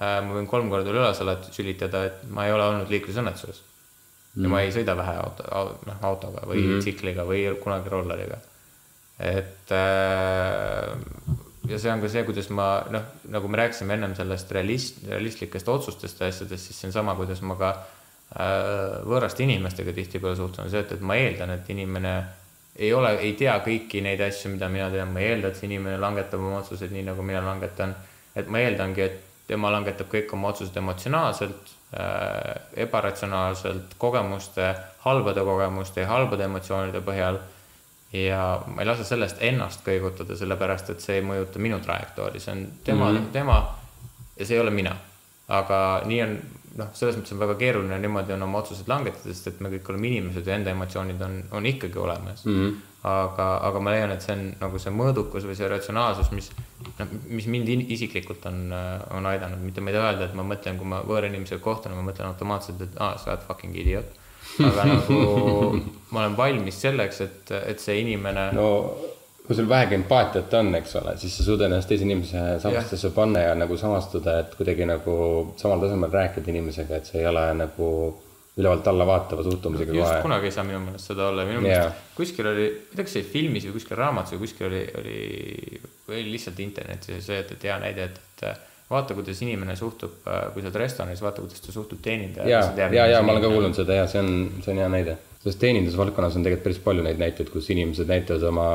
äh, 0.00 0.18
ma 0.24 0.36
võin 0.36 0.48
kolm 0.50 0.70
korda 0.72 0.92
üle 0.92 1.04
alati 1.10 1.52
sülitada, 1.54 2.04
et 2.08 2.24
ma 2.30 2.48
ei 2.48 2.54
ole 2.54 2.66
olnud 2.70 2.92
liiklusõnnetuses 2.92 3.60
mm.. 3.60 4.44
ja 4.44 4.52
ma 4.52 4.64
ei 4.64 4.72
sõida 4.74 4.96
vähe 4.98 5.16
auto, 5.20 5.46
noh 5.88 6.08
autoga 6.10 6.46
või 6.48 6.62
mm 6.62 6.70
-hmm. 6.70 6.84
tsikliga 6.86 7.28
või 7.28 7.46
kunagi 7.62 7.92
rolleriga. 7.92 8.40
et 9.18 9.72
äh, 9.72 10.94
ja 11.68 11.78
see 11.80 11.92
on 11.92 12.02
ka 12.02 12.10
see, 12.12 12.24
kuidas 12.28 12.50
ma 12.52 12.68
noh, 12.92 13.10
nagu 13.32 13.48
me 13.48 13.60
rääkisime 13.62 13.96
ennem 13.96 14.14
sellest 14.16 14.50
realist, 14.52 15.02
realistlikest 15.08 15.68
otsustest 15.68 16.20
ja 16.20 16.30
asjadest, 16.32 16.68
siis 16.68 16.80
see 16.80 16.90
on 16.90 16.96
sama, 16.96 17.14
kuidas 17.18 17.40
ma 17.46 17.56
ka 17.60 17.70
äh, 17.74 19.02
võõraste 19.08 19.46
inimestega 19.46 19.94
tihtipeale 19.96 20.36
suhtlen, 20.38 20.70
see, 20.72 20.84
et, 20.84 20.96
et 20.96 21.04
ma 21.04 21.16
eeldan, 21.20 21.54
et 21.56 21.70
inimene 21.72 22.14
ei 22.76 22.90
ole, 22.92 23.14
ei 23.22 23.36
tea 23.38 23.54
kõiki 23.64 24.02
neid 24.04 24.20
asju, 24.24 24.50
mida 24.56 24.68
mina 24.68 24.88
tean, 24.92 25.12
ma 25.14 25.22
ei 25.22 25.34
eelda, 25.34 25.50
et 25.52 25.60
see 25.60 25.68
inimene 25.70 25.96
langetab 26.02 26.42
oma 26.42 26.58
otsuseid 26.60 26.92
nii, 26.92 27.06
nagu 27.06 27.22
mina 27.22 27.44
langetan. 27.44 27.94
et 28.34 28.48
ma 28.50 28.58
eeldangi, 28.58 29.00
et 29.00 29.20
tema 29.46 29.70
langetab 29.70 30.08
kõik 30.10 30.32
oma 30.34 30.50
otsused 30.50 30.76
emotsionaalselt 30.76 31.72
äh,, 31.94 32.54
ebaratsionaalselt, 32.86 33.94
kogemuste, 33.98 34.72
halbade 35.04 35.44
kogemuste 35.46 36.02
ja 36.02 36.08
halbade 36.10 36.48
emotsioonide 36.48 37.02
põhjal 37.04 37.38
ja 38.14 38.62
ma 38.66 38.82
ei 38.82 38.86
lase 38.86 39.04
sellest 39.06 39.42
ennast 39.42 39.82
kõigutada, 39.86 40.36
sellepärast 40.38 40.92
et 40.94 41.02
see 41.02 41.18
ei 41.18 41.24
mõjuta 41.26 41.62
minu 41.62 41.80
trajektoori, 41.82 42.40
see 42.42 42.52
on 42.54 42.66
tema 42.86 43.10
mm, 43.10 43.16
-hmm. 43.16 43.32
tema 43.34 43.56
ja 44.38 44.46
see 44.46 44.56
ei 44.56 44.62
ole 44.62 44.70
mina. 44.70 44.96
aga 45.48 45.78
nii 46.08 46.20
on, 46.22 46.38
noh, 46.78 46.88
selles 46.96 47.18
mõttes 47.18 47.34
on 47.34 47.40
väga 47.42 47.54
keeruline 47.60 47.98
niimoodi 48.00 48.32
on 48.32 48.42
oma 48.46 48.62
otsused 48.62 48.88
langetada, 48.88 49.34
sest 49.34 49.50
et 49.50 49.60
me 49.60 49.68
kõik 49.74 49.90
oleme 49.90 50.08
inimesed 50.08 50.46
ja 50.46 50.54
enda 50.54 50.70
emotsioonid 50.70 51.20
on, 51.20 51.42
on 51.50 51.66
ikkagi 51.66 51.98
olemas 51.98 52.44
mm. 52.44 52.54
-hmm. 52.54 52.78
aga, 53.10 53.48
aga 53.68 53.80
ma 53.80 53.90
leian, 53.90 54.12
et 54.12 54.22
see 54.22 54.32
on 54.32 54.46
nagu 54.60 54.78
see 54.78 54.92
mõõdukus 54.94 55.44
või 55.44 55.58
see 55.58 55.68
ratsionaalsus, 55.68 56.30
mis, 56.30 56.50
noh, 56.98 57.08
mis 57.26 57.46
mind 57.46 57.68
in- 57.68 57.86
isiklikult 57.98 58.46
on, 58.46 58.72
on 59.10 59.26
aidanud, 59.26 59.60
mitte 59.60 59.80
ma 59.80 59.90
ei 59.90 59.96
taha 59.96 60.12
öelda, 60.12 60.24
et 60.24 60.34
ma 60.34 60.42
mõtlen, 60.54 60.78
kui 60.78 60.86
ma 60.86 61.02
võõra 61.02 61.26
inimesega 61.26 61.60
kohtun, 61.60 61.92
ma 61.92 62.10
mõtlen 62.12 62.30
automaatselt, 62.30 62.80
et 62.80 62.96
aa, 62.96 63.18
sa 63.18 63.30
oled 63.30 63.42
fucking 63.48 63.76
idioot 63.76 64.23
aga 64.68 64.86
nagu 64.88 65.18
ma 66.14 66.22
olen 66.22 66.36
valmis 66.38 66.78
selleks, 66.86 67.20
et, 67.24 67.52
et 67.72 67.82
see 67.82 67.98
inimene 68.02 68.50
no. 68.56 68.68
kui 69.44 69.56
sul 69.56 69.68
vähegi 69.68 69.98
empaatiat 69.98 70.54
on, 70.60 70.74
eks 70.78 70.98
ole, 71.00 71.16
siis 71.20 71.38
sa 71.38 71.46
suudad 71.46 71.68
ennast 71.68 71.90
teise 71.90 72.06
inimese 72.06 72.44
samastesse 72.62 73.10
panna 73.16 73.48
ja 73.48 73.56
nagu 73.58 73.76
samastuda, 73.80 74.38
et 74.44 74.54
kuidagi 74.58 74.86
nagu 74.88 75.16
samal 75.60 75.82
tasemel 75.82 76.12
rääkida 76.12 76.54
inimesega, 76.54 77.00
et 77.00 77.10
see 77.10 77.22
ei 77.22 77.30
ole 77.30 77.48
nagu 77.58 77.88
ülevalt 78.54 78.86
alla 78.86 79.06
vaatava 79.06 79.42
suhtumisega 79.42 79.90
just 79.90 80.06
kohe. 80.06 80.20
kunagi 80.22 80.46
ei 80.46 80.54
saa 80.54 80.64
minu 80.66 80.78
meelest 80.84 81.10
seda 81.10 81.26
olla, 81.26 81.42
minu 81.48 81.64
meelest 81.64 82.14
kuskil 82.14 82.46
oli, 82.46 82.68
ma 82.70 82.92
ei 82.92 83.00
tea, 83.00 83.06
kas 83.08 83.16
see 83.16 83.26
filmis 83.32 83.66
või 83.66 83.74
kuskil 83.80 83.98
raamatus 83.98 84.36
või 84.36 84.44
kuskil 84.44 84.68
oli, 84.68 84.84
oli, 85.00 85.80
või 86.06 86.22
lihtsalt 86.28 86.62
internetis 86.62 87.10
oli 87.16 87.24
see, 87.26 87.40
et, 87.42 87.50
et 87.56 87.66
hea 87.66 87.80
näide, 87.82 88.06
et, 88.12 88.20
et 88.22 88.44
vaata, 88.90 89.14
kuidas 89.16 89.40
inimene 89.42 89.76
suhtub, 89.76 90.16
kui 90.24 90.62
sa 90.62 90.68
oled 90.68 90.80
restoranis, 90.80 91.22
vaata, 91.24 91.44
kuidas 91.44 91.62
ta 91.64 91.72
suhtub 91.72 91.98
ja, 91.98 92.04
teenindajasse. 92.08 92.96
ja, 92.96 93.06
ja 93.14 93.22
ma 93.22 93.32
olen 93.32 93.44
ka 93.44 93.52
kuulnud 93.52 93.78
seda 93.78 94.00
ja 94.02 94.08
see 94.10 94.20
on, 94.20 94.34
see 94.64 94.74
on 94.74 94.82
hea 94.82 94.90
näide. 94.92 95.16
sest 95.44 95.60
teenindusvaldkonnas 95.60 96.36
on 96.38 96.44
tegelikult 96.44 96.64
päris 96.64 96.82
palju 96.84 97.04
neid 97.04 97.20
näiteid, 97.20 97.50
kus 97.52 97.70
inimesed 97.72 98.08
näitavad 98.08 98.44
oma, 98.48 98.66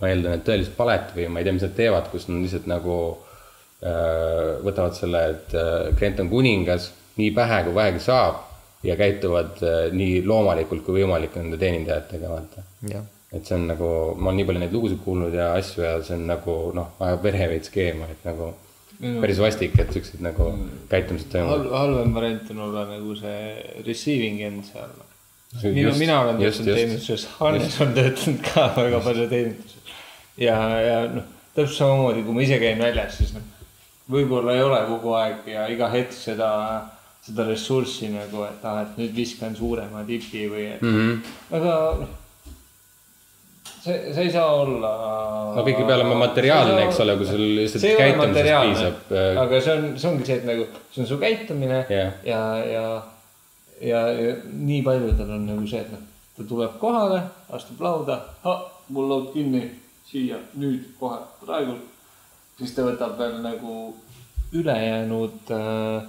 ma 0.00 0.10
eeldan, 0.10 0.38
et 0.38 0.44
tõelist 0.46 0.74
palet 0.76 1.14
või 1.16 1.28
ma 1.30 1.40
ei 1.40 1.46
tea, 1.46 1.54
mis 1.56 1.66
nad 1.66 1.78
teevad, 1.78 2.10
kus 2.12 2.28
nad 2.30 2.42
lihtsalt 2.42 2.68
nagu 2.70 2.98
äh, 3.82 4.60
võtavad 4.66 4.98
selle, 4.98 5.24
et 5.34 5.56
äh, 5.58 5.88
klient 5.98 6.22
on 6.22 6.30
kuningas 6.30 6.92
nii 7.18 7.30
pähe 7.34 7.62
kui 7.66 7.74
vähegi 7.74 8.02
saab 8.02 8.42
ja 8.86 8.98
käituvad 8.98 9.62
äh, 9.62 9.80
nii 9.94 10.22
loomalikult 10.26 10.84
kui 10.86 11.00
võimalik 11.00 11.38
nende 11.38 11.58
teenindajatega, 11.58 12.30
vaata. 12.30 12.66
et 13.34 13.46
see 13.46 13.56
on 13.56 13.66
nagu, 13.70 13.88
ma 14.18 14.30
olen 14.30 14.42
nii 14.42 14.50
palju 14.50 14.62
neid 14.62 14.74
lugusid 14.74 15.02
kuulnud 15.06 15.34
ja 15.34 15.52
asju 15.58 15.86
ja 15.86 15.96
see 16.02 16.18
on 16.18 16.28
nagu 16.30 16.58
noh, 16.74 16.94
ajab 17.02 17.26
vere 17.26 17.48
veits 17.54 17.74
keema, 17.74 18.10
et 18.10 18.26
nagu 18.26 18.52
päris 19.00 19.40
vastik, 19.42 19.74
et 19.80 19.92
siuksed 19.92 20.22
nagu 20.24 20.50
käitumised 20.90 21.30
toimuvad. 21.32 21.64
halb, 21.64 21.74
halvem 21.78 22.14
variant 22.14 22.50
on 22.54 22.62
olla 22.68 22.84
nagu 22.88 23.16
see 23.18 23.82
receiving 23.86 24.40
end 24.46 24.64
seal. 24.68 24.92
mina, 25.62 25.88
Just, 25.88 25.98
mina 25.98 26.20
olen 26.20 26.40
töötanud 26.40 26.74
teeninduses, 26.74 27.26
Hannes 27.38 27.80
on 27.80 27.94
töötanud 27.94 28.40
ka 28.48 28.68
väga 28.76 29.00
palju 29.04 29.28
teeninduses. 29.28 29.98
ja, 30.36 30.56
ja 30.80 30.96
noh, 31.12 31.28
täpselt 31.54 31.78
samamoodi, 31.78 32.24
kui 32.26 32.34
ma 32.34 32.46
ise 32.46 32.58
käin 32.62 32.82
väljas, 32.82 33.20
siis 33.20 33.34
noh, 33.36 33.46
võib-olla 34.10 34.56
ei 34.56 34.64
ole 34.64 34.82
kogu 34.88 35.14
aeg 35.18 35.46
ja 35.54 35.68
iga 35.72 35.88
hetk 35.92 36.12
seda, 36.16 36.50
seda 37.24 37.46
ressurssi 37.48 38.10
nagu, 38.12 38.44
et 38.48 38.66
ah, 38.68 38.82
et 38.84 38.98
nüüd 39.00 39.14
viskan 39.16 39.56
suurema 39.56 40.04
tipi 40.08 40.46
või 40.50 40.68
et 40.74 40.82
mm. 40.82 41.00
-hmm. 41.00 41.32
aga 41.60 41.78
noh, 42.02 42.20
see, 43.84 44.14
see 44.14 44.26
ei 44.26 44.32
saa 44.32 44.50
olla. 44.62 44.92
no 45.56 45.64
kõigepealt 45.66 46.06
on 46.06 46.20
materiaalne, 46.20 46.78
eks 46.86 47.00
ole, 47.04 47.16
kui 47.20 47.28
sul 47.28 47.44
lihtsalt 47.58 47.86
ei 47.88 47.96
käitumisest 48.00 48.52
piisab, 48.66 49.14
äh, 49.14 49.40
aga 49.44 49.60
see 49.66 49.76
on, 49.76 49.86
see 50.00 50.10
ongi 50.10 50.28
see, 50.28 50.38
et 50.40 50.48
nagu 50.48 50.66
see 50.90 51.04
on 51.04 51.10
su 51.10 51.20
käitumine 51.22 51.80
Jah. 51.90 52.12
ja, 52.26 52.42
ja, 52.70 52.84
ja, 53.80 54.02
ja 54.18 54.36
nii 54.44 54.82
paljudel 54.86 55.34
on 55.38 55.48
nagu 55.52 55.66
see, 55.70 55.82
et 55.84 55.92
noh, 55.94 56.04
ta 56.34 56.46
tuleb 56.50 56.78
kohale, 56.82 57.20
astub 57.54 57.82
lauda, 57.84 58.20
mul 58.94 59.10
laud 59.10 59.28
kinni, 59.34 59.66
siia, 60.08 60.40
nüüd, 60.60 60.94
kohe, 61.00 61.20
praegu. 61.44 61.76
siis 62.58 62.74
ta 62.74 62.86
võtab 62.86 63.18
veel 63.20 63.40
nagu 63.44 63.78
ülejäänud 64.54 65.50
äh, 65.50 66.04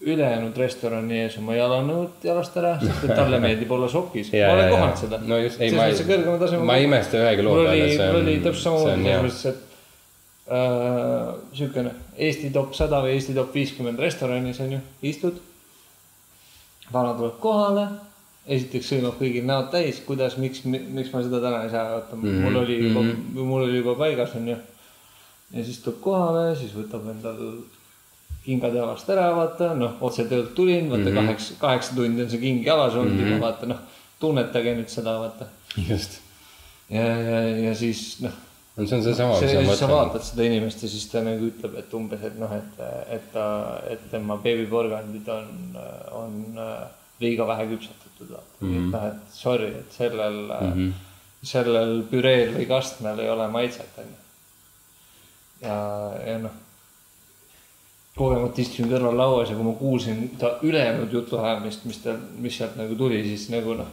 ülejäänud 0.00 0.56
restorani 0.60 1.20
ees 1.24 1.38
oma 1.40 1.54
jalanõud 1.56 2.24
jalast 2.24 2.56
ära, 2.60 2.74
sest 2.82 3.04
et 3.08 3.14
talle 3.16 3.38
meeldib 3.44 3.70
olla 3.72 3.88
sokis. 3.88 4.28
Ma 4.32 4.52
olen 4.52 4.70
kohanud 4.74 4.98
seda. 5.00 5.20
No 5.26 5.38
just, 5.40 5.60
ei, 5.60 5.70
ma 5.72 5.86
ei- 5.88 6.58
ma 6.68 6.76
ei 6.76 6.84
imesta 6.84 7.16
ühegi 7.22 7.42
loo 7.46 7.54
peale, 7.64 8.10
mul 8.12 8.20
oli 8.22 8.34
täpselt 8.44 8.62
samamoodi 8.62 9.02
selles 9.02 9.22
mõttes, 9.24 9.46
et 9.52 9.62
äh, 10.52 11.30
siukene 11.56 11.94
Eesti 12.18 12.50
top 12.54 12.74
sada 12.76 13.00
või 13.04 13.16
Eesti 13.16 13.34
top 13.36 13.54
viiskümmend 13.56 13.98
restoranis 14.00 14.60
on 14.64 14.72
ju, 14.76 14.82
istud. 15.04 15.40
vana 16.92 17.14
tuleb 17.18 17.40
kohale, 17.42 17.86
esiteks 18.46 18.92
sõimab 18.92 19.16
kõigil 19.18 19.42
näod 19.48 19.72
täis, 19.72 19.98
kuidas, 20.06 20.36
miks, 20.38 20.60
miks 20.68 21.10
ma 21.12 21.22
seda 21.24 21.40
täna 21.42 21.64
ei 21.66 21.70
saa, 21.72 21.88
vaata 21.96 22.16
Mhm, 22.16 22.44
mul 22.44 22.56
oli 22.62 22.76
juba, 22.84 23.02
mul 23.42 23.64
oli 23.66 23.80
juba 23.80 23.96
paigas 23.98 24.36
on 24.38 24.46
ju. 24.52 24.56
ja 25.56 25.64
siis 25.64 25.80
tuleb 25.82 25.98
kohale, 26.04 26.52
siis 26.56 26.72
võtab 26.76 27.08
endal 27.10 27.40
kingad 28.46 28.74
jalast 28.78 29.10
ära, 29.10 29.26
vaata 29.36 29.72
noh, 29.74 29.98
otse 30.06 30.24
töölt 30.30 30.54
tulin, 30.54 30.90
vaata 30.90 31.10
Mhm. 31.10 31.18
kaheksa, 31.20 31.58
kaheksa 31.60 31.96
tundi 31.98 32.22
on 32.22 32.30
see 32.30 32.40
king 32.40 32.64
jalas 32.66 32.94
olnud 32.94 33.18
juba, 33.20 33.40
vaata 33.48 33.66
noh, 33.66 33.84
tunnetage 34.20 34.74
nüüd 34.78 34.88
seda, 34.92 35.18
vaata. 35.20 35.50
just. 35.88 36.20
ja, 36.90 37.04
ja, 37.04 37.40
ja 37.66 37.74
siis 37.74 38.20
noh 38.22 38.32
no 38.76 38.84
see 38.86 38.96
on 38.96 39.04
seesama, 39.04 39.38
mis 39.40 39.52
see, 39.52 39.76
sa 39.78 39.88
vaatad 39.88 40.24
seda 40.24 40.44
inimest 40.46 40.82
ja 40.84 40.90
siis 40.92 41.06
ta 41.12 41.22
nagu 41.24 41.48
ütleb, 41.48 41.78
et 41.80 41.94
umbes, 41.96 42.22
et 42.28 42.36
noh, 42.40 42.52
et, 42.52 42.82
et 43.16 43.30
ta, 43.32 43.46
et 43.88 44.02
tema 44.12 44.36
beebiporgandid 44.42 45.30
on, 45.32 45.48
on 46.16 46.60
äh, 46.60 46.82
liiga 47.22 47.46
vähe 47.48 47.70
küpsetatud, 47.72 48.28
vaata 48.34 48.60
mm. 48.60 48.68
-hmm. 48.68 48.76
et 48.76 48.92
noh, 48.92 49.08
et 49.08 49.38
sorry, 49.38 49.70
et 49.80 49.96
sellel 49.96 50.38
mm, 50.44 50.72
-hmm. 50.72 50.92
sellel 51.42 51.96
püreel 52.10 52.54
või 52.58 52.68
kastmel 52.68 53.24
ei 53.24 53.30
ole 53.32 53.48
maitset, 53.48 53.98
onju. 54.04 54.20
ja, 55.62 55.78
ja 56.26 56.38
noh, 56.44 56.62
kogemata 58.16 58.62
istusin 58.62 58.88
kõrval 58.90 59.16
lauas 59.18 59.50
ja 59.50 59.58
kui 59.58 59.66
ma 59.66 59.76
kuulsin 59.76 60.24
ta 60.40 60.56
ülejäänud 60.64 61.12
jutuajamist, 61.12 61.84
mis 61.88 62.00
tal, 62.04 62.18
mis 62.40 62.56
sealt 62.56 62.76
nagu 62.80 62.96
tuli, 62.96 63.20
siis 63.26 63.48
nagu 63.52 63.76
noh, 63.76 63.90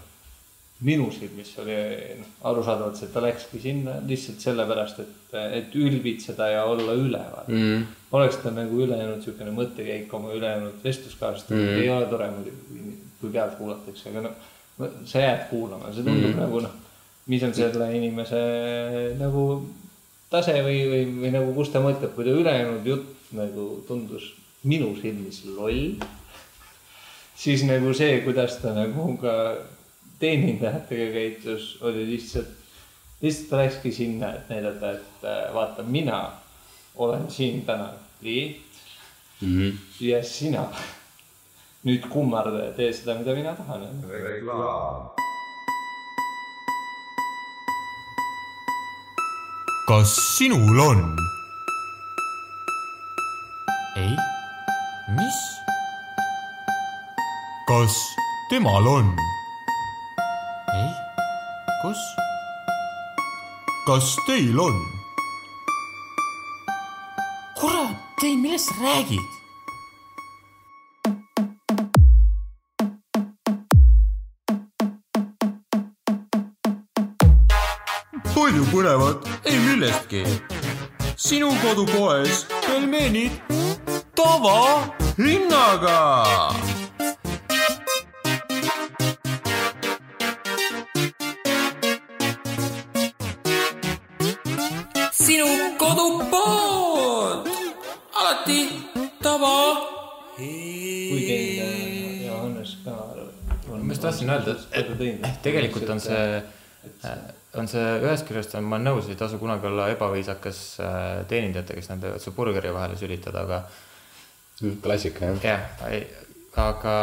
minu 0.87 1.09
silmis 1.15 1.51
oli 1.63 1.75
noh, 2.19 2.29
arusaadavalt 2.49 2.99
see, 2.99 3.09
et 3.09 3.13
ta 3.15 3.23
läkski 3.23 3.59
sinna 3.63 3.97
lihtsalt 4.07 4.43
sellepärast, 4.43 5.01
et, 5.03 5.35
et 5.59 5.75
ülbitseda 5.79 6.49
ja 6.53 6.63
olla 6.71 6.95
üleval 6.95 7.51
mm.. 7.51 7.85
oleks 8.15 8.39
ta 8.43 8.51
nagu 8.55 8.79
ülejäänud 8.85 9.19
niisugune 9.19 9.55
mõttekäik 9.59 10.15
oma 10.15 10.31
ülejäänud 10.35 10.79
vestluskaaslastega 10.83 11.59
mm., 11.59 11.83
ei 11.83 11.91
ole 11.91 12.07
tore 12.11 12.29
muidugi, 12.31 12.95
kui, 13.19 13.31
pealt 13.31 13.57
kuulatakse, 13.59 14.09
aga 14.11 14.27
noh, 14.29 14.37
sa 15.07 15.23
jääd 15.23 15.47
kuulama, 15.51 15.91
see 15.91 16.03
tundub 16.07 16.31
mm. 16.31 16.43
nagu 16.45 16.63
noh, 16.63 16.77
mis 17.31 17.43
on 17.43 17.55
selle 17.55 17.91
inimese 17.95 18.39
nagu 19.19 19.47
tase 20.31 20.55
või, 20.65 20.79
või, 20.89 21.03
või 21.25 21.35
nagu 21.35 21.51
kus 21.55 21.75
ta 21.75 21.83
mõtleb, 21.83 22.15
kui 22.15 22.27
ta 22.27 22.39
ülejäänud 22.39 22.87
jutt 22.87 23.11
nagu 23.33 23.83
tundus 23.87 24.33
minu 24.63 24.93
silmis 25.01 25.43
loll 25.45 25.97
siis 27.35 27.63
nagu 27.67 27.93
see, 27.93 28.21
kuidas 28.25 28.59
ta 28.61 28.73
nagu 28.75 29.17
ka 29.21 29.33
teenindajatega 30.19 31.09
käitus, 31.13 31.77
oli 31.81 32.05
lihtsalt, 32.07 32.51
lihtsalt 33.21 33.49
ta 33.49 33.59
läkski 33.63 33.91
sinna, 33.91 34.33
et 34.37 34.49
näidata, 34.49 34.91
et 34.91 35.25
äh, 35.27 35.53
vaata, 35.53 35.83
mina 35.83 36.19
olen 36.95 37.29
siin 37.31 37.65
täna 37.65 37.89
klient 38.19 38.57
mm. 39.41 39.59
-hmm. 39.59 39.73
ja 39.99 40.23
sina 40.23 40.67
nüüd 41.83 42.07
kummarda 42.09 42.65
ja 42.65 42.71
tee 42.71 42.93
seda, 42.93 43.17
mida 43.19 43.35
mina 43.35 43.55
tahan. 43.55 43.81
kas 49.87 50.15
sinul 50.37 50.79
on? 50.79 51.32
ei, 53.95 54.15
mis? 55.07 55.39
kas 57.67 57.93
temal 58.49 58.87
on? 58.87 59.15
ei, 60.73 60.89
kus? 61.81 62.01
kas 63.85 64.15
teil 64.27 64.59
on? 64.59 64.79
kurat, 67.59 68.23
ei, 68.23 68.35
millest 68.35 68.65
sa 68.65 68.81
räägid? 68.81 69.29
palju 78.33 78.65
põnevat, 78.73 79.29
ei 79.45 79.59
millestki. 79.59 80.25
sinu 81.15 81.53
kodupoes 81.61 82.47
pelmeenid 82.65 83.53
tavahinnaga 84.15 85.99
sinu 95.13 95.47
kodupood, 95.77 97.47
alati 98.13 98.59
tava. 99.23 99.57
kui 100.37 101.21
teil 101.27 102.25
ja 102.25 102.37
Hannes 102.41 102.75
ka. 102.83 102.97
ma 103.69 103.93
just 103.93 104.01
tahtsin 104.01 104.29
öelda, 104.29 104.57
et, 104.71 104.87
et 105.01 105.39
tegelikult 105.45 105.89
on 105.89 106.01
see, 106.03 106.41
on 107.57 107.69
see 107.69 107.87
ühest 108.03 108.27
küljest 108.27 108.53
on, 108.59 108.67
ma 108.67 108.77
olen 108.77 108.91
nõus, 108.91 109.09
ei 109.09 109.17
tasu 109.19 109.39
kunagi 109.41 109.69
olla 109.69 109.87
ebaviisakas 109.93 110.59
äh, 110.83 111.25
teenindajatega, 111.31 111.79
kes 111.81 111.89
nad 111.93 112.03
võivad 112.05 112.23
su 112.23 112.33
burgeri 112.35 112.73
vahele 112.75 112.99
sülitada, 112.99 113.45
aga 113.47 113.63
klassika 114.83 115.31
jah. 115.31 115.43
jah, 115.43 115.63
aga 116.63 116.93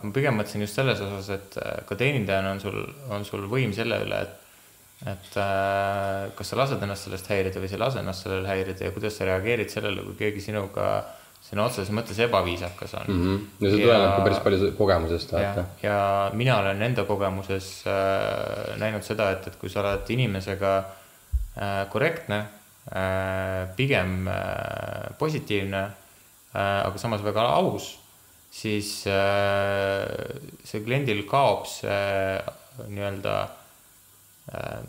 ma 0.00 0.12
pigem 0.14 0.38
mõtlesin 0.38 0.64
just 0.64 0.78
selles 0.78 1.02
osas, 1.04 1.28
et 1.36 1.60
äh, 1.60 1.78
ka 1.88 1.98
teenindajana 2.00 2.54
on 2.56 2.62
sul, 2.62 2.80
on 3.12 3.28
sul 3.28 3.44
võim 3.50 3.74
selle 3.76 4.00
üle, 4.06 4.24
et 4.24 4.42
et 5.04 5.34
äh, 5.36 6.30
kas 6.32 6.48
sa 6.48 6.56
lased 6.56 6.80
ennast 6.80 7.04
sellest 7.04 7.26
häirida 7.28 7.60
või 7.60 7.68
sa 7.68 7.76
ei 7.76 7.82
lase 7.82 8.00
ennast 8.00 8.24
sellele 8.24 8.48
häirida 8.48 8.86
ja 8.86 8.94
kuidas 8.94 9.18
sa 9.18 9.26
reageerid 9.28 9.68
sellele, 9.68 10.00
kui 10.06 10.16
keegi 10.22 10.46
sinuga 10.46 10.86
sõna 11.44 11.66
otseses 11.68 11.92
mõttes 11.94 12.18
ebaviisakas 12.24 12.94
on 13.02 13.10
mm. 13.12 13.26
Mhm. 13.26 13.42
ja 13.60 13.70
see 13.74 13.82
tuleneb 13.82 14.14
ka 14.14 14.22
päris 14.24 14.40
palju 14.46 14.70
kogemusest, 14.78 15.34
ja 15.36 15.66
ja 15.84 15.98
mina 16.32 16.56
olen 16.62 16.80
enda 16.88 17.04
kogemuses 17.08 17.68
äh, 17.92 18.72
näinud 18.80 19.04
seda, 19.06 19.28
et, 19.36 19.50
et 19.52 19.60
kui 19.60 19.70
sa 19.72 19.82
oled 19.84 20.08
inimesega 20.16 20.72
äh, 20.80 21.84
korrektne 21.92 22.40
äh,, 22.88 23.68
pigem 23.76 24.26
äh, 24.32 25.12
positiivne 25.20 25.84
aga 26.56 27.00
samas 27.00 27.24
väga 27.24 27.44
aus, 27.58 27.92
siis 28.52 29.02
äh, 29.10 30.06
see 30.64 30.84
kliendil 30.86 31.24
kaob 31.28 31.66
see 31.68 31.92
äh, 31.92 32.88
nii-öelda 32.88 33.36
äh, 34.52 34.80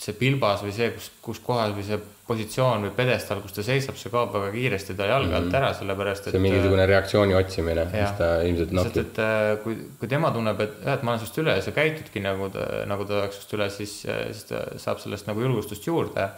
see 0.00 0.16
pilbas 0.16 0.62
või 0.64 0.72
see, 0.72 0.88
kus, 0.94 1.10
kus 1.20 1.40
kohas 1.44 1.74
või 1.76 1.84
see 1.84 1.98
positsioon 2.30 2.86
või 2.86 2.92
pedestal, 2.94 3.40
kus 3.42 3.56
ta 3.56 3.64
seisab, 3.66 3.98
see 4.00 4.12
kaob 4.12 4.30
väga 4.32 4.52
kiiresti 4.54 4.94
ta 4.96 5.08
jalge 5.10 5.34
alt 5.36 5.56
ära, 5.58 5.72
sellepärast 5.76 6.28
et 6.28 6.34
see 6.34 6.40
on 6.40 6.44
mingisugune 6.46 6.86
reaktsiooni 6.88 7.36
otsimine, 7.36 7.86
mis 7.90 8.14
ta 8.20 8.30
ilmselt 8.46 8.70
sest 8.70 8.76
nautib. 8.78 9.08
et 9.08 9.20
äh, 9.24 9.48
kui, 9.64 9.76
kui 10.00 10.12
tema 10.12 10.30
tunneb, 10.34 10.62
et 10.64 10.78
jah, 10.84 10.96
et 10.96 11.04
ma 11.04 11.14
olen 11.14 11.24
sinust 11.24 11.40
üle 11.42 11.56
ja 11.58 11.64
sa 11.66 11.74
käitudki 11.76 12.22
nagu 12.24 12.48
ta, 12.54 12.68
nagu 12.90 13.08
ta 13.08 13.18
oleks 13.24 13.40
sinust 13.40 13.56
üle, 13.58 13.68
siis, 13.74 13.96
siis 14.06 14.46
ta 14.52 14.62
saab 14.80 15.02
sellest 15.02 15.28
nagu 15.28 15.42
julgustust 15.44 15.90
juurde. 15.90 16.30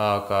Aga 0.00 0.38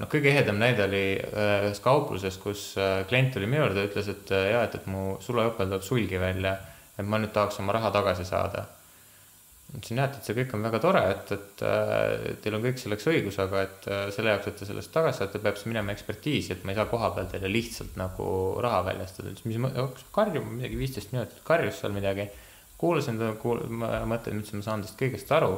noh, 0.00 0.08
kõige 0.08 0.30
ehedam 0.32 0.56
näide 0.60 0.86
oli 0.86 1.02
äh, 1.18 1.66
ühes 1.66 1.80
kaupluses, 1.84 2.38
kus 2.40 2.70
äh, 2.80 3.02
klient 3.08 3.34
tuli 3.34 3.48
minu 3.50 3.66
juurde 3.66 3.84
ütles, 3.90 4.08
et 4.08 4.32
äh, 4.32 4.46
jaa, 4.54 4.62
et, 4.64 4.78
et 4.78 4.86
mu 4.88 5.18
sulajopel 5.24 5.68
tuleb 5.68 5.84
sulgi 5.84 6.20
välja, 6.20 6.56
et 6.96 7.04
ma 7.04 7.20
nüüd 7.20 7.34
tahaks 7.34 7.60
oma 7.60 7.76
raha 7.76 7.92
tagasi 7.94 8.24
saada 8.28 8.64
ütlesin 9.74 9.98
jah, 9.98 10.06
et, 10.08 10.20
see 10.22 10.36
kõik 10.36 10.52
on 10.54 10.64
väga 10.68 10.78
tore, 10.82 11.00
et, 11.10 11.30
et 11.34 11.62
teil 12.44 12.56
on 12.56 12.62
kõik 12.62 12.78
selleks 12.78 13.08
õigus, 13.10 13.38
aga 13.42 13.62
et 13.64 13.86
selle 14.14 14.30
jaoks, 14.30 14.48
et 14.50 14.58
te 14.60 14.68
sellest 14.68 14.92
tagasi 14.94 15.22
saate, 15.22 15.40
peab 15.42 15.58
see 15.58 15.70
minema 15.72 15.94
ekspertiisi, 15.94 16.52
et 16.54 16.66
ma 16.66 16.70
ei 16.70 16.78
saa 16.78 16.86
koha 16.90 17.10
peal 17.16 17.26
teile 17.32 17.50
lihtsalt 17.50 17.96
nagu 17.98 18.26
raha 18.62 18.84
väljastada. 18.86 19.32
ütles, 19.32 19.46
mis 19.48 19.58
ma, 19.58 19.72
hakkas 19.74 20.06
karjuma 20.14 20.52
midagi 20.52 20.78
viisteist 20.78 21.14
minutit, 21.14 21.40
karjus 21.48 21.80
seal 21.82 21.96
midagi. 21.96 22.28
kuulasin 22.78 23.18
ta 23.18 23.32
kuul-, 23.40 23.64
mõtlesin, 23.72 24.44
ütlesin, 24.44 24.60
ma 24.60 24.68
saan 24.68 24.84
tast 24.84 24.98
kõigest 25.00 25.32
aru. 25.34 25.56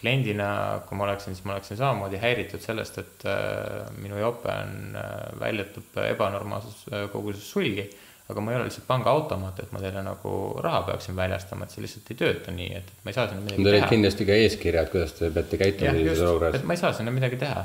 kliendina, 0.00 0.48
kui 0.88 0.98
ma 0.98 1.08
oleksin, 1.08 1.36
siis 1.36 1.46
ma 1.48 1.56
oleksin 1.56 1.80
samamoodi 1.80 2.20
häiritud 2.22 2.62
sellest, 2.64 3.00
et 3.02 3.26
äh, 3.28 3.88
minu 3.98 4.20
jope 4.20 4.50
on 4.52 4.98
äh,, 4.98 5.16
väljutub 5.40 5.98
ebanormaalses 6.08 6.84
äh, 6.92 7.08
koguses 7.12 7.50
sulgi 7.50 7.88
aga 8.28 8.42
ma 8.44 8.52
ei 8.52 8.58
ole 8.58 8.68
lihtsalt 8.68 8.84
pangaautomaat, 8.88 9.60
et 9.62 9.70
ma 9.72 9.80
teile 9.80 10.02
nagu 10.04 10.32
raha 10.64 10.82
peaksin 10.90 11.16
väljastama, 11.16 11.64
et 11.64 11.74
see 11.74 11.84
lihtsalt 11.84 12.10
ei 12.12 12.18
tööta 12.22 12.52
nii, 12.52 12.70
et 12.76 12.90
et 12.92 13.04
ma 13.06 13.12
ei 13.12 13.16
saa 13.16 13.28
sinna 13.30 13.40
midagi 13.40 13.56
Teil 13.56 13.70
olid 13.70 13.80
teha. 13.80 13.92
kindlasti 13.94 14.26
ka 14.28 14.36
eeskirjad, 14.44 14.90
kuidas 14.92 15.14
te 15.16 15.30
peate 15.32 15.60
käituma 15.62 15.94
sellises 15.96 16.24
olukorras 16.26 16.58
et. 16.58 16.66
ma 16.68 16.76
ei 16.76 16.82
saa 16.82 16.92
sinna 16.98 17.14
midagi 17.14 17.38
teha. 17.40 17.62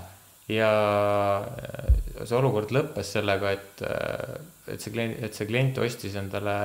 ja 0.53 0.69
see 2.23 2.37
olukord 2.39 2.71
lõppes 2.75 3.11
sellega, 3.17 3.51
et, 3.57 3.83
et 4.71 4.85
see 4.85 4.95
klient, 4.95 5.19
et 5.27 5.35
see 5.35 5.49
klient 5.51 5.83
ostis 5.83 6.15
endale 6.19 6.55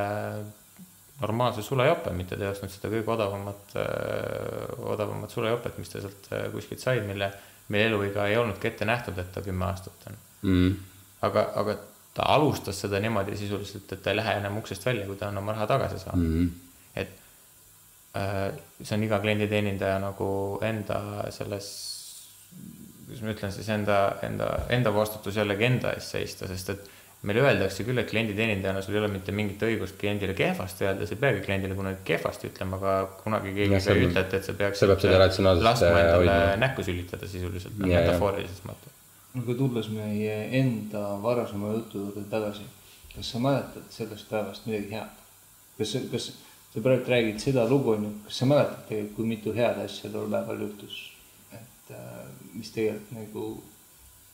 normaalse 1.20 1.62
sulejope, 1.62 2.12
mitte 2.14 2.36
ta 2.36 2.46
ei 2.46 2.52
ostnud 2.52 2.72
seda 2.72 2.90
kõige 2.92 3.10
odavamat, 3.14 3.74
odavamat 4.94 5.34
sulejopet, 5.34 5.78
mis 5.82 5.90
ta 5.90 6.02
sealt 6.02 6.30
äh, 6.32 6.46
kuskilt 6.52 6.82
sai, 6.82 7.00
mille, 7.06 7.30
mille 7.68 7.90
eluiga 7.90 8.28
ei 8.30 8.38
olnudki 8.38 8.70
ette 8.70 8.86
nähtud, 8.88 9.18
et 9.18 9.32
ta 9.34 9.42
kümme 9.44 9.66
aastat 9.66 10.08
on 10.10 10.18
mm.. 10.42 10.76
aga, 11.26 11.46
aga 11.62 11.76
ta 12.14 12.28
alustas 12.34 12.80
seda 12.84 13.00
niimoodi 13.02 13.36
sisuliselt, 13.38 13.90
et 13.92 14.02
ta 14.02 14.12
ei 14.12 14.18
lähe 14.20 14.38
enam 14.40 14.60
uksest 14.62 14.86
välja, 14.86 15.06
kui 15.06 15.18
ta 15.18 15.32
on 15.32 15.42
oma 15.42 15.56
raha 15.56 15.66
tagasi 15.74 16.02
saanud 16.04 16.28
Mm. 16.38 16.50
et 16.94 17.10
äh, 18.16 18.52
see 18.82 18.94
on 18.96 19.04
iga 19.06 19.18
klienditeenindaja 19.22 19.98
nagu 20.02 20.30
enda 20.66 21.00
selles, 21.34 21.68
kuidas 23.06 23.24
ma 23.24 23.34
ütlen 23.34 23.52
siis 23.54 23.68
enda, 23.74 23.98
enda, 24.22 24.52
enda 24.74 24.94
vastutus 24.94 25.36
jällegi 25.36 25.66
enda 25.66 25.92
eest 25.98 26.14
seista, 26.14 26.46
sest 26.50 26.74
et 26.74 26.90
meile 27.26 27.42
öeldakse 27.42 27.82
küll, 27.86 27.98
et 27.98 28.10
klienditeenindajana 28.10 28.82
sul 28.84 28.94
ei 28.94 29.00
ole 29.00 29.08
mitte 29.10 29.32
mingit 29.34 29.62
õigust 29.66 29.96
kliendile 29.98 30.36
kehvasti 30.38 30.86
öelda, 30.86 31.06
sa 31.06 31.16
ei 31.16 31.20
peagi 31.22 31.40
kliendile 31.42 31.74
kunagi 31.74 32.04
kehvasti 32.06 32.50
ütlema, 32.52 32.78
aga 32.78 33.22
kunagi 33.24 33.54
keegi 33.56 33.74
ei 33.74 33.82
see 33.82 33.96
on- 33.96 34.04
ütle, 34.06 34.22
et, 34.22 34.36
et 34.38 34.46
sa 34.46 34.54
peaks 34.60 34.78
see 34.78 34.90
peab 34.90 35.02
seda 35.02 35.18
ratsionaalsust, 35.24 35.66
laskma 35.66 35.88
äh, 35.88 35.98
endale 36.04 36.18
hoidma. 36.20 36.56
näkku 36.62 36.84
sülitada 36.86 37.30
sisuliselt, 37.30 37.80
ja. 37.82 38.02
metafoorilises 38.04 38.60
mõttes. 38.68 38.94
aga 39.40 39.56
tulles 39.62 39.88
meie 39.94 40.36
enda 40.60 41.02
varasema 41.24 41.72
jutu 41.74 42.04
juurde 42.04 42.22
tagasi, 42.30 42.68
kas 43.16 43.32
sa 43.34 43.42
mäletad 43.42 43.90
sellest 43.96 44.30
päevast 44.30 44.70
midagi 44.70 44.94
head? 44.94 45.24
kas, 45.78 45.96
kas 46.12 46.30
sa 46.74 46.84
praegu 46.86 47.10
räägid 47.10 47.42
seda 47.42 47.66
lugu, 47.66 47.96
onju, 47.96 48.12
kas 48.28 48.38
sa 48.44 48.46
mäletad 48.46 48.86
tegelikult, 48.86 49.16
kui 49.16 49.32
mitu 49.34 49.56
head 49.58 49.82
asja 49.82 50.12
tol 50.14 50.30
päeval 50.30 50.62
juhtus? 50.68 51.02
et 51.50 51.92
äh, 51.98 52.24
mis 52.54 52.70
tegelikult 52.70 53.12
nagu 53.18 53.44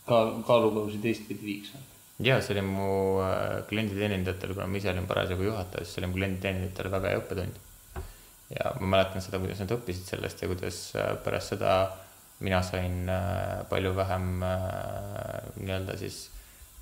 kaal-, 0.04 0.36
kaalukausi 0.44 1.00
teistpidi 1.00 1.48
viiks? 1.48 1.74
Ja 2.22 2.38
see 2.42 2.54
oli 2.54 2.62
mu 2.66 2.88
äh, 3.24 3.64
klienditeenindajatele, 3.68 4.54
kuna 4.54 4.68
ma 4.70 4.78
ise 4.78 4.92
olin 4.92 5.06
parasjagu 5.10 5.48
juhataja, 5.48 5.84
siis 5.84 5.96
see 5.96 6.04
oli 6.04 6.12
mu 6.12 6.18
klienditeenindajatele 6.20 6.92
väga 6.92 7.10
hea 7.10 7.22
õppetund. 7.22 7.58
ja 8.54 8.74
ma 8.80 8.90
mäletan 8.96 9.24
seda, 9.24 9.40
kuidas 9.42 9.62
nad 9.64 9.74
õppisid 9.74 10.12
sellest 10.12 10.42
ja 10.42 10.50
kuidas 10.50 10.78
äh, 10.94 11.14
pärast 11.24 11.54
seda 11.54 11.74
mina 12.44 12.62
sain 12.62 13.08
äh, 13.08 13.64
palju 13.70 13.94
vähem 13.96 14.44
äh, 14.46 15.50
nii-öelda 15.58 15.98
siis 15.98 16.28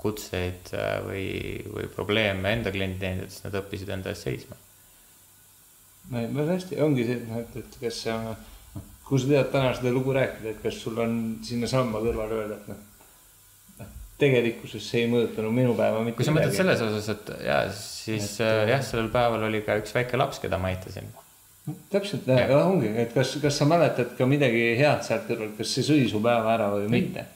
kutseid 0.03 0.73
või, 1.07 1.27
või 1.71 1.87
probleeme 1.95 2.51
enda 2.57 2.73
klienditeenindajatest, 2.75 3.45
nad 3.47 3.59
õppisid 3.61 3.93
enda 3.95 4.11
eest 4.11 4.27
seisma. 4.27 4.57
väga 6.11 6.49
hästi, 6.57 6.81
ongi 6.83 7.05
see, 7.07 7.21
noh, 7.29 7.39
et, 7.39 7.61
et 7.61 7.77
kas 7.85 8.01
sa, 8.09 8.17
noh, 8.25 8.89
kui 9.07 9.23
sa 9.23 9.31
tead 9.31 9.53
täna 9.53 9.71
seda 9.79 9.93
lugu 9.95 10.17
rääkida, 10.17 10.57
et 10.57 10.65
kas 10.65 10.81
sul 10.83 10.99
on 10.99 11.15
sinnasamma 11.47 12.03
kõrvale 12.03 12.41
öelda, 12.41 12.59
et 12.59 12.73
noh, 12.73 12.83
tegelikkuses 14.21 14.85
see 14.87 15.05
ei 15.05 15.11
mõjutanud 15.11 15.55
minu 15.55 15.75
päeva 15.79 16.03
mitte 16.05 16.21
kui 16.21 16.27
sa 16.27 16.35
mõtled 16.35 16.55
selles 16.57 16.83
osas, 16.85 17.09
et 17.15 17.33
ja 17.47 17.59
siis 17.73 18.37
Et, 18.39 18.47
äh, 18.47 18.63
jah, 18.75 18.85
sellel 18.87 19.11
päeval 19.13 19.49
oli 19.49 19.63
ka 19.67 19.79
üks 19.81 19.95
väike 19.97 20.21
laps, 20.21 20.41
keda 20.43 20.61
ma 20.63 20.73
aitasin. 20.73 21.09
täpselt, 21.93 22.29
ongi, 22.59 22.91
et 23.05 23.15
kas, 23.15 23.37
kas 23.43 23.59
sa 23.61 23.69
mäletad 23.71 24.17
ka 24.19 24.27
midagi 24.27 24.73
head 24.79 25.05
sealt 25.07 25.29
kõrvalt, 25.29 25.57
kas 25.59 25.75
see 25.77 25.87
sõi 25.87 26.07
su 26.11 26.23
päeva 26.23 26.57
ära 26.57 26.71
või 26.75 26.89
mitte? 26.91 27.27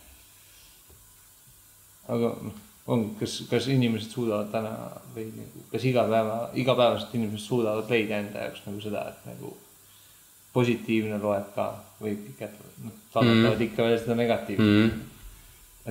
aga 2.07 2.33
noh, 2.35 2.63
ongi, 2.87 3.13
kas, 3.21 3.37
kas 3.51 3.69
inimesed 3.71 4.13
suudavad 4.15 4.51
täna 4.53 4.73
või 5.15 5.29
nagu, 5.35 5.65
kas 5.73 5.87
iga 5.91 6.07
päeva, 6.11 6.41
igapäevaselt 6.59 7.15
inimesed 7.19 7.47
suudavad 7.47 7.91
leida 7.91 8.21
enda 8.23 8.47
jaoks 8.47 8.67
nagu 8.67 8.83
seda, 8.83 9.09
et 9.11 9.31
nagu 9.33 9.55
positiivne 10.57 11.19
loeb 11.23 11.51
ka 11.55 11.67
või 12.01 12.15
ikka, 12.33 12.49
noh, 12.85 12.95
vaatavad 13.15 13.59
mm. 13.59 13.67
ikka 13.67 13.89
veel 13.89 13.99
seda 14.01 14.17
negatiivset 14.19 14.71
mm.. 14.71 15.05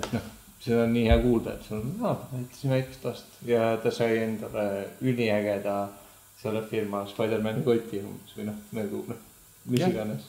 et 0.01 0.09
noh, 0.15 0.31
seda 0.65 0.83
on 0.83 0.93
nii 0.95 1.05
hea 1.09 1.17
kuulda, 1.21 1.53
et 1.55 1.67
sul 1.67 1.81
on, 1.81 1.91
aa, 2.01 2.15
aitasin 2.39 2.73
väikest 2.73 3.05
last 3.05 3.37
ja 3.45 3.75
ta 3.83 3.91
sai 3.93 4.17
endale 4.23 4.65
üliägeda 5.05 5.75
selle 6.41 6.63
firma 6.69 7.03
Spider-man'i 7.09 7.63
koti 7.65 8.01
umbes 8.01 8.33
või 8.37 8.47
noh, 8.49 8.57
nagu 8.75 9.03
noh, 9.09 9.21
mis 9.69 9.83
Jah. 9.83 9.93
iganes. 9.93 10.27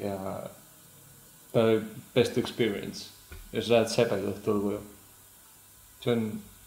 ja 0.00 0.16
tal 1.52 1.74
oli 1.74 1.82
best 2.14 2.38
experience 2.40 3.08
ja 3.52 3.62
sa 3.62 3.76
lähed 3.76 3.92
sebega 3.92 4.32
õhtul 4.32 4.62
koju. 4.64 4.80
see 6.00 6.14
on, 6.14 6.26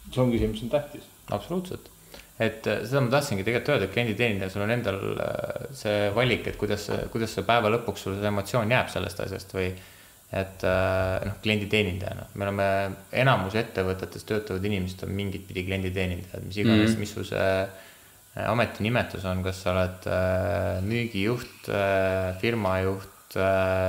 see 0.09 0.21
ongi 0.23 0.39
see, 0.39 0.51
mis 0.51 0.63
on 0.65 0.71
tähtis. 0.73 1.09
absoluutselt. 1.35 1.89
et 2.39 2.67
äh, 2.67 2.83
seda 2.87 3.03
ma 3.03 3.11
tahtsingi 3.17 3.43
tegelikult 3.43 3.73
öelda, 3.75 3.89
et 3.89 3.95
klienditeenindaja, 3.97 4.53
sul 4.53 4.65
on 4.65 4.75
endal 4.75 5.01
äh, 5.23 5.67
see 5.83 6.11
valik, 6.15 6.47
et 6.47 6.59
kuidas, 6.59 6.87
kuidas 7.11 7.35
see 7.35 7.47
päeva 7.47 7.71
lõpuks 7.75 8.07
sul 8.07 8.19
see 8.19 8.31
emotsioon 8.31 8.71
jääb 8.71 8.91
sellest 8.93 9.23
asjast 9.27 9.55
või 9.55 9.71
et 10.33 10.65
äh, 10.65 11.23
noh, 11.27 11.37
klienditeenindajana, 11.43 12.27
me 12.33 12.47
oleme, 12.47 12.67
enamus 13.23 13.57
ettevõtetes 13.59 14.25
töötavad 14.29 14.65
inimesed 14.65 15.03
on 15.05 15.13
mingit 15.13 15.45
pidi 15.47 15.65
klienditeenindajad, 15.67 16.45
mis 16.47 16.57
iganes 16.57 16.79
mm, 16.79 16.93
-hmm. 16.93 17.03
mis 17.05 17.13
su 17.13 17.25
see 17.29 17.49
äh, 17.63 18.47
ametinimetus 18.49 19.25
on, 19.29 19.43
kas 19.45 19.61
sa 19.61 19.75
oled 19.75 20.07
äh, 20.09 20.81
müügijuht 20.85 21.69
firmajuht 22.41 23.09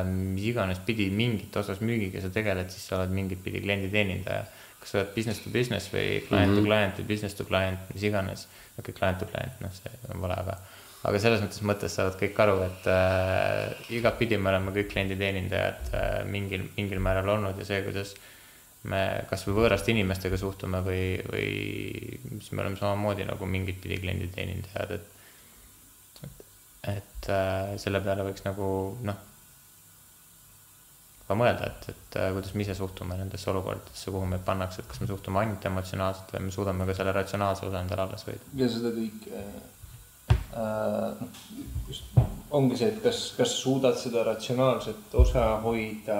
mis 0.08 0.44
iganes 0.48 0.78
pidi 0.86 1.10
mingit 1.12 1.56
osas 1.60 1.82
müügiga 1.84 2.22
sa 2.22 2.30
tegeled, 2.32 2.70
siis 2.72 2.86
sa 2.88 2.96
oled 2.96 3.10
mingit 3.12 3.42
pidi 3.44 3.60
klienditeenindaja 3.60 4.44
kas 4.84 4.92
sa 4.92 5.00
oled 5.00 5.14
business 5.16 5.40
to 5.40 5.50
business 5.50 5.88
või 5.92 6.20
client 6.28 6.50
mm 6.50 6.56
-hmm. 6.56 6.60
to 6.60 6.68
client 6.68 6.98
või 7.00 7.08
business 7.08 7.34
to 7.34 7.44
client, 7.48 7.80
mis 7.94 8.02
iganes. 8.02 8.48
okei 8.78 8.92
okay,, 8.92 8.94
client 8.98 9.18
to 9.18 9.26
client, 9.32 9.60
noh, 9.60 9.72
see 9.72 9.92
on 10.12 10.20
vale, 10.20 10.36
aga, 10.36 10.58
aga 11.05 11.20
selles 11.20 11.43
mõttes 11.44 11.64
mõttes 11.68 11.97
saavad 11.98 12.18
kõik 12.20 12.39
aru, 12.44 12.60
et 12.66 12.86
äh, 12.93 13.90
igatpidi 13.98 14.39
me 14.40 14.52
oleme 14.52 14.72
kõik 14.76 14.93
klienditeenindajad 14.94 15.90
äh, 15.93 16.14
mingil, 16.28 16.68
mingil 16.78 17.02
määral 17.05 17.28
olnud 17.36 17.60
ja 17.60 17.66
see, 17.68 17.82
kuidas 17.86 18.14
me 18.89 19.02
kasvõi 19.31 19.59
võõraste 19.59 19.93
inimestega 19.93 20.39
suhtume 20.40 20.81
või, 20.85 21.05
või 21.28 21.51
siis 22.39 22.52
me 22.52 22.64
oleme 22.64 22.81
samamoodi 22.81 23.28
nagu 23.28 23.48
mingit 23.48 23.81
pidi 23.85 24.01
klienditeenindajad, 24.02 24.97
et 24.98 25.12
et 26.85 27.28
äh, 27.32 27.76
selle 27.81 28.01
peale 28.05 28.26
võiks 28.26 28.44
nagu 28.44 28.66
noh, 29.09 29.20
ka 31.24 31.36
mõelda, 31.39 31.70
et, 31.70 31.86
et 31.94 32.18
äh, 32.20 32.31
kuidas 32.36 32.52
me 32.52 32.64
ise 32.66 32.76
suhtume 32.76 33.16
nendesse 33.16 33.48
olukordadesse, 33.52 34.12
kuhu 34.12 34.28
meid 34.28 34.44
pannakse, 34.44 34.82
et 34.82 34.90
kas 34.90 35.01
me 35.01 35.09
suhtume 35.09 35.40
ainult 35.40 35.64
emotsionaalselt 35.70 36.35
või 36.36 36.44
me 36.48 36.52
suudame 36.52 36.89
ka 36.89 36.98
selle 36.98 37.14
ratsionaalse 37.16 37.64
osa 37.70 37.81
endale 37.81 38.05
alles 38.05 38.26
hoida. 38.28 38.52
ja 38.60 38.68
seda 38.68 38.93
kõike 38.97 39.32
äh,, 39.40 39.55
just 41.88 42.05
ongi 42.55 42.76
see, 42.78 42.88
et 42.92 43.02
kas, 43.02 43.20
kas 43.36 43.55
suudad 43.59 43.96
seda 43.98 44.22
ratsionaalset 44.28 45.14
osa 45.18 45.46
hoida 45.64 46.18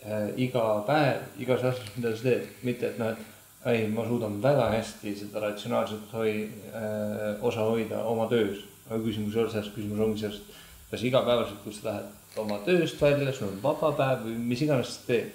äh, 0.00 0.30
iga 0.40 0.64
päev, 0.86 1.26
igas 1.42 1.64
asjas, 1.64 1.90
mida 1.96 2.14
sa 2.16 2.28
teed, 2.28 2.46
mitte 2.64 2.90
et 2.90 3.00
noh, 3.00 3.12
et 3.12 3.34
ei, 3.66 3.88
ma 3.90 4.06
suudan 4.06 4.38
väga 4.42 4.70
hästi 4.72 5.14
seda 5.18 5.42
ratsionaalset 5.42 6.12
hoi- 6.14 6.48
äh,, 6.70 7.42
osa 7.42 7.66
hoida 7.66 8.04
oma 8.04 8.28
töös. 8.30 8.64
aga 8.86 9.02
küsimus 9.02 9.34
ei 9.34 9.42
ole 9.42 9.50
selles, 9.50 9.72
küsimus 9.74 10.00
ongi 10.00 10.20
selles, 10.20 10.42
kas 10.90 11.02
igapäevaselt, 11.02 11.58
kui 11.64 11.72
sa 11.74 11.88
lähed 11.88 12.38
oma 12.38 12.60
tööst 12.62 13.00
välja, 13.02 13.32
sul 13.34 13.48
on 13.48 13.56
vaba 13.62 13.90
päev 13.98 14.22
või 14.28 14.36
mis 14.52 14.62
iganes 14.62 14.92
sa 14.94 15.08
teed, 15.08 15.32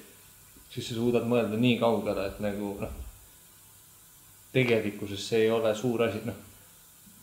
siis 0.72 0.88
sa 0.88 0.96
suudad 0.96 1.28
mõelda 1.28 1.60
nii 1.60 1.76
kaugele, 1.82 2.30
et 2.32 2.40
nagu 2.40 2.78
noh, 2.80 2.94
tegelikkuses 4.56 5.28
see 5.28 5.44
ei 5.46 5.52
ole 5.52 5.76
suur 5.76 6.08
asi, 6.08 6.24
noh. 6.26 6.40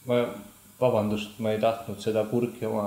ma, 0.08 0.20
vabandust, 0.80 1.38
ma 1.42 1.52
ei 1.54 1.62
tahtnud 1.62 2.00
seda 2.02 2.24
kurki 2.30 2.66
oma 2.68 2.84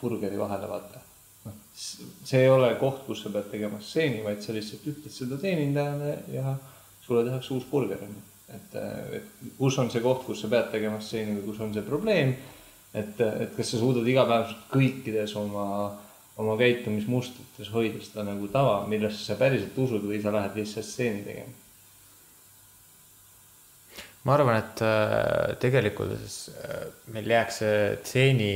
burgeri 0.00 0.38
vahele 0.38 0.68
vaata. 0.70 1.02
noh, 1.46 1.58
see 1.76 2.40
ei 2.42 2.48
ole 2.50 2.72
koht, 2.80 3.04
kus 3.06 3.22
sa 3.24 3.32
pead 3.34 3.50
tegema 3.52 3.80
stseeni, 3.80 4.22
vaid 4.24 4.42
sa 4.42 4.54
lihtsalt 4.56 4.88
ütled 4.92 5.14
seda 5.14 5.38
teenindajale 5.40 6.16
ja 6.34 6.56
sulle 7.04 7.24
tehakse 7.28 7.54
uus 7.54 7.68
burger 7.70 8.02
onju. 8.02 8.24
et, 8.56 8.74
et 9.18 9.52
kus 9.58 9.78
on 9.82 9.90
see 9.92 10.02
koht, 10.04 10.24
kus 10.26 10.42
sa 10.42 10.50
pead 10.52 10.72
tegema 10.74 11.00
stseeni 11.00 11.36
või 11.38 11.50
kus 11.50 11.62
on 11.66 11.76
see 11.76 11.86
probleem. 11.86 12.34
et, 12.94 13.20
et 13.20 13.54
kas 13.56 13.72
sa 13.72 13.82
suudad 13.82 14.08
igapäevaselt 14.08 14.66
kõikides 14.72 15.36
oma, 15.38 15.68
oma 16.40 16.56
käitumismustrites 16.60 17.70
hoida 17.74 18.02
seda 18.04 18.24
nagu 18.26 18.48
tava, 18.52 18.80
millesse 18.88 19.22
sa 19.24 19.38
päriselt 19.38 19.78
usud 19.86 20.04
või 20.08 20.22
sa 20.22 20.34
lähed 20.34 20.58
lihtsalt 20.60 20.88
stseeni 20.88 21.24
tegema 21.26 21.65
ma 24.26 24.34
arvan, 24.34 24.58
et 24.58 24.82
äh, 24.82 25.56
tegelikkuses 25.62 26.36
äh, 26.50 26.86
meil 27.14 27.30
jääks 27.30 27.62
see 27.62 27.80
stseeni 28.02 28.52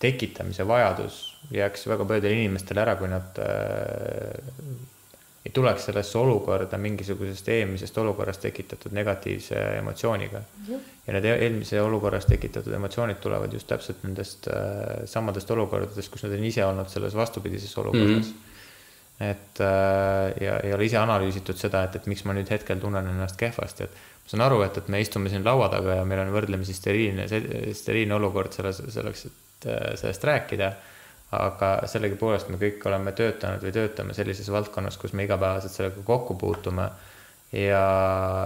tekitamise 0.00 0.66
vajadus 0.68 1.22
jääks 1.52 1.86
väga 1.88 2.04
paljudele 2.08 2.40
inimestele 2.40 2.82
ära, 2.84 2.96
kui 3.00 3.08
nad 3.10 3.38
äh, 3.42 4.38
ei 5.44 5.52
tuleks 5.52 5.90
sellesse 5.90 6.16
olukorda 6.18 6.78
mingisugusest 6.80 7.48
eelmisest 7.52 7.98
olukorrast 8.00 8.40
tekitatud 8.46 8.94
negatiivse 8.96 9.58
emotsiooniga. 9.78 10.40
ja 11.06 11.12
need 11.12 11.28
eelmise 11.28 11.82
olukorrast 11.82 12.28
tekitatud 12.28 12.72
emotsioonid 12.72 13.20
tulevad 13.20 13.52
just 13.52 13.68
täpselt 13.68 14.02
nendest 14.06 14.48
äh, 14.48 15.04
samadest 15.04 15.50
olukordadest, 15.50 16.10
kus 16.10 16.24
nad 16.24 16.32
on 16.32 16.44
ise 16.44 16.64
olnud 16.64 16.88
selles 16.88 17.14
vastupidises 17.14 17.78
olukorras 17.78 18.08
mm. 18.08 18.32
-hmm 18.32 18.52
et 19.20 19.60
äh, 19.60 20.32
ja 20.42 20.56
ei 20.64 20.72
ole 20.74 20.88
ise 20.88 20.98
analüüsitud 20.98 21.58
seda, 21.58 21.84
et, 21.86 22.00
et 22.00 22.08
miks 22.10 22.24
ma 22.26 22.34
nüüd 22.34 22.50
hetkel 22.50 22.80
tunnen 22.82 23.06
ennast 23.12 23.38
kehvasti, 23.38 23.86
et 23.86 24.24
ma 24.24 24.32
saan 24.32 24.44
aru, 24.48 24.60
et, 24.66 24.80
et 24.80 24.90
me 24.90 25.00
istume 25.02 25.30
siin 25.30 25.44
laua 25.46 25.68
taga 25.70 26.00
ja 26.00 26.08
meil 26.08 26.24
on 26.24 26.32
võrdlemisi 26.34 26.74
steriilne, 26.74 27.28
steriilne 27.78 28.18
olukord 28.18 28.56
selles, 28.56 28.82
selleks, 28.96 29.26
et 29.30 29.70
äh, 29.70 29.94
sellest 30.00 30.30
rääkida. 30.30 30.74
aga 31.34 31.68
sellegipoolest 31.90 32.50
me 32.52 32.58
kõik 32.60 32.84
oleme 32.86 33.10
töötanud 33.12 33.62
või 33.64 33.72
töötame 33.74 34.14
sellises 34.14 34.46
valdkonnas, 34.54 34.94
kus 35.00 35.16
me 35.18 35.24
igapäevaselt 35.24 35.72
sellega 35.72 36.02
kokku 36.06 36.36
puutume. 36.38 36.88
ja, 37.52 37.86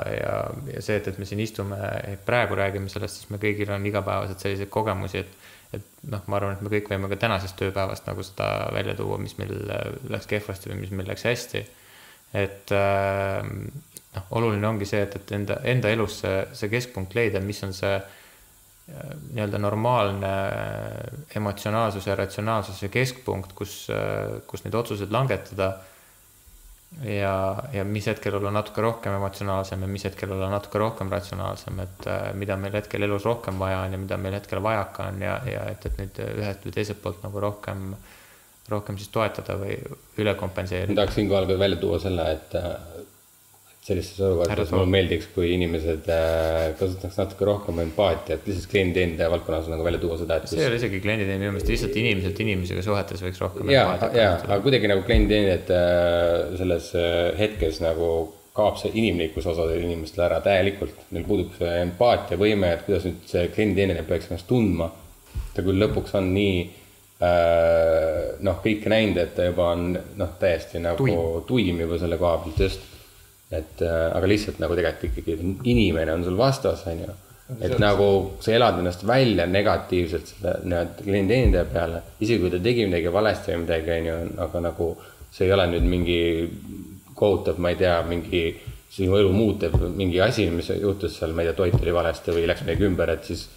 ja, 0.05 0.39
ja 0.73 0.83
see, 0.85 0.97
et, 0.97 1.09
et 1.09 1.19
me 1.19 1.25
siin 1.29 1.41
istume, 1.41 1.77
praegu 2.25 2.57
räägime 2.57 2.89
sellest, 2.89 3.21
siis 3.21 3.31
me 3.31 3.41
kõigil 3.41 3.71
on 3.73 3.85
igapäevaselt 3.87 4.41
selliseid 4.41 4.69
kogemusi, 4.73 5.19
et 5.19 5.37
et 5.77 6.05
noh, 6.09 6.23
ma 6.27 6.39
arvan, 6.39 6.57
et 6.57 6.65
me 6.65 6.73
kõik 6.73 6.89
võime 6.93 7.11
ka 7.11 7.19
tänasest 7.21 7.59
tööpäevast 7.61 8.07
nagu 8.09 8.25
seda 8.25 8.69
välja 8.75 8.95
tuua, 8.99 9.19
mis 9.21 9.37
meil 9.41 9.53
läks 10.09 10.29
kehvasti 10.31 10.73
või 10.73 10.83
mis 10.85 10.95
meil 10.95 11.11
läks 11.11 11.27
hästi. 11.29 11.65
et 12.39 12.73
äh, 12.77 13.43
noh, 14.15 14.31
oluline 14.39 14.69
ongi 14.69 14.89
see, 14.89 15.03
et, 15.05 15.17
et 15.17 15.35
enda, 15.37 15.61
enda 15.65 15.93
elus 15.93 16.23
see, 16.23 16.41
see 16.57 16.73
keskpunkt 16.73 17.17
leida, 17.19 17.41
mis 17.45 17.61
on 17.67 17.77
see 17.77 17.95
äh, 17.99 18.09
nii-öelda 18.89 19.61
normaalne 19.61 20.33
emotsionaalsuse 21.37 22.11
ja 22.11 22.17
ratsionaalsuse 22.17 22.89
keskpunkt, 22.93 23.53
kus, 23.57 23.81
kus 24.49 24.65
neid 24.65 24.77
otsuseid 24.79 25.13
langetada. 25.13 25.75
ja, 27.05 27.63
ja 27.73 27.85
mis 27.85 28.07
hetkel 28.07 28.35
olla 28.39 28.51
natuke 28.55 28.83
rohkem 28.83 29.15
emotsionaalsem 29.19 29.83
ja 29.83 29.89
mis 29.89 30.05
hetkel 30.09 30.33
olla 30.33 30.51
natuke 30.51 30.81
rohkem 30.83 31.11
ratsionaalsem, 31.13 31.81
et 31.85 32.07
äh, 32.11 32.31
mida 32.35 32.57
meil 32.57 32.75
hetkel 32.81 33.05
elus 33.07 33.27
rohkem 33.29 33.59
vaja 33.61 33.83
on 33.87 33.95
ja 33.95 34.01
mida 34.05 34.17
meil 34.21 34.39
hetkel 34.39 34.63
vajaka 34.65 35.11
on 35.13 35.21
ja, 35.23 35.39
ja 35.47 35.67
et, 35.73 35.87
et 35.87 36.01
neid 36.01 36.23
ühelt 36.29 36.65
või 36.67 36.75
teiselt 36.75 37.03
poolt 37.03 37.23
nagu 37.27 37.43
rohkem, 37.45 37.93
rohkem 38.73 38.99
siis 39.01 39.13
toetada 39.15 39.59
või 39.61 39.77
üle 40.19 40.35
ma 40.35 40.41
kompenseerida. 40.41 40.97
tahaks 41.03 41.21
siinkohal 41.21 41.49
ka 41.51 41.59
välja 41.61 41.81
tuua 41.85 42.01
selle, 42.03 42.31
et 42.39 42.59
äh, 42.59 42.73
sellistes 43.89 44.21
olukordades 44.25 44.71
mulle 44.75 44.91
meeldiks, 44.93 45.29
kui 45.35 45.51
inimesed 45.55 46.09
äh, 46.13 46.63
kasutaks 46.79 47.19
natuke 47.21 47.49
rohkem 47.49 47.83
empaatiat, 47.85 48.47
lihtsalt 48.47 48.71
klienditeenindaja 48.73 49.31
valdkonnas 49.33 49.71
nagu 49.73 49.87
välja 49.87 50.01
tuua 50.03 50.19
seda, 50.21 50.39
et 50.39 50.51
see 50.51 50.63
ei 50.63 50.69
ole 50.71 50.81
isegi 50.81 51.01
klienditeenindaja, 51.05 51.43
minu 51.45 51.57
meelest 51.57 51.73
lihtsalt 51.73 52.01
inimeselt 52.03 52.43
inimesega 52.45 52.85
suhetes 52.87 53.25
võiks 53.25 53.43
rohkem 53.45 53.73
ja, 53.73 53.85
ja, 54.15 54.33
aga 54.41 54.61
kuidagi 54.65 54.91
nagu 54.93 55.05
klienditeenindajad 55.09 55.73
äh, 55.77 56.59
selles 56.61 56.91
äh, 56.99 57.21
hetkes 57.41 57.83
nagu 57.85 58.11
kaob 58.59 58.81
see 58.81 58.91
inimlikkus 58.99 59.47
osadel 59.47 59.85
inimestel 59.87 60.25
ära 60.27 60.41
täielikult. 60.43 61.05
Neil 61.15 61.27
puudub 61.29 61.53
see 61.55 61.77
empaatiavõime, 61.85 62.73
et 62.75 62.83
kuidas 62.89 63.07
nüüd 63.07 63.21
see 63.31 63.47
klienditeenindaja 63.55 64.09
peaks 64.09 64.33
ennast 64.33 64.49
tundma. 64.51 64.91
ta 65.55 65.63
küll 65.63 65.79
lõpuks 65.79 66.17
on 66.19 66.33
nii 66.35 66.59
noh, 67.19 68.61
kõike 68.63 68.91
näinud, 68.91 69.19
et 69.19 69.35
ta 69.35 69.49
juba 69.49 69.73
on 69.75 69.91
noh, 69.95 70.35
täiesti 70.39 70.83
nagu 70.83 71.01
tuim, 71.01 71.43
tuim 71.49 71.83
juba 71.83 71.99
selle 71.99 72.19
koha 72.21 72.39
pealt 72.45 72.63
just. 72.63 72.87
Et 73.51 73.83
äh, 73.83 73.97
aga 74.13 74.29
lihtsalt 74.29 74.61
nagu 74.63 74.77
tegelikult 74.77 75.23
ikkagi 75.23 75.55
inimene 75.73 76.13
on 76.13 76.25
sul 76.27 76.37
vastas, 76.37 76.85
on 76.91 77.03
ju. 77.05 77.17
et 77.65 77.79
nagu 77.81 78.09
sa 78.45 78.53
elad 78.53 78.81
ennast 78.83 79.07
välja 79.09 79.47
negatiivselt 79.49 80.35
selle 80.35 80.57
nii-öelda 80.65 81.05
klienditeenindaja 81.05 81.69
peale, 81.73 82.03
isegi 82.21 82.43
kui 82.43 82.53
ta 82.53 82.61
tegi 82.65 82.85
midagi 82.89 83.13
valesti 83.13 83.55
või 83.55 83.63
midagi, 83.63 83.95
on 83.95 84.09
ju, 84.11 84.17
aga 84.45 84.65
nagu 84.69 84.89
see 85.33 85.47
ei 85.47 85.55
ole 85.57 85.69
nüüd 85.73 85.87
mingi 85.89 86.19
kohutav, 87.17 87.57
ma 87.63 87.73
ei 87.73 87.81
tea, 87.81 87.97
mingi 88.09 88.43
sinu 88.93 89.17
elu 89.17 89.33
muutev 89.33 89.75
mingi 89.97 90.21
asi, 90.25 90.49
mis 90.53 90.69
juhtus 90.75 91.17
seal, 91.19 91.33
ma 91.37 91.43
ei 91.43 91.51
tea, 91.51 91.57
toit 91.57 91.81
oli 91.81 91.95
valesti 91.95 92.37
või 92.37 92.47
läks 92.49 92.65
midagi 92.67 92.87
ümber, 92.89 93.13
et 93.17 93.25
siis 93.29 93.49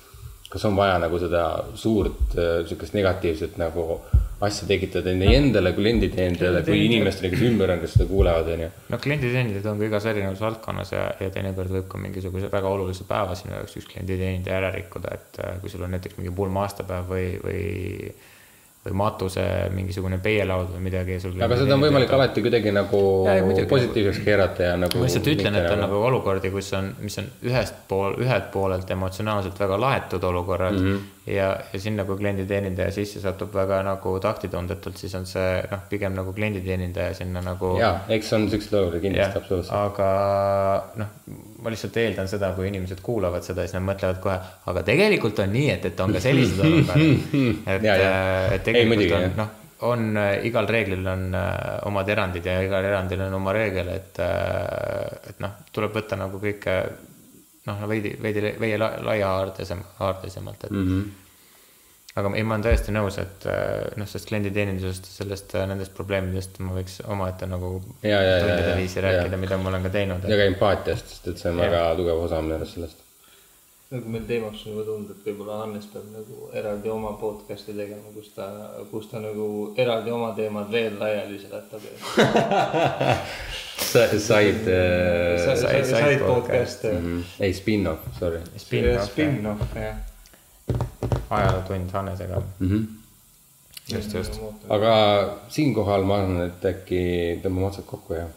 kas 0.51 0.65
on 0.67 0.75
vaja 0.75 0.97
nagu 0.99 1.19
seda 1.19 1.45
suurt 1.79 2.35
äh, 2.35 2.61
sihukest 2.67 2.95
negatiivset 2.95 3.59
nagu 3.59 4.01
asja 4.47 4.67
tekitada 4.69 5.13
nii 5.17 5.35
endale 5.37 5.73
kui 5.75 5.85
klienditeenindajale 5.85 6.63
kui 6.65 6.81
inimestele, 6.87 7.29
kes 7.33 7.43
ümber 7.49 7.75
on, 7.75 7.81
kes 7.83 7.95
seda 7.97 8.07
kuulevad, 8.09 8.49
on 8.55 8.65
ju. 8.65 8.69
no 8.93 8.99
klienditeenindajad 9.05 9.69
on 9.71 9.81
ka 9.81 9.89
igas 9.89 10.09
erinevas 10.11 10.43
valdkonnas 10.43 10.93
ja, 10.95 11.05
ja 11.21 11.29
teinekord 11.33 11.75
võib 11.77 11.87
ka 11.91 12.01
mingisuguse 12.01 12.51
väga 12.53 12.73
olulise 12.73 13.07
päeva 13.09 13.37
sinu 13.37 13.55
jaoks 13.57 13.77
üks 13.79 13.89
klienditeenindaja 13.93 14.59
ära 14.63 14.73
rikkuda, 14.75 15.15
et 15.17 15.41
äh, 15.45 15.57
kui 15.61 15.73
sul 15.73 15.85
on 15.85 15.93
näiteks 15.95 16.17
mingi 16.19 16.33
pulma 16.35 16.65
aastapäev 16.65 17.09
või, 17.11 17.27
või 17.45 17.65
või 18.81 18.95
matuse 18.97 19.43
mingisugune 19.69 20.17
peielaud 20.17 20.71
või 20.73 20.79
midagi 20.87 21.13
ja 21.13 21.45
aga 21.45 21.57
seda 21.59 21.75
on 21.75 21.83
võimalik 21.83 22.13
alati 22.17 22.41
kuidagi 22.41 22.71
nagu 22.73 23.01
jaa, 23.27 23.43
muidugi. 23.45 23.67
positiivseks 23.69 24.23
keerata 24.25 24.71
ja 24.71 24.77
nagu 24.81 24.97
ma 24.97 25.05
lihtsalt 25.05 25.29
ütlen, 25.35 25.57
et 25.59 25.69
on 25.69 25.83
nagu 25.83 25.99
olukordi, 26.07 26.49
kus 26.53 26.71
on, 26.79 26.89
mis 27.05 27.19
on 27.21 27.27
ühest 27.45 27.77
pool, 27.91 28.17
ühelt 28.23 28.49
poolelt 28.53 28.89
emotsionaalselt 28.97 29.61
väga 29.61 29.77
laetud 29.85 30.25
olukorrad 30.31 30.79
mm 30.79 30.87
-hmm. 30.87 31.20
ja, 31.25 31.59
ja 31.73 31.79
sinna, 31.79 32.05
kui 32.05 32.17
klienditeenindaja 32.17 32.91
sisse 32.95 33.21
satub 33.21 33.53
väga 33.53 33.81
nagu 33.85 34.13
taktitundetult, 34.23 34.97
siis 34.97 35.13
on 35.17 35.27
see 35.29 35.61
noh, 35.69 35.83
pigem 35.89 36.15
nagu 36.17 36.33
klienditeenindaja 36.33 37.13
sinna 37.21 37.43
nagu 37.45 37.75
jaa, 37.79 37.93
eks 38.15 38.33
on 38.37 38.47
siukseid 38.49 38.77
olukordi 38.79 39.03
kindlasti 39.05 39.41
absoluutselt. 39.41 39.77
aga 39.77 40.09
noh, 41.01 41.13
ma 41.61 41.73
lihtsalt 41.73 42.01
eeldan 42.01 42.31
seda, 42.31 42.51
kui 42.57 42.71
inimesed 42.71 43.03
kuulavad 43.05 43.45
seda, 43.45 43.67
siis 43.67 43.77
nad 43.77 43.85
mõtlevad 43.85 44.21
kohe, 44.23 44.37
aga 44.73 44.85
tegelikult 44.87 45.43
on 45.45 45.53
nii, 45.53 45.69
et, 45.75 45.89
et 45.91 46.05
on 46.05 46.15
ka 46.15 46.23
sellised 46.23 46.61
olukorrad. 46.65 47.05
et, 47.75 47.85
jaa. 47.85 48.13
et 48.57 48.61
Ei, 48.61 48.65
tegelikult 48.71 49.17
on 49.19 49.27
jah. 49.27 49.37
noh, 49.43 49.53
on 49.91 50.17
äh, 50.17 50.33
igal 50.49 50.67
reeglil 50.69 51.05
on 51.09 51.29
äh, 51.37 51.53
omad 51.89 52.09
erandid 52.09 52.49
ja 52.49 52.57
igal 52.65 52.85
erandil 52.85 53.21
on 53.27 53.37
oma 53.37 53.53
reegel, 53.53 53.93
et, 53.93 54.19
et 55.29 55.41
noh, 55.41 55.57
tuleb 55.73 55.93
võtta 56.01 56.17
nagu 56.17 56.41
kõike 56.41 56.81
noh, 57.69 57.81
veidi, 57.89 58.13
veidi, 58.21 58.53
veidi 58.59 58.77
la- 58.81 58.95
laiahaardesem, 59.05 59.83
haardesemalt, 59.99 60.63
et 60.63 60.71
mm. 60.71 60.87
-hmm. 60.87 61.09
aga 62.15 62.31
ei, 62.35 62.43
ma 62.43 62.55
olen 62.55 62.65
täiesti 62.65 62.95
nõus, 62.95 63.19
et 63.21 63.45
äh, 63.49 63.91
noh, 63.97 64.07
sellest 64.09 64.31
klienditeenindusest, 64.31 65.11
sellest, 65.17 65.53
nendest 65.69 65.93
probleemidest 65.97 66.59
ma 66.59 66.73
võiks 66.79 66.99
omaette 67.07 67.47
nagu 67.51 67.73
jaa, 68.03 68.21
jaa, 68.21 68.39
tundide 68.45 68.73
jaa, 68.73 68.77
viisi 68.81 68.99
jaa. 68.99 69.05
rääkida, 69.09 69.37
mida 69.37 69.57
ma 69.61 69.69
olen 69.73 69.87
ka 69.87 69.93
teinud. 69.99 70.27
ja 70.29 70.41
ka 70.41 70.49
empaatiast, 70.53 71.15
sest 71.15 71.31
et 71.33 71.37
see 71.43 71.51
on 71.53 71.61
Jah. 71.61 71.69
väga 71.71 71.95
tugev 72.01 72.25
osa 72.25 72.41
minu 72.41 72.57
arust 72.57 72.79
sellest. 72.79 73.00
Nagu 73.91 74.07
meil 74.07 74.23
teemaks 74.27 74.61
on 74.65 74.71
juba 74.71 74.83
tulnud, 74.87 75.09
et 75.11 75.25
võib-olla 75.27 75.57
Hannes 75.61 75.87
peab 75.91 76.05
nagu 76.13 76.45
eraldi 76.55 76.91
oma 76.93 77.11
podcast'i 77.19 77.73
tegema, 77.75 78.13
kus 78.15 78.29
ta, 78.37 78.47
kus 78.91 79.09
ta 79.11 79.19
nagu 79.19 79.47
eraldi 79.83 80.13
oma 80.15 80.29
teemad 80.37 80.71
veel 80.71 80.95
laiali 80.99 81.39
seletab. 81.41 81.83
sa 83.91 84.05
said 84.07 84.69
äh, 84.71 85.35
sa 85.43 85.57
said 85.59 85.89
said 85.89 86.23
podcast. 86.23 86.29
podcast'e. 86.29 86.93
mm,, 86.95 87.25
ei 87.43 87.53
spin-off, 87.57 88.07
sorry 88.19 88.39
spin-off, 88.55 89.11
Spin-off, 89.11 89.75
jah. 89.75 89.99
ajalootund 91.29 91.91
Hannesega, 91.91 92.41
mm. 92.59 92.69
-hmm. 92.69 92.85
just, 93.95 94.13
just. 94.13 94.39
aga 94.69 94.93
siinkohal 95.49 96.07
ma 96.07 96.21
arvan, 96.23 96.45
et 96.47 96.65
äkki 96.65 97.03
tõmbame 97.43 97.67
otsad 97.73 97.89
kokku 97.91 98.15
ja 98.15 98.29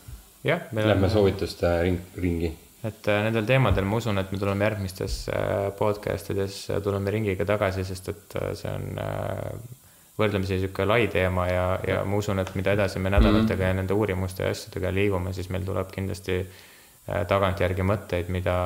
jah, 0.45 0.67
me 0.73 0.89
lähme 0.89 1.11
soovituste 1.11 1.77
ring, 1.83 2.01
ringi. 2.19 2.57
Et 2.85 3.09
äh, 3.09 3.23
nendel 3.25 3.47
teemadel 3.49 3.87
ma 3.89 4.01
usun, 4.01 4.19
et 4.21 4.33
me 4.33 4.41
tuleme 4.41 4.67
järgmistes 4.69 5.23
äh, 5.33 5.71
podcast 5.79 6.31
ides, 6.35 6.59
tuleme 6.85 7.15
ringiga 7.15 7.47
tagasi, 7.49 7.85
sest 7.89 8.13
et 8.13 8.37
äh, 8.41 8.53
see 8.59 8.73
on 8.73 9.01
äh, 9.01 9.81
võrdlemisi 10.19 10.59
niisugune 10.59 10.87
lai 10.87 11.09
teema 11.11 11.49
ja, 11.51 11.65
ja 11.89 12.03
ma 12.07 12.21
usun, 12.21 12.39
et 12.43 12.53
mida 12.55 12.75
edasi 12.77 13.03
me 13.03 13.11
nädalatega 13.11 13.73
ja 13.73 13.79
nende 13.81 13.97
uurimuste 13.97 14.47
ja 14.47 14.53
asjadega 14.55 14.93
liigume, 14.95 15.33
siis 15.35 15.49
meil 15.51 15.65
tuleb 15.67 15.91
kindlasti 15.95 16.37
äh, 16.41 17.25
tagantjärgi 17.31 17.87
mõtteid, 17.87 18.31
mida, 18.33 18.59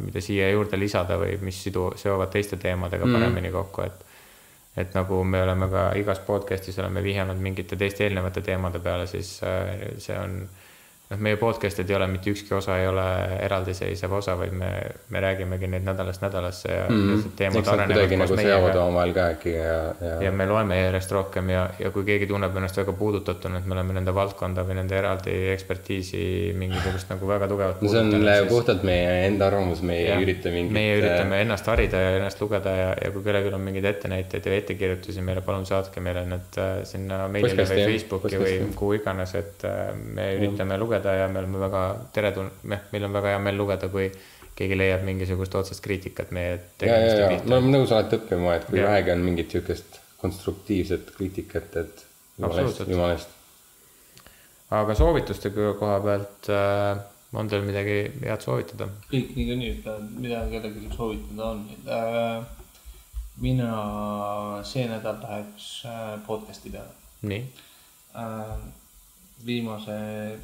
mida 0.00 0.24
siia 0.24 0.50
juurde 0.52 0.80
lisada 0.80 1.16
või 1.20 1.38
mis 1.42 1.62
sidu, 1.64 1.92
seovad 2.00 2.34
teiste 2.34 2.60
teemadega 2.60 3.08
paremini 3.10 3.54
kokku, 3.54 3.86
et 3.86 4.10
et 4.74 4.90
nagu 4.90 5.20
me 5.22 5.38
oleme 5.38 5.68
ka 5.70 5.82
igas 5.94 6.18
podcast'is 6.26 6.80
oleme 6.82 7.02
vihjanud 7.02 7.38
mingite 7.38 7.76
teiste 7.78 8.02
eelnevate 8.08 8.40
teemade 8.42 8.80
peale, 8.82 9.06
siis 9.06 9.36
äh, 9.46 9.84
see 10.02 10.16
on 10.18 10.40
noh, 11.10 11.20
meie 11.20 11.36
podcast'id 11.36 11.90
ei 11.90 11.96
ole 11.98 12.06
mitte 12.08 12.32
ükski 12.32 12.54
osa 12.56 12.78
ei 12.80 12.86
ole 12.88 13.04
eraldiseisev 13.44 14.12
osa, 14.16 14.36
vaid 14.38 14.54
me, 14.56 14.70
me 15.12 15.20
räägimegi 15.20 15.68
neid 15.68 15.84
nädalast 15.84 16.22
nädalasse 16.24 16.70
ja 16.72 16.84
mm 16.88 17.02
-hmm. 17.02 17.34
teemad 17.36 17.68
arenevad 17.68 18.08
koos 18.08 18.20
nagu 18.20 18.36
meiega 18.36 18.84
omavahel 18.84 19.12
ka 19.12 19.26
äkki 19.34 19.52
ja, 19.52 19.74
ja, 20.00 20.14
ja 20.24 20.32
me 20.32 20.46
loeme 20.46 20.80
järjest 20.80 21.12
rohkem 21.12 21.50
ja, 21.50 21.68
ja 21.78 21.90
kui 21.90 22.04
keegi 22.04 22.26
tunneb 22.26 22.56
ennast 22.56 22.76
väga 22.76 22.92
puudutatuna, 22.92 23.58
et 23.58 23.66
me 23.66 23.76
oleme 23.76 23.92
nende 23.98 24.14
valdkonda 24.14 24.64
või 24.64 24.78
nende 24.80 24.98
eraldi 24.98 25.34
ekspertiisi 25.52 26.54
mingisugust 26.56 27.10
nagu 27.12 27.28
väga 27.28 27.48
tugevalt 27.48 27.82
no 27.82 27.88
see 27.88 28.00
on 28.00 28.10
puudutanud, 28.10 28.38
siis- 28.38 28.48
puhtalt 28.48 28.82
meie 28.82 29.26
enda 29.26 29.46
arvamus, 29.46 29.82
me 29.82 29.98
ei 29.98 30.24
ürita 30.24 30.48
mingit. 30.48 30.70
äh, 30.70 30.74
meie 30.80 30.96
üritame 31.02 31.40
ennast 31.40 31.66
harida 31.66 32.00
ja 32.00 32.16
ennast 32.16 32.40
lugeda 32.40 32.70
ja, 32.70 32.88
ja 33.04 33.10
kui 33.10 33.22
kellelgi 33.22 33.54
on 33.54 33.60
mingeid 33.60 33.84
ettenäiteid 33.92 34.50
või 34.50 34.58
ettekirjutusi 34.62 35.20
meile, 35.20 35.40
palun 35.40 35.66
saatke 35.66 36.00
meile 36.00 36.24
need 36.26 36.58
äh, 36.58 36.74
sinna 36.84 37.28
meilile 37.28 37.68
või 37.68 37.84
Facebooki 37.92 38.22
postkasti. 38.22 38.58
või 38.64 38.74
kuhu 38.74 38.92
iganes, 39.02 39.34
et 39.34 39.64
äh, 39.68 39.92
me 39.94 40.32
üritame 40.38 40.78
lugeda 40.78 40.93
ja 41.02 41.28
me 41.28 41.38
oleme 41.42 41.58
väga 41.58 41.82
teretun-, 42.14 42.52
noh, 42.70 42.86
meil 42.92 43.04
on 43.04 43.12
väga 43.12 43.34
hea 43.34 43.42
meel 43.42 43.56
lugeda, 43.58 43.88
kui 43.92 44.08
keegi 44.54 44.78
leiab 44.78 45.04
mingisugust 45.06 45.54
otsest 45.58 45.82
kriitikat 45.84 46.30
meie 46.34 46.52
ja, 46.52 46.56
ja, 46.56 46.66
tegemiste 46.78 47.20
ja 47.20 47.28
me 47.28 47.36
pihta. 47.36 47.50
oleme 47.50 47.72
nõus 47.74 47.94
alati 47.94 48.18
õppima, 48.20 48.58
et 48.58 48.68
kui 48.68 48.78
Jah. 48.78 48.90
vähegi 48.90 49.14
on 49.14 49.24
mingit 49.26 49.56
siukest 49.56 49.98
konstruktiivset 50.20 51.10
kriitikat, 51.16 51.76
et 51.82 52.04
jumala 52.38 52.62
eest, 52.62 52.84
jumala 52.88 53.16
eest. 53.16 53.34
aga 54.74 54.96
soovituste 54.98 55.50
koha 55.54 55.98
pealt 56.04 56.50
äh, 56.54 57.02
on 57.34 57.50
teil 57.50 57.66
midagi 57.66 57.98
head 58.22 58.46
soovitada? 58.46 58.88
kõik 59.10 59.34
niikuinii 59.38 59.72
ütlevad, 59.78 60.06
mida 60.22 60.44
kellelgi 60.52 60.92
soovitada 60.94 61.50
on. 61.50 61.66
mina 63.42 63.70
see 64.62 64.86
nädal 64.86 65.18
läheks 65.22 65.68
äh, 65.90 66.14
podcast'i 66.26 66.70
peale. 66.70 66.94
nii, 67.26 67.42
viimase 69.44 69.94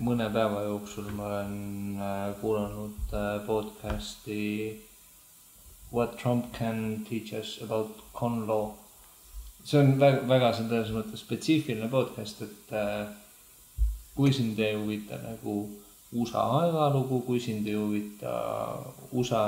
mõne 0.05 0.29
päeva 0.33 0.65
jooksul 0.67 1.09
ma 1.17 1.27
olen 1.27 1.55
äh, 1.97 2.27
kuulanud 2.41 3.15
äh, 3.17 3.41
podcast'i 3.47 4.45
What 5.93 6.19
Trump 6.19 6.53
can 6.53 7.07
teach 7.09 7.33
us 7.35 7.59
about 7.63 8.03
con 8.15 8.47
law. 8.47 8.71
see 9.65 9.79
on 9.79 9.99
väga, 10.01 10.23
väga 10.29 10.53
selles 10.57 10.93
mõttes 10.95 11.21
spetsiifiline 11.25 11.89
podcast, 11.93 12.43
et 12.47 12.75
äh, 12.77 13.09
kui 14.15 14.33
sind 14.33 14.61
ei 14.61 14.77
huvita 14.77 15.19
nagu 15.21 15.57
USA 16.13 16.45
ajalugu, 16.61 17.21
kui 17.27 17.41
sind 17.41 17.69
ei 17.69 17.77
huvita 17.77 18.33
USA 19.13 19.43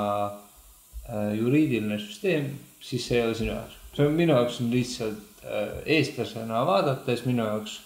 äh, 1.07 1.33
juriidiline 1.37 1.97
süsteem, 2.01 2.53
siis 2.81 3.07
see 3.07 3.21
ei 3.21 3.25
ole 3.27 3.37
sinu 3.37 3.55
jaoks. 3.55 3.79
see 3.95 4.05
on 4.09 4.17
minu 4.17 4.37
jaoks 4.37 4.61
on 4.61 4.69
lihtsalt 4.73 5.43
äh, 5.45 5.73
eestlasena 5.97 6.65
vaadates 6.65 7.25
minu 7.29 7.45
jaoks 7.45 7.81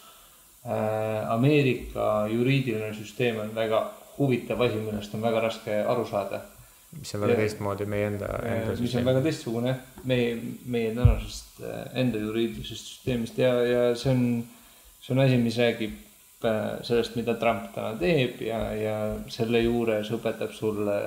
Ameerika 1.30 2.28
juriidiline 2.32 2.94
süsteem 2.94 3.40
on 3.40 3.56
väga 3.56 3.82
huvitav 4.18 4.62
asi, 4.62 4.80
millest 4.82 5.14
on 5.16 5.22
väga 5.22 5.42
raske 5.42 5.82
aru 5.86 6.06
saada. 6.06 6.42
mis 7.00 7.16
on 7.16 7.22
väga 7.22 7.34
Ja- 7.34 7.38
teistmoodi 7.38 7.86
meie 7.86 8.08
enda, 8.08 8.28
enda 8.44 8.82
mis 8.82 8.96
on 8.96 9.06
väga 9.06 9.22
teistsugune 9.22 9.76
meie, 10.04 10.38
meie 10.66 10.96
tänasest 10.96 11.62
äh, 11.62 12.00
enda 12.00 12.18
juriidilisest 12.18 12.92
süsteemist. 12.94 13.38
Ja, 13.38 13.54
ja 13.62 13.96
see 13.96 14.12
on, 14.12 14.48
see 15.02 15.14
on 15.16 15.20
asi, 15.20 15.38
mis 15.38 15.58
räägib 15.58 15.98
äh, 16.46 16.84
sellest, 16.84 17.16
mida 17.16 17.36
Trump 17.36 17.74
täna 17.76 17.94
teeb 18.00 18.42
ja, 18.42 18.62
ja 18.74 18.98
selle 19.30 19.62
juures 19.62 20.12
õpetab 20.16 20.56
sulle 20.56 21.00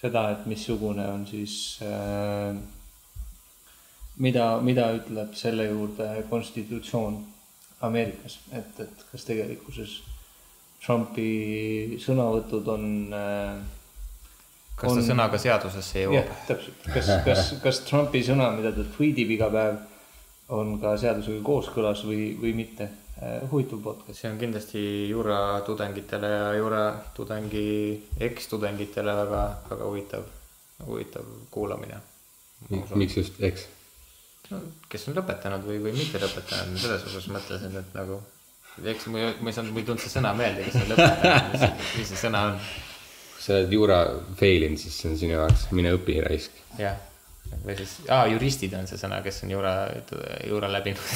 seda, 0.00 0.28
et 0.30 0.46
missugune 0.46 1.08
on 1.08 1.26
siis 1.26 1.80
äh, 1.82 2.54
mida, 4.18 4.46
mida 4.62 4.92
ütleb 5.00 5.34
selle 5.34 5.70
juurde 5.70 6.10
konstitutsioon 6.30 7.18
Ameerikas, 7.86 8.38
et, 8.52 8.80
et 8.82 9.02
kas 9.12 9.24
tegelikkuses 9.28 9.98
Trumpi 10.82 11.98
sõnavõtud 12.02 12.68
on 12.72 12.86
äh, 13.14 13.58
kas 14.78 14.92
ta 14.92 14.94
on- 14.96 15.06
sõnaga 15.10 15.38
seadusesse 15.42 16.00
jah 16.04 16.08
jõuab?, 16.12 16.32
täpselt, 16.48 16.88
kas, 16.94 17.10
kas, 17.26 17.52
kas 17.62 17.80
Trumpi 17.86 18.22
sõna, 18.26 18.50
mida 18.56 18.72
ta 18.74 18.86
tweetib 18.96 19.30
iga 19.34 19.50
päev, 19.54 19.78
on 20.54 20.78
ka 20.82 20.94
seadusega 20.98 21.42
kooskõlas 21.44 22.04
või, 22.08 22.32
või 22.40 22.54
mitte. 22.62 22.88
huvitav 23.50 23.80
podcast. 23.82 24.20
see 24.20 24.28
on 24.30 24.36
kindlasti 24.38 24.80
juuratudengitele 25.10 26.28
ja 26.30 26.52
juuratudengi 26.54 27.64
ekstudengitele 28.22 29.14
väga, 29.24 29.40
väga 29.70 29.88
huvitav, 29.88 30.28
huvitav 30.86 31.24
kuulamine. 31.50 31.98
miks 32.94 33.16
just, 33.16 33.40
eks. 33.42 33.66
No 34.50 34.60
kes 34.88 35.08
on 35.08 35.16
lõpetanud 35.18 35.64
või, 35.68 35.78
või 35.84 35.92
mitte 35.96 36.20
lõpetanud, 36.22 36.78
selles 36.80 37.06
osas 37.10 37.26
mõtlesin, 37.32 37.74
et 37.80 37.96
nagu 37.96 38.20
eks 38.84 39.08
ma 39.10 39.18
ma 39.40 39.50
ei 39.50 39.56
saanud, 39.56 39.72
mul 39.72 39.82
ei 39.82 39.86
tulnud 39.88 40.02
see 40.02 40.12
sõna 40.12 40.30
meelde, 40.38 40.64
kes 40.66 40.76
on 40.78 40.88
lõpetanud, 40.92 41.58
mis, 41.98 42.08
see 42.12 42.20
sõna 42.20 42.38
on. 42.50 42.54
kui 43.34 43.42
sa 43.44 43.50
oled 43.58 43.72
juura 43.74 43.98
fail 44.38 44.62
inud, 44.68 44.80
siis 44.80 44.94
see 45.00 45.10
on 45.10 45.16
sinu 45.20 45.32
jaoks, 45.34 45.62
mine 45.74 45.90
õpi 45.96 46.14
raisk. 46.24 46.52
jah, 46.78 46.96
või 47.64 47.74
siis, 47.80 47.92
aa, 48.06 48.24
juristid 48.30 48.72
on 48.78 48.86
see 48.90 48.98
sõna, 49.00 49.16
kes 49.24 49.42
on 49.46 49.50
juura, 49.56 49.74
juura 50.46 50.68
läbinud. 50.72 51.08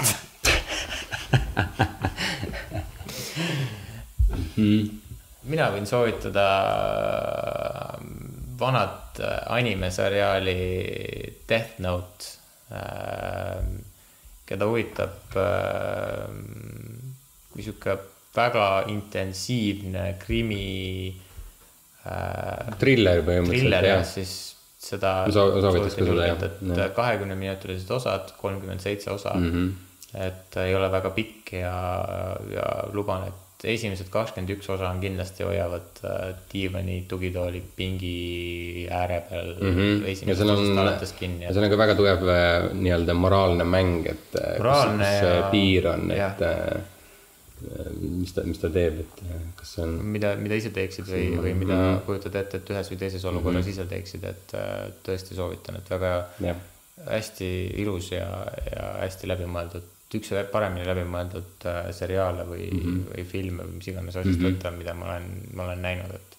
mina 5.52 5.70
võin 5.74 5.86
soovitada 5.88 6.46
vanat 8.62 9.18
animeseriaali 9.50 10.59
Death 11.48 11.80
Note, 11.82 12.41
keda 14.49 14.66
huvitab 14.69 15.36
kui 17.53 17.62
sihuke 17.62 17.97
väga 18.32 18.66
intensiivne 18.93 20.07
krimi 20.23 21.12
äh, 22.07 22.73
triller 22.81 23.23
põhimõtteliselt 23.27 23.77
jah, 23.77 23.89
jah. 23.90 24.07
siis 24.09 24.32
seda 24.82 25.12
et 26.49 26.97
kahekümne 26.97 27.36
minutilised 27.39 27.90
osad, 27.94 28.32
kolmkümmend 28.40 28.82
seitse 28.82 29.12
osa 29.12 29.36
mm. 29.36 29.53
-hmm. 29.53 30.27
et 30.27 30.57
ei 30.65 30.74
ole 30.74 30.90
väga 30.93 31.12
pikk 31.15 31.53
ja, 31.61 31.77
ja 32.51 32.66
luban, 32.93 33.28
et 33.28 33.51
esimesed 33.68 34.09
kakskümmend 34.10 34.51
üks 34.56 34.68
osa 34.74 34.89
on 34.90 35.01
kindlasti 35.02 35.44
hoiavad 35.47 36.01
äh, 36.06 36.22
diivani, 36.52 37.02
tugitooli, 37.09 37.62
pingi 37.76 38.86
ääre 38.90 39.20
peal 39.28 39.52
mm 39.55 39.76
-hmm. 39.76 40.28
ja 40.28 40.36
seal 40.36 40.51
on, 40.51 41.43
ja. 41.43 41.52
seal 41.52 41.64
on 41.64 41.70
ka 41.70 41.78
väga 41.78 41.94
tugev 41.98 42.24
äh, 42.28 42.70
nii-öelda 42.72 43.14
moraalne 43.14 43.64
mäng, 43.64 44.06
et 44.06 44.40
äh, 44.40 44.56
Moraalne 44.59 45.05
kus 45.05 45.20
see 45.20 45.36
ja- 45.36 45.51
piir 45.51 45.89
on, 45.93 46.10
et 46.10 46.43
mis 48.01 48.32
ta, 48.34 48.43
mis 48.43 48.59
ta 48.59 48.68
teeb, 48.74 48.98
et 49.05 49.20
kas 49.55 49.76
see 49.76 49.84
on 49.84 49.94
mida, 50.16 50.34
mida 50.36 50.59
ise 50.59 50.72
teeksid 50.74 51.06
või, 51.06 51.28
või 51.39 51.55
mida 51.55 51.76
mm 51.76 51.84
-hmm. 51.86 52.05
kujutad 52.06 52.34
ette, 52.34 52.59
et 52.59 52.70
ühes 52.74 52.90
või 52.90 52.98
teises 52.98 53.24
olukorras 53.24 53.64
mm 53.64 53.70
-hmm. 53.70 53.74
ise 53.78 53.86
teeksid, 53.86 54.24
et 54.24 54.55
tõesti 55.06 55.39
soovitan, 55.39 55.78
et 55.78 55.90
väga 55.90 56.12
jah, 56.40 56.56
hästi 57.06 57.51
ilus 57.82 58.10
ja, 58.12 58.26
ja 58.72 58.94
hästi 59.01 59.30
läbimõeldud, 59.30 59.86
üks 60.18 60.32
paremini 60.52 60.86
läbimõeldud 60.89 61.66
äh, 61.70 61.89
seriaale 61.97 62.44
või 62.48 62.66
mm, 62.68 62.82
-hmm. 62.82 63.06
või 63.12 63.24
filme 63.28 63.68
või 63.68 63.78
mis 63.78 63.89
iganes 63.93 64.16
asjast 64.16 64.39
mm 64.39 64.44
-hmm. 64.44 64.59
võtta, 64.59 64.76
mida 64.76 64.94
ma 64.94 65.09
olen, 65.10 65.30
ma 65.55 65.64
olen 65.68 65.82
näinud, 65.82 66.14
et, 66.14 66.36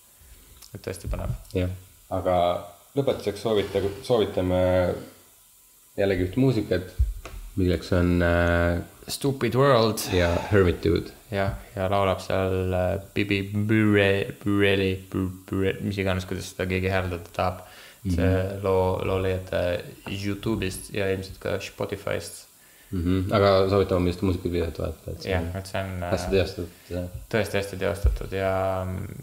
et 0.75 0.85
tõesti 0.87 1.09
põnev. 1.11 1.33
jah. 1.57 1.69
aga 2.09 2.37
lõpetuseks 2.95 3.41
soovita, 3.41 3.81
soovitame 4.05 4.61
jällegi 5.97 6.27
ühte 6.27 6.41
muusikat, 6.41 6.93
milleks 7.55 7.91
on 7.93 8.21
äh, 8.21 8.81
Stupid 9.07 9.55
World 9.55 9.99
ja 10.13 10.29
Hermitude. 10.51 11.11
jah, 11.31 11.57
ja 11.75 11.89
laulab 11.91 12.21
seal 12.23 12.73
äh, 12.73 13.01
Bibi 13.13 13.41
Bure- 13.53 14.33
Burelli, 14.43 14.93
mis 15.81 15.97
iganes, 15.97 16.25
kuidas 16.29 16.53
seda 16.53 16.69
keegi 16.69 16.91
hääldada 16.93 17.29
tahab. 17.33 17.63
see 18.03 18.19
mm 18.19 18.33
-hmm. 18.33 18.63
loo, 18.63 18.99
loo 19.05 19.21
leiate 19.23 19.83
Youtube'ist 20.11 20.93
ja 20.93 21.11
ilmselt 21.11 21.37
ka 21.39 21.59
Spotify'st. 21.59 22.42
Mm 22.93 23.03
-hmm. 23.03 23.35
aga 23.35 23.69
soovitame 23.69 24.05
millist 24.05 24.21
muusikavideot 24.21 24.79
vaadata, 24.79 25.11
et 25.11 25.23
see 25.25 25.37
on, 25.37 25.45
et 25.57 25.69
see 25.69 25.79
on 25.81 26.03
hästi 26.11 26.27
äh, 26.27 26.31
teostatud. 26.31 27.21
tõesti 27.33 27.57
hästi 27.57 27.77
teostatud 27.81 28.35
ja, 28.37 28.51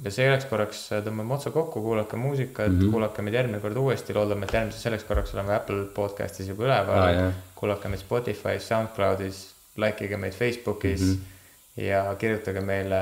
ja 0.04 0.10
selleks 0.16 0.48
korraks 0.50 0.80
tõmbame 1.06 1.36
otsa 1.36 1.52
kokku, 1.54 1.82
kuulake 1.84 2.18
muusikat 2.18 2.72
mm, 2.72 2.80
-hmm. 2.80 2.90
kuulake 2.90 3.22
meid 3.22 3.36
järgmine 3.38 3.60
kord 3.62 3.78
uuesti, 3.78 4.16
loodame, 4.16 4.48
et 4.48 4.54
järgmiseks 4.58 4.82
selleks 4.88 5.04
korraks 5.10 5.34
oleme 5.36 5.54
Apple 5.54 5.84
podcast'is 5.98 6.48
juba 6.50 6.66
üleval 6.66 6.98
ah, 7.04 7.28
kuulake 7.60 7.92
meid 7.92 8.02
Spotify's, 8.02 8.66
SoundCloud'is, 8.72 9.44
like 9.76 10.04
ige 10.04 10.16
meid 10.16 10.34
Facebookis 10.34 11.00
mm. 11.00 11.14
-hmm. 11.14 11.86
ja 11.86 12.02
kirjutage 12.18 12.60
meile 12.72 13.00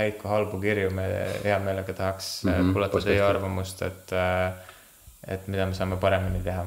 häid 0.00 0.16
kui 0.22 0.30
halbu 0.30 0.60
kirju, 0.64 0.90
me 0.96 1.10
hea 1.44 1.58
meelega 1.58 1.92
tahaks 1.92 2.32
mm 2.44 2.50
-hmm, 2.50 2.72
kuulata 2.72 3.04
teie 3.10 3.22
arvamust, 3.22 3.82
et, 3.82 4.16
et 5.28 5.48
mida 5.48 5.66
me 5.66 5.74
saame 5.74 5.96
paremini 5.96 6.40
teha. 6.48 6.66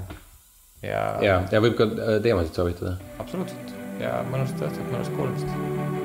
Ja, 0.86 1.02
ja, 1.24 1.40
ja 1.52 1.64
võib 1.64 1.78
ka 1.80 1.90
äh, 1.90 2.18
teemasid 2.24 2.58
soovitada. 2.58 2.98
absoluutselt 3.20 3.74
ja 4.02 4.20
mõnusat 4.32 4.68
õhtut, 4.70 4.91
mõnusat 4.94 5.18
kuulamist 5.18 5.97